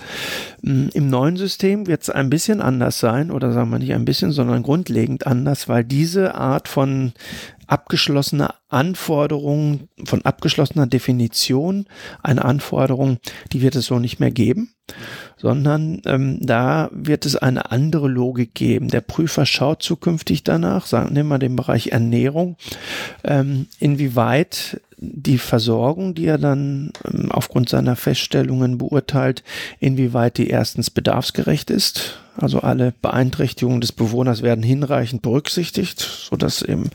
Ähm, 0.65 0.91
Im 0.95 1.09
neuen 1.09 1.37
System 1.37 1.87
wird 1.87 2.03
es 2.03 2.11
ein 2.11 2.31
bisschen 2.31 2.61
anders 2.61 3.01
sein, 3.01 3.31
oder 3.31 3.53
sagen 3.53 3.71
wir 3.71 3.79
nicht 3.79 3.95
ein 3.95 4.05
bisschen, 4.05 4.33
sondern 4.33 4.63
grundlegend 4.63 5.27
anders, 5.27 5.69
weil 5.69 5.85
diese 5.85 6.35
Art 6.35 6.69
von 6.69 7.13
abgeschlossene 7.69 8.55
Anforderung, 8.69 9.89
von 10.05 10.23
abgeschlossener 10.23 10.87
Definition, 10.87 11.87
eine 12.23 12.45
Anforderung, 12.45 13.19
die 13.53 13.63
wird 13.63 13.77
es 13.77 13.87
so 13.87 13.99
nicht 13.99 14.19
mehr 14.19 14.31
geben, 14.31 14.73
sondern 15.37 16.03
ähm, 16.07 16.39
da 16.41 16.89
wird 16.93 17.27
es 17.27 17.37
eine 17.37 17.71
andere 17.71 18.09
Logik 18.09 18.55
geben. 18.55 18.89
Der 18.89 19.03
Prüfer 19.03 19.47
schaut 19.47 19.83
zukünftig 19.83 20.45
danach, 20.45 20.87
sagen, 20.87 21.13
nehmen 21.13 21.29
wir 21.29 21.39
den 21.39 21.57
Bereich 21.57 21.89
Ernährung, 21.89 22.57
ähm, 23.23 23.67
inwieweit 23.79 24.81
die 24.97 25.39
Versorgung, 25.39 26.15
die 26.15 26.27
er 26.27 26.39
dann 26.39 26.93
ähm, 27.05 27.31
aufgrund 27.31 27.69
seiner 27.69 27.97
Feststellungen 27.97 28.79
beurteilt, 28.79 29.45
inwieweit 29.79 30.39
die 30.39 30.49
erstens 30.49 30.91
bedarfsgerecht 30.91 31.71
ist, 31.71 32.19
also 32.41 32.61
alle 32.61 32.95
Beeinträchtigungen 33.03 33.81
des 33.81 33.91
Bewohners 33.91 34.43
werden 34.43 34.63
hinreichend 34.63 35.23
berücksichtigt, 35.23 36.01
sodass 36.01 36.63
eben 36.63 36.91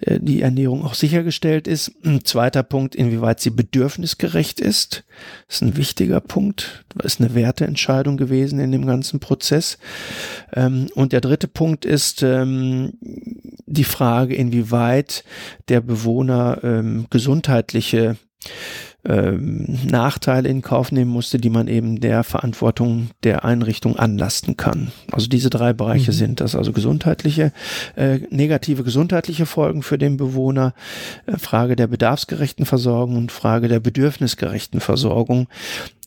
äh, 0.00 0.18
die 0.20 0.42
Ernährung 0.42 0.84
auch 0.84 0.94
sichergestellt 0.94 1.68
ist. 1.68 1.92
Ein 2.04 2.24
zweiter 2.24 2.64
Punkt, 2.64 2.96
inwieweit 2.96 3.38
sie 3.38 3.50
bedürfnisgerecht 3.50 4.60
ist. 4.60 5.04
Ist 5.48 5.62
ein 5.62 5.76
wichtiger 5.76 6.20
Punkt. 6.20 6.84
Ist 7.02 7.20
eine 7.20 7.34
Werteentscheidung 7.34 8.16
gewesen 8.16 8.58
in 8.58 8.72
dem 8.72 8.84
ganzen 8.84 9.20
Prozess. 9.20 9.78
Ähm, 10.52 10.88
und 10.94 11.12
der 11.12 11.20
dritte 11.20 11.46
Punkt 11.46 11.84
ist 11.84 12.24
ähm, 12.24 12.94
die 13.00 13.84
Frage, 13.84 14.34
inwieweit 14.34 15.22
der 15.68 15.80
Bewohner 15.80 16.58
ähm, 16.64 17.06
gesundheitliche 17.08 18.16
ähm, 19.04 19.78
Nachteile 19.88 20.48
in 20.48 20.62
Kauf 20.62 20.92
nehmen 20.92 21.10
musste, 21.10 21.38
die 21.38 21.50
man 21.50 21.66
eben 21.66 22.00
der 22.00 22.22
Verantwortung 22.22 23.10
der 23.24 23.44
Einrichtung 23.44 23.96
anlasten 23.96 24.56
kann. 24.56 24.92
Also 25.10 25.26
diese 25.28 25.50
drei 25.50 25.72
Bereiche 25.72 26.12
mhm. 26.12 26.16
sind 26.16 26.40
das, 26.40 26.54
also 26.54 26.72
gesundheitliche, 26.72 27.52
äh, 27.96 28.18
negative 28.30 28.84
gesundheitliche 28.84 29.46
Folgen 29.46 29.82
für 29.82 29.98
den 29.98 30.16
Bewohner, 30.16 30.74
äh, 31.26 31.36
Frage 31.36 31.74
der 31.74 31.88
bedarfsgerechten 31.88 32.64
Versorgung 32.64 33.16
und 33.16 33.32
Frage 33.32 33.68
der 33.68 33.80
bedürfnisgerechten 33.80 34.80
Versorgung. 34.80 35.48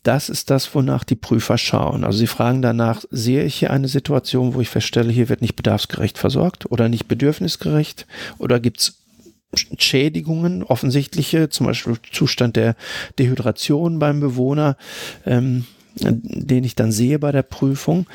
Das 0.02 0.28
ist 0.28 0.50
das, 0.50 0.72
wonach 0.74 1.02
die 1.04 1.16
Prüfer 1.16 1.58
schauen. 1.58 2.04
Also 2.04 2.18
sie 2.18 2.28
fragen 2.28 2.62
danach, 2.62 3.02
sehe 3.10 3.44
ich 3.44 3.56
hier 3.56 3.72
eine 3.72 3.88
Situation, 3.88 4.54
wo 4.54 4.60
ich 4.60 4.68
feststelle, 4.68 5.12
hier 5.12 5.28
wird 5.28 5.42
nicht 5.42 5.56
bedarfsgerecht 5.56 6.16
versorgt 6.16 6.70
oder 6.70 6.88
nicht 6.88 7.08
bedürfnisgerecht 7.08 8.06
oder 8.38 8.60
gibt's 8.60 9.05
Schädigungen, 9.54 10.62
offensichtliche, 10.62 11.48
zum 11.48 11.66
Beispiel 11.66 11.96
Zustand 12.12 12.56
der 12.56 12.76
Dehydration 13.18 13.98
beim 13.98 14.20
Bewohner, 14.20 14.76
ähm, 15.24 15.64
den 15.98 16.64
ich 16.64 16.74
dann 16.74 16.92
sehe 16.92 17.18
bei 17.18 17.32
der 17.32 17.42
Prüfung, 17.42 18.06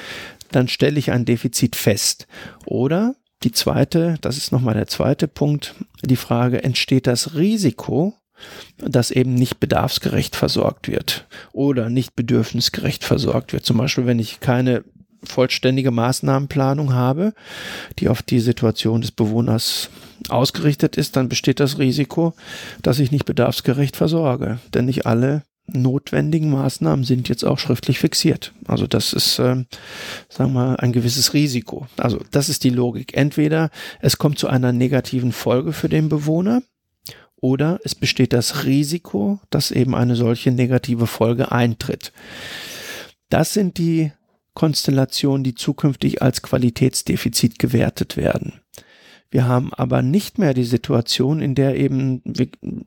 dann 0.51 0.67
stelle 0.67 0.99
ich 0.99 1.11
ein 1.11 1.25
Defizit 1.25 1.75
fest. 1.75 2.27
Oder 2.65 3.15
die 3.43 3.51
zweite, 3.51 4.17
das 4.21 4.37
ist 4.37 4.51
nochmal 4.51 4.75
der 4.75 4.87
zweite 4.87 5.27
Punkt, 5.27 5.75
die 6.03 6.15
Frage, 6.15 6.63
entsteht 6.63 7.07
das 7.07 7.35
Risiko, 7.35 8.13
dass 8.77 9.11
eben 9.11 9.33
nicht 9.33 9.59
bedarfsgerecht 9.59 10.35
versorgt 10.35 10.87
wird 10.87 11.27
oder 11.53 11.89
nicht 11.89 12.15
bedürfnisgerecht 12.15 13.03
versorgt 13.03 13.53
wird. 13.53 13.65
Zum 13.65 13.77
Beispiel, 13.77 14.05
wenn 14.05 14.19
ich 14.19 14.39
keine 14.39 14.83
vollständige 15.23 15.91
Maßnahmenplanung 15.91 16.93
habe, 16.93 17.33
die 17.99 18.09
auf 18.09 18.21
die 18.21 18.39
Situation 18.39 19.01
des 19.01 19.11
Bewohners 19.11 19.89
ausgerichtet 20.29 20.97
ist, 20.97 21.15
dann 21.15 21.29
besteht 21.29 21.59
das 21.59 21.77
Risiko, 21.77 22.33
dass 22.81 22.99
ich 22.99 23.11
nicht 23.11 23.25
bedarfsgerecht 23.25 23.95
versorge. 23.95 24.59
Denn 24.73 24.85
nicht 24.85 25.05
alle 25.05 25.43
notwendigen 25.67 26.51
Maßnahmen 26.51 27.05
sind 27.05 27.29
jetzt 27.29 27.43
auch 27.43 27.59
schriftlich 27.59 27.99
fixiert. 27.99 28.53
Also 28.65 28.87
das 28.87 29.13
ist, 29.13 29.39
äh, 29.39 29.55
sagen 29.55 29.67
wir 30.37 30.47
mal, 30.47 30.75
ein 30.77 30.91
gewisses 30.91 31.33
Risiko. 31.33 31.87
Also 31.97 32.19
das 32.31 32.49
ist 32.49 32.63
die 32.63 32.69
Logik. 32.69 33.15
Entweder 33.15 33.69
es 33.99 34.17
kommt 34.17 34.39
zu 34.39 34.47
einer 34.47 34.73
negativen 34.73 35.31
Folge 35.31 35.73
für 35.73 35.89
den 35.89 36.09
Bewohner 36.09 36.61
oder 37.35 37.79
es 37.83 37.95
besteht 37.95 38.33
das 38.33 38.65
Risiko, 38.65 39.39
dass 39.49 39.71
eben 39.71 39.95
eine 39.95 40.15
solche 40.15 40.51
negative 40.51 41.07
Folge 41.07 41.51
eintritt. 41.51 42.11
Das 43.29 43.53
sind 43.53 43.77
die 43.77 44.11
Konstellationen, 44.53 45.43
die 45.43 45.55
zukünftig 45.55 46.21
als 46.21 46.41
Qualitätsdefizit 46.41 47.59
gewertet 47.59 48.17
werden. 48.17 48.60
Wir 49.31 49.47
haben 49.47 49.73
aber 49.73 50.01
nicht 50.01 50.37
mehr 50.37 50.53
die 50.53 50.65
Situation, 50.65 51.41
in 51.41 51.55
der 51.55 51.77
eben, 51.77 52.21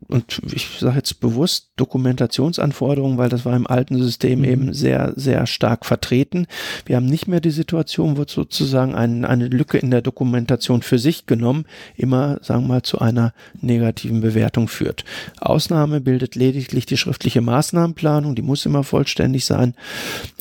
und 0.09 0.41
ich 0.53 0.69
sage 0.79 0.97
jetzt 0.97 1.19
bewusst 1.19 1.71
Dokumentationsanforderungen, 1.77 3.17
weil 3.17 3.31
das 3.31 3.47
war 3.47 3.57
im 3.57 3.67
alten 3.67 4.01
System 4.01 4.41
mhm. 4.41 4.45
eben 4.45 4.73
sehr, 4.75 5.15
sehr 5.17 5.47
stark 5.47 5.87
vertreten. 5.87 6.47
Wir 6.85 6.97
haben 6.97 7.07
nicht 7.07 7.29
mehr 7.29 7.41
die 7.41 7.51
Situation, 7.51 8.19
wo 8.19 8.25
sozusagen 8.27 8.95
ein, 8.95 9.25
eine 9.25 9.49
Lücke 9.49 9.79
in 9.79 9.91
der 9.91 10.03
Dokumentation 10.03 10.83
für 10.83 10.99
sich 10.99 11.25
genommen 11.25 11.65
immer, 11.97 12.39
sagen 12.43 12.65
wir 12.65 12.75
mal, 12.75 12.83
zu 12.83 12.99
einer 12.99 13.33
negativen 13.63 14.21
Bewertung 14.21 14.69
führt. 14.69 15.05
Ausnahme 15.41 16.03
bildet 16.03 16.35
lediglich 16.35 16.85
die 16.85 16.99
schriftliche 16.99 17.41
Maßnahmenplanung, 17.41 18.35
die 18.35 18.43
muss 18.43 18.67
immer 18.67 18.85
vollständig 18.85 19.47
sein, 19.47 19.75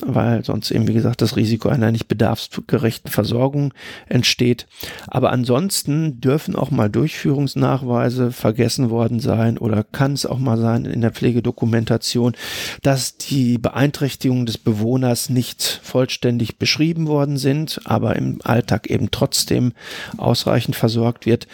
weil 0.04 0.44
sonst 0.44 0.70
eben, 0.70 0.86
wie 0.86 0.92
gesagt, 0.92 1.22
das 1.22 1.36
Risiko 1.36 1.70
einer 1.70 1.90
nicht 1.90 2.08
bedarfsgerechten 2.08 3.10
Versorgung 3.10 3.72
entsteht. 4.06 4.66
Aber 5.06 5.32
ansonsten 5.32 5.93
Ansonsten 5.94 6.20
dürfen 6.20 6.56
auch 6.56 6.70
mal 6.70 6.90
Durchführungsnachweise 6.90 8.32
vergessen 8.32 8.90
worden 8.90 9.20
sein 9.20 9.58
oder 9.58 9.84
kann 9.84 10.12
es 10.12 10.26
auch 10.26 10.38
mal 10.38 10.58
sein 10.58 10.84
in 10.86 11.00
der 11.00 11.12
Pflegedokumentation, 11.12 12.34
dass 12.82 13.16
die 13.16 13.58
Beeinträchtigungen 13.58 14.46
des 14.46 14.58
Bewohners 14.58 15.30
nicht 15.30 15.80
vollständig 15.82 16.58
beschrieben 16.58 17.06
worden 17.06 17.36
sind, 17.36 17.80
aber 17.84 18.16
im 18.16 18.40
Alltag 18.42 18.88
eben 18.88 19.10
trotzdem 19.10 19.72
ausreichend 20.16 20.74
versorgt 20.74 21.26
wird. 21.26 21.46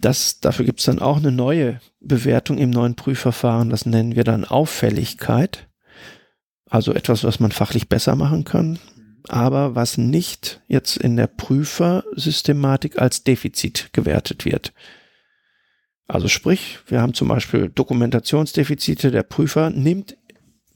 Das, 0.00 0.40
dafür 0.40 0.64
gibt 0.64 0.78
es 0.80 0.86
dann 0.86 1.00
auch 1.00 1.16
eine 1.16 1.32
neue 1.32 1.80
Bewertung 2.00 2.58
im 2.58 2.70
neuen 2.70 2.94
Prüfverfahren. 2.94 3.70
Das 3.70 3.86
nennen 3.86 4.14
wir 4.14 4.24
dann 4.24 4.44
Auffälligkeit. 4.44 5.68
Also 6.68 6.94
etwas, 6.94 7.24
was 7.24 7.40
man 7.40 7.50
fachlich 7.50 7.88
besser 7.88 8.14
machen 8.14 8.44
kann 8.44 8.78
aber 9.28 9.74
was 9.74 9.98
nicht 9.98 10.60
jetzt 10.68 10.96
in 10.96 11.16
der 11.16 11.26
Prüfersystematik 11.26 12.98
als 12.98 13.24
Defizit 13.24 13.90
gewertet 13.92 14.44
wird. 14.44 14.72
Also 16.06 16.28
sprich, 16.28 16.78
wir 16.86 17.00
haben 17.00 17.14
zum 17.14 17.28
Beispiel 17.28 17.68
Dokumentationsdefizite, 17.68 19.10
der 19.10 19.22
Prüfer 19.22 19.70
nimmt 19.70 20.16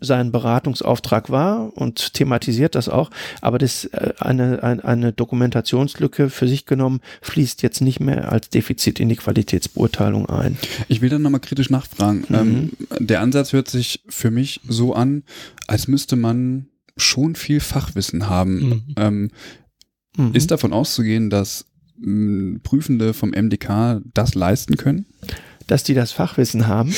seinen 0.00 0.32
Beratungsauftrag 0.32 1.30
wahr 1.30 1.72
und 1.74 2.14
thematisiert 2.14 2.74
das 2.74 2.88
auch, 2.88 3.10
aber 3.40 3.58
das 3.58 3.86
äh, 3.86 4.12
eine, 4.18 4.62
eine, 4.62 4.84
eine 4.84 5.12
Dokumentationslücke 5.12 6.30
für 6.30 6.46
sich 6.46 6.66
genommen 6.66 7.00
fließt 7.22 7.62
jetzt 7.62 7.80
nicht 7.80 8.00
mehr 8.00 8.30
als 8.30 8.50
Defizit 8.50 9.00
in 9.00 9.08
die 9.08 9.16
Qualitätsbeurteilung 9.16 10.28
ein. 10.28 10.58
Ich 10.88 11.00
will 11.00 11.08
dann 11.08 11.22
nochmal 11.22 11.40
kritisch 11.40 11.70
nachfragen. 11.70 12.24
Mhm. 12.28 12.34
Ähm, 12.34 12.72
der 12.98 13.20
Ansatz 13.20 13.52
hört 13.52 13.68
sich 13.68 14.02
für 14.08 14.30
mich 14.30 14.60
so 14.68 14.94
an, 14.94 15.24
als 15.66 15.88
müsste 15.88 16.16
man 16.16 16.66
schon 16.96 17.34
viel 17.34 17.60
Fachwissen 17.60 18.28
haben. 18.28 18.68
Mhm. 18.68 18.82
Ähm, 18.96 19.30
mhm. 20.16 20.34
Ist 20.34 20.50
davon 20.50 20.72
auszugehen, 20.72 21.30
dass 21.30 21.66
mh, 21.98 22.04
hm, 22.06 22.60
Prüfende 22.62 23.14
vom 23.14 23.30
MDK 23.30 24.00
das 24.14 24.34
leisten 24.34 24.76
können? 24.76 25.06
Dass 25.66 25.82
die 25.82 25.94
das 25.94 26.12
Fachwissen 26.12 26.66
haben? 26.66 26.94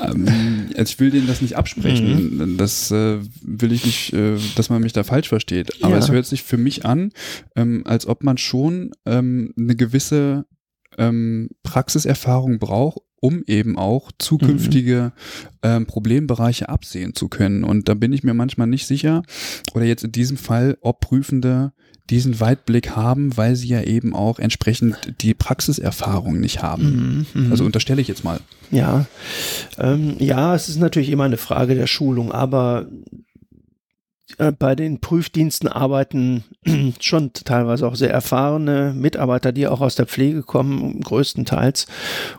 Ähm, 0.00 0.68
also 0.76 0.92
ich 0.92 1.00
will 1.00 1.10
denen 1.10 1.26
das 1.26 1.42
nicht 1.42 1.56
absprechen. 1.56 2.38
Mhm. 2.38 2.56
Das 2.56 2.90
äh, 2.90 3.18
will 3.42 3.72
ich 3.72 3.84
nicht, 3.84 4.12
äh, 4.12 4.36
dass 4.54 4.70
man 4.70 4.82
mich 4.82 4.92
da 4.92 5.02
falsch 5.02 5.28
versteht. 5.28 5.82
Aber 5.82 5.94
ja. 5.94 5.98
es 5.98 6.10
hört 6.10 6.26
sich 6.26 6.42
für 6.42 6.56
mich 6.56 6.84
an, 6.84 7.10
ähm, 7.56 7.82
als 7.86 8.06
ob 8.06 8.22
man 8.22 8.38
schon 8.38 8.92
ähm, 9.04 9.52
eine 9.58 9.74
gewisse 9.74 10.46
ähm, 10.96 11.50
Praxiserfahrung 11.64 12.60
braucht, 12.60 13.00
um 13.24 13.42
eben 13.46 13.78
auch 13.78 14.12
zukünftige 14.18 15.12
mhm. 15.14 15.58
ähm, 15.62 15.86
Problembereiche 15.86 16.68
absehen 16.68 17.14
zu 17.14 17.28
können. 17.28 17.64
Und 17.64 17.88
da 17.88 17.94
bin 17.94 18.12
ich 18.12 18.22
mir 18.22 18.34
manchmal 18.34 18.66
nicht 18.66 18.86
sicher, 18.86 19.22
oder 19.72 19.86
jetzt 19.86 20.04
in 20.04 20.12
diesem 20.12 20.36
Fall, 20.36 20.76
ob 20.82 21.00
Prüfende 21.00 21.72
diesen 22.10 22.38
Weitblick 22.38 22.90
haben, 22.90 23.34
weil 23.38 23.56
sie 23.56 23.68
ja 23.68 23.80
eben 23.80 24.14
auch 24.14 24.38
entsprechend 24.38 25.14
die 25.22 25.32
Praxiserfahrung 25.32 26.38
nicht 26.38 26.62
haben. 26.62 27.26
Mhm, 27.32 27.44
mhm. 27.44 27.50
also 27.50 27.64
unterstelle 27.64 28.02
ich 28.02 28.08
jetzt 28.08 28.24
mal. 28.24 28.40
Ja, 28.70 29.06
ähm, 29.78 30.16
ja, 30.18 30.54
es 30.54 30.68
ist 30.68 30.78
natürlich 30.78 31.08
immer 31.08 31.24
eine 31.24 31.38
Frage 31.38 31.74
der 31.74 31.86
Schulung, 31.86 32.30
aber 32.30 32.88
äh, 34.38 34.52
bei 34.52 34.74
den 34.74 35.00
Prüfdiensten 35.00 35.68
arbeiten 35.68 36.44
schon 37.00 37.32
teilweise 37.32 37.86
auch 37.86 37.94
sehr 37.94 38.10
erfahrene 38.10 38.92
Mitarbeiter, 38.94 39.52
die 39.52 39.66
auch 39.66 39.80
aus 39.80 39.94
der 39.94 40.06
Pflege 40.06 40.42
kommen, 40.42 41.00
größtenteils, 41.00 41.86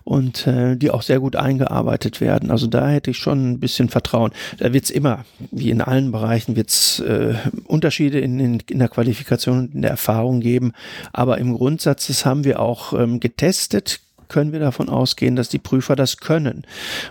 und 0.03 0.47
äh, 0.47 0.75
die 0.75 0.91
auch 0.91 1.01
sehr 1.01 1.19
gut 1.19 1.35
eingearbeitet 1.35 2.21
werden. 2.21 2.51
Also 2.51 2.67
da 2.67 2.87
hätte 2.87 3.11
ich 3.11 3.17
schon 3.17 3.51
ein 3.51 3.59
bisschen 3.59 3.89
Vertrauen. 3.89 4.31
Da 4.57 4.73
wird 4.73 4.85
es 4.85 4.89
immer, 4.89 5.25
wie 5.51 5.69
in 5.69 5.81
allen 5.81 6.11
Bereichen, 6.11 6.55
wird 6.55 6.69
es 6.69 6.99
äh, 6.99 7.35
Unterschiede 7.65 8.19
in, 8.19 8.39
in, 8.39 8.59
in, 8.69 8.79
der 8.79 8.89
Qualifikation 8.89 9.59
und 9.59 9.75
in 9.75 9.81
der 9.81 9.91
Erfahrung 9.91 10.39
geben. 10.39 10.73
Aber 11.13 11.37
im 11.37 11.53
Grundsatz, 11.53 12.07
das 12.07 12.25
haben 12.25 12.43
wir 12.43 12.59
auch 12.59 12.93
ähm, 12.93 13.19
getestet, 13.19 14.01
können 14.27 14.51
wir 14.51 14.59
davon 14.59 14.89
ausgehen, 14.89 15.35
dass 15.35 15.49
die 15.49 15.59
Prüfer 15.59 15.95
das 15.95 16.17
können. 16.17 16.65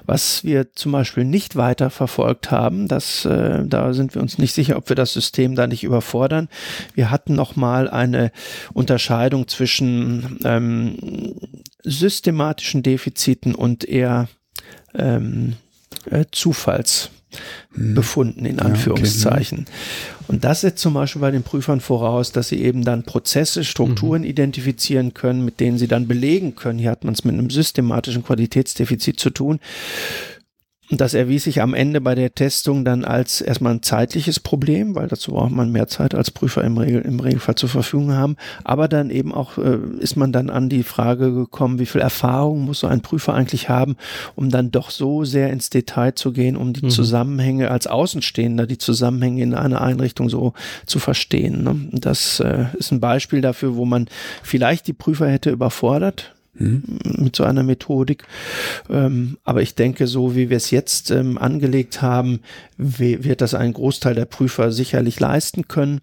Was 0.04 0.44
wir 0.44 0.72
zum 0.74 0.92
Beispiel 0.92 1.24
nicht 1.24 1.56
weiter 1.56 1.90
verfolgt 1.90 2.50
haben, 2.50 2.88
das, 2.88 3.24
äh, 3.24 3.64
da 3.64 3.92
sind 3.92 4.14
wir 4.14 4.22
uns 4.22 4.38
nicht 4.38 4.52
sicher, 4.52 4.76
ob 4.76 4.88
wir 4.88 4.96
das 4.96 5.12
System 5.12 5.54
da 5.54 5.66
nicht 5.66 5.84
überfordern. 5.84 6.48
Wir 6.94 7.10
hatten 7.10 7.34
noch 7.34 7.56
mal 7.56 7.88
eine 7.88 8.32
Unterscheidung 8.72 9.48
zwischen 9.48 10.38
ähm, 10.44 11.36
systematischen 11.82 12.82
Defiziten 12.82 13.54
und 13.54 13.84
eher 13.84 14.28
ähm, 14.94 15.54
äh, 16.10 16.24
Zufallsbefunden 17.74 18.46
in 18.46 18.60
Anführungszeichen. 18.60 19.58
Ja, 19.58 19.64
okay. 19.64 20.24
Und 20.28 20.44
das 20.44 20.62
setzt 20.62 20.80
zum 20.80 20.94
Beispiel 20.94 21.20
bei 21.20 21.30
den 21.30 21.42
Prüfern 21.42 21.80
voraus, 21.80 22.32
dass 22.32 22.48
sie 22.48 22.62
eben 22.62 22.84
dann 22.84 23.02
Prozesse, 23.02 23.64
Strukturen 23.64 24.22
mhm. 24.22 24.28
identifizieren 24.28 25.12
können, 25.12 25.44
mit 25.44 25.60
denen 25.60 25.78
sie 25.78 25.88
dann 25.88 26.08
belegen 26.08 26.54
können. 26.54 26.78
Hier 26.78 26.90
hat 26.90 27.04
man 27.04 27.14
es 27.14 27.24
mit 27.24 27.34
einem 27.34 27.50
systematischen 27.50 28.24
Qualitätsdefizit 28.24 29.20
zu 29.20 29.30
tun. 29.30 29.60
Und 30.90 31.00
das 31.00 31.14
erwies 31.14 31.44
sich 31.44 31.62
am 31.62 31.72
Ende 31.72 32.02
bei 32.02 32.14
der 32.14 32.34
Testung 32.34 32.84
dann 32.84 33.04
als 33.04 33.40
erstmal 33.40 33.72
ein 33.72 33.82
zeitliches 33.82 34.38
Problem, 34.38 34.94
weil 34.94 35.08
dazu 35.08 35.32
braucht 35.32 35.50
man 35.50 35.72
mehr 35.72 35.88
Zeit 35.88 36.14
als 36.14 36.30
Prüfer 36.30 36.62
im, 36.62 36.76
Regel, 36.76 37.00
im 37.00 37.20
Regelfall 37.20 37.54
zur 37.54 37.70
Verfügung 37.70 38.12
haben. 38.12 38.36
Aber 38.64 38.86
dann 38.86 39.08
eben 39.08 39.32
auch 39.32 39.56
äh, 39.56 39.78
ist 39.98 40.16
man 40.16 40.30
dann 40.30 40.50
an 40.50 40.68
die 40.68 40.82
Frage 40.82 41.32
gekommen, 41.32 41.78
wie 41.78 41.86
viel 41.86 42.02
Erfahrung 42.02 42.66
muss 42.66 42.80
so 42.80 42.86
ein 42.86 43.00
Prüfer 43.00 43.32
eigentlich 43.32 43.70
haben, 43.70 43.96
um 44.34 44.50
dann 44.50 44.70
doch 44.70 44.90
so 44.90 45.24
sehr 45.24 45.50
ins 45.50 45.70
Detail 45.70 46.14
zu 46.14 46.32
gehen, 46.32 46.54
um 46.54 46.74
die 46.74 46.84
mhm. 46.84 46.90
Zusammenhänge 46.90 47.70
als 47.70 47.86
Außenstehender, 47.86 48.66
die 48.66 48.78
Zusammenhänge 48.78 49.42
in 49.42 49.54
einer 49.54 49.80
Einrichtung 49.80 50.28
so 50.28 50.52
zu 50.84 50.98
verstehen. 50.98 51.64
Ne? 51.64 51.88
Das 51.92 52.40
äh, 52.40 52.66
ist 52.78 52.92
ein 52.92 53.00
Beispiel 53.00 53.40
dafür, 53.40 53.76
wo 53.76 53.86
man 53.86 54.06
vielleicht 54.42 54.86
die 54.86 54.92
Prüfer 54.92 55.28
hätte 55.30 55.50
überfordert, 55.50 56.34
mhm. 56.54 56.82
mit 57.18 57.36
so 57.36 57.44
einer 57.44 57.62
Methodik. 57.62 58.24
Ähm, 58.88 59.38
aber 59.44 59.62
ich 59.62 59.74
denke, 59.74 60.06
so 60.06 60.34
wie 60.34 60.50
wir 60.50 60.56
es 60.56 60.70
jetzt 60.70 61.10
ähm, 61.10 61.38
angelegt 61.38 62.02
haben, 62.02 62.40
wird 62.76 63.40
das 63.40 63.54
ein 63.54 63.72
Großteil 63.72 64.14
der 64.14 64.24
Prüfer 64.24 64.72
sicherlich 64.72 65.20
leisten 65.20 65.68
können. 65.68 66.00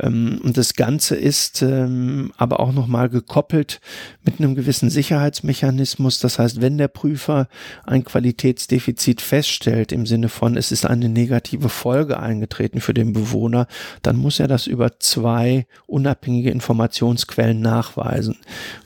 Ähm, 0.00 0.40
und 0.42 0.56
das 0.56 0.74
Ganze 0.74 1.16
ist 1.16 1.62
ähm, 1.62 2.32
aber 2.36 2.60
auch 2.60 2.72
nochmal 2.72 3.08
gekoppelt 3.08 3.80
mit 4.24 4.38
einem 4.38 4.54
gewissen 4.54 4.90
Sicherheitsmechanismus. 4.90 6.20
Das 6.20 6.38
heißt, 6.38 6.60
wenn 6.60 6.78
der 6.78 6.88
Prüfer 6.88 7.48
ein 7.84 8.04
Qualitätsdefizit 8.04 9.20
feststellt, 9.20 9.92
im 9.92 10.06
Sinne 10.06 10.28
von, 10.28 10.56
es 10.56 10.72
ist 10.72 10.86
eine 10.86 11.08
negative 11.08 11.68
Folge 11.68 12.20
eingetreten 12.20 12.80
für 12.80 12.94
den 12.94 13.12
Bewohner, 13.12 13.66
dann 14.02 14.16
muss 14.16 14.38
er 14.38 14.48
das 14.48 14.66
über 14.66 14.98
zwei 15.00 15.66
unabhängige 15.86 16.50
Informationsquellen 16.50 17.60
nachweisen. 17.60 18.36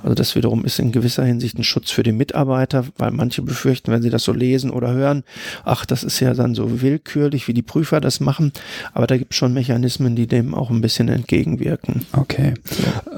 Also 0.03 0.15
das 0.15 0.35
wiederum 0.35 0.65
ist 0.65 0.79
in 0.79 0.93
gewisser 0.93 1.06
Hinsicht 1.15 1.59
ein 1.59 1.65
Schutz 1.65 1.91
für 1.91 2.03
den 2.03 2.17
Mitarbeiter, 2.17 2.85
weil 2.99 3.11
manche 3.11 3.43
befürchten, 3.43 3.93
wenn 3.93 4.03
sie 4.03 4.11
das 4.11 4.25
so 4.25 4.33
lesen 4.33 4.71
oder 4.71 4.93
hören, 4.93 5.25
ach, 5.65 5.87
das 5.87 6.03
ist 6.03 6.21
ja 6.21 6.35
dann 6.35 6.55
so 6.55 6.83
willkürlich 6.83 6.97
willkürlich, 7.17 7.49
wie 7.49 7.55
die 7.55 7.63
Prüfer 7.63 8.01
das 8.01 8.21
machen, 8.21 8.53
aber 8.93 9.07
da 9.07 9.17
gibt 9.17 9.33
es 9.33 9.37
schon 9.37 9.53
Mechanismen, 9.53 10.17
die 10.17 10.27
dem 10.27 10.55
auch 10.55 10.71
ein 10.71 10.81
bisschen 10.81 11.09
entgegenwirken. 11.09 12.07
Okay. 12.13 12.55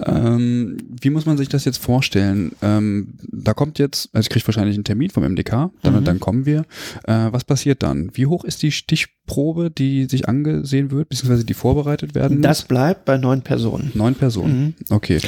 Ähm, 0.07 0.79
wie 1.01 1.11
muss 1.11 1.27
man 1.27 1.37
sich 1.37 1.49
das 1.49 1.65
jetzt 1.65 1.79
vorstellen? 1.79 2.53
Ähm, 2.63 3.15
da 3.31 3.55
kommt 3.55 3.79
jetzt, 3.79 4.11
also 4.13 4.27
ich 4.27 4.31
kriege 4.31 4.47
wahrscheinlich 4.47 4.77
einen 4.77 4.85
Termin 4.85 5.11
vom 5.11 5.25
MDK, 5.25 5.71
dann, 5.83 5.95
mhm. 5.95 6.05
dann 6.05 6.21
kommen 6.21 6.47
wir. 6.47 6.61
Äh, 7.05 7.29
was 7.31 7.45
passiert 7.45 7.83
dann? 7.83 8.11
Wie 8.15 8.27
hoch 8.27 8.45
ist 8.45 8.63
die 8.63 8.73
Stichprobe, 8.73 9.71
die 9.71 10.07
sich 10.07 10.29
angesehen 10.29 10.91
wird, 10.91 11.09
beziehungsweise 11.09 11.45
die 11.45 11.55
vorbereitet 11.55 12.15
werden 12.15 12.39
muss? 12.39 12.45
Das 12.45 12.63
bleibt 12.63 13.05
bei 13.05 13.17
neun 13.17 13.43
Personen. 13.43 13.91
Neun 13.95 14.15
Personen, 14.15 14.75
mhm. 14.79 14.95
okay. 14.95 15.21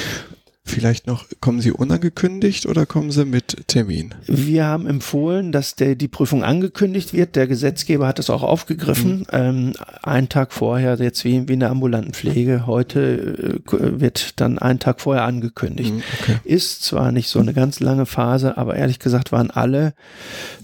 Vielleicht 0.62 1.06
noch, 1.06 1.24
kommen 1.40 1.60
Sie 1.60 1.72
unangekündigt 1.72 2.66
oder 2.66 2.86
kommen 2.86 3.10
Sie 3.10 3.24
mit 3.24 3.66
Termin? 3.66 4.14
Wir 4.26 4.66
haben 4.66 4.86
empfohlen, 4.86 5.52
dass 5.52 5.74
der, 5.74 5.94
die 5.96 6.06
Prüfung 6.06 6.44
angekündigt 6.44 7.12
wird. 7.12 7.34
Der 7.34 7.46
Gesetzgeber 7.46 8.06
hat 8.06 8.18
es 8.18 8.30
auch 8.30 8.42
aufgegriffen. 8.42 9.20
Mhm. 9.20 9.26
Ähm, 9.32 9.72
einen 10.02 10.28
Tag 10.28 10.52
vorher, 10.52 10.96
jetzt 10.96 11.24
wie, 11.24 11.48
wie 11.48 11.54
in 11.54 11.60
der 11.60 11.70
ambulanten 11.70 12.12
Pflege. 12.12 12.66
Heute 12.66 13.60
äh, 13.72 14.00
wird 14.00 14.40
dann 14.40 14.58
einen 14.58 14.78
Tag 14.78 15.00
vorher 15.00 15.24
angekündigt. 15.24 15.94
Mhm, 15.94 16.02
okay. 16.20 16.36
Ist 16.44 16.84
zwar 16.84 17.10
nicht 17.10 17.28
so 17.28 17.40
eine 17.40 17.54
ganz 17.54 17.80
lange 17.80 18.06
Phase, 18.06 18.56
aber 18.56 18.76
ehrlich 18.76 18.98
gesagt 18.98 19.32
waren 19.32 19.50
alle 19.50 19.94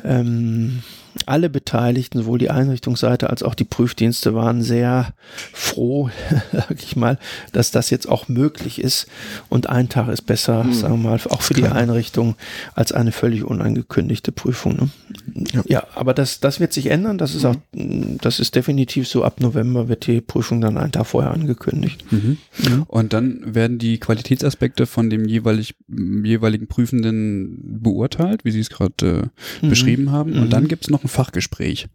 ähm, 0.04 0.82
alle 1.26 1.48
Beteiligten, 1.48 2.18
sowohl 2.18 2.38
die 2.38 2.50
Einrichtungsseite 2.50 3.30
als 3.30 3.42
auch 3.42 3.54
die 3.54 3.64
Prüfdienste, 3.64 4.34
waren 4.34 4.62
sehr 4.62 5.14
froh, 5.52 6.10
sag 6.52 6.82
ich 6.82 6.96
mal, 6.96 7.18
dass 7.52 7.70
das 7.70 7.90
jetzt 7.90 8.08
auch 8.08 8.28
möglich 8.28 8.80
ist. 8.80 9.06
Und 9.48 9.68
ein 9.68 9.88
Tag 9.88 10.08
ist 10.08 10.22
besser, 10.22 10.64
hm. 10.64 10.72
sagen 10.74 11.02
wir 11.02 11.10
mal, 11.10 11.20
auch 11.30 11.42
für 11.42 11.54
die 11.54 11.64
Einrichtung 11.64 12.36
als 12.74 12.92
eine 12.92 13.12
völlig 13.12 13.44
unangekündigte 13.44 14.32
Prüfung. 14.32 14.76
Ne? 14.76 14.90
Ja. 15.52 15.62
ja. 15.66 15.86
aber 15.94 16.14
das, 16.14 16.40
das 16.40 16.60
wird 16.60 16.72
sich 16.72 16.86
ändern. 16.86 17.18
Das 17.18 17.34
ist 17.34 17.44
mhm. 17.44 17.48
auch, 17.48 17.56
das 18.20 18.40
ist 18.40 18.54
definitiv 18.54 19.08
so. 19.08 19.24
Ab 19.24 19.40
November 19.40 19.88
wird 19.88 20.06
die 20.06 20.20
Prüfung 20.20 20.60
dann 20.60 20.76
einen 20.78 20.92
Tag 20.92 21.06
vorher 21.06 21.32
angekündigt. 21.32 22.04
Mhm. 22.10 22.38
Mhm. 22.58 22.82
Und 22.86 23.12
dann 23.12 23.54
werden 23.54 23.78
die 23.78 23.98
Qualitätsaspekte 23.98 24.86
von 24.86 25.10
dem 25.10 25.26
jeweilig, 25.26 25.74
jeweiligen 25.88 26.66
Prüfenden 26.66 27.80
beurteilt, 27.82 28.44
wie 28.44 28.50
Sie 28.50 28.60
es 28.60 28.70
gerade 28.70 29.30
äh, 29.62 29.64
mhm. 29.64 29.70
beschrieben 29.70 30.12
haben. 30.12 30.34
Und 30.34 30.52
dann 30.52 30.64
mhm. 30.64 30.68
gibt 30.68 30.84
es 30.84 30.90
noch 30.90 31.02
Fachgespräch. 31.08 31.88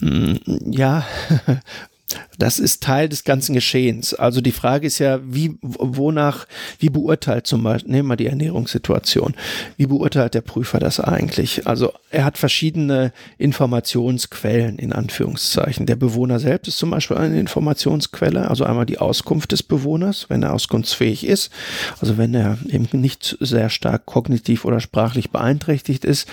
Mm, 0.00 0.36
ja, 0.70 1.06
Das 2.38 2.58
ist 2.58 2.82
Teil 2.82 3.08
des 3.08 3.24
ganzen 3.24 3.54
Geschehens. 3.54 4.14
Also 4.14 4.40
die 4.40 4.52
Frage 4.52 4.86
ist 4.86 4.98
ja, 4.98 5.20
wie, 5.24 5.56
wonach, 5.62 6.46
wie 6.78 6.90
beurteilt 6.90 7.46
zum 7.46 7.62
Beispiel, 7.62 7.92
nehmen 7.92 8.08
wir 8.08 8.16
die 8.16 8.26
Ernährungssituation, 8.26 9.34
wie 9.76 9.86
beurteilt 9.86 10.34
der 10.34 10.40
Prüfer 10.40 10.78
das 10.78 11.00
eigentlich? 11.00 11.66
Also 11.66 11.92
er 12.10 12.24
hat 12.24 12.38
verschiedene 12.38 13.12
Informationsquellen 13.38 14.78
in 14.78 14.92
Anführungszeichen. 14.92 15.86
Der 15.86 15.96
Bewohner 15.96 16.38
selbst 16.38 16.68
ist 16.68 16.78
zum 16.78 16.90
Beispiel 16.90 17.16
eine 17.16 17.38
Informationsquelle, 17.38 18.48
also 18.48 18.64
einmal 18.64 18.86
die 18.86 18.98
Auskunft 18.98 19.52
des 19.52 19.62
Bewohners, 19.62 20.26
wenn 20.28 20.42
er 20.42 20.52
auskunftsfähig 20.52 21.26
ist, 21.26 21.50
also 22.00 22.18
wenn 22.18 22.34
er 22.34 22.58
eben 22.68 22.88
nicht 23.00 23.36
sehr 23.40 23.70
stark 23.70 24.06
kognitiv 24.06 24.64
oder 24.64 24.80
sprachlich 24.80 25.30
beeinträchtigt 25.30 26.04
ist. 26.04 26.28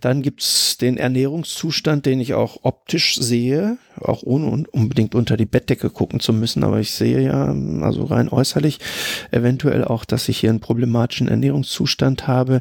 Dann 0.00 0.22
gibt 0.22 0.42
es 0.42 0.78
den 0.78 0.96
Ernährungszustand, 0.96 2.06
den 2.06 2.20
ich 2.20 2.34
auch 2.34 2.58
optisch 2.62 3.16
sehe, 3.16 3.78
auch 4.00 4.22
ohne 4.22 4.64
unbedingt 4.70 5.14
unter 5.24 5.38
die 5.38 5.46
Bettdecke 5.46 5.88
gucken 5.88 6.20
zu 6.20 6.34
müssen, 6.34 6.64
aber 6.64 6.80
ich 6.80 6.90
sehe 6.90 7.18
ja, 7.22 7.46
also 7.80 8.04
rein 8.04 8.28
äußerlich, 8.28 8.78
eventuell 9.30 9.82
auch, 9.82 10.04
dass 10.04 10.28
ich 10.28 10.36
hier 10.36 10.50
einen 10.50 10.60
problematischen 10.60 11.28
Ernährungszustand 11.28 12.26
habe. 12.26 12.60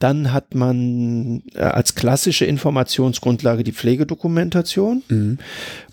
Dann 0.00 0.32
hat 0.32 0.56
man 0.56 1.44
äh, 1.54 1.60
als 1.60 1.94
klassische 1.94 2.44
Informationsgrundlage 2.44 3.62
die 3.62 3.70
Pflegedokumentation. 3.70 5.04
Mhm. 5.08 5.38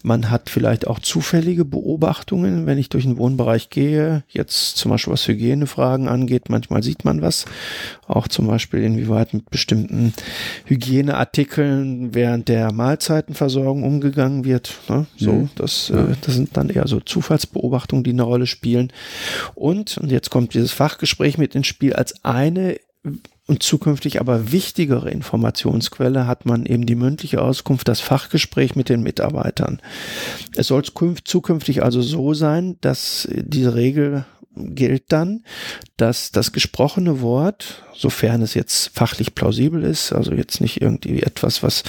Man 0.03 0.29
hat 0.29 0.49
vielleicht 0.49 0.87
auch 0.87 0.99
zufällige 0.99 1.65
Beobachtungen, 1.65 2.65
wenn 2.65 2.77
ich 2.77 2.89
durch 2.89 3.03
den 3.03 3.17
Wohnbereich 3.17 3.69
gehe, 3.69 4.23
jetzt 4.29 4.77
zum 4.77 4.91
Beispiel 4.91 5.13
was 5.13 5.27
Hygienefragen 5.27 6.07
angeht, 6.07 6.49
manchmal 6.49 6.83
sieht 6.83 7.05
man 7.05 7.21
was, 7.21 7.45
auch 8.07 8.27
zum 8.27 8.47
Beispiel 8.47 8.83
inwieweit 8.83 9.33
mit 9.33 9.49
bestimmten 9.49 10.13
Hygieneartikeln 10.65 12.13
während 12.13 12.47
der 12.47 12.71
Mahlzeitenversorgung 12.71 13.83
umgegangen 13.83 14.45
wird. 14.45 14.73
Ne? 14.87 15.05
So, 15.17 15.33
mhm. 15.33 15.49
das, 15.55 15.89
äh, 15.89 16.15
das 16.21 16.35
sind 16.35 16.55
dann 16.55 16.69
eher 16.69 16.87
so 16.87 16.99
Zufallsbeobachtungen, 16.99 18.03
die 18.03 18.11
eine 18.11 18.23
Rolle 18.23 18.47
spielen. 18.47 18.91
Und, 19.55 19.97
und 19.97 20.11
jetzt 20.11 20.29
kommt 20.29 20.53
dieses 20.53 20.71
Fachgespräch 20.71 21.37
mit 21.37 21.55
ins 21.55 21.67
Spiel 21.67 21.93
als 21.93 22.23
eine 22.23 22.77
und 23.47 23.63
zukünftig 23.63 24.19
aber 24.19 24.51
wichtigere 24.51 25.09
Informationsquelle 25.09 26.27
hat 26.27 26.45
man 26.45 26.65
eben 26.65 26.85
die 26.85 26.95
mündliche 26.95 27.41
Auskunft, 27.41 27.87
das 27.87 27.99
Fachgespräch 27.99 28.75
mit 28.75 28.89
den 28.89 29.01
Mitarbeitern. 29.01 29.81
Es 30.55 30.67
soll 30.67 30.83
zukünftig 30.83 31.81
also 31.81 32.01
so 32.01 32.33
sein, 32.33 32.77
dass 32.81 33.27
diese 33.31 33.75
Regel 33.75 34.25
gilt 34.59 35.11
dann, 35.11 35.43
dass 35.97 36.31
das 36.31 36.51
gesprochene 36.51 37.21
Wort, 37.21 37.83
sofern 37.93 38.41
es 38.41 38.53
jetzt 38.53 38.91
fachlich 38.93 39.35
plausibel 39.35 39.83
ist, 39.83 40.13
also 40.13 40.33
jetzt 40.33 40.61
nicht 40.61 40.81
irgendwie 40.81 41.21
etwas, 41.21 41.63
was 41.63 41.83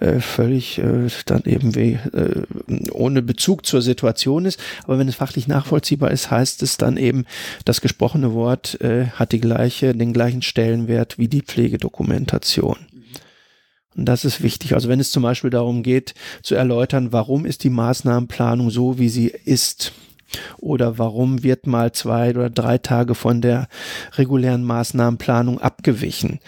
äh, 0.00 0.20
völlig 0.20 0.78
äh, 0.78 1.08
dann 1.26 1.42
eben 1.44 1.74
wie, 1.74 1.98
äh, 2.12 2.42
ohne 2.92 3.22
Bezug 3.22 3.66
zur 3.66 3.82
Situation 3.82 4.44
ist, 4.44 4.60
aber 4.84 4.98
wenn 4.98 5.08
es 5.08 5.16
fachlich 5.16 5.48
nachvollziehbar 5.48 6.10
ist, 6.10 6.30
heißt 6.30 6.62
es 6.62 6.76
dann 6.76 6.96
eben, 6.96 7.24
das 7.64 7.80
gesprochene 7.80 8.34
Wort 8.34 8.80
äh, 8.80 9.06
hat 9.08 9.32
die 9.32 9.40
gleiche, 9.40 9.94
den 9.94 10.12
gleichen 10.12 10.42
Stellenwert 10.42 11.18
wie 11.18 11.28
die 11.28 11.42
Pflegedokumentation. 11.42 12.76
Und 13.96 14.06
das 14.06 14.24
ist 14.24 14.42
wichtig. 14.42 14.74
Also 14.74 14.88
wenn 14.88 15.00
es 15.00 15.10
zum 15.10 15.22
Beispiel 15.22 15.50
darum 15.50 15.82
geht, 15.82 16.14
zu 16.42 16.54
erläutern, 16.54 17.12
warum 17.12 17.44
ist 17.44 17.64
die 17.64 17.70
Maßnahmenplanung 17.70 18.70
so, 18.70 18.98
wie 18.98 19.08
sie 19.08 19.28
ist, 19.28 19.92
oder 20.58 20.98
warum 20.98 21.42
wird 21.42 21.66
mal 21.66 21.92
zwei 21.92 22.30
oder 22.30 22.50
drei 22.50 22.78
Tage 22.78 23.14
von 23.14 23.40
der 23.40 23.68
regulären 24.14 24.64
Maßnahmenplanung 24.64 25.60
abgewichen? 25.60 26.40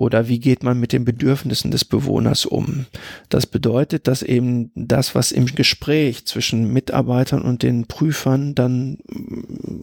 Oder 0.00 0.28
wie 0.28 0.38
geht 0.38 0.62
man 0.62 0.80
mit 0.80 0.92
den 0.92 1.04
Bedürfnissen 1.04 1.70
des 1.70 1.84
Bewohners 1.84 2.46
um? 2.46 2.86
Das 3.28 3.46
bedeutet, 3.46 4.08
dass 4.08 4.22
eben 4.22 4.70
das, 4.74 5.14
was 5.14 5.30
im 5.30 5.46
Gespräch 5.46 6.24
zwischen 6.26 6.72
Mitarbeitern 6.72 7.42
und 7.42 7.62
den 7.62 7.86
Prüfern 7.86 8.54
dann 8.54 8.98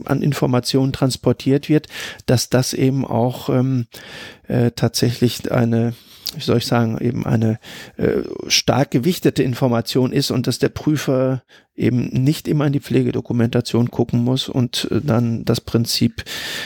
an 0.06 0.24
Informationen 0.24 0.92
transportiert 0.92 1.70
wird, 1.70 1.88
dass 2.26 2.50
das 2.50 2.74
eben 2.74 3.06
auch 3.06 3.50
ähm, 3.50 3.86
äh, 4.48 4.72
tatsächlich 4.72 5.52
eine 5.52 5.94
wie 6.36 6.42
soll 6.42 6.58
ich 6.58 6.66
sagen, 6.66 6.98
eben 7.00 7.26
eine 7.26 7.60
äh, 7.98 8.24
stark 8.48 8.92
gewichtete 8.92 9.44
Information 9.44 10.12
ist 10.12 10.32
und 10.32 10.48
dass 10.48 10.60
der 10.60 10.70
Prüfer 10.70 11.44
eben 11.76 12.08
nicht 12.08 12.48
immer 12.48 12.66
in 12.66 12.74
die 12.74 12.80
Pflegedokumentation 12.80 13.92
gucken 13.92 14.24
muss 14.24 14.50
und 14.50 14.88
äh, 14.92 15.00
dann 15.02 15.46
das 15.46 15.62
Prinzip 15.62 16.24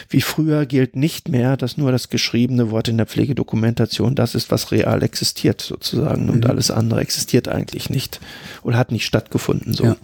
wie 0.10 0.22
früher 0.22 0.66
gilt 0.66 0.96
nicht 0.96 1.28
mehr, 1.28 1.58
dass 1.58 1.78
nur 1.78 1.92
das 1.92 2.10
geschriebene 2.10 2.72
Wort 2.72 2.88
in 2.88 2.98
der 2.98 3.06
Pflegedokumentation 3.06 4.16
das 4.16 4.36
ist, 4.36 4.52
was 4.52 4.72
real 4.72 5.04
existiert 5.04 5.62
sozusagen 5.62 6.30
und 6.30 6.46
mhm. 6.46 6.50
alles 6.50 6.72
andere 6.72 7.02
existiert 7.02 7.48
eigentlich 7.50 7.90
nicht 7.90 8.22
oder 8.64 8.78
hat 8.78 8.92
nicht 8.92 9.06
stattgefunden 9.06 9.74
so. 9.74 9.84
Ja. 9.84 9.98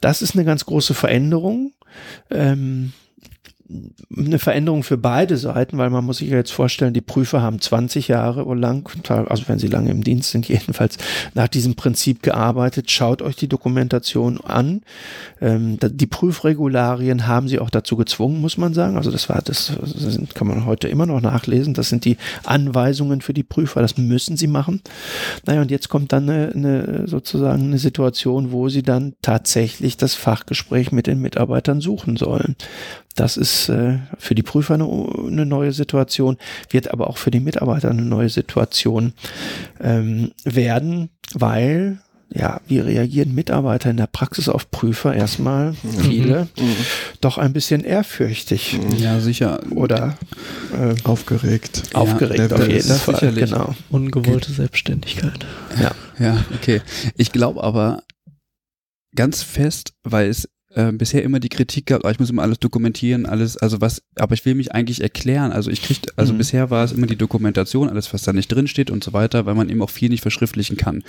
Das 0.00 0.22
ist 0.22 0.34
eine 0.34 0.44
ganz 0.44 0.66
große 0.66 0.94
Veränderung. 0.94 1.72
Ähm, 2.30 2.92
eine 4.16 4.38
Veränderung 4.38 4.82
für 4.82 4.98
beide 4.98 5.36
Seiten, 5.36 5.78
weil 5.78 5.90
man 5.90 6.04
muss 6.04 6.18
sich 6.18 6.30
ja 6.30 6.36
jetzt 6.36 6.52
vorstellen, 6.52 6.94
die 6.94 7.00
Prüfer 7.00 7.42
haben 7.42 7.60
20 7.60 8.08
Jahre 8.08 8.42
lang, 8.54 8.88
also 9.08 9.44
wenn 9.46 9.58
sie 9.58 9.68
lange 9.68 9.90
im 9.90 10.04
Dienst 10.04 10.30
sind, 10.30 10.48
jedenfalls 10.52 10.98
nach 11.34 11.48
diesem 11.48 11.74
Prinzip 11.74 12.22
gearbeitet. 12.22 12.90
Schaut 12.90 13.22
euch 13.22 13.36
die 13.36 13.48
Dokumentation 13.48 14.40
an. 14.40 14.82
Ähm, 15.40 15.78
die 15.80 16.06
Prüfregularien 16.06 17.26
haben 17.26 17.48
sie 17.48 17.58
auch 17.58 17.70
dazu 17.70 17.96
gezwungen, 17.96 18.40
muss 18.40 18.58
man 18.58 18.74
sagen. 18.74 18.96
Also 18.96 19.10
das 19.10 19.28
war, 19.28 19.42
das, 19.42 19.72
das 19.80 20.18
kann 20.34 20.46
man 20.46 20.66
heute 20.66 20.88
immer 20.88 21.06
noch 21.06 21.20
nachlesen. 21.20 21.74
Das 21.74 21.88
sind 21.88 22.04
die 22.04 22.16
Anweisungen 22.44 23.20
für 23.20 23.34
die 23.34 23.42
Prüfer. 23.42 23.80
Das 23.80 23.96
müssen 23.96 24.36
sie 24.36 24.46
machen. 24.46 24.82
Naja, 25.46 25.62
und 25.62 25.70
jetzt 25.70 25.88
kommt 25.88 26.12
dann 26.12 26.28
eine, 26.28 26.52
eine 26.54 27.08
sozusagen 27.08 27.64
eine 27.64 27.78
Situation, 27.78 28.52
wo 28.52 28.68
sie 28.68 28.82
dann 28.82 29.14
tatsächlich 29.22 29.96
das 29.96 30.14
Fachgespräch 30.14 30.92
mit 30.92 31.06
den 31.06 31.20
Mitarbeitern 31.20 31.80
suchen 31.80 32.16
sollen. 32.16 32.56
Das 33.14 33.36
ist 33.36 33.68
äh, 33.68 33.98
für 34.18 34.34
die 34.34 34.42
Prüfer 34.42 34.74
eine, 34.74 34.84
eine, 34.84 35.46
neue 35.46 35.72
Situation, 35.72 36.36
wird 36.70 36.90
aber 36.90 37.08
auch 37.08 37.18
für 37.18 37.30
die 37.30 37.40
Mitarbeiter 37.40 37.90
eine 37.90 38.02
neue 38.02 38.28
Situation 38.28 39.12
ähm, 39.80 40.32
werden, 40.44 41.10
weil 41.34 41.98
ja, 42.34 42.60
wie 42.66 42.78
reagieren 42.78 43.34
Mitarbeiter 43.34 43.90
in 43.90 43.98
der 43.98 44.06
Praxis 44.06 44.48
auf 44.48 44.70
Prüfer? 44.70 45.14
Erstmal 45.14 45.74
viele 46.00 46.48
mhm. 46.56 46.64
mhm. 46.64 46.76
doch 47.20 47.38
ein 47.38 47.52
bisschen 47.52 47.84
ehrfürchtig. 47.84 48.78
Ja, 48.96 49.20
sicher. 49.20 49.60
Oder 49.70 50.16
äh, 50.72 50.94
aufgeregt. 51.04 51.82
Aufgeregt 51.92 52.50
ja, 52.50 52.56
auf 52.56 52.68
jeden 52.68 52.88
Fall. 52.88 53.14
Sicherlich. 53.16 53.50
Genau. 53.50 53.74
Ungewollte 53.90 54.52
Selbstständigkeit. 54.52 55.46
Ja. 55.80 55.92
Ja, 56.18 56.44
okay. 56.54 56.80
Ich 57.16 57.32
glaube 57.32 57.62
aber 57.62 58.02
ganz 59.14 59.42
fest, 59.42 59.92
weil 60.02 60.28
es 60.28 60.48
äh, 60.74 60.92
bisher 60.92 61.22
immer 61.22 61.40
die 61.40 61.48
Kritik 61.48 61.86
gehabt, 61.86 62.04
oh, 62.04 62.08
ich 62.08 62.18
muss 62.18 62.30
immer 62.30 62.42
alles 62.42 62.58
dokumentieren, 62.58 63.26
alles, 63.26 63.56
also 63.56 63.80
was, 63.80 64.02
aber 64.16 64.34
ich 64.34 64.44
will 64.44 64.54
mich 64.54 64.72
eigentlich 64.72 65.02
erklären. 65.02 65.52
Also 65.52 65.70
ich 65.70 65.82
krieg, 65.82 65.98
also 66.16 66.32
mhm. 66.32 66.38
bisher 66.38 66.70
war 66.70 66.84
es 66.84 66.92
immer 66.92 67.06
die 67.06 67.16
Dokumentation, 67.16 67.88
alles, 67.88 68.12
was 68.12 68.22
da 68.22 68.32
nicht 68.32 68.48
drin 68.48 68.66
steht 68.66 68.90
und 68.90 69.04
so 69.04 69.12
weiter, 69.12 69.46
weil 69.46 69.54
man 69.54 69.68
eben 69.68 69.82
auch 69.82 69.90
viel 69.90 70.08
nicht 70.08 70.22
verschriftlichen 70.22 70.76
kann. 70.76 71.04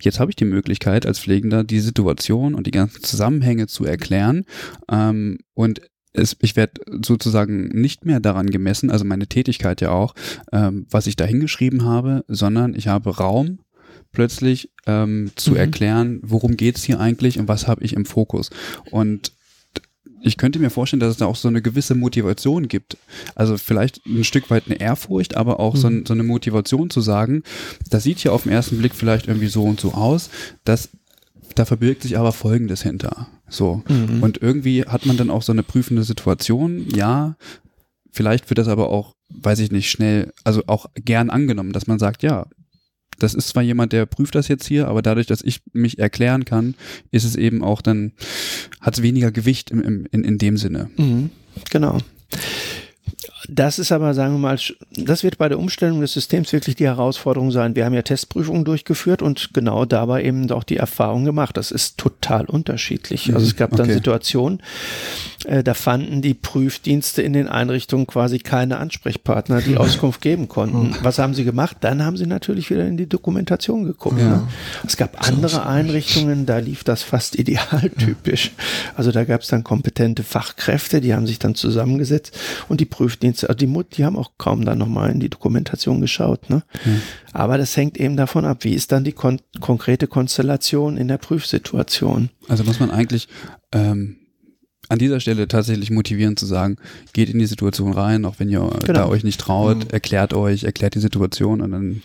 Jetzt 0.00 0.20
habe 0.20 0.30
ich 0.30 0.36
die 0.36 0.44
Möglichkeit, 0.44 1.06
als 1.06 1.20
Pflegender 1.20 1.64
die 1.64 1.80
Situation 1.80 2.54
und 2.54 2.66
die 2.66 2.72
ganzen 2.72 3.02
Zusammenhänge 3.02 3.66
zu 3.66 3.84
erklären. 3.84 4.44
Ähm, 4.90 5.38
und 5.54 5.80
es, 6.14 6.36
ich 6.40 6.56
werde 6.56 6.80
sozusagen 7.04 7.68
nicht 7.68 8.04
mehr 8.04 8.20
daran 8.20 8.50
gemessen, 8.50 8.90
also 8.90 9.04
meine 9.04 9.26
Tätigkeit 9.26 9.80
ja 9.80 9.90
auch, 9.90 10.14
ähm, 10.52 10.86
was 10.90 11.06
ich 11.06 11.16
da 11.16 11.24
hingeschrieben 11.24 11.84
habe, 11.84 12.24
sondern 12.28 12.74
ich 12.74 12.88
habe 12.88 13.16
Raum 13.16 13.58
plötzlich 14.14 14.70
ähm, 14.86 15.30
zu 15.36 15.52
mhm. 15.52 15.56
erklären, 15.56 16.20
worum 16.22 16.56
geht's 16.56 16.84
hier 16.84 17.00
eigentlich 17.00 17.38
und 17.38 17.48
was 17.48 17.66
habe 17.66 17.84
ich 17.84 17.92
im 17.92 18.06
Fokus. 18.06 18.50
Und 18.90 19.32
ich 20.24 20.38
könnte 20.38 20.58
mir 20.58 20.70
vorstellen, 20.70 21.00
dass 21.00 21.10
es 21.10 21.16
da 21.18 21.26
auch 21.26 21.36
so 21.36 21.48
eine 21.48 21.60
gewisse 21.60 21.94
Motivation 21.94 22.66
gibt. 22.66 22.96
Also 23.34 23.58
vielleicht 23.58 24.06
ein 24.06 24.24
Stück 24.24 24.48
weit 24.50 24.64
eine 24.66 24.80
Ehrfurcht, 24.80 25.36
aber 25.36 25.60
auch 25.60 25.74
mhm. 25.74 25.78
so, 25.78 25.90
so, 26.06 26.14
eine 26.14 26.22
Motivation 26.22 26.88
zu 26.88 27.02
sagen, 27.02 27.42
das 27.90 28.04
sieht 28.04 28.20
hier 28.20 28.32
auf 28.32 28.44
den 28.44 28.52
ersten 28.52 28.78
Blick 28.78 28.94
vielleicht 28.94 29.28
irgendwie 29.28 29.48
so 29.48 29.64
und 29.64 29.78
so 29.78 29.92
aus, 29.92 30.30
dass 30.64 30.88
da 31.54 31.64
verbirgt 31.64 32.02
sich 32.02 32.18
aber 32.18 32.32
Folgendes 32.32 32.82
hinter. 32.82 33.28
So. 33.48 33.82
Mhm. 33.88 34.22
Und 34.22 34.42
irgendwie 34.42 34.84
hat 34.84 35.06
man 35.06 35.16
dann 35.16 35.30
auch 35.30 35.42
so 35.42 35.52
eine 35.52 35.62
prüfende 35.62 36.02
Situation. 36.02 36.88
Ja, 36.94 37.36
vielleicht 38.10 38.50
wird 38.50 38.58
das 38.58 38.68
aber 38.68 38.90
auch, 38.90 39.14
weiß 39.28 39.58
ich 39.58 39.70
nicht, 39.70 39.90
schnell, 39.90 40.32
also 40.42 40.62
auch 40.66 40.86
gern 40.94 41.30
angenommen, 41.30 41.72
dass 41.72 41.86
man 41.86 41.98
sagt, 41.98 42.22
ja, 42.22 42.46
das 43.18 43.34
ist 43.34 43.48
zwar 43.48 43.62
jemand, 43.62 43.92
der 43.92 44.06
prüft 44.06 44.34
das 44.34 44.48
jetzt 44.48 44.66
hier, 44.66 44.88
aber 44.88 45.02
dadurch, 45.02 45.26
dass 45.26 45.42
ich 45.42 45.60
mich 45.72 45.98
erklären 45.98 46.44
kann, 46.44 46.74
ist 47.10 47.24
es 47.24 47.36
eben 47.36 47.62
auch 47.62 47.82
dann, 47.82 48.12
hat 48.80 48.94
es 48.94 49.02
weniger 49.02 49.32
Gewicht 49.32 49.70
im, 49.70 49.82
im, 49.82 50.06
in, 50.10 50.24
in 50.24 50.38
dem 50.38 50.56
Sinne. 50.56 50.90
Mhm, 50.96 51.30
genau. 51.70 51.98
Das 53.48 53.78
ist 53.78 53.92
aber, 53.92 54.14
sagen 54.14 54.34
wir 54.34 54.38
mal, 54.38 54.58
das 54.96 55.22
wird 55.22 55.38
bei 55.38 55.48
der 55.48 55.58
Umstellung 55.58 56.00
des 56.00 56.12
Systems 56.12 56.52
wirklich 56.52 56.76
die 56.76 56.86
Herausforderung 56.86 57.50
sein. 57.50 57.76
Wir 57.76 57.84
haben 57.84 57.94
ja 57.94 58.02
Testprüfungen 58.02 58.64
durchgeführt 58.64 59.22
und 59.22 59.52
genau 59.52 59.84
dabei 59.84 60.24
eben 60.24 60.50
auch 60.50 60.64
die 60.64 60.76
Erfahrung 60.76 61.24
gemacht. 61.24 61.56
Das 61.56 61.70
ist 61.70 61.98
total 61.98 62.46
unterschiedlich. 62.46 63.34
Also 63.34 63.46
es 63.46 63.56
gab 63.56 63.70
dann 63.72 63.86
okay. 63.86 63.94
Situationen, 63.94 64.62
äh, 65.44 65.62
da 65.62 65.74
fanden 65.74 66.22
die 66.22 66.34
Prüfdienste 66.34 67.22
in 67.22 67.32
den 67.32 67.48
Einrichtungen 67.48 68.06
quasi 68.06 68.38
keine 68.38 68.78
Ansprechpartner, 68.78 69.60
die 69.60 69.76
Auskunft 69.76 70.20
geben 70.20 70.48
konnten. 70.48 70.94
Was 71.02 71.18
haben 71.18 71.34
sie 71.34 71.44
gemacht? 71.44 71.78
Dann 71.80 72.04
haben 72.04 72.16
sie 72.16 72.26
natürlich 72.26 72.70
wieder 72.70 72.86
in 72.86 72.96
die 72.96 73.08
Dokumentation 73.08 73.84
geguckt. 73.84 74.18
Ja. 74.18 74.28
Ne? 74.28 74.48
Es 74.86 74.96
gab 74.96 75.26
andere 75.28 75.66
Einrichtungen, 75.66 76.46
da 76.46 76.58
lief 76.58 76.84
das 76.84 77.02
fast 77.02 77.34
idealtypisch. 77.38 78.52
Also 78.96 79.12
da 79.12 79.24
gab 79.24 79.42
es 79.42 79.48
dann 79.48 79.64
kompetente 79.64 80.22
Fachkräfte, 80.22 81.00
die 81.00 81.14
haben 81.14 81.26
sich 81.26 81.38
dann 81.38 81.54
zusammengesetzt 81.54 82.36
und 82.68 82.80
die 82.80 82.86
Prüfdienste, 82.86 83.33
also 83.42 83.54
die 83.54 83.72
die 83.96 84.04
haben 84.04 84.16
auch 84.16 84.32
kaum 84.38 84.64
dann 84.64 84.78
nochmal 84.78 85.10
in 85.10 85.20
die 85.20 85.30
Dokumentation 85.30 86.00
geschaut. 86.00 86.48
Ne? 86.50 86.62
Mhm. 86.84 87.00
Aber 87.32 87.58
das 87.58 87.76
hängt 87.76 87.98
eben 87.98 88.16
davon 88.16 88.44
ab, 88.44 88.58
wie 88.62 88.74
ist 88.74 88.92
dann 88.92 89.04
die 89.04 89.12
kon 89.12 89.40
konkrete 89.60 90.06
Konstellation 90.06 90.96
in 90.96 91.08
der 91.08 91.18
Prüfsituation. 91.18 92.30
Also 92.48 92.64
muss 92.64 92.78
man 92.78 92.90
eigentlich 92.90 93.28
ähm, 93.72 94.16
an 94.88 94.98
dieser 94.98 95.20
Stelle 95.20 95.48
tatsächlich 95.48 95.90
motivieren 95.90 96.36
zu 96.36 96.46
sagen, 96.46 96.76
geht 97.12 97.30
in 97.30 97.38
die 97.38 97.46
Situation 97.46 97.92
rein, 97.92 98.24
auch 98.24 98.38
wenn 98.38 98.48
ihr 98.48 98.60
genau. 98.84 98.92
da 98.92 99.06
euch 99.08 99.24
nicht 99.24 99.40
traut, 99.40 99.78
mhm. 99.78 99.90
erklärt 99.90 100.34
euch, 100.34 100.64
erklärt 100.64 100.94
die 100.94 101.00
Situation 101.00 101.60
und 101.60 101.72
dann 101.72 102.02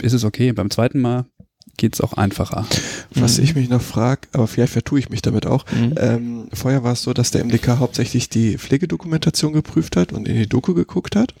ist 0.00 0.12
es 0.12 0.24
okay. 0.24 0.52
Beim 0.52 0.70
zweiten 0.70 1.00
Mal 1.00 1.26
geht 1.76 1.94
es 1.94 2.00
auch 2.00 2.14
einfacher. 2.14 2.66
Was 3.14 3.38
mhm. 3.38 3.44
ich 3.44 3.54
mich 3.54 3.68
noch 3.68 3.82
frage, 3.82 4.22
aber 4.32 4.46
vielleicht 4.46 4.72
vertue 4.72 4.98
ich 4.98 5.10
mich 5.10 5.22
damit 5.22 5.46
auch. 5.46 5.64
Mhm. 5.70 5.94
Ähm, 5.96 6.48
vorher 6.52 6.84
war 6.84 6.92
es 6.92 7.02
so, 7.02 7.12
dass 7.12 7.30
der 7.30 7.44
MDK 7.44 7.78
hauptsächlich 7.78 8.28
die 8.28 8.58
Pflegedokumentation 8.58 9.52
geprüft 9.52 9.96
hat 9.96 10.12
und 10.12 10.28
in 10.28 10.36
die 10.36 10.48
Doku 10.48 10.74
geguckt 10.74 11.16
hat. 11.16 11.34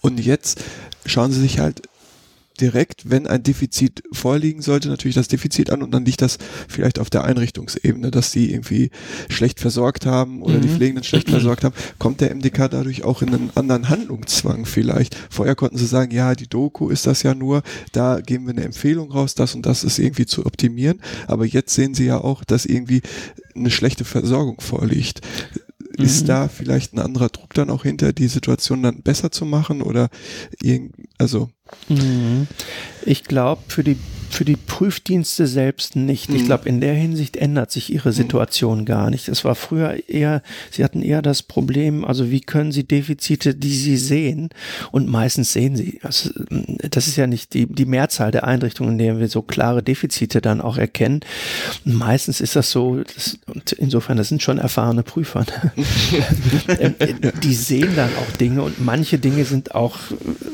Und 0.00 0.20
jetzt 0.20 0.62
schauen 1.06 1.32
sie 1.32 1.40
sich 1.40 1.58
halt 1.58 1.82
direkt, 2.60 3.10
wenn 3.10 3.26
ein 3.26 3.42
Defizit 3.42 4.02
vorliegen 4.12 4.62
sollte, 4.62 4.88
natürlich 4.88 5.14
das 5.14 5.28
Defizit 5.28 5.70
an 5.70 5.82
und 5.82 5.92
dann 5.92 6.04
liegt 6.04 6.22
das 6.22 6.38
vielleicht 6.68 6.98
auf 6.98 7.10
der 7.10 7.24
Einrichtungsebene, 7.24 8.10
dass 8.10 8.30
die 8.30 8.52
irgendwie 8.52 8.90
schlecht 9.28 9.60
versorgt 9.60 10.06
haben 10.06 10.42
oder 10.42 10.56
mhm. 10.56 10.62
die 10.62 10.68
Pflegenden 10.68 11.04
schlecht 11.04 11.30
versorgt 11.30 11.64
haben, 11.64 11.74
kommt 11.98 12.20
der 12.20 12.34
MDK 12.34 12.68
dadurch 12.68 13.04
auch 13.04 13.22
in 13.22 13.34
einen 13.34 13.50
anderen 13.54 13.88
Handlungszwang 13.88 14.64
vielleicht. 14.66 15.16
Vorher 15.30 15.54
konnten 15.54 15.78
sie 15.78 15.86
sagen, 15.86 16.12
ja, 16.12 16.34
die 16.34 16.48
Doku 16.48 16.88
ist 16.88 17.06
das 17.06 17.22
ja 17.22 17.34
nur, 17.34 17.62
da 17.92 18.20
geben 18.20 18.46
wir 18.46 18.52
eine 18.52 18.64
Empfehlung 18.64 19.10
raus, 19.10 19.34
das 19.34 19.54
und 19.54 19.66
das 19.66 19.84
ist 19.84 19.98
irgendwie 19.98 20.26
zu 20.26 20.46
optimieren, 20.46 21.00
aber 21.26 21.44
jetzt 21.44 21.74
sehen 21.74 21.94
sie 21.94 22.06
ja 22.06 22.18
auch, 22.18 22.44
dass 22.44 22.66
irgendwie 22.66 23.02
eine 23.54 23.70
schlechte 23.70 24.04
Versorgung 24.04 24.60
vorliegt. 24.60 25.20
Ist 25.98 26.22
mhm. 26.22 26.26
da 26.26 26.48
vielleicht 26.48 26.94
ein 26.94 27.00
anderer 27.00 27.28
Druck 27.28 27.54
dann 27.54 27.70
auch 27.70 27.82
hinter, 27.82 28.12
die 28.12 28.28
Situation 28.28 28.82
dann 28.82 29.02
besser 29.02 29.30
zu 29.30 29.44
machen 29.44 29.82
oder 29.82 30.08
irgend, 30.62 30.94
also 31.18 31.50
Mhm. 31.88 32.46
Ich 33.04 33.24
glaube, 33.24 33.62
für 33.68 33.84
die 33.84 33.96
für 34.30 34.44
die 34.44 34.56
Prüfdienste 34.56 35.46
selbst 35.46 35.96
nicht. 35.96 36.30
Ich 36.30 36.42
mhm. 36.42 36.46
glaube, 36.46 36.68
in 36.68 36.80
der 36.80 36.94
Hinsicht 36.94 37.36
ändert 37.36 37.70
sich 37.70 37.92
ihre 37.92 38.10
mhm. 38.10 38.14
Situation 38.14 38.84
gar 38.84 39.10
nicht. 39.10 39.28
Es 39.28 39.44
war 39.44 39.54
früher 39.54 40.08
eher, 40.08 40.42
sie 40.70 40.84
hatten 40.84 41.02
eher 41.02 41.22
das 41.22 41.42
Problem, 41.42 42.04
also 42.04 42.30
wie 42.30 42.40
können 42.40 42.72
sie 42.72 42.84
Defizite, 42.84 43.54
die 43.54 43.74
sie 43.74 43.96
sehen, 43.96 44.50
und 44.92 45.08
meistens 45.08 45.52
sehen 45.52 45.76
sie, 45.76 46.00
also 46.02 46.30
das 46.90 47.06
ist 47.06 47.16
ja 47.16 47.26
nicht 47.26 47.54
die, 47.54 47.66
die 47.66 47.86
Mehrzahl 47.86 48.30
der 48.30 48.44
Einrichtungen, 48.44 48.92
in 48.92 48.98
denen 48.98 49.20
wir 49.20 49.28
so 49.28 49.42
klare 49.42 49.82
Defizite 49.82 50.40
dann 50.40 50.60
auch 50.60 50.78
erkennen. 50.78 51.20
meistens 51.84 52.40
ist 52.40 52.56
das 52.56 52.70
so, 52.70 53.02
das, 53.02 53.38
und 53.46 53.72
insofern, 53.72 54.16
das 54.16 54.28
sind 54.28 54.42
schon 54.42 54.58
erfahrene 54.58 55.02
Prüfer. 55.02 55.44
Ähm, 56.78 56.94
die 57.42 57.54
sehen 57.54 57.96
dann 57.96 58.10
auch 58.16 58.36
Dinge 58.36 58.62
und 58.62 58.84
manche 58.84 59.18
Dinge 59.18 59.44
sind 59.44 59.74
auch 59.74 59.98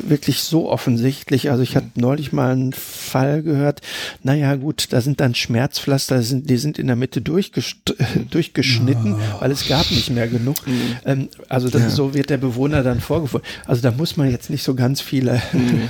wirklich 0.08 0.40
so 0.40 0.70
offensichtlich. 0.70 1.50
Also 1.50 1.62
ich 1.62 1.76
hatte 1.76 1.88
neulich 1.96 2.32
mal 2.32 2.52
einen 2.52 2.72
Fall 2.72 3.42
gehört, 3.42 3.63
hat, 3.66 3.80
naja 4.22 4.54
gut, 4.56 4.88
da 4.90 5.00
sind 5.00 5.20
dann 5.20 5.34
Schmerzpflaster, 5.34 6.22
sind, 6.22 6.48
die 6.50 6.56
sind 6.56 6.78
in 6.78 6.86
der 6.86 6.96
Mitte 6.96 7.20
durchgeschnitten, 8.30 9.14
oh. 9.14 9.40
weil 9.40 9.50
es 9.50 9.66
gab 9.68 9.90
nicht 9.90 10.10
mehr 10.10 10.28
genug. 10.28 10.66
Mhm. 10.66 10.96
Ähm, 11.04 11.28
also 11.48 11.68
das, 11.68 11.82
ja. 11.82 11.90
so 11.90 12.14
wird 12.14 12.30
der 12.30 12.38
Bewohner 12.38 12.82
dann 12.82 13.00
vorgefunden. 13.00 13.48
Also 13.66 13.82
da 13.82 13.90
muss 13.90 14.16
man 14.16 14.30
jetzt 14.30 14.50
nicht 14.50 14.62
so 14.62 14.74
ganz 14.74 15.00
viele 15.00 15.42
mhm. 15.52 15.88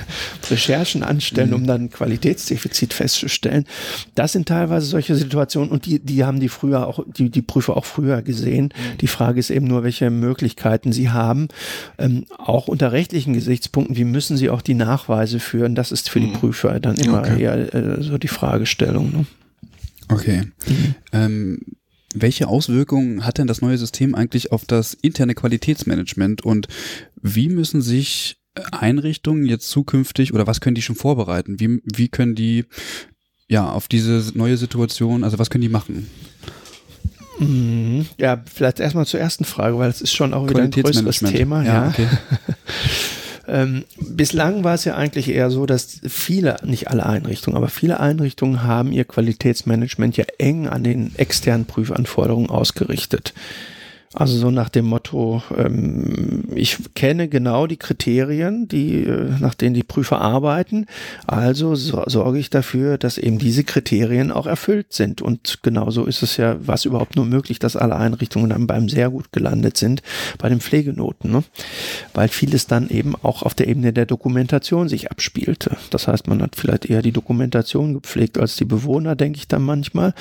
Recherchen 0.49 1.03
anstellen, 1.03 1.53
um 1.53 1.61
mhm. 1.63 1.67
dann 1.67 1.89
Qualitätsdefizit 1.89 2.93
festzustellen. 2.93 3.65
Das 4.15 4.31
sind 4.31 4.47
teilweise 4.47 4.85
solche 4.85 5.15
Situationen 5.15 5.69
und 5.69 5.85
die, 5.85 5.99
die 5.99 6.23
haben 6.23 6.39
die 6.39 6.49
früher 6.49 6.87
auch, 6.87 7.03
die, 7.05 7.29
die 7.29 7.41
Prüfer 7.41 7.77
auch 7.77 7.85
früher 7.85 8.21
gesehen. 8.21 8.65
Mhm. 8.65 8.97
Die 8.99 9.07
Frage 9.07 9.39
ist 9.39 9.49
eben 9.49 9.67
nur, 9.67 9.83
welche 9.83 10.09
Möglichkeiten 10.09 10.91
sie 10.91 11.09
haben. 11.09 11.47
Ähm, 11.97 12.25
auch 12.37 12.67
unter 12.67 12.91
rechtlichen 12.91 13.33
Gesichtspunkten, 13.33 13.95
wie 13.95 14.03
müssen 14.03 14.37
sie 14.37 14.49
auch 14.49 14.61
die 14.61 14.73
Nachweise 14.73 15.39
führen? 15.39 15.75
Das 15.75 15.91
ist 15.91 16.09
für 16.09 16.19
die 16.19 16.27
mhm. 16.27 16.33
Prüfer 16.33 16.79
dann 16.79 16.97
immer 16.97 17.19
okay. 17.19 17.41
eher 17.41 17.64
äh, 17.73 18.01
so 18.01 18.17
die 18.17 18.27
Fragestellung. 18.27 19.11
Ne? 19.11 19.25
Okay. 20.09 20.43
Mhm. 20.67 20.95
Ähm, 21.11 21.59
welche 22.13 22.47
Auswirkungen 22.47 23.25
hat 23.25 23.37
denn 23.37 23.47
das 23.47 23.61
neue 23.61 23.77
System 23.77 24.15
eigentlich 24.15 24.51
auf 24.51 24.65
das 24.65 24.93
interne 24.93 25.35
Qualitätsmanagement 25.35 26.43
und 26.43 26.67
wie 27.21 27.49
müssen 27.49 27.81
sich 27.81 28.37
Einrichtungen 28.71 29.45
jetzt 29.45 29.69
zukünftig 29.69 30.33
oder 30.33 30.47
was 30.47 30.61
können 30.61 30.75
die 30.75 30.81
schon 30.81 30.95
vorbereiten? 30.95 31.59
Wie, 31.59 31.81
wie 31.83 32.07
können 32.07 32.35
die 32.35 32.65
ja 33.49 33.69
auf 33.69 33.87
diese 33.87 34.31
neue 34.37 34.57
Situation, 34.57 35.23
also 35.23 35.39
was 35.39 35.49
können 35.49 35.63
die 35.63 35.69
machen? 35.69 36.07
Mhm. 37.39 38.05
Ja, 38.17 38.41
vielleicht 38.51 38.79
erstmal 38.79 39.05
zur 39.05 39.19
ersten 39.19 39.43
Frage, 39.43 39.77
weil 39.77 39.89
es 39.89 40.01
ist 40.01 40.13
schon 40.13 40.33
auch 40.33 40.49
wieder 40.49 40.63
ein 40.63 40.71
größeres 40.71 41.19
Thema. 41.19 41.63
Ja, 41.63 41.73
ja. 41.73 41.87
Okay. 41.89 42.07
ähm, 43.47 43.85
bislang 43.99 44.63
war 44.63 44.75
es 44.75 44.85
ja 44.85 44.95
eigentlich 44.95 45.29
eher 45.29 45.49
so, 45.49 45.65
dass 45.65 45.99
viele, 46.07 46.57
nicht 46.63 46.89
alle 46.89 47.05
Einrichtungen, 47.05 47.57
aber 47.57 47.69
viele 47.69 47.99
Einrichtungen 47.99 48.63
haben 48.63 48.91
ihr 48.91 49.05
Qualitätsmanagement 49.05 50.17
ja 50.17 50.25
eng 50.37 50.67
an 50.67 50.83
den 50.83 51.13
externen 51.17 51.65
Prüfanforderungen 51.65 52.49
ausgerichtet. 52.49 53.33
Also 54.15 54.37
so 54.37 54.49
nach 54.49 54.69
dem 54.69 54.85
Motto, 54.85 55.43
ähm, 55.57 56.45
ich 56.55 56.77
kenne 56.95 57.27
genau 57.27 57.67
die 57.67 57.75
Kriterien, 57.75 58.69
die, 58.69 59.03
äh, 59.03 59.31
nach 59.39 59.55
denen 59.55 59.73
die 59.73 59.83
Prüfer 59.83 60.21
arbeiten, 60.21 60.85
also 61.27 61.75
so, 61.75 62.01
sorge 62.07 62.39
ich 62.39 62.49
dafür, 62.49 62.97
dass 62.97 63.17
eben 63.17 63.39
diese 63.39 63.65
Kriterien 63.65 64.31
auch 64.31 64.47
erfüllt 64.47 64.93
sind. 64.93 65.21
Und 65.21 65.59
genauso 65.63 66.05
ist 66.05 66.23
es 66.23 66.37
ja, 66.37 66.55
was 66.65 66.85
überhaupt 66.85 67.17
nur 67.17 67.25
möglich, 67.25 67.59
dass 67.59 67.75
alle 67.75 67.97
Einrichtungen 67.97 68.51
dann 68.51 68.67
beim 68.67 68.87
sehr 68.87 69.09
gut 69.09 69.33
gelandet 69.33 69.75
sind, 69.75 70.01
bei 70.37 70.47
den 70.47 70.61
Pflegenoten. 70.61 71.29
Ne? 71.31 71.43
Weil 72.13 72.29
vieles 72.29 72.67
dann 72.67 72.89
eben 72.89 73.15
auch 73.21 73.43
auf 73.43 73.53
der 73.53 73.67
Ebene 73.67 73.91
der 73.91 74.05
Dokumentation 74.05 74.87
sich 74.87 75.11
abspielte. 75.11 75.75
Das 75.89 76.07
heißt, 76.07 76.27
man 76.27 76.41
hat 76.41 76.55
vielleicht 76.55 76.85
eher 76.85 77.01
die 77.01 77.11
Dokumentation 77.11 77.93
gepflegt 77.93 78.37
als 78.37 78.55
die 78.55 78.65
Bewohner, 78.65 79.17
denke 79.17 79.39
ich 79.39 79.49
dann 79.49 79.63
manchmal. 79.63 80.13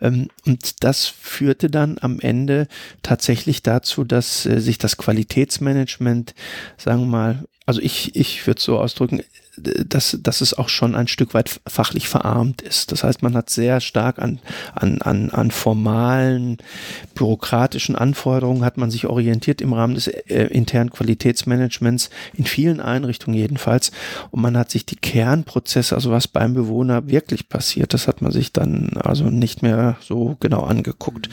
Ähm, 0.00 0.28
und 0.46 0.82
das 0.82 1.06
führte 1.06 1.68
dann 1.68 1.98
am 2.00 2.18
Ende 2.18 2.66
tatsächlich 3.02 3.41
tatsächlich 3.42 3.62
dazu, 3.62 4.04
dass 4.04 4.46
äh, 4.46 4.60
sich 4.60 4.78
das 4.78 4.96
Qualitätsmanagement, 4.96 6.34
sagen 6.78 7.00
wir 7.00 7.06
mal, 7.06 7.44
also 7.66 7.80
ich, 7.80 8.14
ich 8.14 8.46
würde 8.46 8.60
so 8.60 8.78
ausdrücken, 8.78 9.22
dass, 9.56 10.16
dass 10.20 10.40
es 10.40 10.54
auch 10.54 10.68
schon 10.68 10.94
ein 10.94 11.08
Stück 11.08 11.34
weit 11.34 11.60
fachlich 11.66 12.08
verarmt 12.08 12.62
ist. 12.62 12.92
Das 12.92 13.02
heißt, 13.02 13.22
man 13.22 13.34
hat 13.34 13.50
sehr 13.50 13.80
stark 13.80 14.20
an, 14.20 14.38
an, 14.74 15.02
an, 15.02 15.30
an 15.30 15.50
formalen, 15.50 16.58
bürokratischen 17.14 17.96
Anforderungen 17.96 18.64
hat 18.64 18.78
man 18.78 18.90
sich 18.90 19.06
orientiert 19.06 19.60
im 19.60 19.72
Rahmen 19.72 19.94
des 19.94 20.06
äh, 20.06 20.46
internen 20.46 20.90
Qualitätsmanagements, 20.90 22.10
in 22.34 22.44
vielen 22.44 22.80
Einrichtungen 22.80 23.36
jedenfalls. 23.36 23.90
Und 24.30 24.40
man 24.40 24.56
hat 24.56 24.70
sich 24.70 24.86
die 24.86 24.96
Kernprozesse, 24.96 25.96
also 25.96 26.12
was 26.12 26.28
beim 26.28 26.54
Bewohner 26.54 27.08
wirklich 27.08 27.48
passiert, 27.48 27.92
das 27.92 28.06
hat 28.06 28.22
man 28.22 28.30
sich 28.30 28.52
dann 28.52 28.90
also 29.02 29.24
nicht 29.24 29.62
mehr 29.62 29.96
so 30.00 30.36
genau 30.38 30.62
angeguckt. 30.62 31.28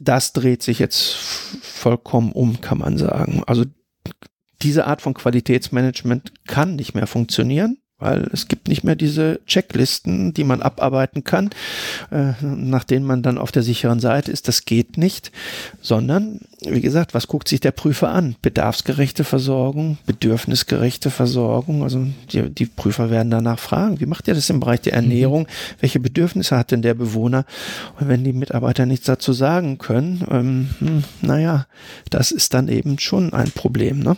Das 0.00 0.32
dreht 0.32 0.62
sich 0.62 0.78
jetzt 0.78 1.14
vollkommen 1.62 2.32
um, 2.32 2.60
kann 2.60 2.78
man 2.78 2.98
sagen. 2.98 3.42
Also 3.46 3.64
diese 4.62 4.86
Art 4.86 5.02
von 5.02 5.14
Qualitätsmanagement 5.14 6.32
kann 6.46 6.76
nicht 6.76 6.94
mehr 6.94 7.06
funktionieren 7.06 7.78
weil 7.98 8.28
es 8.32 8.46
gibt 8.46 8.68
nicht 8.68 8.84
mehr 8.84 8.94
diese 8.94 9.40
Checklisten, 9.46 10.32
die 10.32 10.44
man 10.44 10.62
abarbeiten 10.62 11.24
kann, 11.24 11.50
äh, 12.10 12.32
nach 12.42 12.84
denen 12.84 13.04
man 13.04 13.22
dann 13.22 13.38
auf 13.38 13.52
der 13.52 13.62
sicheren 13.62 14.00
Seite 14.00 14.30
ist. 14.30 14.46
Das 14.48 14.64
geht 14.64 14.96
nicht, 14.96 15.32
sondern, 15.82 16.40
wie 16.62 16.80
gesagt, 16.80 17.14
was 17.14 17.28
guckt 17.28 17.46
sich 17.46 17.60
der 17.60 17.70
Prüfer 17.70 18.10
an? 18.10 18.34
Bedarfsgerechte 18.42 19.22
Versorgung, 19.22 19.98
bedürfnisgerechte 20.06 21.10
Versorgung. 21.10 21.84
Also 21.84 22.06
die, 22.32 22.50
die 22.50 22.66
Prüfer 22.66 23.10
werden 23.10 23.30
danach 23.30 23.60
fragen, 23.60 24.00
wie 24.00 24.06
macht 24.06 24.26
ihr 24.26 24.34
das 24.34 24.50
im 24.50 24.58
Bereich 24.58 24.80
der 24.80 24.94
mhm. 24.94 25.04
Ernährung? 25.04 25.48
Welche 25.78 26.00
Bedürfnisse 26.00 26.56
hat 26.56 26.72
denn 26.72 26.82
der 26.82 26.94
Bewohner? 26.94 27.44
Und 28.00 28.08
wenn 28.08 28.24
die 28.24 28.32
Mitarbeiter 28.32 28.86
nichts 28.86 29.06
dazu 29.06 29.32
sagen 29.32 29.78
können, 29.78 30.24
ähm, 30.30 30.68
hm, 30.80 31.04
naja, 31.20 31.66
das 32.10 32.32
ist 32.32 32.54
dann 32.54 32.66
eben 32.68 32.98
schon 32.98 33.32
ein 33.32 33.52
Problem. 33.52 34.00
Ne? 34.00 34.16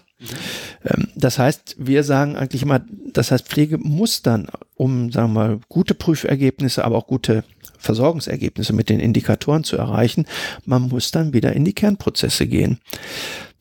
Mhm. 0.84 1.08
das 1.16 1.38
heißt, 1.38 1.76
wir 1.78 2.04
sagen 2.04 2.36
eigentlich 2.36 2.62
immer, 2.62 2.80
das 3.12 3.30
heißt, 3.30 3.48
Pflege 3.48 3.76
muss 3.76 4.22
dann, 4.22 4.48
um, 4.76 5.12
sagen 5.12 5.32
wir 5.34 5.40
mal, 5.40 5.60
gute 5.68 5.94
Prüfergebnisse, 5.94 6.84
aber 6.84 6.96
auch 6.96 7.06
gute 7.06 7.44
Versorgungsergebnisse 7.80 8.72
mit 8.72 8.88
den 8.88 9.00
Indikatoren 9.00 9.64
zu 9.64 9.76
erreichen, 9.76 10.26
man 10.64 10.82
muss 10.82 11.10
dann 11.10 11.32
wieder 11.32 11.52
in 11.54 11.64
die 11.64 11.72
Kernprozesse 11.72 12.46
gehen. 12.46 12.78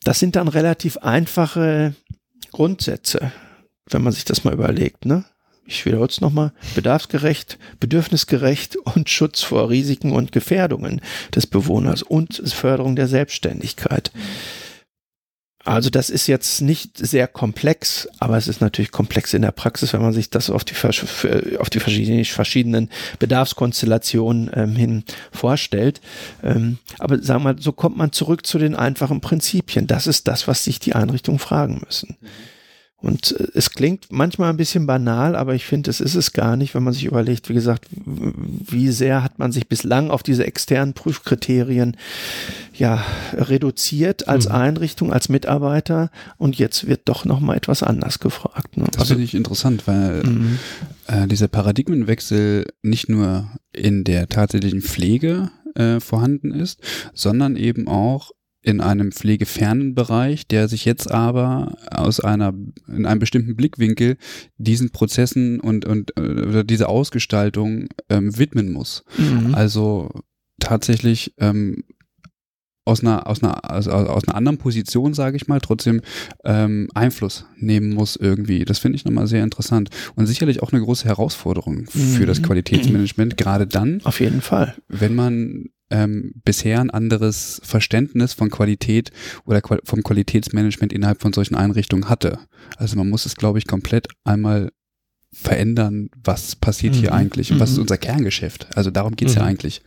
Das 0.04 0.18
sind 0.18 0.36
dann 0.36 0.48
relativ 0.48 0.98
einfache 0.98 1.94
Grundsätze, 2.52 3.32
wenn 3.90 4.02
man 4.02 4.12
sich 4.12 4.24
das 4.24 4.44
mal 4.44 4.54
überlegt, 4.54 5.04
ne? 5.04 5.24
Ich 5.66 5.86
wiederhole 5.86 6.08
es 6.08 6.20
nochmal, 6.20 6.52
bedarfsgerecht, 6.74 7.56
bedürfnisgerecht 7.78 8.76
und 8.76 9.08
Schutz 9.08 9.42
vor 9.42 9.70
Risiken 9.70 10.10
und 10.10 10.32
Gefährdungen 10.32 11.00
des 11.32 11.46
Bewohners 11.46 12.02
und 12.02 12.42
Förderung 12.52 12.96
der 12.96 13.06
Selbstständigkeit. 13.06 14.10
Mhm. 14.12 14.20
Also 15.64 15.90
das 15.90 16.08
ist 16.08 16.26
jetzt 16.26 16.62
nicht 16.62 16.96
sehr 16.96 17.28
komplex, 17.28 18.08
aber 18.18 18.38
es 18.38 18.48
ist 18.48 18.62
natürlich 18.62 18.90
komplex 18.90 19.34
in 19.34 19.42
der 19.42 19.52
Praxis, 19.52 19.92
wenn 19.92 20.00
man 20.00 20.14
sich 20.14 20.30
das 20.30 20.48
auf 20.48 20.64
die, 20.64 20.74
auf 21.58 21.68
die 21.70 21.80
verschiedenen, 21.80 22.24
verschiedenen 22.24 22.90
Bedarfskonstellationen 23.18 24.50
ähm, 24.54 24.74
hin 24.74 25.04
vorstellt. 25.32 26.00
Ähm, 26.42 26.78
aber 26.98 27.22
sagen 27.22 27.42
wir 27.42 27.52
mal, 27.52 27.60
so 27.60 27.72
kommt 27.72 27.98
man 27.98 28.12
zurück 28.12 28.46
zu 28.46 28.58
den 28.58 28.74
einfachen 28.74 29.20
Prinzipien. 29.20 29.86
Das 29.86 30.06
ist 30.06 30.28
das, 30.28 30.48
was 30.48 30.64
sich 30.64 30.78
die 30.80 30.94
Einrichtungen 30.94 31.38
fragen 31.38 31.82
müssen. 31.84 32.16
Mhm. 32.20 32.26
Und 33.00 33.34
äh, 33.38 33.46
es 33.54 33.70
klingt 33.70 34.06
manchmal 34.10 34.50
ein 34.50 34.56
bisschen 34.56 34.86
banal, 34.86 35.36
aber 35.36 35.54
ich 35.54 35.64
finde, 35.64 35.90
es 35.90 36.00
ist 36.00 36.14
es 36.14 36.32
gar 36.32 36.56
nicht, 36.56 36.74
wenn 36.74 36.82
man 36.82 36.92
sich 36.92 37.04
überlegt, 37.04 37.48
wie 37.48 37.54
gesagt, 37.54 37.86
wie 37.90 38.88
sehr 38.88 39.22
hat 39.22 39.38
man 39.38 39.52
sich 39.52 39.68
bislang 39.68 40.10
auf 40.10 40.22
diese 40.22 40.46
externen 40.46 40.94
Prüfkriterien 40.94 41.96
ja 42.74 43.04
reduziert 43.34 44.28
als 44.28 44.48
mhm. 44.48 44.54
Einrichtung, 44.54 45.12
als 45.12 45.28
Mitarbeiter 45.28 46.10
und 46.38 46.56
jetzt 46.56 46.86
wird 46.86 47.02
doch 47.06 47.24
noch 47.24 47.40
mal 47.40 47.56
etwas 47.56 47.82
anders 47.82 48.18
gefragt. 48.18 48.76
Ne? 48.76 48.84
Das 48.92 49.02
also, 49.02 49.14
finde 49.14 49.24
ich 49.24 49.34
interessant, 49.34 49.86
weil 49.86 50.22
mhm. 50.22 50.58
äh, 51.06 51.26
dieser 51.26 51.48
Paradigmenwechsel 51.48 52.66
nicht 52.82 53.08
nur 53.08 53.50
in 53.72 54.04
der 54.04 54.28
tatsächlichen 54.28 54.82
Pflege 54.82 55.50
äh, 55.74 56.00
vorhanden 56.00 56.52
ist, 56.52 56.80
sondern 57.14 57.56
eben 57.56 57.88
auch 57.88 58.30
in 58.62 58.80
einem 58.80 59.12
pflegefernen 59.12 59.94
Bereich, 59.94 60.46
der 60.46 60.68
sich 60.68 60.84
jetzt 60.84 61.10
aber 61.10 61.76
aus 61.90 62.20
einer, 62.20 62.52
in 62.88 63.06
einem 63.06 63.20
bestimmten 63.20 63.56
Blickwinkel 63.56 64.16
diesen 64.58 64.90
Prozessen 64.90 65.60
und, 65.60 65.84
und 65.86 66.16
äh, 66.18 66.64
dieser 66.64 66.88
Ausgestaltung 66.88 67.88
ähm, 68.08 68.36
widmen 68.36 68.70
muss. 68.70 69.04
Mhm. 69.16 69.54
Also 69.54 70.10
tatsächlich 70.58 71.34
ähm, 71.38 71.84
aus 72.84 73.02
einer, 73.02 73.26
aus 73.26 73.42
einer, 73.42 73.70
also 73.70 73.90
aus 73.92 74.26
einer 74.26 74.36
anderen 74.36 74.58
Position, 74.58 75.14
sage 75.14 75.36
ich 75.36 75.46
mal, 75.48 75.60
trotzdem 75.60 76.02
ähm, 76.44 76.88
Einfluss 76.94 77.46
nehmen 77.56 77.94
muss 77.94 78.16
irgendwie. 78.16 78.64
Das 78.64 78.78
finde 78.78 78.96
ich 78.96 79.04
nochmal 79.04 79.26
sehr 79.26 79.44
interessant. 79.44 79.90
Und 80.16 80.26
sicherlich 80.26 80.62
auch 80.62 80.72
eine 80.72 80.82
große 80.82 81.04
Herausforderung 81.06 81.86
für 81.86 82.22
mhm. 82.22 82.26
das 82.26 82.42
Qualitätsmanagement, 82.42 83.36
gerade 83.36 83.66
dann. 83.66 84.00
Auf 84.04 84.20
jeden 84.20 84.40
Fall. 84.40 84.74
Wenn 84.88 85.14
man 85.14 85.70
ähm, 85.90 86.32
bisher 86.44 86.80
ein 86.80 86.90
anderes 86.90 87.60
Verständnis 87.64 88.32
von 88.32 88.50
Qualität 88.50 89.10
oder 89.44 89.60
Qual 89.60 89.80
vom 89.84 90.02
Qualitätsmanagement 90.02 90.92
innerhalb 90.92 91.20
von 91.20 91.32
solchen 91.32 91.54
Einrichtungen 91.54 92.08
hatte. 92.08 92.38
Also 92.76 92.96
man 92.96 93.08
muss 93.08 93.26
es, 93.26 93.36
glaube 93.36 93.58
ich, 93.58 93.66
komplett 93.66 94.08
einmal 94.24 94.70
verändern, 95.32 96.10
was 96.22 96.56
passiert 96.56 96.94
mhm. 96.94 96.98
hier 96.98 97.14
eigentlich 97.14 97.52
und 97.52 97.60
was 97.60 97.70
ist 97.70 97.76
mhm. 97.76 97.82
unser 97.82 97.98
Kerngeschäft. 97.98 98.76
Also 98.76 98.90
darum 98.90 99.16
geht's 99.16 99.34
mhm. 99.34 99.40
ja 99.40 99.44
eigentlich. 99.46 99.82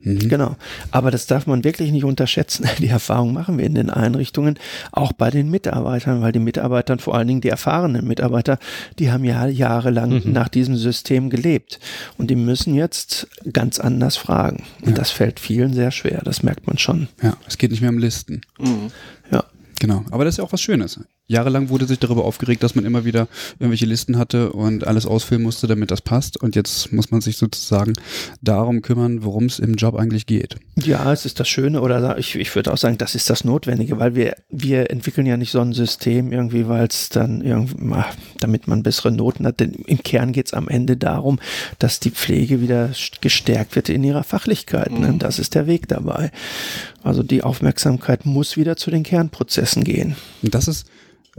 Mhm. 0.00 0.28
Genau. 0.28 0.56
Aber 0.90 1.10
das 1.10 1.26
darf 1.26 1.46
man 1.46 1.64
wirklich 1.64 1.92
nicht 1.92 2.04
unterschätzen. 2.04 2.68
Die 2.78 2.88
Erfahrung 2.88 3.32
machen 3.32 3.58
wir 3.58 3.64
in 3.64 3.74
den 3.74 3.90
Einrichtungen, 3.90 4.58
auch 4.92 5.12
bei 5.12 5.30
den 5.30 5.50
Mitarbeitern, 5.50 6.22
weil 6.22 6.32
die 6.32 6.38
Mitarbeiter, 6.38 6.98
vor 6.98 7.14
allen 7.14 7.28
Dingen 7.28 7.40
die 7.40 7.48
erfahrenen 7.48 8.06
Mitarbeiter, 8.06 8.58
die 8.98 9.10
haben 9.10 9.24
ja 9.24 9.46
jahrelang 9.46 10.24
mhm. 10.24 10.32
nach 10.32 10.48
diesem 10.48 10.76
System 10.76 11.30
gelebt. 11.30 11.80
Und 12.18 12.30
die 12.30 12.36
müssen 12.36 12.74
jetzt 12.74 13.28
ganz 13.52 13.78
anders 13.78 14.16
fragen. 14.16 14.64
Und 14.82 14.90
ja. 14.90 14.94
das 14.94 15.10
fällt 15.10 15.40
vielen 15.40 15.74
sehr 15.74 15.90
schwer. 15.90 16.20
Das 16.24 16.42
merkt 16.42 16.66
man 16.66 16.78
schon. 16.78 17.08
Ja, 17.22 17.36
es 17.46 17.58
geht 17.58 17.70
nicht 17.70 17.80
mehr 17.80 17.90
um 17.90 17.98
Listen. 17.98 18.42
Mhm. 18.58 18.90
Ja. 19.30 19.44
Genau. 19.80 20.04
Aber 20.10 20.24
das 20.24 20.34
ist 20.34 20.38
ja 20.38 20.44
auch 20.44 20.52
was 20.52 20.60
Schönes. 20.60 21.00
Jahrelang 21.28 21.68
wurde 21.68 21.86
sich 21.86 21.98
darüber 21.98 22.24
aufgeregt, 22.24 22.62
dass 22.62 22.74
man 22.74 22.84
immer 22.84 23.04
wieder 23.04 23.28
irgendwelche 23.58 23.86
Listen 23.86 24.18
hatte 24.18 24.52
und 24.52 24.86
alles 24.86 25.06
ausfüllen 25.06 25.42
musste, 25.42 25.66
damit 25.66 25.90
das 25.90 26.00
passt. 26.00 26.40
Und 26.40 26.54
jetzt 26.54 26.92
muss 26.92 27.10
man 27.10 27.20
sich 27.20 27.36
sozusagen 27.36 27.94
darum 28.42 28.82
kümmern, 28.82 29.24
worum 29.24 29.46
es 29.46 29.58
im 29.58 29.74
Job 29.74 29.96
eigentlich 29.96 30.26
geht. 30.26 30.56
Ja, 30.76 31.12
es 31.12 31.26
ist 31.26 31.40
das 31.40 31.48
Schöne 31.48 31.80
oder 31.80 32.18
ich, 32.18 32.36
ich 32.36 32.54
würde 32.54 32.72
auch 32.72 32.78
sagen, 32.78 32.98
das 32.98 33.14
ist 33.14 33.28
das 33.28 33.44
Notwendige, 33.44 33.98
weil 33.98 34.14
wir, 34.14 34.36
wir 34.50 34.90
entwickeln 34.90 35.26
ja 35.26 35.36
nicht 35.36 35.50
so 35.50 35.60
ein 35.60 35.72
System 35.72 36.32
irgendwie, 36.32 36.68
weil 36.68 36.86
es 36.86 37.08
dann 37.08 37.40
irgendwie, 37.40 37.76
damit 38.38 38.68
man 38.68 38.82
bessere 38.82 39.10
Noten 39.10 39.46
hat. 39.46 39.58
Denn 39.58 39.72
im 39.72 40.02
Kern 40.02 40.32
geht 40.32 40.46
es 40.46 40.54
am 40.54 40.68
Ende 40.68 40.96
darum, 40.96 41.40
dass 41.78 41.98
die 41.98 42.10
Pflege 42.10 42.60
wieder 42.60 42.90
gestärkt 43.20 43.74
wird 43.74 43.88
in 43.88 44.04
ihrer 44.04 44.22
Fachlichkeit. 44.22 44.92
Ne? 44.92 45.12
Mhm. 45.12 45.18
Das 45.18 45.38
ist 45.38 45.54
der 45.54 45.66
Weg 45.66 45.88
dabei. 45.88 46.30
Also 47.02 47.22
die 47.22 47.42
Aufmerksamkeit 47.42 48.26
muss 48.26 48.56
wieder 48.56 48.76
zu 48.76 48.90
den 48.90 49.02
Kernprozessen 49.02 49.82
gehen. 49.82 50.16
Und 50.42 50.54
das 50.54 50.68
ist 50.68 50.86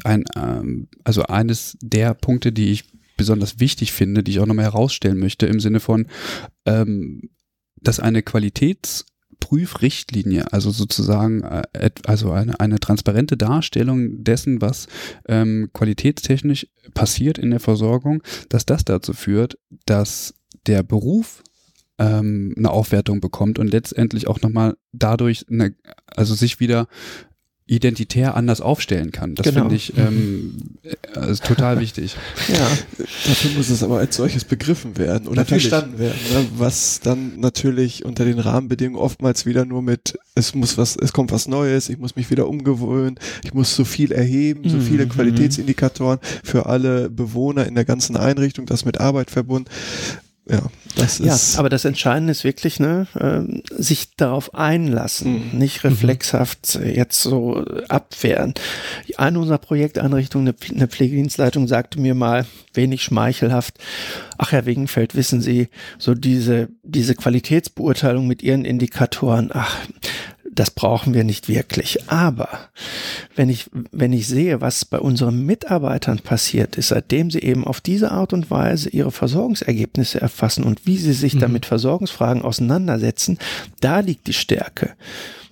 ein, 0.04 0.26
ähm, 0.36 0.88
also 1.04 1.24
eines 1.24 1.78
der 1.82 2.14
Punkte, 2.14 2.52
die 2.52 2.72
ich 2.72 2.86
besonders 3.18 3.60
wichtig 3.60 3.92
finde, 3.92 4.24
die 4.24 4.32
ich 4.32 4.40
auch 4.40 4.46
nochmal 4.46 4.64
herausstellen 4.66 5.18
möchte, 5.18 5.48
im 5.48 5.60
Sinne 5.60 5.80
von, 5.80 6.06
ähm, 6.66 7.30
dass 7.82 8.00
eine 8.00 8.22
Qualitätsprüfrichtlinie, 8.24 10.54
also 10.54 10.72
sozusagen, 10.72 11.42
äh, 11.42 11.64
also 12.06 12.32
eine, 12.32 12.60
eine 12.60 12.80
transparente 12.80 13.38
Darstellung 13.38 14.24
dessen, 14.24 14.62
was 14.62 14.88
ähm, 15.28 15.70
qualitätstechnisch 15.74 16.68
passiert 16.94 17.38
in 17.38 17.50
der 17.50 17.60
Versorgung, 17.60 18.24
dass 18.50 18.66
das 18.66 18.86
dazu 18.86 19.12
führt, 19.14 19.58
dass 19.86 20.34
der 20.68 20.84
Beruf 20.84 21.44
ähm, 22.00 22.54
eine 22.58 22.70
Aufwertung 22.70 23.22
bekommt 23.22 23.60
und 23.60 23.72
letztendlich 23.72 24.28
auch 24.28 24.42
nochmal 24.42 24.78
dadurch 24.92 25.46
eine, 25.50 25.76
also 26.16 26.36
sich 26.36 26.60
wieder 26.60 26.88
identitär 27.68 28.36
anders 28.36 28.62
aufstellen 28.62 29.12
kann. 29.12 29.36
Das 29.36 29.46
genau. 29.46 29.62
finde 29.62 29.76
ich 29.76 29.98
ähm, 29.98 30.56
also 31.14 31.44
total 31.44 31.80
wichtig. 31.80 32.16
Ja, 32.48 32.70
dafür 33.26 33.52
muss 33.58 33.70
es 33.70 33.84
aber 33.84 33.98
als 33.98 34.16
solches 34.16 34.46
begriffen 34.46 34.98
werden 34.98 35.28
oder 35.28 35.42
natürlich. 35.42 35.68
verstanden 35.68 36.00
werden, 36.00 36.18
ne? 36.32 36.46
was 36.58 37.02
dann 37.02 37.40
natürlich 37.40 38.06
unter 38.06 38.24
den 38.24 38.40
Rahmenbedingungen 38.40 39.02
oftmals 39.02 39.46
wieder 39.46 39.66
nur 39.66 39.82
mit 39.82 40.18
es 40.34 40.56
muss 40.56 40.78
was, 40.78 40.96
es 40.96 41.12
kommt 41.12 41.32
was 41.32 41.48
Neues, 41.48 41.90
ich 41.90 41.98
muss 41.98 42.16
mich 42.16 42.30
wieder 42.30 42.48
umgewöhnen, 42.48 43.20
ich 43.44 43.54
muss 43.54 43.76
so 43.76 43.84
viel 43.84 44.12
erheben, 44.12 44.70
so 44.70 44.80
viele 44.80 45.06
mhm. 45.06 45.10
Qualitätsindikatoren 45.10 46.20
für 46.44 46.68
alle 46.68 47.10
Bewohner 47.10 47.66
in 47.66 47.76
der 47.76 47.86
ganzen 47.86 48.16
Einrichtung, 48.16 48.66
das 48.66 48.86
mit 48.86 49.00
Arbeit 49.02 49.30
verbunden 49.30 49.70
ja, 50.50 50.62
das 50.96 51.20
ist. 51.20 51.54
Ja, 51.54 51.60
aber 51.60 51.70
das 51.70 51.86
Entscheidende 51.86 52.32
ist 52.32 52.44
wirklich, 52.44 52.80
ne, 52.80 53.08
äh, 53.20 53.62
sich 53.72 54.16
darauf 54.16 54.54
einlassen, 54.54 55.52
mhm. 55.52 55.60
nicht 55.60 55.84
reflexhaft 55.84 56.80
mhm. 56.80 56.90
jetzt 56.90 57.22
so 57.22 57.64
abwehren. 57.90 58.54
Eine 59.18 59.40
unserer 59.40 59.58
Projekteinrichtungen, 59.58 60.48
eine, 60.48 60.76
eine 60.76 60.88
Pflegedienstleitung, 60.88 61.68
sagte 61.68 62.00
mir 62.00 62.16
mal, 62.16 62.46
wenig 62.74 63.04
schmeichelhaft, 63.04 63.78
ach 64.38 64.52
Herr 64.52 64.66
Wegenfeld, 64.66 65.16
wissen 65.16 65.42
Sie, 65.42 65.68
so 65.98 66.14
diese, 66.14 66.70
diese 66.84 67.16
Qualitätsbeurteilung 67.16 68.28
mit 68.28 68.42
Ihren 68.42 68.66
Indikatoren, 68.66 69.50
ach, 69.54 69.78
das 70.58 70.72
brauchen 70.72 71.14
wir 71.14 71.24
nicht 71.24 71.48
wirklich. 71.48 72.10
Aber 72.10 72.50
wenn 73.36 73.50
ich, 73.50 73.70
wenn 73.92 74.12
ich 74.12 74.28
sehe, 74.28 74.60
was 74.60 74.86
bei 74.86 75.00
unseren 75.00 75.46
Mitarbeitern 75.46 76.20
passiert 76.20 76.76
ist, 76.78 76.88
seitdem 76.88 77.30
sie 77.30 77.42
eben 77.42 77.66
auf 77.66 77.80
diese 77.80 78.12
Art 78.12 78.34
und 78.34 78.50
Weise 78.50 78.90
ihre 78.90 79.12
Versorgungsergebnisse 79.12 80.20
erfassen 80.20 80.64
und 80.64 80.88
wie 80.88 80.98
sie 80.98 81.14
sich 81.14 81.36
mhm. 81.36 81.40
damit 81.40 81.66
Versorgungsfragen 81.68 82.42
auseinandersetzen, 82.42 83.38
da 83.82 84.00
liegt 84.00 84.26
die 84.26 84.34
Stärke. 84.34 84.94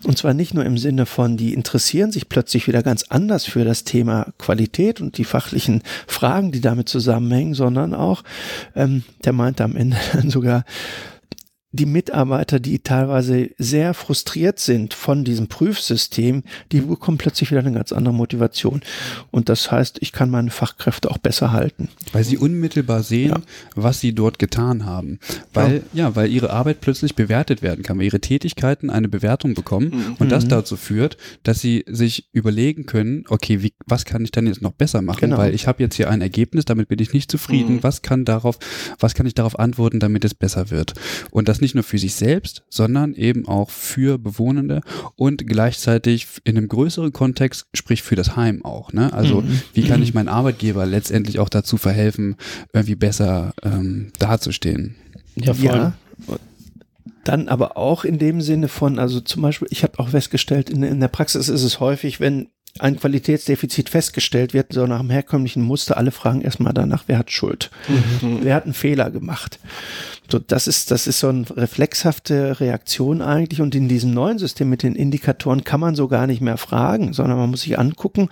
Und 0.03 0.17
zwar 0.17 0.33
nicht 0.33 0.53
nur 0.53 0.65
im 0.65 0.77
Sinne 0.77 1.05
von, 1.05 1.37
die 1.37 1.53
interessieren 1.53 2.11
sich 2.11 2.27
plötzlich 2.27 2.67
wieder 2.67 2.81
ganz 2.81 3.03
anders 3.09 3.45
für 3.45 3.63
das 3.63 3.83
Thema 3.83 4.33
Qualität 4.39 5.01
und 5.01 5.17
die 5.17 5.23
fachlichen 5.23 5.83
Fragen, 6.07 6.51
die 6.51 6.61
damit 6.61 6.89
zusammenhängen, 6.89 7.53
sondern 7.53 7.93
auch, 7.93 8.23
ähm, 8.75 9.03
der 9.23 9.33
meinte 9.33 9.63
am 9.63 9.75
Ende 9.75 9.97
dann 10.13 10.29
sogar, 10.31 10.63
die 11.75 11.85
Mitarbeiter, 11.85 12.59
die 12.59 12.79
teilweise 12.79 13.49
sehr 13.57 13.93
frustriert 13.93 14.59
sind 14.59 14.93
von 14.93 15.23
diesem 15.23 15.47
Prüfsystem, 15.47 16.43
die 16.71 16.81
bekommen 16.81 17.17
plötzlich 17.17 17.51
wieder 17.51 17.59
eine 17.59 17.73
ganz 17.73 17.91
andere 17.91 18.13
Motivation. 18.13 18.81
Und 19.31 19.49
das 19.49 19.71
heißt, 19.71 19.97
ich 20.01 20.11
kann 20.11 20.29
meine 20.29 20.51
Fachkräfte 20.51 21.11
auch 21.11 21.17
besser 21.17 21.51
halten. 21.51 21.89
Weil 22.13 22.23
sie 22.23 22.37
unmittelbar 22.37 23.03
sehen, 23.03 23.29
ja. 23.29 23.41
was 23.75 23.99
sie 23.99 24.13
dort 24.13 24.39
getan 24.39 24.85
haben. 24.85 25.19
Weil, 25.53 25.83
ja. 25.93 26.05
ja. 26.07 26.15
weil 26.15 26.31
ihre 26.31 26.51
Arbeit 26.51 26.81
plötzlich 26.81 27.15
bewertet 27.15 27.61
werden 27.61 27.83
kann, 27.83 27.97
weil 27.97 28.05
ihre 28.05 28.21
Tätigkeiten 28.21 28.89
eine 28.89 29.09
Bewertung 29.09 29.53
bekommen 29.53 29.87
mhm. 29.87 30.15
und 30.19 30.31
das 30.31 30.45
mhm. 30.45 30.49
dazu 30.49 30.77
führt, 30.77 31.17
dass 31.43 31.59
sie 31.59 31.83
sich 31.87 32.29
überlegen 32.31 32.85
können, 32.85 33.25
okay, 33.29 33.61
wie, 33.61 33.73
was 33.85 34.05
kann 34.05 34.23
ich 34.23 34.31
dann 34.31 34.47
jetzt 34.47 34.61
noch 34.61 34.73
besser 34.73 35.01
machen? 35.01 35.21
Genau. 35.21 35.37
Weil 35.37 35.53
ich 35.53 35.67
habe 35.67 35.83
jetzt 35.83 35.95
hier 35.95 36.09
ein 36.09 36.21
Ergebnis, 36.21 36.65
damit 36.65 36.87
bin 36.87 36.99
ich 36.99 37.13
nicht 37.13 37.29
zufrieden. 37.29 37.75
Mhm. 37.75 37.83
Was 37.83 38.01
kann 38.01 38.25
darauf, 38.25 38.57
was 38.99 39.13
kann 39.13 39.25
ich 39.25 39.33
darauf 39.33 39.59
antworten, 39.59 39.99
damit 39.99 40.23
es 40.23 40.33
besser 40.33 40.69
wird? 40.71 40.93
Und 41.31 41.49
das 41.49 41.61
nicht 41.65 41.75
nur 41.75 41.83
für 41.83 41.97
sich 41.97 42.13
selbst, 42.13 42.63
sondern 42.69 43.15
eben 43.15 43.47
auch 43.47 43.71
für 43.71 44.19
Bewohnende 44.19 44.81
und 45.15 45.47
gleichzeitig 45.47 46.27
in 46.43 46.57
einem 46.57 46.67
größeren 46.67 47.11
Kontext, 47.11 47.65
sprich 47.73 48.03
für 48.03 48.15
das 48.15 48.35
Heim 48.35 48.63
auch. 48.63 48.93
Ne? 48.93 49.11
Also 49.11 49.41
mhm. 49.41 49.61
wie 49.73 49.83
kann 49.83 50.03
ich 50.03 50.13
meinen 50.13 50.29
Arbeitgeber 50.29 50.85
letztendlich 50.85 51.39
auch 51.39 51.49
dazu 51.49 51.77
verhelfen, 51.77 52.35
irgendwie 52.71 52.95
besser 52.95 53.53
ähm, 53.63 54.11
dazustehen? 54.19 54.95
Ja, 55.35 55.53
voll. 55.55 55.65
Ja. 55.65 55.93
Dann 57.23 57.47
aber 57.47 57.75
auch 57.75 58.05
in 58.05 58.19
dem 58.19 58.39
Sinne 58.39 58.67
von, 58.67 58.99
also 58.99 59.19
zum 59.19 59.41
Beispiel, 59.41 59.67
ich 59.71 59.81
habe 59.81 59.97
auch 59.97 60.09
festgestellt, 60.09 60.69
in, 60.69 60.83
in 60.83 60.99
der 60.99 61.07
Praxis 61.07 61.49
ist 61.49 61.63
es 61.63 61.79
häufig, 61.79 62.19
wenn 62.19 62.49
ein 62.79 62.99
Qualitätsdefizit 62.99 63.89
festgestellt 63.89 64.53
wird, 64.53 64.73
so 64.73 64.85
nach 64.85 64.99
dem 64.99 65.09
herkömmlichen 65.09 65.63
Muster, 65.63 65.95
alle 65.95 66.11
fragen 66.11 66.41
erstmal 66.41 66.73
danach, 66.73 67.05
wer 67.07 67.17
hat 67.17 67.31
Schuld? 67.31 67.71
Mhm. 67.87 68.39
Wer 68.41 68.55
hat 68.55 68.65
einen 68.65 68.73
Fehler 68.73 69.11
gemacht? 69.11 69.59
So, 70.29 70.39
das 70.39 70.67
ist, 70.67 70.91
das 70.91 71.07
ist 71.07 71.19
so 71.19 71.29
eine 71.29 71.45
reflexhafte 71.55 72.59
Reaktion 72.59 73.21
eigentlich. 73.21 73.61
Und 73.61 73.75
in 73.75 73.87
diesem 73.87 74.13
neuen 74.13 74.39
System 74.39 74.69
mit 74.69 74.83
den 74.83 74.95
Indikatoren 74.95 75.63
kann 75.63 75.79
man 75.79 75.95
so 75.95 76.09
gar 76.09 76.27
nicht 76.27 76.41
mehr 76.41 76.57
fragen, 76.57 77.13
sondern 77.13 77.37
man 77.37 77.49
muss 77.49 77.61
sich 77.61 77.79
angucken, 77.79 78.29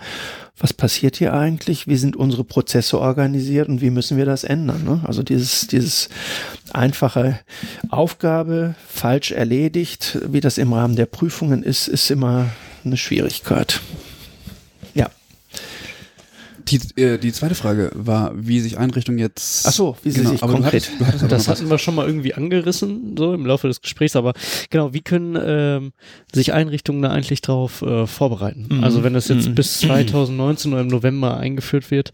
was 0.58 0.74
passiert 0.74 1.16
hier 1.16 1.32
eigentlich? 1.32 1.86
Wie 1.86 1.96
sind 1.96 2.14
unsere 2.14 2.44
Prozesse 2.44 3.00
organisiert 3.00 3.68
und 3.68 3.80
wie 3.80 3.90
müssen 3.90 4.18
wir 4.18 4.26
das 4.26 4.44
ändern? 4.44 4.84
Ne? 4.84 5.00
Also 5.04 5.22
dieses, 5.22 5.68
dieses 5.68 6.10
einfache 6.72 7.40
Aufgabe 7.88 8.74
falsch 8.88 9.32
erledigt, 9.32 10.18
wie 10.28 10.40
das 10.40 10.58
im 10.58 10.72
Rahmen 10.72 10.96
der 10.96 11.06
Prüfungen 11.06 11.62
ist, 11.62 11.88
ist 11.88 12.10
immer 12.10 12.50
eine 12.84 12.96
Schwierigkeit. 12.96 13.80
Die, 16.68 17.00
äh, 17.00 17.18
die 17.18 17.32
zweite 17.32 17.54
Frage 17.54 17.90
war, 17.94 18.32
wie 18.34 18.60
sich 18.60 18.78
Einrichtungen 18.78 19.18
jetzt. 19.18 19.66
Ach 19.66 19.72
so, 19.72 19.96
wie 20.02 20.10
sie 20.10 20.18
genau, 20.18 20.30
sich 20.30 20.42
aber 20.42 20.52
konkret. 20.52 20.90
Du 20.98 21.00
hattest, 21.00 21.00
du 21.00 21.06
hattest 21.06 21.32
das 21.32 21.48
hatten 21.48 21.70
wir 21.70 21.78
schon 21.78 21.94
mal 21.94 22.06
irgendwie 22.06 22.34
angerissen, 22.34 23.16
so 23.16 23.34
im 23.34 23.44
Laufe 23.44 23.68
des 23.68 23.82
Gesprächs, 23.82 24.16
aber 24.16 24.32
genau, 24.70 24.94
wie 24.94 25.02
können 25.02 25.38
ähm, 25.44 25.92
sich 26.32 26.52
Einrichtungen 26.52 27.02
da 27.02 27.10
eigentlich 27.10 27.42
darauf 27.42 27.82
äh, 27.82 28.06
vorbereiten? 28.06 28.68
Mhm. 28.70 28.84
Also 28.84 29.04
wenn 29.04 29.14
das 29.14 29.28
jetzt 29.28 29.48
mhm. 29.48 29.54
bis 29.54 29.80
2019 29.80 30.72
oder 30.72 30.82
im 30.82 30.88
November 30.88 31.36
eingeführt 31.36 31.90
wird, 31.90 32.12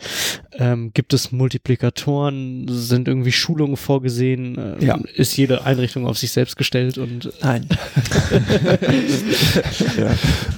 ähm, 0.53 0.93
gibt 0.95 1.13
es 1.13 1.33
Multiplikatoren, 1.33 2.67
sind 2.69 3.09
irgendwie 3.09 3.33
Schulungen 3.33 3.77
vorgesehen, 3.77 4.59
äh, 4.59 4.85
ja. 4.85 4.99
ist 5.15 5.37
jede 5.37 5.65
Einrichtung 5.65 6.07
auf 6.07 6.19
sich 6.19 6.33
selbst 6.33 6.57
gestellt 6.57 6.99
und 6.99 7.31
Nein. 7.43 7.67
ja. 9.97 10.11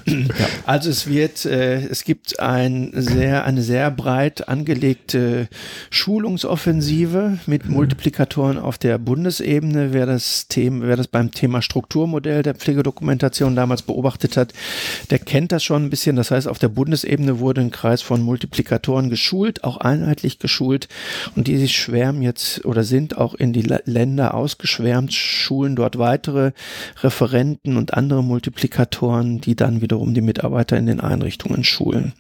Ja. 0.07 0.47
Also 0.67 0.91
es 0.91 1.07
wird, 1.07 1.45
äh, 1.45 1.87
es 1.87 2.05
gibt 2.05 2.41
ein 2.41 2.93
sehr, 2.95 3.45
eine 3.45 3.63
sehr 3.63 3.82
breit 3.91 4.49
angelegte 4.49 5.49
Schulungsoffensive 5.91 7.39
mit 7.47 7.67
mhm. 7.67 7.75
Multiplikatoren 7.75 8.59
auf 8.59 8.79
der 8.79 8.99
Bundesebene. 8.99 9.93
Wer 9.93 10.07
das 10.07 10.49
Thema, 10.49 10.87
wer 10.87 10.97
das 10.97 11.09
beim 11.09 11.31
Thema 11.31 11.63
Strukturmodell 11.63 12.43
der 12.43 12.55
Pflegedokumentation 12.55 13.57
damals 13.57 13.83
beobachtet 13.83 14.37
hat, 14.37 14.53
der 15.11 15.19
kennt 15.19 15.53
das 15.53 15.65
schon 15.65 15.85
ein 15.85 15.91
bisschen. 15.91 16.17
Das 16.17 16.31
heißt, 16.31 16.49
auf 16.49 16.59
der 16.59 16.69
Bundesebene 16.69 17.39
wurde 17.39 17.61
ein 17.61 17.71
Kreis 17.71 18.03
von 18.03 18.23
Multiplikatoren 18.23 19.11
geschult, 19.11 19.65
auch 19.65 19.79
einheitlich 19.79 20.39
geschult 20.39 20.89
und 21.37 21.49
die 21.49 21.57
sich 21.57 21.77
schwärmen 21.77 22.23
jetzt 22.23 22.65
oder 22.65 22.85
sind 22.85 23.17
auch 23.19 23.35
in 23.35 23.53
die 23.53 23.63
Länder 23.85 24.35
ausgeschwärmt, 24.35 25.13
schulen 25.13 25.77
dort 25.77 25.99
weitere 25.99 26.53
Referenten 27.03 27.77
und 27.77 27.95
andere 27.95 28.23
Multiplikatoren, 28.23 29.41
die 29.41 29.57
dann 29.57 29.81
wiederum 29.81 30.15
die 30.15 30.21
Mitarbeiter 30.21 30.77
in 30.77 30.87
den 30.87 31.01
Einrichtungen 31.01 31.65
schulen. 31.65 32.13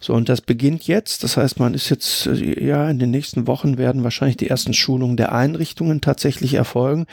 So, 0.00 0.14
und 0.14 0.28
das 0.28 0.40
beginnt 0.40 0.86
jetzt. 0.86 0.91
Das 1.24 1.36
heißt, 1.36 1.58
man 1.58 1.74
ist 1.74 1.88
jetzt, 1.88 2.26
äh, 2.26 2.64
ja, 2.64 2.88
in 2.88 2.98
den 2.98 3.10
nächsten 3.10 3.46
Wochen 3.46 3.78
werden 3.78 4.04
wahrscheinlich 4.04 4.36
die 4.36 4.48
ersten 4.48 4.74
Schulungen 4.74 5.16
der 5.16 5.32
Einrichtungen 5.32 6.00
tatsächlich 6.00 6.54
erfolgen. 6.54 7.06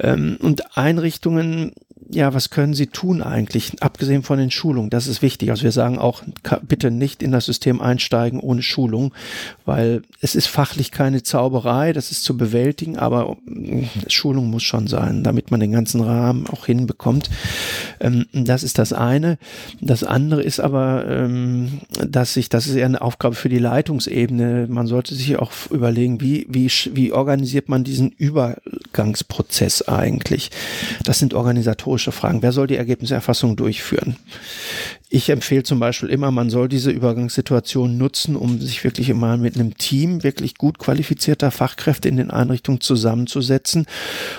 Ähm, 0.00 0.36
und 0.40 0.76
Einrichtungen 0.76 1.72
ja, 2.10 2.34
was 2.34 2.50
können 2.50 2.74
Sie 2.74 2.86
tun 2.86 3.22
eigentlich, 3.22 3.82
abgesehen 3.82 4.22
von 4.22 4.38
den 4.38 4.50
Schulungen? 4.50 4.90
Das 4.90 5.06
ist 5.06 5.22
wichtig. 5.22 5.50
Also 5.50 5.64
wir 5.64 5.72
sagen 5.72 5.98
auch, 5.98 6.22
bitte 6.62 6.90
nicht 6.90 7.22
in 7.22 7.32
das 7.32 7.46
System 7.46 7.80
einsteigen 7.80 8.40
ohne 8.40 8.62
Schulung, 8.62 9.12
weil 9.64 10.02
es 10.20 10.34
ist 10.34 10.46
fachlich 10.46 10.90
keine 10.90 11.22
Zauberei, 11.22 11.92
das 11.92 12.10
ist 12.10 12.24
zu 12.24 12.36
bewältigen, 12.36 12.98
aber 12.98 13.36
mm, 13.46 13.84
Schulung 14.08 14.50
muss 14.50 14.62
schon 14.62 14.86
sein, 14.86 15.24
damit 15.24 15.50
man 15.50 15.60
den 15.60 15.72
ganzen 15.72 16.00
Rahmen 16.00 16.46
auch 16.46 16.66
hinbekommt. 16.66 17.30
Ähm, 18.00 18.26
das 18.32 18.62
ist 18.62 18.78
das 18.78 18.92
eine. 18.92 19.38
Das 19.80 20.04
andere 20.04 20.42
ist 20.42 20.60
aber, 20.60 21.06
ähm, 21.08 21.80
dass 22.06 22.34
sich, 22.34 22.48
das 22.48 22.66
ist 22.66 22.74
eher 22.74 22.86
eine 22.86 23.02
Aufgabe 23.02 23.34
für 23.34 23.48
die 23.48 23.58
Leitungsebene. 23.58 24.66
Man 24.68 24.86
sollte 24.86 25.14
sich 25.14 25.38
auch 25.38 25.52
überlegen, 25.70 26.20
wie, 26.20 26.46
wie, 26.48 26.70
wie 26.92 27.12
organisiert 27.12 27.68
man 27.68 27.84
diesen 27.84 28.10
Übergangsprozess 28.10 29.82
eigentlich? 29.82 30.50
Das 31.04 31.18
sind 31.18 31.34
organisatorische 31.94 32.12
Fragen. 32.12 32.42
Wer 32.42 32.52
soll 32.52 32.66
die 32.66 32.76
Ergebniserfassung 32.76 33.56
durchführen? 33.56 34.16
Ich 35.10 35.28
empfehle 35.28 35.62
zum 35.62 35.78
Beispiel 35.78 36.08
immer, 36.08 36.32
man 36.32 36.50
soll 36.50 36.68
diese 36.68 36.90
Übergangssituation 36.90 37.96
nutzen, 37.96 38.34
um 38.34 38.60
sich 38.60 38.82
wirklich 38.82 39.10
immer 39.10 39.36
mit 39.36 39.54
einem 39.54 39.76
Team 39.76 40.24
wirklich 40.24 40.56
gut 40.56 40.80
qualifizierter 40.80 41.52
Fachkräfte 41.52 42.08
in 42.08 42.16
den 42.16 42.32
Einrichtungen 42.32 42.80
zusammenzusetzen 42.80 43.86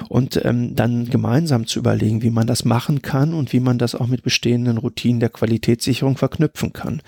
und 0.09 0.43
ähm, 0.43 0.75
dann 0.75 1.09
gemeinsam 1.09 1.65
zu 1.65 1.79
überlegen, 1.79 2.23
wie 2.23 2.29
man 2.29 2.45
das 2.45 2.65
machen 2.65 3.01
kann 3.01 3.33
und 3.33 3.53
wie 3.53 3.61
man 3.61 3.77
das 3.77 3.95
auch 3.95 4.07
mit 4.07 4.23
bestehenden 4.23 4.77
Routinen 4.77 5.21
der 5.21 5.29
Qualitätssicherung 5.29 6.17
verknüpfen 6.17 6.73
kann. 6.73 7.01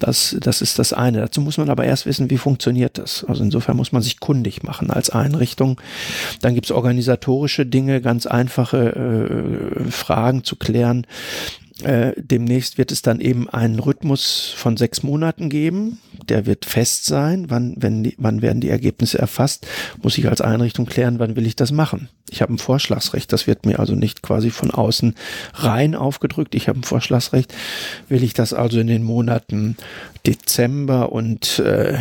Das, 0.00 0.36
das 0.38 0.60
ist 0.60 0.78
das 0.78 0.92
eine. 0.92 1.20
Dazu 1.20 1.40
muss 1.40 1.56
man 1.56 1.70
aber 1.70 1.86
erst 1.86 2.04
wissen, 2.04 2.28
wie 2.28 2.36
funktioniert 2.36 2.98
das. 2.98 3.24
Also 3.24 3.42
insofern 3.42 3.78
muss 3.78 3.92
man 3.92 4.02
sich 4.02 4.20
kundig 4.20 4.64
machen 4.64 4.90
als 4.90 5.08
Einrichtung. 5.08 5.80
Dann 6.42 6.54
gibt 6.54 6.66
es 6.66 6.72
organisatorische 6.72 7.64
Dinge, 7.64 8.02
ganz 8.02 8.26
einfache 8.26 9.86
äh, 9.86 9.90
Fragen 9.94 10.44
zu 10.44 10.56
klären. 10.56 11.06
Äh, 11.82 12.12
demnächst 12.16 12.78
wird 12.78 12.92
es 12.92 13.02
dann 13.02 13.20
eben 13.20 13.48
einen 13.50 13.80
Rhythmus 13.80 14.54
von 14.56 14.76
sechs 14.76 15.02
Monaten 15.02 15.50
geben. 15.50 15.98
Der 16.28 16.46
wird 16.46 16.64
fest 16.66 17.04
sein. 17.04 17.46
Wann, 17.48 17.74
wenn 17.76 18.04
die, 18.04 18.14
wann 18.16 18.42
werden 18.42 18.60
die 18.60 18.68
Ergebnisse 18.68 19.18
erfasst? 19.18 19.66
Muss 20.00 20.16
ich 20.16 20.28
als 20.28 20.40
Einrichtung 20.40 20.86
klären, 20.86 21.18
wann 21.18 21.34
will 21.34 21.46
ich 21.46 21.56
das 21.56 21.72
machen? 21.72 22.08
Ich 22.30 22.42
habe 22.42 22.54
ein 22.54 22.58
Vorschlagsrecht. 22.58 23.32
Das 23.32 23.48
wird 23.48 23.66
mir 23.66 23.80
also 23.80 23.96
nicht 23.96 24.22
quasi 24.22 24.50
von 24.50 24.70
außen 24.70 25.16
rein 25.54 25.96
aufgedrückt. 25.96 26.54
Ich 26.54 26.68
habe 26.68 26.78
ein 26.78 26.84
Vorschlagsrecht. 26.84 27.52
Will 28.08 28.22
ich 28.22 28.34
das 28.34 28.52
also 28.52 28.78
in 28.78 28.86
den 28.86 29.02
Monaten 29.02 29.76
Dezember 30.26 31.10
und 31.10 31.58
äh, 31.58 31.98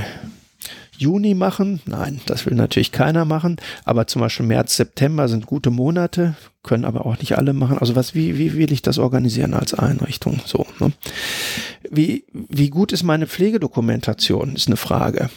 Juni 0.97 1.33
machen? 1.33 1.81
Nein, 1.85 2.21
das 2.25 2.45
will 2.45 2.55
natürlich 2.55 2.91
keiner 2.91 3.25
machen. 3.25 3.57
Aber 3.85 4.07
zum 4.07 4.21
Beispiel 4.21 4.45
März, 4.45 4.75
September 4.75 5.27
sind 5.27 5.45
gute 5.45 5.69
Monate, 5.69 6.35
können 6.61 6.85
aber 6.85 7.05
auch 7.05 7.17
nicht 7.19 7.37
alle 7.37 7.53
machen. 7.53 7.77
Also 7.77 7.95
was, 7.95 8.15
wie, 8.15 8.37
wie 8.37 8.53
will 8.53 8.71
ich 8.71 8.81
das 8.81 8.99
organisieren 8.99 9.53
als 9.53 9.73
Einrichtung? 9.73 10.39
So, 10.45 10.65
ne? 10.79 10.91
Wie, 11.89 12.25
wie 12.31 12.69
gut 12.69 12.91
ist 12.91 13.03
meine 13.03 13.27
Pflegedokumentation? 13.27 14.55
Ist 14.55 14.67
eine 14.67 14.77
Frage 14.77 15.29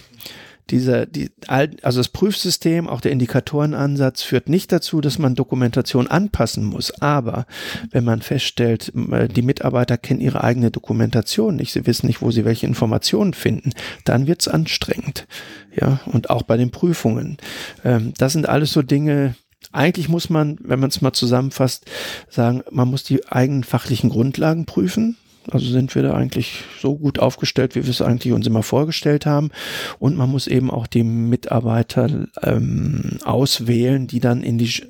dieser, 0.70 1.06
die, 1.06 1.30
also 1.46 2.00
das 2.00 2.08
Prüfsystem, 2.08 2.88
auch 2.88 3.00
der 3.00 3.12
Indikatorenansatz 3.12 4.22
führt 4.22 4.48
nicht 4.48 4.72
dazu, 4.72 5.00
dass 5.00 5.18
man 5.18 5.34
Dokumentation 5.34 6.08
anpassen 6.08 6.64
muss. 6.64 6.90
Aber 7.00 7.46
wenn 7.90 8.04
man 8.04 8.22
feststellt, 8.22 8.92
die 8.94 9.42
Mitarbeiter 9.42 9.96
kennen 9.96 10.20
ihre 10.20 10.42
eigene 10.42 10.70
Dokumentation 10.70 11.56
nicht, 11.56 11.72
sie 11.72 11.86
wissen 11.86 12.06
nicht, 12.06 12.22
wo 12.22 12.30
sie 12.30 12.44
welche 12.44 12.66
Informationen 12.66 13.34
finden, 13.34 13.70
dann 14.04 14.26
wird's 14.26 14.48
anstrengend. 14.48 15.26
Ja, 15.74 16.00
und 16.06 16.30
auch 16.30 16.42
bei 16.42 16.56
den 16.56 16.70
Prüfungen. 16.70 17.36
Ähm, 17.84 18.14
das 18.16 18.32
sind 18.32 18.48
alles 18.48 18.72
so 18.72 18.82
Dinge, 18.82 19.34
eigentlich 19.72 20.08
muss 20.08 20.30
man, 20.30 20.58
wenn 20.60 20.80
man 20.80 20.90
es 20.90 21.00
mal 21.00 21.12
zusammenfasst, 21.12 21.84
sagen, 22.28 22.62
man 22.70 22.88
muss 22.88 23.04
die 23.04 23.26
eigenen 23.26 23.64
fachlichen 23.64 24.10
Grundlagen 24.10 24.64
prüfen. 24.64 25.16
Also 25.50 25.70
sind 25.70 25.94
wir 25.94 26.02
da 26.02 26.14
eigentlich 26.14 26.64
so 26.80 26.96
gut 26.96 27.18
aufgestellt, 27.18 27.74
wie 27.74 27.84
wir 27.84 27.90
es 27.90 28.02
eigentlich 28.02 28.32
uns 28.32 28.46
immer 28.46 28.62
vorgestellt 28.62 29.26
haben. 29.26 29.50
Und 29.98 30.16
man 30.16 30.30
muss 30.30 30.46
eben 30.46 30.70
auch 30.70 30.86
die 30.86 31.04
Mitarbeiter 31.04 32.26
ähm, 32.42 33.18
auswählen, 33.24 34.06
die 34.06 34.20
dann 34.20 34.42
in 34.42 34.58
die, 34.58 34.82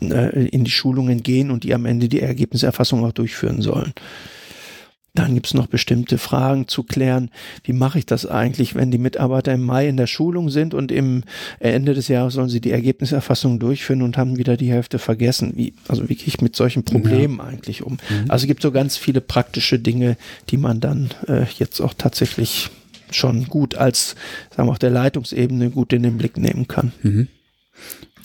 äh, 0.00 0.46
in 0.48 0.64
die 0.64 0.70
Schulungen 0.70 1.22
gehen 1.22 1.50
und 1.50 1.64
die 1.64 1.74
am 1.74 1.86
Ende 1.86 2.08
die 2.08 2.20
Ergebniserfassung 2.20 3.04
auch 3.04 3.12
durchführen 3.12 3.62
sollen. 3.62 3.92
Dann 5.14 5.34
gibt 5.34 5.46
es 5.46 5.54
noch 5.54 5.66
bestimmte 5.66 6.16
Fragen 6.16 6.68
zu 6.68 6.84
klären. 6.84 7.30
Wie 7.64 7.74
mache 7.74 7.98
ich 7.98 8.06
das 8.06 8.24
eigentlich, 8.24 8.74
wenn 8.74 8.90
die 8.90 8.98
Mitarbeiter 8.98 9.52
im 9.52 9.60
Mai 9.60 9.86
in 9.86 9.98
der 9.98 10.06
Schulung 10.06 10.48
sind 10.48 10.72
und 10.72 10.90
im 10.90 11.24
Ende 11.60 11.92
des 11.92 12.08
Jahres 12.08 12.32
sollen 12.34 12.48
sie 12.48 12.62
die 12.62 12.70
Ergebniserfassung 12.70 13.58
durchführen 13.58 14.00
und 14.00 14.16
haben 14.16 14.38
wieder 14.38 14.56
die 14.56 14.70
Hälfte 14.70 14.98
vergessen? 14.98 15.52
Wie, 15.54 15.74
also 15.86 16.08
wie 16.08 16.14
gehe 16.14 16.28
ich 16.28 16.40
mit 16.40 16.56
solchen 16.56 16.84
Problemen 16.84 17.38
ja. 17.38 17.44
eigentlich 17.44 17.82
um? 17.82 17.98
Mhm. 18.08 18.30
Also 18.30 18.44
es 18.44 18.48
gibt 18.48 18.62
so 18.62 18.72
ganz 18.72 18.96
viele 18.96 19.20
praktische 19.20 19.78
Dinge, 19.78 20.16
die 20.48 20.56
man 20.56 20.80
dann 20.80 21.10
äh, 21.28 21.44
jetzt 21.58 21.80
auch 21.80 21.92
tatsächlich 21.92 22.70
schon 23.10 23.48
gut 23.48 23.74
als, 23.74 24.14
sagen 24.56 24.68
wir 24.68 24.72
auch 24.72 24.78
der 24.78 24.90
Leitungsebene 24.90 25.68
gut 25.68 25.92
in 25.92 26.04
den 26.04 26.16
Blick 26.16 26.38
nehmen 26.38 26.68
kann. 26.68 26.92
Mhm. 27.02 27.28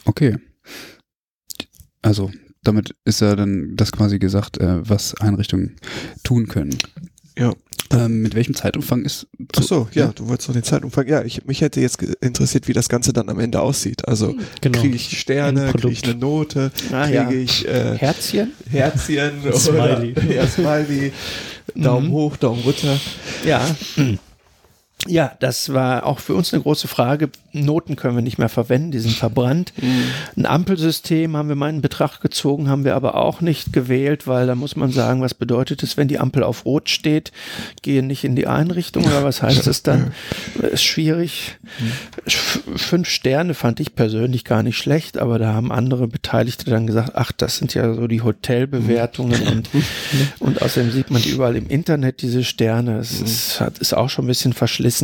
Okay. 0.05 0.37
Also 2.01 2.31
damit 2.67 2.95
ist 3.05 3.21
ja 3.21 3.35
dann 3.35 3.75
das 3.75 3.91
quasi 3.91 4.19
gesagt, 4.19 4.57
äh, 4.57 4.87
was 4.87 5.15
Einrichtungen 5.15 5.77
tun 6.23 6.47
können. 6.47 6.77
Ja. 7.37 7.53
Ähm, 7.89 8.21
mit 8.21 8.35
welchem 8.35 8.53
Zeitumfang 8.53 9.05
ist. 9.05 9.27
Ach 9.55 9.63
so, 9.63 9.87
ja, 9.93 10.07
ja, 10.07 10.11
du 10.13 10.27
wolltest 10.27 10.49
noch 10.49 10.55
den 10.55 10.63
Zeitumfang. 10.63 11.07
Ja, 11.07 11.23
ich, 11.23 11.45
mich 11.45 11.61
hätte 11.61 11.79
jetzt 11.79 12.01
interessiert, 12.19 12.67
wie 12.67 12.73
das 12.73 12.89
Ganze 12.89 13.13
dann 13.13 13.29
am 13.29 13.39
Ende 13.39 13.61
aussieht. 13.61 14.05
Also 14.05 14.35
genau. 14.59 14.81
kriege 14.81 14.95
ich 14.95 15.17
Sterne, 15.17 15.71
kriege 15.71 15.89
ich 15.89 16.03
eine 16.03 16.15
Note, 16.15 16.71
ah, 16.91 17.05
kriege 17.05 17.15
ja. 17.15 17.29
ich 17.31 17.65
äh, 17.65 17.97
Herzchen, 17.97 18.51
Herzchen, 18.69 19.31
Smiley, 19.53 20.15
ja, 20.35 20.45
Smiley, 20.47 21.13
Daumen 21.75 22.07
mhm. 22.07 22.11
hoch, 22.11 22.35
Daumen 22.35 22.61
runter. 22.63 22.99
Ja. 23.45 23.65
Ja, 25.07 25.31
das 25.39 25.73
war 25.73 26.05
auch 26.05 26.19
für 26.19 26.33
uns 26.33 26.53
eine 26.53 26.61
große 26.61 26.87
Frage. 26.87 27.29
Noten 27.53 27.95
können 27.95 28.15
wir 28.15 28.21
nicht 28.21 28.37
mehr 28.37 28.49
verwenden, 28.49 28.91
die 28.91 28.99
sind 28.99 29.15
verbrannt. 29.15 29.73
Mhm. 29.87 30.05
Ein 30.37 30.45
Ampelsystem 30.47 31.37
haben 31.37 31.49
wir 31.49 31.55
mal 31.55 31.69
in 31.69 31.81
Betracht 31.81 32.21
gezogen, 32.21 32.67
haben 32.67 32.83
wir 32.83 32.95
aber 32.95 33.15
auch 33.15 33.41
nicht 33.41 33.73
gewählt, 33.73 34.25
weil 34.25 34.47
da 34.47 34.55
muss 34.55 34.75
man 34.75 34.91
sagen, 34.91 35.21
was 35.21 35.33
bedeutet 35.33 35.83
es, 35.83 35.97
wenn 35.97 36.07
die 36.07 36.19
Ampel 36.19 36.43
auf 36.43 36.65
Rot 36.65 36.89
steht, 36.89 37.31
gehe 37.83 38.01
nicht 38.01 38.23
in 38.23 38.35
die 38.35 38.47
Einrichtung 38.47 39.05
oder 39.05 39.23
was 39.23 39.43
heißt 39.43 39.67
das 39.67 39.83
dann? 39.83 40.13
Ist 40.71 40.83
schwierig. 40.83 41.57
Mhm. 41.79 42.77
Fünf 42.77 43.07
Sterne 43.07 43.53
fand 43.53 43.79
ich 43.79 43.95
persönlich 43.95 44.45
gar 44.45 44.63
nicht 44.63 44.77
schlecht, 44.77 45.17
aber 45.17 45.37
da 45.37 45.53
haben 45.53 45.71
andere 45.71 46.07
Beteiligte 46.07 46.69
dann 46.69 46.87
gesagt, 46.87 47.11
ach, 47.13 47.31
das 47.31 47.57
sind 47.57 47.73
ja 47.73 47.93
so 47.93 48.07
die 48.07 48.23
Hotelbewertungen 48.23 49.39
mhm. 49.39 49.47
und, 49.47 49.69
und 50.39 50.61
außerdem 50.61 50.91
sieht 50.91 51.11
man 51.11 51.21
die 51.21 51.29
überall 51.29 51.55
im 51.55 51.67
Internet, 51.67 52.21
diese 52.21 52.43
Sterne. 52.43 52.97
Es 52.97 53.21
ist, 53.21 53.61
ist 53.79 53.93
auch 53.93 54.09
schon 54.09 54.25
ein 54.25 54.29
bisschen 54.29 54.53
verschlissen. 54.53 54.96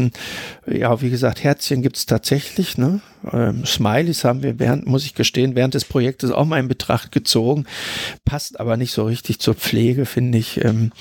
Ja, 0.65 1.01
wie 1.01 1.09
gesagt, 1.09 1.43
Herzchen 1.43 1.81
gibt 1.81 1.97
es 1.97 2.05
tatsächlich 2.05 2.33
tatsächlich. 2.33 2.77
Ne? 2.77 3.01
Ähm, 3.31 3.65
Smileys 3.65 4.23
haben 4.23 4.43
wir 4.43 4.59
während, 4.59 4.85
muss 4.85 5.05
ich 5.05 5.13
gestehen, 5.13 5.55
während 5.55 5.73
des 5.73 5.85
Projektes 5.85 6.31
auch 6.31 6.45
mal 6.45 6.59
in 6.59 6.67
Betracht 6.67 7.11
gezogen. 7.11 7.65
Passt 8.25 8.59
aber 8.59 8.77
nicht 8.77 8.93
so 8.93 9.05
richtig 9.05 9.39
zur 9.39 9.55
Pflege, 9.55 10.05
finde 10.05 10.37
ich. 10.37 10.63
Ähm, 10.63 10.91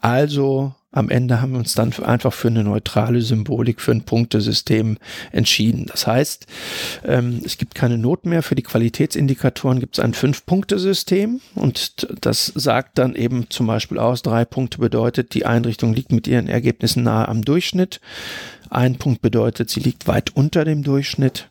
also 0.00 0.74
am 0.96 1.10
Ende 1.10 1.42
haben 1.42 1.52
wir 1.52 1.58
uns 1.58 1.74
dann 1.74 1.92
einfach 2.02 2.32
für 2.32 2.48
eine 2.48 2.64
neutrale 2.64 3.20
Symbolik, 3.20 3.82
für 3.82 3.92
ein 3.92 4.02
Punktesystem 4.02 4.96
entschieden. 5.30 5.86
Das 5.86 6.06
heißt, 6.06 6.46
ähm, 7.04 7.42
es 7.44 7.58
gibt 7.58 7.74
keine 7.74 7.98
Noten 7.98 8.30
mehr. 8.30 8.42
Für 8.42 8.54
die 8.54 8.62
Qualitätsindikatoren 8.62 9.78
gibt 9.78 9.98
es 9.98 10.04
ein 10.04 10.14
Fünf-Punkte-System 10.14 11.40
und 11.54 12.06
das 12.22 12.46
sagt 12.54 12.96
dann 12.96 13.14
eben 13.14 13.50
zum 13.50 13.66
Beispiel 13.66 13.98
aus, 13.98 14.22
drei 14.22 14.46
Punkte 14.46 14.78
bedeutet, 14.78 15.34
die 15.34 15.44
Einrichtung 15.44 15.92
liegt 15.92 16.12
mit 16.12 16.26
ihren 16.26 16.48
Ergebnissen 16.48 17.02
nahe 17.02 17.28
am 17.28 17.42
Durchschnitt. 17.44 18.00
Ein 18.70 18.96
Punkt 18.96 19.20
bedeutet, 19.20 19.68
sie 19.68 19.80
liegt 19.80 20.08
weit 20.08 20.34
unter 20.34 20.64
dem 20.64 20.82
Durchschnitt. 20.82 21.50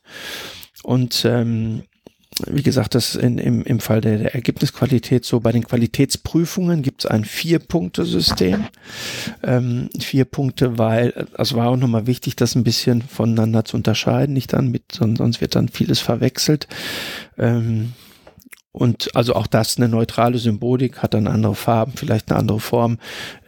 Und 0.81 1.23
ähm, 1.23 1.83
wie 2.47 2.63
gesagt, 2.63 2.95
das 2.95 3.15
in, 3.15 3.37
im, 3.37 3.63
im 3.63 3.79
Fall 3.79 4.01
der, 4.01 4.17
der 4.17 4.35
Ergebnisqualität 4.35 5.23
so. 5.23 5.39
Bei 5.39 5.53
den 5.53 5.63
Qualitätsprüfungen 5.63 6.81
gibt 6.81 7.05
es 7.05 7.09
ein 7.09 7.23
Vier-Punkte-System. 7.23 8.65
Ähm, 9.43 9.89
vier 9.99 10.25
Punkte, 10.25 10.77
weil 10.77 11.13
es 11.15 11.35
also 11.35 11.55
war 11.55 11.69
auch 11.69 11.77
nochmal 11.77 12.07
wichtig, 12.07 12.35
das 12.35 12.55
ein 12.55 12.63
bisschen 12.63 13.01
voneinander 13.01 13.63
zu 13.63 13.77
unterscheiden, 13.77 14.33
nicht 14.33 14.53
dann 14.53 14.69
mit, 14.69 14.83
sonst 14.91 15.39
wird 15.39 15.55
dann 15.55 15.69
vieles 15.69 15.99
verwechselt. 15.99 16.67
Ähm, 17.37 17.93
und 18.73 19.15
also 19.15 19.35
auch 19.35 19.47
das 19.47 19.77
eine 19.77 19.87
neutrale 19.87 20.37
Symbolik, 20.37 20.97
hat 21.01 21.13
dann 21.13 21.27
andere 21.27 21.55
Farben, 21.55 21.93
vielleicht 21.95 22.29
eine 22.29 22.39
andere 22.39 22.59
Form. 22.59 22.97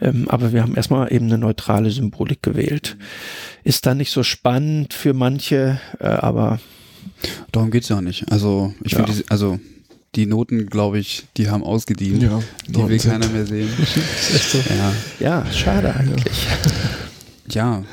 Ähm, 0.00 0.26
aber 0.30 0.54
wir 0.54 0.62
haben 0.62 0.74
erstmal 0.74 1.12
eben 1.12 1.26
eine 1.26 1.36
neutrale 1.36 1.90
Symbolik 1.90 2.42
gewählt. 2.42 2.96
Ist 3.64 3.84
dann 3.84 3.98
nicht 3.98 4.10
so 4.10 4.22
spannend 4.22 4.94
für 4.94 5.12
manche, 5.12 5.78
äh, 6.00 6.06
aber. 6.06 6.58
Darum 7.52 7.70
geht's 7.70 7.88
ja 7.88 8.00
nicht. 8.00 8.30
Also 8.30 8.74
ich 8.84 8.92
ja. 8.92 9.04
finde, 9.04 9.24
also 9.28 9.58
die 10.14 10.26
Noten, 10.26 10.66
glaube 10.66 10.98
ich, 10.98 11.26
die 11.36 11.48
haben 11.48 11.62
ausgedient. 11.62 12.22
Ja, 12.22 12.40
die 12.66 12.88
will 12.88 12.98
keiner 12.98 13.28
mehr 13.28 13.46
sehen. 13.46 13.68
so. 14.50 14.58
ja. 14.58 14.92
ja, 15.20 15.52
schade 15.52 15.94
eigentlich. 15.94 16.46
Ja, 17.50 17.84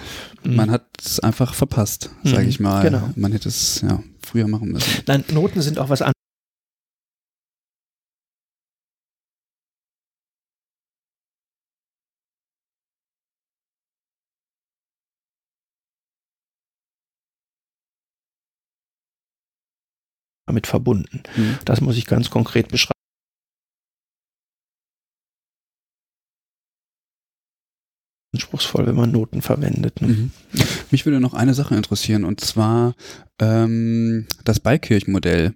mhm. 0.43 0.55
man 0.55 0.71
hat 0.71 0.85
es 1.03 1.19
einfach 1.19 1.53
verpasst, 1.53 2.09
sage 2.23 2.43
mhm, 2.43 2.49
ich 2.49 2.59
mal. 2.59 2.83
Genau. 2.83 3.09
Man 3.15 3.31
hätte 3.31 3.49
es 3.49 3.81
ja 3.81 4.01
früher 4.21 4.47
machen 4.47 4.71
müssen. 4.71 4.89
Nein, 5.07 5.23
Noten 5.31 5.61
sind 5.61 5.79
auch 5.79 5.89
was 5.89 6.01
anderes. 6.01 6.15
damit 20.55 20.67
verbunden. 20.67 21.21
Mhm. 21.35 21.57
Das 21.65 21.81
muss 21.81 21.97
ich 21.97 22.05
ganz 22.05 22.29
konkret 22.29 22.69
beschreiben. 22.69 22.95
anspruchsvoll, 28.33 28.85
wenn 28.85 28.95
man 28.95 29.11
Noten 29.13 29.41
verwendet. 29.41 30.01
Ne? 30.01 30.09
Mhm. 30.09 30.31
Mich 30.91 31.05
würde 31.05 31.21
noch 31.21 31.33
eine 31.33 31.53
Sache 31.53 31.73
interessieren 31.75 32.25
und 32.25 32.41
zwar 32.41 32.93
ähm, 33.39 34.27
das 34.43 34.59
Beikirchmodell. 34.59 35.53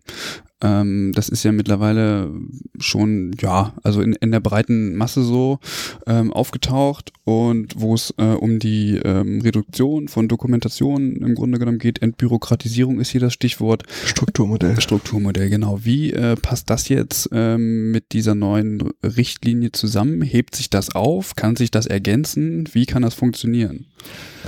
Ähm, 0.62 1.12
das 1.16 1.30
ist 1.30 1.44
ja 1.44 1.52
mittlerweile 1.52 2.32
schon, 2.80 3.34
ja, 3.40 3.74
also 3.84 4.02
in, 4.02 4.14
in 4.14 4.32
der 4.32 4.40
breiten 4.40 4.96
Masse 4.96 5.24
so 5.24 5.60
ähm, 6.06 6.34
aufgetaucht 6.34 7.14
und 7.24 7.74
wo 7.78 7.94
es 7.94 8.14
äh, 8.18 8.24
um 8.24 8.60
die 8.60 9.00
ähm, 9.04 9.42
Reduktion 9.42 10.08
von 10.08 10.28
Dokumentation 10.28 11.18
im 11.18 11.36
Grunde 11.36 11.60
genommen 11.60 11.80
geht. 11.80 12.02
Entbürokratisierung 12.02 13.00
ist 13.00 13.10
hier 13.10 13.22
das 13.22 13.34
Stichwort. 13.34 13.84
Strukturmodell. 14.06 14.80
Strukturmodell, 14.82 15.50
genau. 15.50 15.80
Wie 15.84 16.12
äh, 16.12 16.36
passt 16.36 16.70
das 16.70 16.90
jetzt 16.90 17.30
ähm, 17.32 17.92
mit 17.92 18.12
dieser 18.12 18.36
neuen 18.36 18.92
Richtlinie 19.04 19.72
zusammen? 19.72 20.22
Hebt 20.22 20.56
sich 20.56 20.70
das 20.70 20.94
auf? 20.96 21.36
Kann 21.36 21.56
sich 21.56 21.72
das 21.72 21.86
ergänzen? 21.86 22.68
Wie 22.74 22.86
kann 22.86 23.02
das 23.02 23.14
funktionieren? 23.14 23.86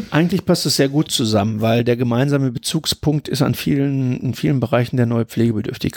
Eigentlich 0.10 0.46
passt 0.46 0.66
es 0.66 0.78
sehr 0.78 0.90
gut 0.90 1.12
zusammen, 1.12 1.62
weil 1.62 1.84
der 1.84 1.98
gemeinsame 1.98 2.52
Bezugspunkt 2.52 3.28
ist 3.28 3.42
an 3.42 3.56
vielen, 3.56 4.20
in 4.22 4.34
vielen 4.34 4.60
Bereichen 4.60 4.98
der 4.98 5.06
neue 5.06 5.26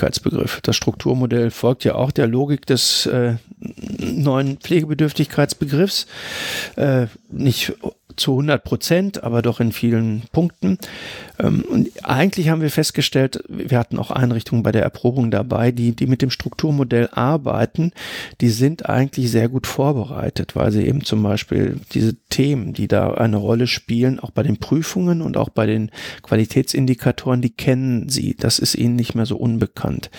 Pflegebedürftigkeitsbegriff. 0.04 0.60
Das 0.62 0.76
Strukturmodell 0.76 1.50
folgt 1.50 1.84
ja 1.84 1.94
auch 1.94 2.10
der 2.10 2.26
Logik 2.26 2.66
des 2.66 3.06
äh, 3.06 3.34
neuen 3.98 4.58
Pflegebedürftigkeitsbegriffs. 4.58 6.06
Äh, 6.76 7.06
nicht 7.30 7.74
zu 8.16 8.32
100 8.32 8.62
Prozent, 8.62 9.24
aber 9.24 9.42
doch 9.42 9.60
in 9.60 9.72
vielen 9.72 10.22
Punkten. 10.32 10.78
Ähm, 11.38 11.64
und 11.68 11.88
eigentlich 12.04 12.48
haben 12.48 12.62
wir 12.62 12.70
festgestellt, 12.70 13.42
wir 13.48 13.78
hatten 13.78 13.98
auch 13.98 14.10
Einrichtungen 14.10 14.62
bei 14.62 14.72
der 14.72 14.82
Erprobung 14.82 15.30
dabei, 15.30 15.72
die, 15.72 15.92
die 15.92 16.06
mit 16.06 16.22
dem 16.22 16.30
Strukturmodell 16.30 17.08
arbeiten, 17.12 17.92
die 18.40 18.48
sind 18.48 18.88
eigentlich 18.88 19.30
sehr 19.30 19.48
gut 19.48 19.66
vorbereitet, 19.66 20.56
weil 20.56 20.72
sie 20.72 20.86
eben 20.86 21.04
zum 21.04 21.22
Beispiel 21.22 21.80
diese 21.92 22.14
Themen, 22.30 22.72
die 22.72 22.88
da 22.88 23.14
eine 23.14 23.36
Rolle 23.36 23.66
spielen, 23.66 24.20
auch 24.20 24.30
bei 24.30 24.42
den 24.42 24.58
Prüfungen 24.58 25.22
und 25.22 25.36
auch 25.36 25.48
bei 25.48 25.66
den 25.66 25.90
Qualitätsindikatoren, 26.22 27.42
die 27.42 27.50
kennen 27.50 28.08
sie. 28.08 28.36
Das 28.38 28.58
ist 28.58 28.74
ihnen 28.74 28.96
nicht 28.96 29.14
mehr 29.14 29.26
so 29.26 29.36
unbekannt. 29.36 30.10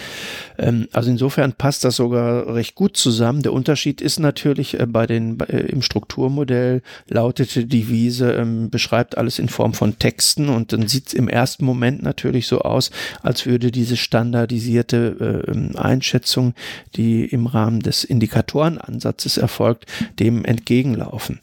Ähm, 0.57 0.87
also 0.93 1.09
insofern 1.09 1.53
passt 1.53 1.83
das 1.83 1.95
sogar 1.97 2.53
recht 2.53 2.75
gut 2.75 2.97
zusammen. 2.97 3.41
Der 3.41 3.53
Unterschied 3.53 4.01
ist 4.01 4.19
natürlich 4.19 4.79
äh, 4.79 4.85
bei 4.85 5.07
den, 5.07 5.39
äh, 5.41 5.59
im 5.67 5.81
Strukturmodell 5.81 6.81
lautete 7.07 7.65
die 7.65 7.89
Wiese 7.89 8.33
ähm, 8.33 8.69
beschreibt 8.69 9.17
alles 9.17 9.39
in 9.39 9.49
Form 9.49 9.73
von 9.73 9.99
Texten 9.99 10.49
und 10.49 10.73
dann 10.73 10.87
sieht 10.87 11.05
es 11.10 11.14
im 11.14 11.27
ersten 11.27 11.65
Moment 11.65 12.03
natürlich 12.03 12.48
so 12.48 12.60
aus, 12.60 12.91
als 13.22 13.45
würde 13.45 13.72
diese 13.72 13.98
standardisierte 13.98 15.45
äh, 15.48 15.77
Einschätzung, 15.77 16.53
die 16.95 17.26
im 17.26 17.48
Rahmen 17.48 17.80
des 17.82 18.03
Indikatorenansatzes 18.03 19.38
erfolgt, 19.38 19.86
dem 20.19 20.45
entgegenlaufen. 20.45 21.40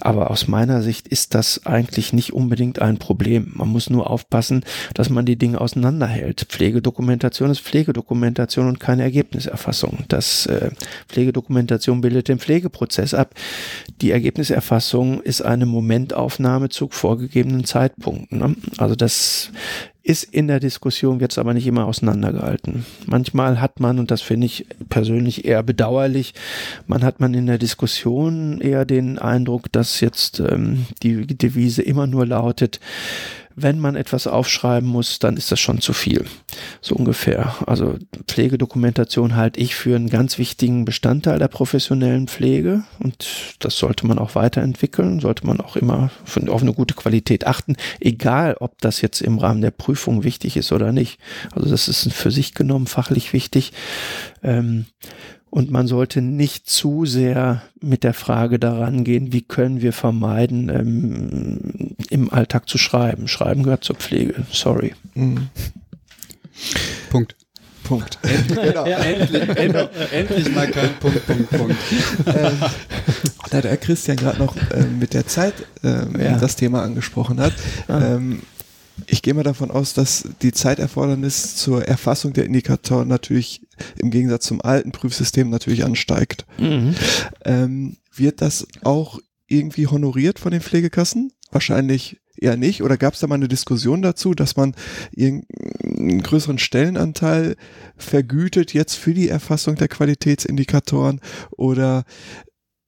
Aber 0.00 0.30
aus 0.30 0.48
meiner 0.48 0.82
Sicht 0.82 1.08
ist 1.08 1.34
das 1.34 1.66
eigentlich 1.66 2.12
nicht 2.12 2.32
unbedingt 2.32 2.80
ein 2.80 2.98
Problem. 2.98 3.52
Man 3.54 3.68
muss 3.68 3.90
nur 3.90 4.10
aufpassen, 4.10 4.64
dass 4.94 5.10
man 5.10 5.26
die 5.26 5.36
Dinge 5.36 5.60
auseinanderhält. 5.60 6.46
Pflegedokumentation 6.48 7.50
ist 7.50 7.60
Pflegedokumentation 7.60 8.68
und 8.68 8.80
keine 8.80 9.02
Ergebniserfassung. 9.02 10.04
Das 10.08 10.46
äh, 10.46 10.70
Pflegedokumentation 11.08 12.00
bildet 12.00 12.28
den 12.28 12.38
Pflegeprozess 12.38 13.14
ab. 13.14 13.34
Die 14.00 14.10
Ergebniserfassung 14.10 15.22
ist 15.22 15.42
eine 15.42 15.66
Momentaufnahme 15.66 16.68
zu 16.68 16.88
vorgegebenen 16.90 17.64
Zeitpunkten. 17.64 18.38
Ne? 18.38 18.56
Also 18.78 18.94
das 19.02 19.50
ist 20.04 20.24
in 20.24 20.48
der 20.48 20.60
Diskussion 20.60 21.20
jetzt 21.20 21.38
aber 21.38 21.54
nicht 21.54 21.66
immer 21.66 21.86
auseinandergehalten. 21.86 22.84
Manchmal 23.06 23.60
hat 23.60 23.78
man, 23.78 23.98
und 23.98 24.10
das 24.10 24.20
finde 24.22 24.46
ich 24.46 24.66
persönlich 24.88 25.44
eher 25.44 25.62
bedauerlich, 25.62 26.34
man 26.86 27.04
hat 27.04 27.20
man 27.20 27.34
in 27.34 27.46
der 27.46 27.58
Diskussion 27.58 28.60
eher 28.60 28.84
den 28.84 29.18
Eindruck, 29.18 29.70
dass 29.70 30.00
jetzt 30.00 30.40
ähm, 30.40 30.86
die 31.02 31.26
Devise 31.26 31.82
immer 31.82 32.06
nur 32.06 32.26
lautet, 32.26 32.80
wenn 33.56 33.78
man 33.78 33.96
etwas 33.96 34.26
aufschreiben 34.26 34.88
muss, 34.88 35.18
dann 35.18 35.36
ist 35.36 35.52
das 35.52 35.60
schon 35.60 35.80
zu 35.80 35.92
viel. 35.92 36.24
So 36.80 36.94
ungefähr. 36.94 37.54
Also 37.66 37.96
Pflegedokumentation 38.28 39.36
halte 39.36 39.60
ich 39.60 39.74
für 39.74 39.96
einen 39.96 40.08
ganz 40.08 40.38
wichtigen 40.38 40.84
Bestandteil 40.84 41.38
der 41.38 41.48
professionellen 41.48 42.28
Pflege 42.28 42.84
und 42.98 43.56
das 43.60 43.76
sollte 43.76 44.06
man 44.06 44.18
auch 44.18 44.34
weiterentwickeln, 44.34 45.20
sollte 45.20 45.46
man 45.46 45.60
auch 45.60 45.76
immer 45.76 46.10
auf 46.48 46.62
eine 46.62 46.72
gute 46.72 46.94
Qualität 46.94 47.46
achten, 47.46 47.76
egal 48.00 48.56
ob 48.60 48.80
das 48.80 49.00
jetzt 49.00 49.20
im 49.20 49.38
Rahmen 49.38 49.60
der 49.60 49.70
Prüfung 49.70 50.24
wichtig 50.24 50.56
ist 50.56 50.72
oder 50.72 50.92
nicht. 50.92 51.18
Also 51.52 51.68
das 51.70 51.88
ist 51.88 52.12
für 52.12 52.30
sich 52.30 52.54
genommen 52.54 52.86
fachlich 52.86 53.32
wichtig. 53.32 53.72
Ähm, 54.42 54.86
und 55.52 55.70
man 55.70 55.86
sollte 55.86 56.22
nicht 56.22 56.70
zu 56.70 57.04
sehr 57.04 57.60
mit 57.78 58.04
der 58.04 58.14
Frage 58.14 58.58
daran 58.58 59.04
gehen, 59.04 59.34
wie 59.34 59.42
können 59.42 59.82
wir 59.82 59.92
vermeiden, 59.92 60.70
ähm, 60.70 61.94
im 62.08 62.32
Alltag 62.32 62.70
zu 62.70 62.78
schreiben. 62.78 63.28
Schreiben 63.28 63.62
gehört 63.62 63.84
zur 63.84 63.96
Pflege. 63.96 64.46
Sorry. 64.50 64.94
Mhm. 65.12 65.48
Punkt. 67.10 67.36
Punkt. 67.84 68.18
genau. 68.48 68.86
ja, 68.86 68.96
endlich, 69.00 69.42
endlich, 69.42 69.88
endlich, 70.10 70.54
mal 70.54 70.70
kein 70.70 70.94
Punkt, 70.98 71.26
Punkt, 71.26 71.50
Punkt. 71.50 71.76
Ähm, 72.24 72.58
da 73.50 73.60
der 73.60 73.76
Christian 73.76 74.16
gerade 74.16 74.38
noch 74.38 74.56
äh, 74.56 74.84
mit 74.98 75.12
der 75.12 75.26
Zeit 75.26 75.52
ähm, 75.84 76.18
ja. 76.18 76.38
das 76.38 76.56
Thema 76.56 76.82
angesprochen 76.82 77.38
hat, 77.38 77.52
ähm, 77.90 78.40
ich 79.06 79.22
gehe 79.22 79.34
mal 79.34 79.42
davon 79.42 79.70
aus, 79.70 79.94
dass 79.94 80.28
die 80.42 80.52
Zeiterfordernis 80.52 81.56
zur 81.56 81.86
Erfassung 81.86 82.32
der 82.32 82.44
Indikatoren 82.44 83.08
natürlich 83.08 83.62
im 83.98 84.10
Gegensatz 84.10 84.46
zum 84.46 84.60
alten 84.60 84.92
Prüfsystem 84.92 85.50
natürlich 85.50 85.84
ansteigt. 85.84 86.46
Mhm. 86.58 86.94
Ähm, 87.44 87.96
wird 88.14 88.40
das 88.40 88.66
auch 88.82 89.18
irgendwie 89.46 89.86
honoriert 89.86 90.38
von 90.38 90.52
den 90.52 90.60
Pflegekassen? 90.60 91.32
Wahrscheinlich 91.50 92.20
eher 92.36 92.56
nicht. 92.56 92.82
Oder 92.82 92.96
gab 92.96 93.14
es 93.14 93.20
da 93.20 93.26
mal 93.26 93.36
eine 93.36 93.48
Diskussion 93.48 94.02
dazu, 94.02 94.34
dass 94.34 94.56
man 94.56 94.74
einen 95.16 96.22
größeren 96.22 96.58
Stellenanteil 96.58 97.56
vergütet 97.96 98.72
jetzt 98.74 98.94
für 98.94 99.14
die 99.14 99.28
Erfassung 99.28 99.76
der 99.76 99.88
Qualitätsindikatoren? 99.88 101.20
Oder 101.50 102.04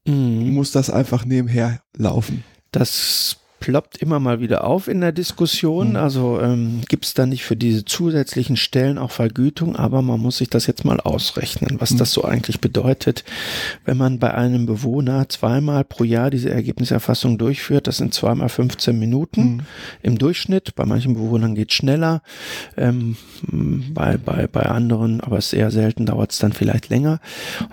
mhm. 0.06 0.52
muss 0.52 0.72
das 0.72 0.90
einfach 0.90 1.24
nebenher 1.24 1.82
laufen? 1.96 2.44
Das 2.72 3.38
ploppt 3.64 3.96
immer 3.96 4.20
mal 4.20 4.40
wieder 4.40 4.64
auf 4.64 4.88
in 4.88 5.00
der 5.00 5.12
Diskussion. 5.12 5.90
Mhm. 5.90 5.96
Also 5.96 6.38
ähm, 6.38 6.82
gibt 6.86 7.06
es 7.06 7.14
da 7.14 7.24
nicht 7.24 7.44
für 7.44 7.56
diese 7.56 7.86
zusätzlichen 7.86 8.58
Stellen 8.58 8.98
auch 8.98 9.10
Vergütung, 9.10 9.74
aber 9.74 10.02
man 10.02 10.20
muss 10.20 10.36
sich 10.36 10.50
das 10.50 10.66
jetzt 10.66 10.84
mal 10.84 11.00
ausrechnen, 11.00 11.80
was 11.80 11.92
mhm. 11.92 11.96
das 11.96 12.12
so 12.12 12.24
eigentlich 12.24 12.60
bedeutet, 12.60 13.24
wenn 13.86 13.96
man 13.96 14.18
bei 14.18 14.34
einem 14.34 14.66
Bewohner 14.66 15.30
zweimal 15.30 15.82
pro 15.82 16.04
Jahr 16.04 16.28
diese 16.28 16.50
Ergebniserfassung 16.50 17.38
durchführt. 17.38 17.86
Das 17.86 17.96
sind 17.96 18.12
zweimal 18.12 18.50
15 18.50 18.98
Minuten 18.98 19.42
mhm. 19.42 19.60
im 20.02 20.18
Durchschnitt. 20.18 20.74
Bei 20.74 20.84
manchen 20.84 21.14
Bewohnern 21.14 21.54
geht 21.54 21.72
schneller, 21.72 22.20
ähm, 22.76 23.16
bei, 23.40 24.18
bei, 24.18 24.46
bei 24.46 24.66
anderen, 24.66 25.22
aber 25.22 25.40
sehr 25.40 25.70
selten 25.70 26.04
dauert 26.04 26.32
es 26.32 26.38
dann 26.38 26.52
vielleicht 26.52 26.90
länger. 26.90 27.18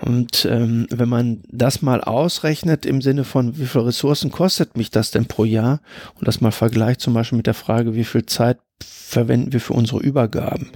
Und 0.00 0.48
ähm, 0.50 0.86
wenn 0.88 1.10
man 1.10 1.42
das 1.50 1.82
mal 1.82 2.00
ausrechnet 2.00 2.86
im 2.86 3.02
Sinne 3.02 3.24
von, 3.24 3.58
wie 3.58 3.66
viel 3.66 3.82
Ressourcen 3.82 4.30
kostet 4.30 4.74
mich 4.78 4.90
das 4.90 5.10
denn 5.10 5.26
pro 5.26 5.44
Jahr, 5.44 5.81
und 6.14 6.28
das 6.28 6.40
mal 6.40 6.50
vergleicht 6.50 7.00
zum 7.00 7.14
Beispiel 7.14 7.36
mit 7.36 7.46
der 7.46 7.54
Frage, 7.54 7.94
wie 7.94 8.04
viel 8.04 8.26
Zeit 8.26 8.58
verwenden 8.82 9.52
wir 9.52 9.60
für 9.60 9.74
unsere 9.74 10.00
Übergaben 10.00 10.70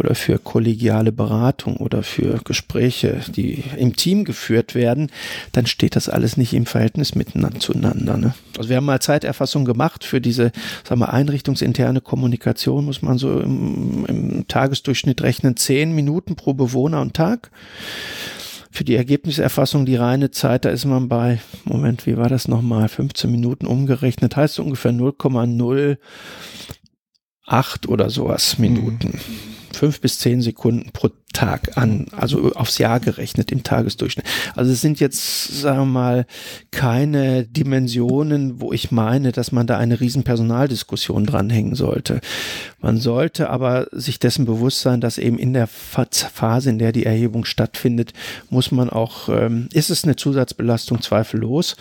oder 0.00 0.14
für 0.14 0.38
kollegiale 0.38 1.12
Beratung 1.12 1.76
oder 1.76 2.02
für 2.02 2.40
Gespräche, 2.44 3.20
die 3.28 3.62
im 3.76 3.94
Team 3.96 4.24
geführt 4.24 4.74
werden, 4.74 5.10
dann 5.52 5.66
steht 5.66 5.94
das 5.94 6.08
alles 6.08 6.38
nicht 6.38 6.54
im 6.54 6.64
Verhältnis 6.64 7.14
miteinander 7.14 7.60
zueinander. 7.60 8.16
Ne? 8.16 8.34
Also 8.56 8.70
wir 8.70 8.78
haben 8.78 8.86
mal 8.86 9.00
Zeiterfassung 9.00 9.66
gemacht 9.66 10.04
für 10.04 10.22
diese, 10.22 10.52
sagen 10.88 11.02
wir, 11.02 11.12
einrichtungsinterne 11.12 12.00
Kommunikation, 12.00 12.86
muss 12.86 13.02
man 13.02 13.18
so 13.18 13.40
im, 13.40 14.06
im 14.06 14.48
Tagesdurchschnitt 14.48 15.20
rechnen, 15.20 15.56
zehn 15.56 15.94
Minuten 15.94 16.34
pro 16.34 16.54
Bewohner 16.54 17.02
und 17.02 17.12
Tag. 17.12 17.50
Für 18.70 18.84
die 18.84 18.94
Ergebniserfassung 18.94 19.84
die 19.84 19.96
reine 19.96 20.30
Zeit, 20.30 20.64
da 20.64 20.70
ist 20.70 20.84
man 20.84 21.08
bei, 21.08 21.40
Moment, 21.64 22.06
wie 22.06 22.16
war 22.16 22.28
das 22.28 22.48
nochmal, 22.48 22.88
15 22.88 23.30
Minuten 23.30 23.66
umgerechnet, 23.66 24.36
heißt 24.36 24.60
ungefähr 24.60 24.92
0,08 24.92 25.98
oder 27.88 28.10
sowas 28.10 28.58
Minuten. 28.58 29.18
Mhm 29.18 29.59
fünf 29.72 30.00
bis 30.00 30.18
zehn 30.18 30.42
Sekunden 30.42 30.90
pro 30.92 31.10
Tag 31.32 31.76
an, 31.78 32.06
also 32.10 32.52
aufs 32.54 32.78
Jahr 32.78 32.98
gerechnet 32.98 33.52
im 33.52 33.62
Tagesdurchschnitt. 33.62 34.26
Also 34.56 34.72
es 34.72 34.80
sind 34.80 34.98
jetzt, 34.98 35.60
sagen 35.60 35.78
wir 35.78 35.84
mal, 35.86 36.26
keine 36.72 37.44
Dimensionen, 37.44 38.60
wo 38.60 38.72
ich 38.72 38.90
meine, 38.90 39.30
dass 39.30 39.52
man 39.52 39.68
da 39.68 39.78
eine 39.78 40.00
riesen 40.00 40.24
Personaldiskussion 40.24 41.26
dranhängen 41.26 41.76
sollte. 41.76 42.20
Man 42.80 42.98
sollte 42.98 43.48
aber 43.48 43.86
sich 43.92 44.18
dessen 44.18 44.44
bewusst 44.44 44.80
sein, 44.80 45.00
dass 45.00 45.18
eben 45.18 45.38
in 45.38 45.52
der 45.52 45.68
Phase, 45.68 46.70
in 46.70 46.80
der 46.80 46.90
die 46.90 47.06
Erhebung 47.06 47.44
stattfindet, 47.44 48.12
muss 48.48 48.72
man 48.72 48.90
auch, 48.90 49.28
ähm, 49.28 49.68
ist 49.72 49.90
es 49.90 50.02
eine 50.02 50.16
Zusatzbelastung 50.16 51.00
zweifellos, 51.00 51.76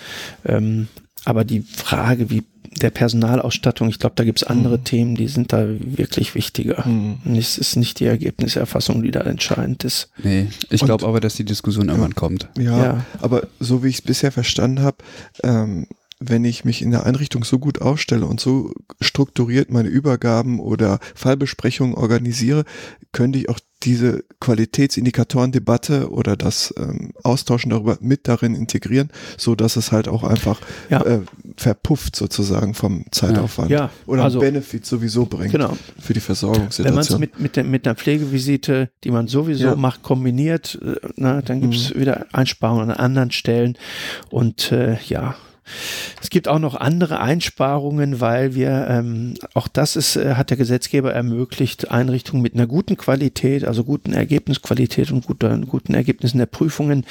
ähm, 0.46 0.90
aber 1.26 1.44
die 1.44 1.62
Frage, 1.62 2.30
wie 2.30 2.44
der 2.82 2.90
Personalausstattung, 2.90 3.90
ich 3.90 4.00
glaube, 4.00 4.16
da 4.16 4.24
gibt 4.24 4.42
es 4.42 4.48
andere 4.48 4.78
mhm. 4.78 4.84
Themen, 4.84 5.16
die 5.16 5.28
sind 5.28 5.54
da 5.54 5.66
wirklich 5.68 6.36
wichtiger. 6.36 6.86
Mhm. 6.86 7.36
Es 7.36 7.58
ist 7.58 7.76
nicht 7.76 8.00
die 8.00 8.06
Ergebniserfassung, 8.06 9.04
die 9.04 9.12
da 9.12 9.22
entscheidend 9.22 9.84
ist. 9.84 10.10
Nee, 10.24 10.48
ich 10.70 10.82
glaube 10.82 11.06
aber, 11.06 11.20
dass 11.20 11.36
die 11.36 11.46
Diskussion 11.46 11.90
irgendwann 11.90 12.16
kommt. 12.16 12.48
Ja, 12.58 12.84
ja, 12.84 13.06
aber 13.22 13.48
so 13.60 13.84
wie 13.84 13.90
ich 13.90 13.96
es 13.96 14.02
bisher 14.02 14.32
verstanden 14.32 14.82
habe, 14.82 14.98
ähm, 15.44 15.88
wenn 16.20 16.44
ich 16.44 16.66
mich 16.66 16.82
in 16.82 16.92
der 16.92 17.06
Einrichtung 17.06 17.44
so 17.46 17.60
gut 17.60 17.82
aufstelle 17.82 18.26
und 18.26 18.40
so 18.40 18.74
strukturiert 19.00 19.72
meine 19.72 19.88
Übergaben 19.88 20.60
oder 20.60 21.00
Fallbesprechungen 21.16 21.96
organisiere, 21.96 22.66
könnte 23.14 23.40
ich 23.40 23.50
auch 23.50 23.60
diese 23.84 24.26
Qualitätsindikatorendebatte 24.42 26.12
oder 26.12 26.36
das 26.36 26.74
ähm, 26.78 27.14
Austauschen 27.24 27.70
darüber 27.70 27.98
mit 28.02 28.28
darin 28.28 28.54
integrieren, 28.54 29.10
so 29.38 29.56
dass 29.56 29.78
es 29.78 29.94
halt 29.94 30.10
auch 30.10 30.24
einfach 30.24 30.60
ja. 30.90 31.02
äh, 31.06 31.22
verpufft 31.56 32.18
sozusagen 32.18 32.74
vom 32.74 33.06
Zeitaufwand 33.12 33.72
ja. 33.72 33.90
oder 34.06 34.26
also, 34.26 34.40
Benefit 34.40 34.86
sowieso 34.86 35.26
bringt 35.26 35.54
genau. 35.54 35.78
für 35.98 36.14
die 36.14 36.20
Versorgungssituation. 36.20 36.86
Wenn 36.86 36.94
man 36.96 37.04
es 37.04 37.18
mit, 37.18 37.40
mit, 37.40 37.56
der, 37.56 37.64
mit 37.64 37.88
einer 37.88 37.96
Pflegevisite, 37.96 38.90
die 39.06 39.12
man 39.12 39.30
sowieso 39.30 39.68
ja. 39.68 39.76
macht, 39.78 40.04
kombiniert, 40.04 40.78
äh, 40.84 40.96
na, 41.16 41.42
dann 41.42 41.62
gibt 41.62 41.76
es 41.76 41.96
mhm. 41.96 42.02
wieder 42.02 42.26
Einsparungen 42.34 42.92
an 42.92 42.98
anderen 42.98 43.32
Stellen 43.32 43.78
und 44.30 44.74
äh, 44.74 44.98
ja, 45.08 45.36
es 46.22 46.30
gibt 46.30 46.48
auch 46.48 46.60
noch 46.60 46.76
andere 46.76 47.20
Einsparungen, 47.20 48.22
weil 48.22 48.56
wir, 48.56 48.88
ähm, 48.90 49.36
auch 49.54 49.68
das 49.68 49.96
ist, 49.96 50.16
äh, 50.16 50.36
hat 50.36 50.50
der 50.50 50.58
Gesetzgeber 50.58 51.14
ermöglicht, 51.14 51.92
Einrichtungen 51.92 52.42
mit 52.42 52.54
einer 52.54 52.68
guten 52.68 52.98
Qualität, 52.98 53.66
also 53.66 53.84
guten 53.84 54.14
Ergebnisqualität 54.14 55.12
und 55.12 55.26
guter, 55.26 55.58
guten 55.60 55.94
Ergebnissen 55.94 56.38
der 56.38 56.46
Prüfungen, 56.46 57.06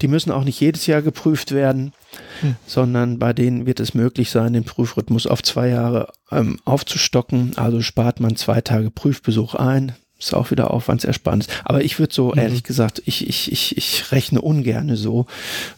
die 0.00 0.08
müssen 0.08 0.30
auch 0.30 0.44
nicht 0.44 0.60
jedes 0.60 0.86
Jahr 0.86 1.02
geprüft 1.02 1.52
werden, 1.52 1.92
hm. 2.40 2.56
sondern 2.66 3.18
bei 3.18 3.32
denen 3.32 3.66
wird 3.66 3.80
es 3.80 3.94
möglich 3.94 4.30
sein, 4.30 4.52
den 4.52 4.64
Prüfrhythmus 4.64 5.26
auf 5.26 5.42
zwei 5.42 5.68
Jahre 5.68 6.12
ähm, 6.30 6.58
aufzustocken. 6.64 7.52
Also 7.56 7.80
spart 7.80 8.20
man 8.20 8.36
zwei 8.36 8.60
Tage 8.60 8.90
Prüfbesuch 8.90 9.54
ein, 9.54 9.92
ist 10.18 10.34
auch 10.34 10.50
wieder 10.50 10.70
Aufwandsersparnis. 10.70 11.46
Aber 11.64 11.84
ich 11.84 11.98
würde 11.98 12.14
so, 12.14 12.32
mhm. 12.32 12.38
ehrlich 12.38 12.62
gesagt, 12.62 13.02
ich, 13.04 13.28
ich, 13.28 13.52
ich, 13.52 13.76
ich 13.76 14.12
rechne 14.12 14.40
ungerne 14.40 14.96
so, 14.96 15.26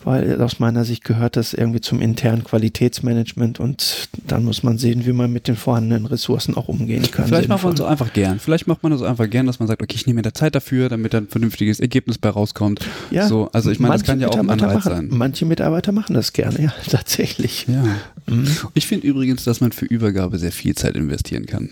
weil 0.05 0.41
aus 0.41 0.61
meiner 0.61 0.85
Sicht 0.85 1.03
gehört 1.03 1.37
das 1.37 1.55
irgendwie 1.55 1.81
zum 1.81 2.01
internen 2.01 2.45
Qualitätsmanagement 2.45 3.59
und 3.59 4.09
dann 4.27 4.45
muss 4.45 4.63
man 4.63 4.79
sehen, 4.79 5.07
wie 5.07 5.13
man 5.13 5.33
mit 5.33 5.49
den 5.49 5.57
vorhandenen 5.57 6.07
Ressourcen 6.07 6.57
auch 6.57 6.69
umgehen 6.69 7.11
kann. 7.11 7.27
Vielleicht 7.27 7.49
macht 7.49 7.65
man 7.65 7.77
so 7.77 7.85
einfach 7.85 8.13
gern. 8.13 8.39
Vielleicht 8.39 8.69
macht 8.69 8.85
man 8.85 8.93
das 8.93 9.03
einfach 9.03 9.29
gern, 9.29 9.47
dass 9.47 9.59
man 9.59 9.67
sagt, 9.67 9.83
okay, 9.83 9.97
ich 9.97 10.07
nehme 10.07 10.19
mir 10.19 10.23
da 10.23 10.33
Zeit 10.33 10.55
dafür, 10.55 10.89
damit 10.89 11.15
dann 11.15 11.25
ein 11.25 11.29
vernünftiges 11.29 11.81
Ergebnis 11.81 12.19
bei 12.19 12.29
rauskommt. 12.29 12.81
Ja, 13.11 13.27
so, 13.27 13.51
also 13.53 13.73
ich 13.73 13.81
meine, 13.81 13.95
das 13.95 14.05
kann 14.05 14.21
ja 14.21 14.29
auch 14.29 14.39
ein 14.39 14.51
Anreiz 14.51 14.85
machen, 14.85 14.93
sein. 14.93 15.09
Manche 15.11 15.47
Mitarbeiter 15.47 15.91
machen 15.91 16.15
das 16.15 16.33
gerne, 16.33 16.63
ja, 16.63 16.73
tatsächlich. 16.89 17.67
Ja. 17.67 17.83
Mhm. 18.27 18.47
Ich 18.75 18.87
finde 18.87 19.07
übrigens, 19.07 19.43
dass 19.43 19.61
man 19.61 19.73
für 19.73 19.87
Übergabe 19.87 20.39
sehr 20.39 20.53
viel 20.53 20.77
Zeit 20.77 20.95
investieren 20.95 21.47
kann. 21.47 21.71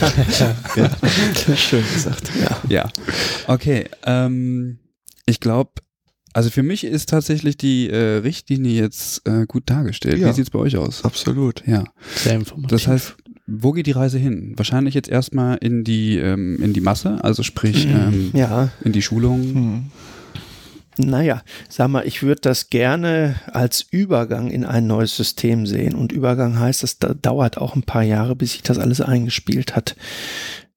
ja. 0.76 0.90
Schön 1.56 1.87
gesagt. 1.92 2.30
Ja. 2.40 2.60
ja. 2.68 2.90
Okay. 3.46 3.86
Ähm, 4.04 4.78
ich 5.26 5.40
glaube, 5.40 5.72
also 6.32 6.50
für 6.50 6.62
mich 6.62 6.84
ist 6.84 7.08
tatsächlich 7.08 7.56
die 7.56 7.88
äh, 7.88 8.18
Richtlinie 8.18 8.80
jetzt 8.80 9.26
äh, 9.26 9.46
gut 9.46 9.64
dargestellt. 9.66 10.18
Ja. 10.18 10.28
Wie 10.28 10.32
sieht 10.32 10.44
es 10.44 10.50
bei 10.50 10.58
euch 10.58 10.76
aus? 10.76 11.04
Absolut. 11.04 11.66
Ja. 11.66 11.84
Sehr 12.14 12.34
informativ. 12.34 12.70
Das 12.70 12.86
heißt, 12.86 13.16
wo 13.46 13.72
geht 13.72 13.86
die 13.86 13.92
Reise 13.92 14.18
hin? 14.18 14.52
Wahrscheinlich 14.56 14.94
jetzt 14.94 15.08
erstmal 15.08 15.56
in 15.56 15.82
die 15.82 16.18
ähm, 16.18 16.62
in 16.62 16.74
die 16.74 16.80
Masse, 16.80 17.24
also 17.24 17.42
sprich 17.42 17.86
mhm. 17.86 17.94
ähm, 17.94 18.30
ja. 18.34 18.68
in 18.84 18.92
die 18.92 19.02
Schulung. 19.02 19.40
Mhm. 19.52 19.90
Naja, 20.98 21.42
sag 21.68 21.88
mal, 21.88 22.06
ich 22.06 22.22
würde 22.22 22.40
das 22.42 22.70
gerne 22.70 23.36
als 23.52 23.86
Übergang 23.90 24.50
in 24.50 24.64
ein 24.64 24.86
neues 24.86 25.16
System 25.16 25.64
sehen. 25.64 25.94
Und 25.94 26.12
Übergang 26.12 26.58
heißt, 26.58 26.82
das 26.82 26.98
dauert 26.98 27.56
auch 27.56 27.76
ein 27.76 27.84
paar 27.84 28.02
Jahre, 28.02 28.34
bis 28.34 28.52
sich 28.52 28.62
das 28.62 28.78
alles 28.78 29.00
eingespielt 29.00 29.76
hat. 29.76 29.94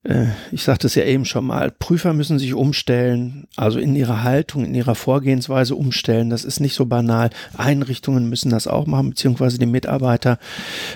Äh, 0.04 0.28
ich 0.52 0.64
sagte 0.64 0.88
es 0.88 0.96
ja 0.96 1.04
eben 1.04 1.26
schon 1.26 1.46
mal, 1.46 1.72
Prüfer 1.72 2.14
müssen 2.14 2.40
sich 2.40 2.54
umstellen, 2.54 3.48
also 3.56 3.80
in 3.80 3.96
ihrer 3.96 4.24
Haltung, 4.24 4.66
in 4.66 4.74
ihrer 4.74 4.96
Vorgehensweise 4.96 5.76
umstellen. 5.76 6.30
Das 6.30 6.44
ist 6.44 6.60
nicht 6.60 6.74
so 6.74 6.86
banal. 6.86 7.30
Einrichtungen 7.56 8.28
müssen 8.28 8.50
das 8.50 8.68
auch 8.68 8.88
machen, 8.88 9.12
beziehungsweise 9.12 9.60
die 9.60 9.68
Mitarbeiter. 9.68 10.40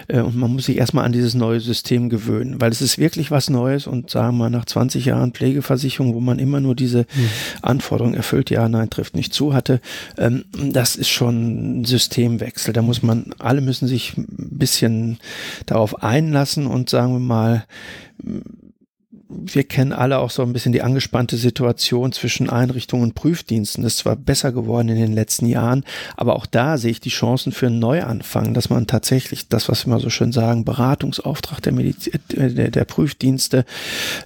Äh, 0.08 0.22
und 0.22 0.36
man 0.36 0.52
muss 0.54 0.66
sich 0.66 0.78
erstmal 0.78 1.06
an 1.06 1.12
dieses 1.12 1.36
neue 1.36 1.60
System 1.60 2.10
gewöhnen, 2.10 2.60
weil 2.60 2.72
es 2.72 2.82
ist 2.82 2.98
wirklich 2.98 3.30
was 3.30 3.50
Neues 3.50 3.86
und 3.86 4.10
sagen 4.10 4.38
wir 4.38 4.46
mal 4.46 4.50
nach 4.50 4.66
20 4.66 5.06
Jahren 5.06 5.34
Pflegeversicherung, 5.34 6.16
wo 6.16 6.20
man 6.20 6.40
immer 6.40 6.60
nur 6.60 6.76
diese 6.76 7.00
mhm. 7.00 7.30
Anforderungen 7.62 8.16
erfüllt, 8.16 8.50
ja, 8.50 8.68
nein, 8.68 8.90
trifft 8.90 9.16
nicht 9.16 9.34
zu 9.34 9.54
hatte, 9.54 9.82
ähm, 10.18 10.46
das 10.52 10.96
ist 10.96 11.10
schon 11.10 11.82
ein 11.82 11.86
Systemwechsel. 11.86 12.74
Da 12.74 12.82
muss 12.82 13.04
man, 13.04 13.34
alle 13.38 13.62
müssen 13.62 13.88
sich 13.88 14.18
ein 14.18 14.26
bisschen 14.58 15.20
darauf 15.68 16.02
einlassen 16.04 16.66
und 16.66 16.90
sagen 16.90 17.14
wir 17.14 17.20
mal, 17.20 17.66
wir 19.28 19.64
kennen 19.64 19.92
alle 19.92 20.20
auch 20.20 20.30
so 20.30 20.44
ein 20.44 20.54
bisschen 20.54 20.72
die 20.72 20.84
angespannte 20.84 21.38
Situation 21.38 22.12
zwischen 22.12 22.50
Einrichtungen 22.50 23.06
und 23.06 23.16
Prüfdiensten. 23.16 23.84
Das 23.84 23.94
ist 23.94 24.00
zwar 24.00 24.16
besser 24.16 24.52
geworden 24.52 24.90
in 24.90 24.98
den 24.98 25.14
letzten 25.14 25.48
Jahren, 25.48 25.84
aber 26.16 26.36
auch 26.36 26.46
da 26.46 26.78
sehe 26.78 26.92
ich 26.92 27.00
die 27.00 27.10
Chancen 27.10 27.52
für 27.52 27.68
einen 27.68 27.80
Neuanfang, 27.80 28.54
dass 28.54 28.70
man 28.70 28.88
tatsächlich 28.88 29.48
das, 29.48 29.68
was 29.68 29.86
wir 29.86 29.94
immer 29.94 30.00
so 30.00 30.10
schön 30.10 30.32
sagen, 30.32 30.64
Beratungsauftrag 30.64 31.62
der, 31.62 31.74
Mediz 31.74 32.10
der, 32.32 32.70
der 32.70 32.86
Prüfdienste, 32.86 33.66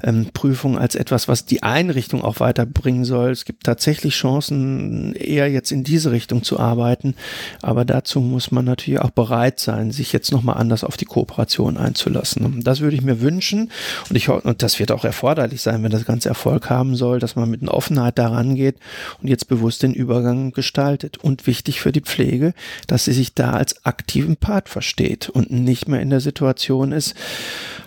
ähm, 0.03 0.27
Prüfung 0.33 0.77
als 0.77 0.95
etwas, 0.95 1.27
was 1.27 1.45
die 1.45 1.63
Einrichtung 1.63 2.21
auch 2.21 2.39
weiterbringen 2.39 3.05
soll. 3.05 3.31
Es 3.31 3.45
gibt 3.45 3.63
tatsächlich 3.63 4.15
Chancen, 4.15 5.13
eher 5.15 5.49
jetzt 5.49 5.71
in 5.71 5.83
diese 5.83 6.11
Richtung 6.11 6.43
zu 6.43 6.59
arbeiten, 6.59 7.15
aber 7.61 7.85
dazu 7.85 8.19
muss 8.19 8.51
man 8.51 8.65
natürlich 8.65 8.99
auch 8.99 9.11
bereit 9.11 9.59
sein, 9.59 9.91
sich 9.91 10.11
jetzt 10.11 10.31
nochmal 10.31 10.57
anders 10.57 10.83
auf 10.83 10.97
die 10.97 11.05
Kooperation 11.05 11.77
einzulassen. 11.77 12.61
Das 12.63 12.81
würde 12.81 12.95
ich 12.95 13.01
mir 13.01 13.21
wünschen 13.21 13.71
und 14.09 14.15
ich 14.15 14.29
und 14.29 14.61
das 14.61 14.79
wird 14.79 14.91
auch 14.91 14.98
erforderlich 15.03 15.61
sein, 15.61 15.83
wenn 15.83 15.91
das 15.91 16.05
Ganze 16.05 16.29
Erfolg 16.29 16.69
haben 16.69 16.95
soll, 16.95 17.19
dass 17.19 17.35
man 17.35 17.49
mit 17.49 17.61
einer 17.61 17.73
Offenheit 17.73 18.17
daran 18.17 18.55
geht 18.55 18.77
und 19.21 19.27
jetzt 19.27 19.47
bewusst 19.47 19.83
den 19.83 19.93
Übergang 19.93 20.51
gestaltet. 20.51 21.17
Und 21.17 21.47
wichtig 21.47 21.81
für 21.81 21.91
die 21.91 22.01
Pflege, 22.01 22.53
dass 22.87 23.05
sie 23.05 23.13
sich 23.13 23.33
da 23.33 23.51
als 23.51 23.85
aktiven 23.85 24.37
Part 24.37 24.69
versteht 24.69 25.29
und 25.29 25.51
nicht 25.51 25.87
mehr 25.87 26.01
in 26.01 26.09
der 26.09 26.21
Situation 26.21 26.91
ist, 26.91 27.15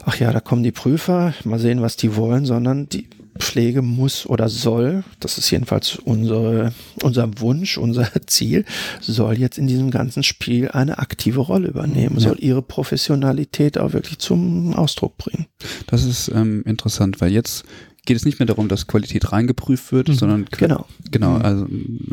ach 0.05 0.17
ja, 0.17 0.33
da 0.33 0.41
kommen 0.41 0.63
die 0.63 0.73
Prüfer, 0.73 1.35
mal 1.45 1.59
sehen, 1.59 1.83
was 1.83 1.97
die 1.97 2.17
wollen, 2.17 2.45
sondern 2.45 2.89
die 2.89 3.09
Pflege 3.43 3.83
muss 3.83 4.27
oder 4.27 4.49
soll, 4.49 5.05
das 5.21 5.37
ist 5.37 5.51
jedenfalls 5.51 5.97
unsere, 5.97 6.73
unser 7.03 7.41
Wunsch, 7.41 7.77
unser 7.77 8.09
Ziel, 8.27 8.65
soll 9.01 9.39
jetzt 9.39 9.59
in 9.59 9.67
diesem 9.67 9.91
ganzen 9.91 10.23
Spiel 10.23 10.69
eine 10.69 10.99
aktive 10.99 11.41
Rolle 11.41 11.69
übernehmen, 11.69 12.17
ja. 12.17 12.29
soll 12.29 12.37
ihre 12.39 12.63
Professionalität 12.63 13.79
auch 13.79 13.93
wirklich 13.93 14.19
zum 14.19 14.75
Ausdruck 14.75 15.19
bringen. 15.19 15.47
Das 15.87 16.05
ist 16.05 16.29
ähm, 16.29 16.63
interessant, 16.67 17.21
weil 17.21 17.33
jetzt 17.33 17.65
geht 18.05 18.17
es 18.17 18.25
nicht 18.25 18.39
mehr 18.39 18.47
darum, 18.47 18.69
dass 18.69 18.87
Qualität 18.87 19.33
reingeprüft 19.33 19.93
wird, 19.93 20.09
mhm. 20.09 20.15
sondern 20.15 20.45
genau, 20.51 20.87
genau, 21.11 21.39
mhm. 21.39 21.43
also 21.43 21.67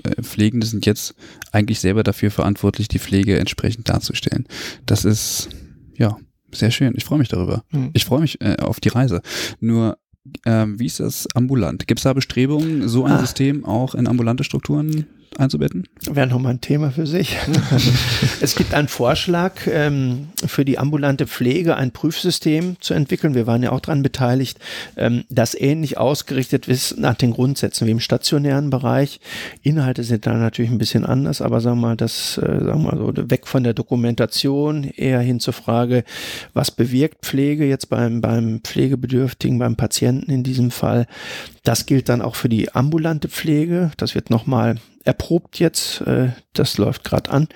äh, 0.03 0.22
Pflegende 0.22 0.65
sind 0.65 0.85
jetzt 0.85 1.15
eigentlich 1.51 1.80
selber 1.80 2.03
dafür 2.03 2.31
verantwortlich, 2.31 2.88
die 2.88 2.99
Pflege 2.99 3.39
entsprechend 3.39 3.89
darzustellen. 3.89 4.45
Das 4.85 5.06
ist 5.06 5.49
ja 5.97 6.18
sehr 6.51 6.72
schön. 6.72 6.93
Ich 6.95 7.06
freue 7.06 7.19
mich 7.19 7.30
darüber. 7.30 7.64
Mhm. 7.72 7.91
Ich 7.93 8.06
freue 8.06 8.22
mich 8.22 8.41
äh, 8.41 8.57
auf 8.60 8.80
die 8.80 8.89
Reise. 8.89 9.22
Nur 9.60 9.97
ähm, 10.45 10.79
wie 10.79 10.85
ist 10.85 10.99
das 10.99 11.27
ambulant? 11.35 11.87
Gibt 11.87 11.99
es 11.99 12.03
da 12.03 12.13
Bestrebungen, 12.13 12.87
so 12.87 13.05
ein 13.05 13.13
ah. 13.13 13.19
System 13.19 13.65
auch 13.65 13.95
in 13.95 14.07
ambulante 14.07 14.43
Strukturen 14.43 15.05
einzubetten? 15.38 15.88
Wäre 16.10 16.27
nochmal 16.27 16.53
ein 16.53 16.61
Thema 16.61 16.91
für 16.91 17.07
sich. 17.07 17.38
es 18.41 18.56
gibt 18.56 18.73
einen 18.73 18.88
Vorschlag 18.88 19.53
ähm, 19.68 20.30
für 20.45 20.65
die 20.65 20.77
ambulante 20.77 21.27
Pflege, 21.27 21.76
ein 21.76 21.91
Prüfsystem 21.91 22.77
zu 22.80 22.93
entwickeln. 22.93 23.35
Wir 23.35 23.47
waren 23.47 23.64
ja 23.64 23.72
auch 23.72 23.80
daran 23.80 24.03
beteiligt, 24.03 24.60
ähm, 24.97 25.23
das 25.30 25.56
ähnlich 25.56 25.97
ausgerichtet 25.97 26.68
ist 26.68 26.97
nach 26.97 27.15
den 27.15 27.31
Grundsätzen 27.31 27.88
wie 27.88 27.91
im 27.91 27.99
stationären 27.99 28.69
Bereich. 28.69 29.19
Inhalte 29.64 30.03
sind 30.03 30.26
da 30.26 30.34
natürlich 30.34 30.72
ein 30.72 30.77
bisschen 30.77 31.06
anders, 31.06 31.41
aber 31.41 31.61
sagen 31.61 31.80
wir 31.80 31.88
mal, 31.89 31.97
das, 31.97 32.38
äh, 32.38 32.41
sagen 32.41 32.84
wir 32.84 32.95
mal 32.95 32.97
so, 32.97 33.30
weg 33.30 33.47
von 33.47 33.64
der 33.64 33.73
Dokumentation, 33.73 34.84
eher 34.84 35.19
hin 35.19 35.39
zur 35.39 35.53
Frage, 35.53 36.03
was 36.53 36.72
bewirkt 36.72 37.26
Pflege 37.26 37.65
jetzt 37.65 37.89
beim, 37.89 38.22
beim 38.22 38.61
Pflegebedürftigen, 38.64 39.60
beim 39.60 39.76
Patienten 39.76 40.31
in 40.31 40.43
diesem 40.43 40.72
Fall. 40.72 41.07
Das 41.64 41.85
gilt 41.85 42.10
dann 42.10 42.22
auch 42.22 42.35
für 42.35 42.49
die 42.49 42.73
ambulante 42.73 43.27
Pflege. 43.27 43.91
Das 43.97 44.15
wird 44.15 44.30
nochmal 44.30 44.76
erprobt 45.03 45.59
jetzt, 45.59 46.01
äh, 46.01 46.30
das 46.53 46.77
läuft 46.77 47.03
gerade 47.03 47.31
an. 47.31 47.47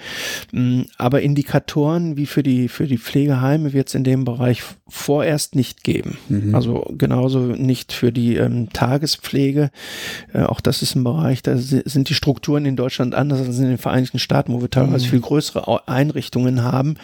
Mm, 0.51 0.83
aber 0.97 1.21
Indikatoren 1.21 2.17
wie 2.17 2.25
für 2.25 2.43
die, 2.43 2.67
für 2.67 2.87
die 2.87 2.97
Pflegeheime 2.97 3.73
wird 3.73 3.89
es 3.89 3.95
in 3.95 4.03
dem 4.03 4.25
Bereich 4.25 4.63
vorerst 4.93 5.55
nicht 5.55 5.83
geben. 5.83 6.19
Mhm. 6.29 6.53
Also 6.53 6.85
genauso 6.95 7.39
nicht 7.39 7.93
für 7.93 8.11
die 8.11 8.35
ähm, 8.35 8.69
Tagespflege. 8.71 9.71
Äh, 10.33 10.43
auch 10.43 10.61
das 10.61 10.83
ist 10.83 10.95
ein 10.95 11.03
Bereich, 11.03 11.41
da 11.41 11.57
sind 11.57 12.09
die 12.09 12.13
Strukturen 12.13 12.65
in 12.65 12.75
Deutschland 12.75 13.15
anders 13.15 13.39
als 13.39 13.57
in 13.57 13.69
den 13.69 13.79
Vereinigten 13.79 14.19
Staaten, 14.19 14.53
wo 14.53 14.61
wir 14.61 14.69
teilweise 14.69 15.07
mhm. 15.07 15.09
viel 15.09 15.21
größere 15.21 15.87
Einrichtungen 15.87 16.61
haben. 16.61 16.95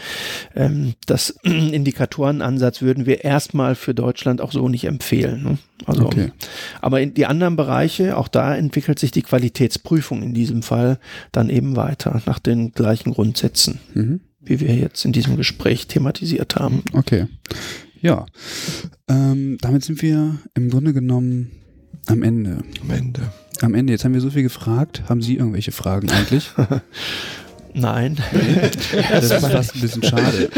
Ähm, 0.55 0.93
das 1.07 1.29
Indikatorenansatz 1.43 2.83
würden 2.83 3.07
wir 3.07 3.23
erstmal 3.23 3.73
für 3.73 3.95
Deutschland 3.95 4.39
auch 4.39 4.51
so 4.51 4.69
nicht 4.69 4.85
empfehlen. 4.85 5.41
Ne? 5.43 5.57
Also, 5.87 6.05
okay. 6.05 6.31
aber 6.81 7.01
in 7.01 7.15
die 7.15 7.25
anderen 7.25 7.55
Bereiche, 7.55 8.17
auch 8.17 8.27
da 8.27 8.55
entwickelt 8.55 8.99
sich 8.99 9.09
die 9.09 9.23
Qualitätsprüfung 9.23 10.21
in 10.21 10.35
diesem 10.35 10.61
Fall 10.61 10.99
dann 11.31 11.49
eben 11.49 11.75
weiter 11.75 12.21
nach 12.27 12.37
den 12.37 12.71
gleichen 12.71 13.13
Grundsätzen, 13.13 13.79
mhm. 13.95 14.19
Wie 14.41 14.59
wir 14.59 14.73
jetzt 14.75 15.03
in 15.05 15.11
diesem 15.11 15.37
Gespräch 15.37 15.87
thematisiert 15.87 16.55
haben. 16.55 16.83
Okay. 16.93 17.27
Ja. 18.01 18.25
Ähm, 19.07 19.57
damit 19.61 19.83
sind 19.83 20.01
wir 20.01 20.37
im 20.53 20.69
Grunde 20.69 20.93
genommen 20.93 21.51
am 22.07 22.23
Ende. 22.23 22.59
Am 22.81 22.89
Ende. 22.91 23.21
Am 23.61 23.73
Ende. 23.73 23.93
Jetzt 23.93 24.05
haben 24.05 24.13
wir 24.13 24.21
so 24.21 24.29
viel 24.29 24.43
gefragt. 24.43 25.03
Haben 25.09 25.21
Sie 25.21 25.35
irgendwelche 25.35 25.71
Fragen 25.71 26.09
eigentlich? 26.09 26.49
Nein. 27.73 28.17
das 29.11 29.25
ist 29.29 29.45
fast 29.45 29.75
ein 29.75 29.81
bisschen 29.81 30.01
schade. 30.03 30.49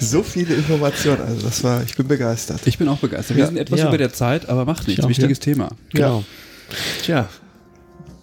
So 0.00 0.22
viele 0.22 0.54
Informationen, 0.54 1.20
also 1.20 1.42
das 1.42 1.62
war, 1.62 1.82
ich 1.84 1.94
bin 1.96 2.08
begeistert. 2.08 2.66
Ich 2.66 2.78
bin 2.78 2.88
auch 2.88 2.98
begeistert. 2.98 3.36
Wir 3.36 3.42
Ja. 3.42 3.46
sind 3.48 3.58
etwas 3.58 3.80
Ja. 3.80 3.88
über 3.88 3.98
der 3.98 4.12
Zeit, 4.12 4.48
aber 4.48 4.64
macht 4.64 4.88
nichts. 4.88 5.02
Ja. 5.04 5.08
Wichtiges 5.08 5.38
Thema. 5.38 5.68
Genau. 5.90 6.24
Tja, 7.04 7.28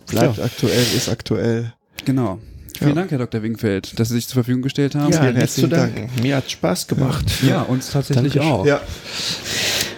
Bleibt 0.08 0.40
aktuell, 0.40 0.86
ist 0.96 1.08
aktuell. 1.08 1.74
Genau. 2.04 2.40
Vielen 2.78 2.90
Ja. 2.92 2.96
Dank, 2.96 3.12
Herr 3.12 3.18
Dr. 3.18 3.42
Wingfeld, 3.44 4.00
dass 4.00 4.10
Sie 4.10 4.16
sich 4.16 4.28
zur 4.28 4.36
Verfügung 4.44 4.62
gestellt 4.62 4.96
haben. 4.96 5.12
ja 5.12 5.22
herzlichen 5.24 5.70
danken. 5.70 6.10
Mir 6.22 6.38
hat 6.38 6.50
Spaß 6.50 6.88
gemacht. 6.88 7.26
Ja, 7.48 7.62
uns 7.64 7.92
tatsächlich 7.92 8.34
Dankeschön. 8.34 8.52
auch. 8.54 8.66
Ja, 8.66 8.82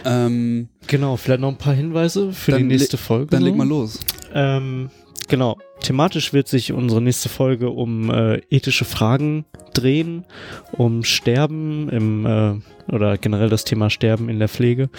Ähm, 0.05 0.67
Genau, 0.87 1.15
vielleicht 1.15 1.41
noch 1.41 1.49
ein 1.49 1.57
paar 1.57 1.73
Hinweise 1.75 2.33
für 2.33 2.51
die 2.57 2.63
nächste 2.63 2.97
Folge. 2.97 3.27
dann 3.27 3.41
so. 3.41 3.45
leg 3.45 3.55
mal 3.55 3.67
los. 3.67 3.99
Ähm, 4.33 4.89
genau. 5.27 5.57
Thematisch 5.81 6.33
wird 6.33 6.47
sich 6.47 6.73
unsere 6.73 7.01
nächste 7.01 7.29
Folge 7.29 7.69
um 7.69 8.09
äh, 8.11 8.41
ethische 8.49 8.83
Fragen 8.85 9.45
drehen, 9.73 10.25
um 10.73 11.03
Sterben 11.03 11.87
im 11.89 12.25
äh, 12.25 12.53
oder 12.93 13.17
generell 13.17 13.49
das 13.49 13.63
Thema 13.63 13.89
Sterben 13.89 14.27
in 14.27 14.39
der 14.39 14.49
Pflege. 14.49 14.89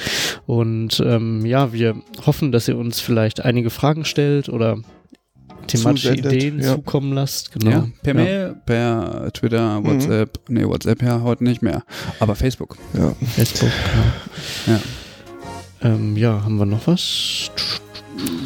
Und 0.47 1.03
ähm, 1.05 1.45
ja, 1.45 1.73
wir 1.73 1.97
hoffen, 2.25 2.53
dass 2.53 2.69
ihr 2.69 2.77
uns 2.79 3.01
vielleicht 3.01 3.45
einige 3.45 3.71
Fragen 3.71 4.05
stellt 4.05 4.49
oder 4.49 4.79
thematische 5.67 6.09
Zusendet, 6.09 6.33
Ideen 6.33 6.61
ja. 6.61 6.75
zukommen 6.75 7.13
lasst. 7.13 7.53
Genau. 7.53 7.71
Ja, 7.71 7.89
per 8.03 8.15
Mail, 8.15 8.57
per 8.67 9.31
Twitter, 9.33 9.83
WhatsApp. 9.85 10.39
Nee, 10.49 10.65
WhatsApp 10.65 11.03
ja 11.03 11.21
heute 11.23 11.45
nicht 11.45 11.63
mehr. 11.63 11.85
Aber 12.21 12.35
Facebook. 12.35 12.77
ja. 12.95 13.13
Facebook. 13.35 13.71
Ja. 14.67 14.75
Ja. 14.75 14.81
Ähm, 15.83 16.17
ja, 16.17 16.45
haben 16.45 16.57
wir 16.57 16.67
noch 16.67 16.87
was? 16.87 17.51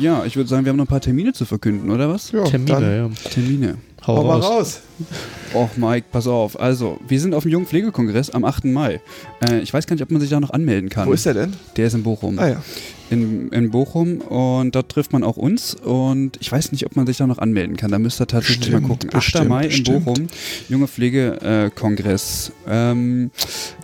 Ja, 0.01 0.25
ich 0.25 0.37
würde 0.37 0.49
sagen, 0.49 0.65
wir 0.65 0.71
haben 0.71 0.77
noch 0.77 0.85
ein 0.85 0.89
paar 0.89 1.01
Termine 1.01 1.33
zu 1.33 1.45
verkünden, 1.45 1.91
oder 1.91 2.09
was? 2.09 2.33
ja 2.33 2.45
Termine, 2.45 2.81
dann 2.81 3.13
ja. 3.13 3.31
Termine. 3.31 3.79
Hau, 4.07 4.17
hau 4.19 4.25
mal 4.25 4.41
raus. 4.41 4.45
raus. 4.45 4.81
Och, 5.55 5.77
Mike, 5.77 6.07
pass 6.13 6.27
auf. 6.27 6.59
Also, 6.61 6.99
wir 7.09 7.21
sind 7.21 7.35
auf 7.35 7.43
dem 7.43 7.53
Jungen 7.53 7.67
Pflegekongress 7.67 8.31
am 8.31 8.45
8. 8.45 8.67
Mai. 8.67 9.01
Äh, 9.41 9.61
ich 9.61 9.75
weiß 9.75 9.87
gar 9.87 9.95
nicht, 9.95 10.03
ob 10.03 10.11
man 10.11 10.21
sich 10.21 10.31
da 10.31 10.39
noch 10.39 10.51
anmelden 10.51 10.89
kann. 10.89 11.09
Wo 11.09 11.13
ist 11.13 11.27
der 11.27 11.35
denn? 11.35 11.55
Der 11.77 11.89
ist 11.89 11.95
in 11.95 12.05
Bochum. 12.05 12.39
Ah 12.39 12.49
ja. 12.49 12.63
In, 13.11 13.49
in 13.51 13.71
Bochum 13.71 14.21
und 14.21 14.75
dort 14.75 14.91
trifft 14.91 15.13
man 15.13 15.23
auch 15.23 15.37
uns 15.37 15.75
und 15.75 16.39
ich 16.41 16.51
weiß 16.51 16.73
nicht, 16.73 16.87
ob 16.87 16.97
man 16.97 17.07
sich 17.07 17.17
da 17.19 17.27
noch 17.27 17.39
anmelden 17.39 17.77
kann. 17.77 17.91
Da 17.91 17.99
müsst 17.99 18.21
ihr 18.21 18.27
tatsächlich 18.27 18.61
Bestimmt, 18.61 18.83
mal 18.83 18.89
gucken. 18.89 19.11
8. 19.11 19.15
bestimmt, 19.15 19.49
Mai 19.49 19.63
in 19.65 19.69
bestimmt. 19.69 20.05
Bochum, 20.05 20.27
Junge 20.69 20.89
Pflegekongress. 20.89 21.67
Äh, 21.67 21.71
Kongress. 21.71 22.53
ähm, 22.69 23.31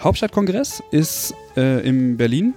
Hauptstadtkongress 0.00 0.82
ist 0.90 1.34
äh, 1.56 1.86
in 1.86 2.16
Berlin. 2.16 2.54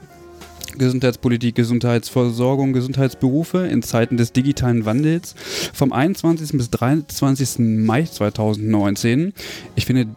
Gesundheitspolitik, 0.77 1.55
Gesundheitsversorgung, 1.55 2.73
Gesundheitsberufe 2.73 3.59
in 3.59 3.81
Zeiten 3.81 4.17
des 4.17 4.33
digitalen 4.33 4.83
Wandels 4.83 5.33
vom 5.73 5.93
21. 5.93 6.51
bis 6.57 6.69
23. 6.69 7.59
Mai 7.59 8.03
2019. 8.03 9.33
Ich 9.75 9.85
finde, 9.85 10.07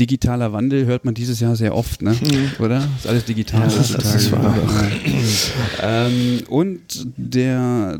digitaler 0.00 0.52
Wandel 0.52 0.86
hört 0.86 1.04
man 1.04 1.14
dieses 1.14 1.40
Jahr 1.40 1.56
sehr 1.56 1.74
oft, 1.74 2.02
ne? 2.02 2.16
oder? 2.58 2.88
Ist 2.96 3.06
alles 3.06 3.24
digital. 3.24 3.60
Ja, 3.60 3.66
das 3.66 3.94
heutzutage. 3.94 4.16
ist 4.16 4.32
wahr. 4.32 4.56
ähm, 5.82 6.42
und 6.48 6.80
der 7.16 7.98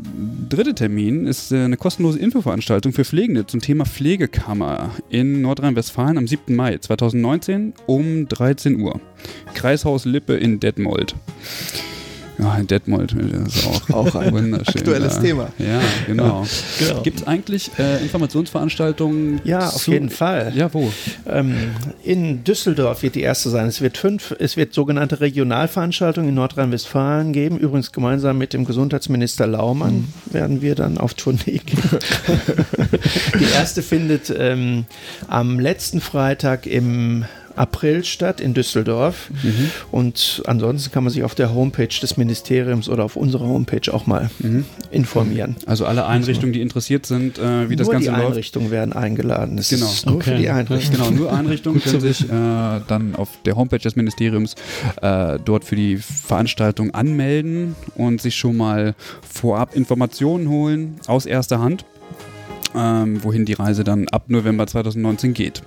dritte 0.49 0.75
Termin 0.75 1.25
ist 1.25 1.51
äh, 1.51 1.63
eine 1.63 1.77
kostenlose 1.77 2.19
Infoveranstaltung 2.19 2.93
für 2.93 3.05
Pflegende 3.05 3.45
zum 3.45 3.61
Thema 3.61 3.85
Pflegekammer 3.85 4.91
in 5.09 5.41
Nordrhein-Westfalen 5.41 6.17
am 6.17 6.27
7. 6.27 6.55
Mai 6.55 6.77
2019 6.77 7.73
um 7.85 8.27
13 8.27 8.79
Uhr. 8.81 8.99
Kreishaus 9.53 10.05
Lippe 10.05 10.35
in 10.35 10.59
Detmold. 10.59 11.15
Ja, 12.37 12.61
Detmold, 12.61 13.15
das 13.17 13.55
ist 13.55 13.67
auch, 13.67 13.89
Auch 13.89 14.15
ein 14.15 14.33
wunderschön. 14.33 14.75
aktuelles 14.81 15.15
da. 15.15 15.21
Thema. 15.21 15.47
Ja, 15.57 15.79
genau. 16.05 16.45
Genau. 16.79 17.01
Gibt 17.01 17.19
es 17.21 17.27
eigentlich 17.27 17.71
äh, 17.79 18.01
Informationsveranstaltungen? 18.01 19.41
Ja, 19.43 19.69
auf 19.69 19.87
jeden 19.87 20.09
Fall. 20.09 20.51
Ja, 20.55 20.73
wo? 20.73 20.91
Ähm, 21.27 21.55
in 22.03 22.43
Düsseldorf 22.43 23.03
wird 23.03 23.15
die 23.15 23.21
erste 23.21 23.49
sein. 23.49 23.67
Es 23.67 23.81
wird 23.81 23.97
fünf, 23.97 24.35
es 24.37 24.57
wird 24.57 24.73
sogenannte 24.73 25.21
Regionalveranstaltungen 25.21 26.29
in 26.29 26.35
Nordrhein-Westfalen 26.35 27.33
geben. 27.33 27.57
Übrigens 27.57 27.91
gemeinsam 27.91 28.37
mit 28.37 28.53
dem 28.53 28.65
Gesundheitsminister 28.65 29.47
Laumann 29.47 30.07
werden 30.25 30.61
wir 30.61 30.75
dann 30.75 30.97
auf 30.97 31.13
Tournee 31.13 31.59
gehen. 31.65 31.79
die 33.39 33.53
erste 33.53 33.81
findet 33.81 34.33
ähm, 34.37 34.85
am 35.27 35.59
letzten 35.59 36.01
Freitag 36.01 36.65
im 36.65 37.25
April 37.55 38.03
statt 38.03 38.41
in 38.41 38.53
Düsseldorf. 38.53 39.29
Mhm. 39.43 39.69
Und 39.91 40.41
ansonsten 40.45 40.91
kann 40.91 41.03
man 41.03 41.11
sich 41.13 41.23
auf 41.23 41.35
der 41.35 41.53
Homepage 41.53 41.87
des 41.87 42.17
Ministeriums 42.17 42.89
oder 42.89 43.03
auf 43.03 43.15
unserer 43.15 43.45
Homepage 43.47 43.93
auch 43.93 44.05
mal 44.07 44.29
Mhm. 44.39 44.65
informieren. 44.91 45.55
Also 45.65 45.85
alle 45.85 46.05
Einrichtungen, 46.05 46.53
die 46.53 46.61
interessiert 46.61 47.05
sind, 47.05 47.37
äh, 47.37 47.69
wie 47.69 47.75
das 47.75 47.87
nur 47.87 47.93
Ganze 47.93 48.09
die 48.09 48.15
läuft. 48.15 48.27
Einrichtungen 48.27 48.71
werden 48.71 48.93
eingeladen. 48.93 49.57
Es 49.57 49.69
Genau. 49.69 49.85
ist 49.85 50.05
nur 50.05 50.21
für 50.21 50.31
Okay. 50.31 50.41
die 50.41 50.49
Einrichtungen. 50.49 51.07
Genau, 51.07 51.11
nur 51.11 51.33
Einrichtungen 51.37 51.81
können 51.81 52.01
sich 52.01 52.23
äh, 52.23 52.27
dann 52.87 53.15
auf 53.15 53.29
der 53.45 53.55
Homepage 53.55 53.79
des 53.79 53.95
Ministeriums 53.95 54.55
äh, 55.01 55.37
dort 55.43 55.63
für 55.65 55.75
die 55.75 55.97
Veranstaltung 55.97 56.93
anmelden 56.93 57.75
und 57.95 58.21
sich 58.21 58.35
schon 58.35 58.57
mal 58.57 58.95
vorab 59.27 59.75
Informationen 59.75 60.49
holen 60.49 60.95
aus 61.07 61.25
erster 61.25 61.59
Hand, 61.59 61.85
ähm, 62.77 63.23
wohin 63.23 63.45
die 63.45 63.53
Reise 63.53 63.83
dann 63.83 64.07
ab 64.09 64.25
November 64.27 64.67
2019 64.67 65.33
geht. 65.33 65.61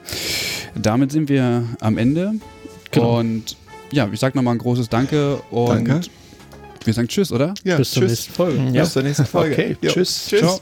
Damit 0.74 1.12
sind 1.12 1.28
wir 1.28 1.64
am 1.80 1.98
Ende 1.98 2.34
Genau. 2.90 3.18
und 3.18 3.56
ja, 3.92 4.08
ich 4.12 4.20
sage 4.20 4.36
nochmal 4.36 4.54
ein 4.54 4.58
großes 4.58 4.88
Danke 4.88 5.36
und 5.50 5.68
Danke. 5.88 6.00
wir 6.84 6.94
sagen 6.94 7.08
Tschüss, 7.08 7.32
oder? 7.32 7.54
Ja, 7.64 7.76
Bis 7.76 7.90
zur 7.92 8.02
tschüss. 8.02 8.10
nächsten 8.12 8.32
Folge. 8.32 8.58
Ja. 8.72 8.82
Bis 8.82 8.92
zur 8.92 9.02
nächsten 9.02 9.26
Folge. 9.26 9.52
Okay, 9.54 9.76
tschüss. 9.82 10.26
Tschüss. 10.28 10.40
Ciao. 10.40 10.60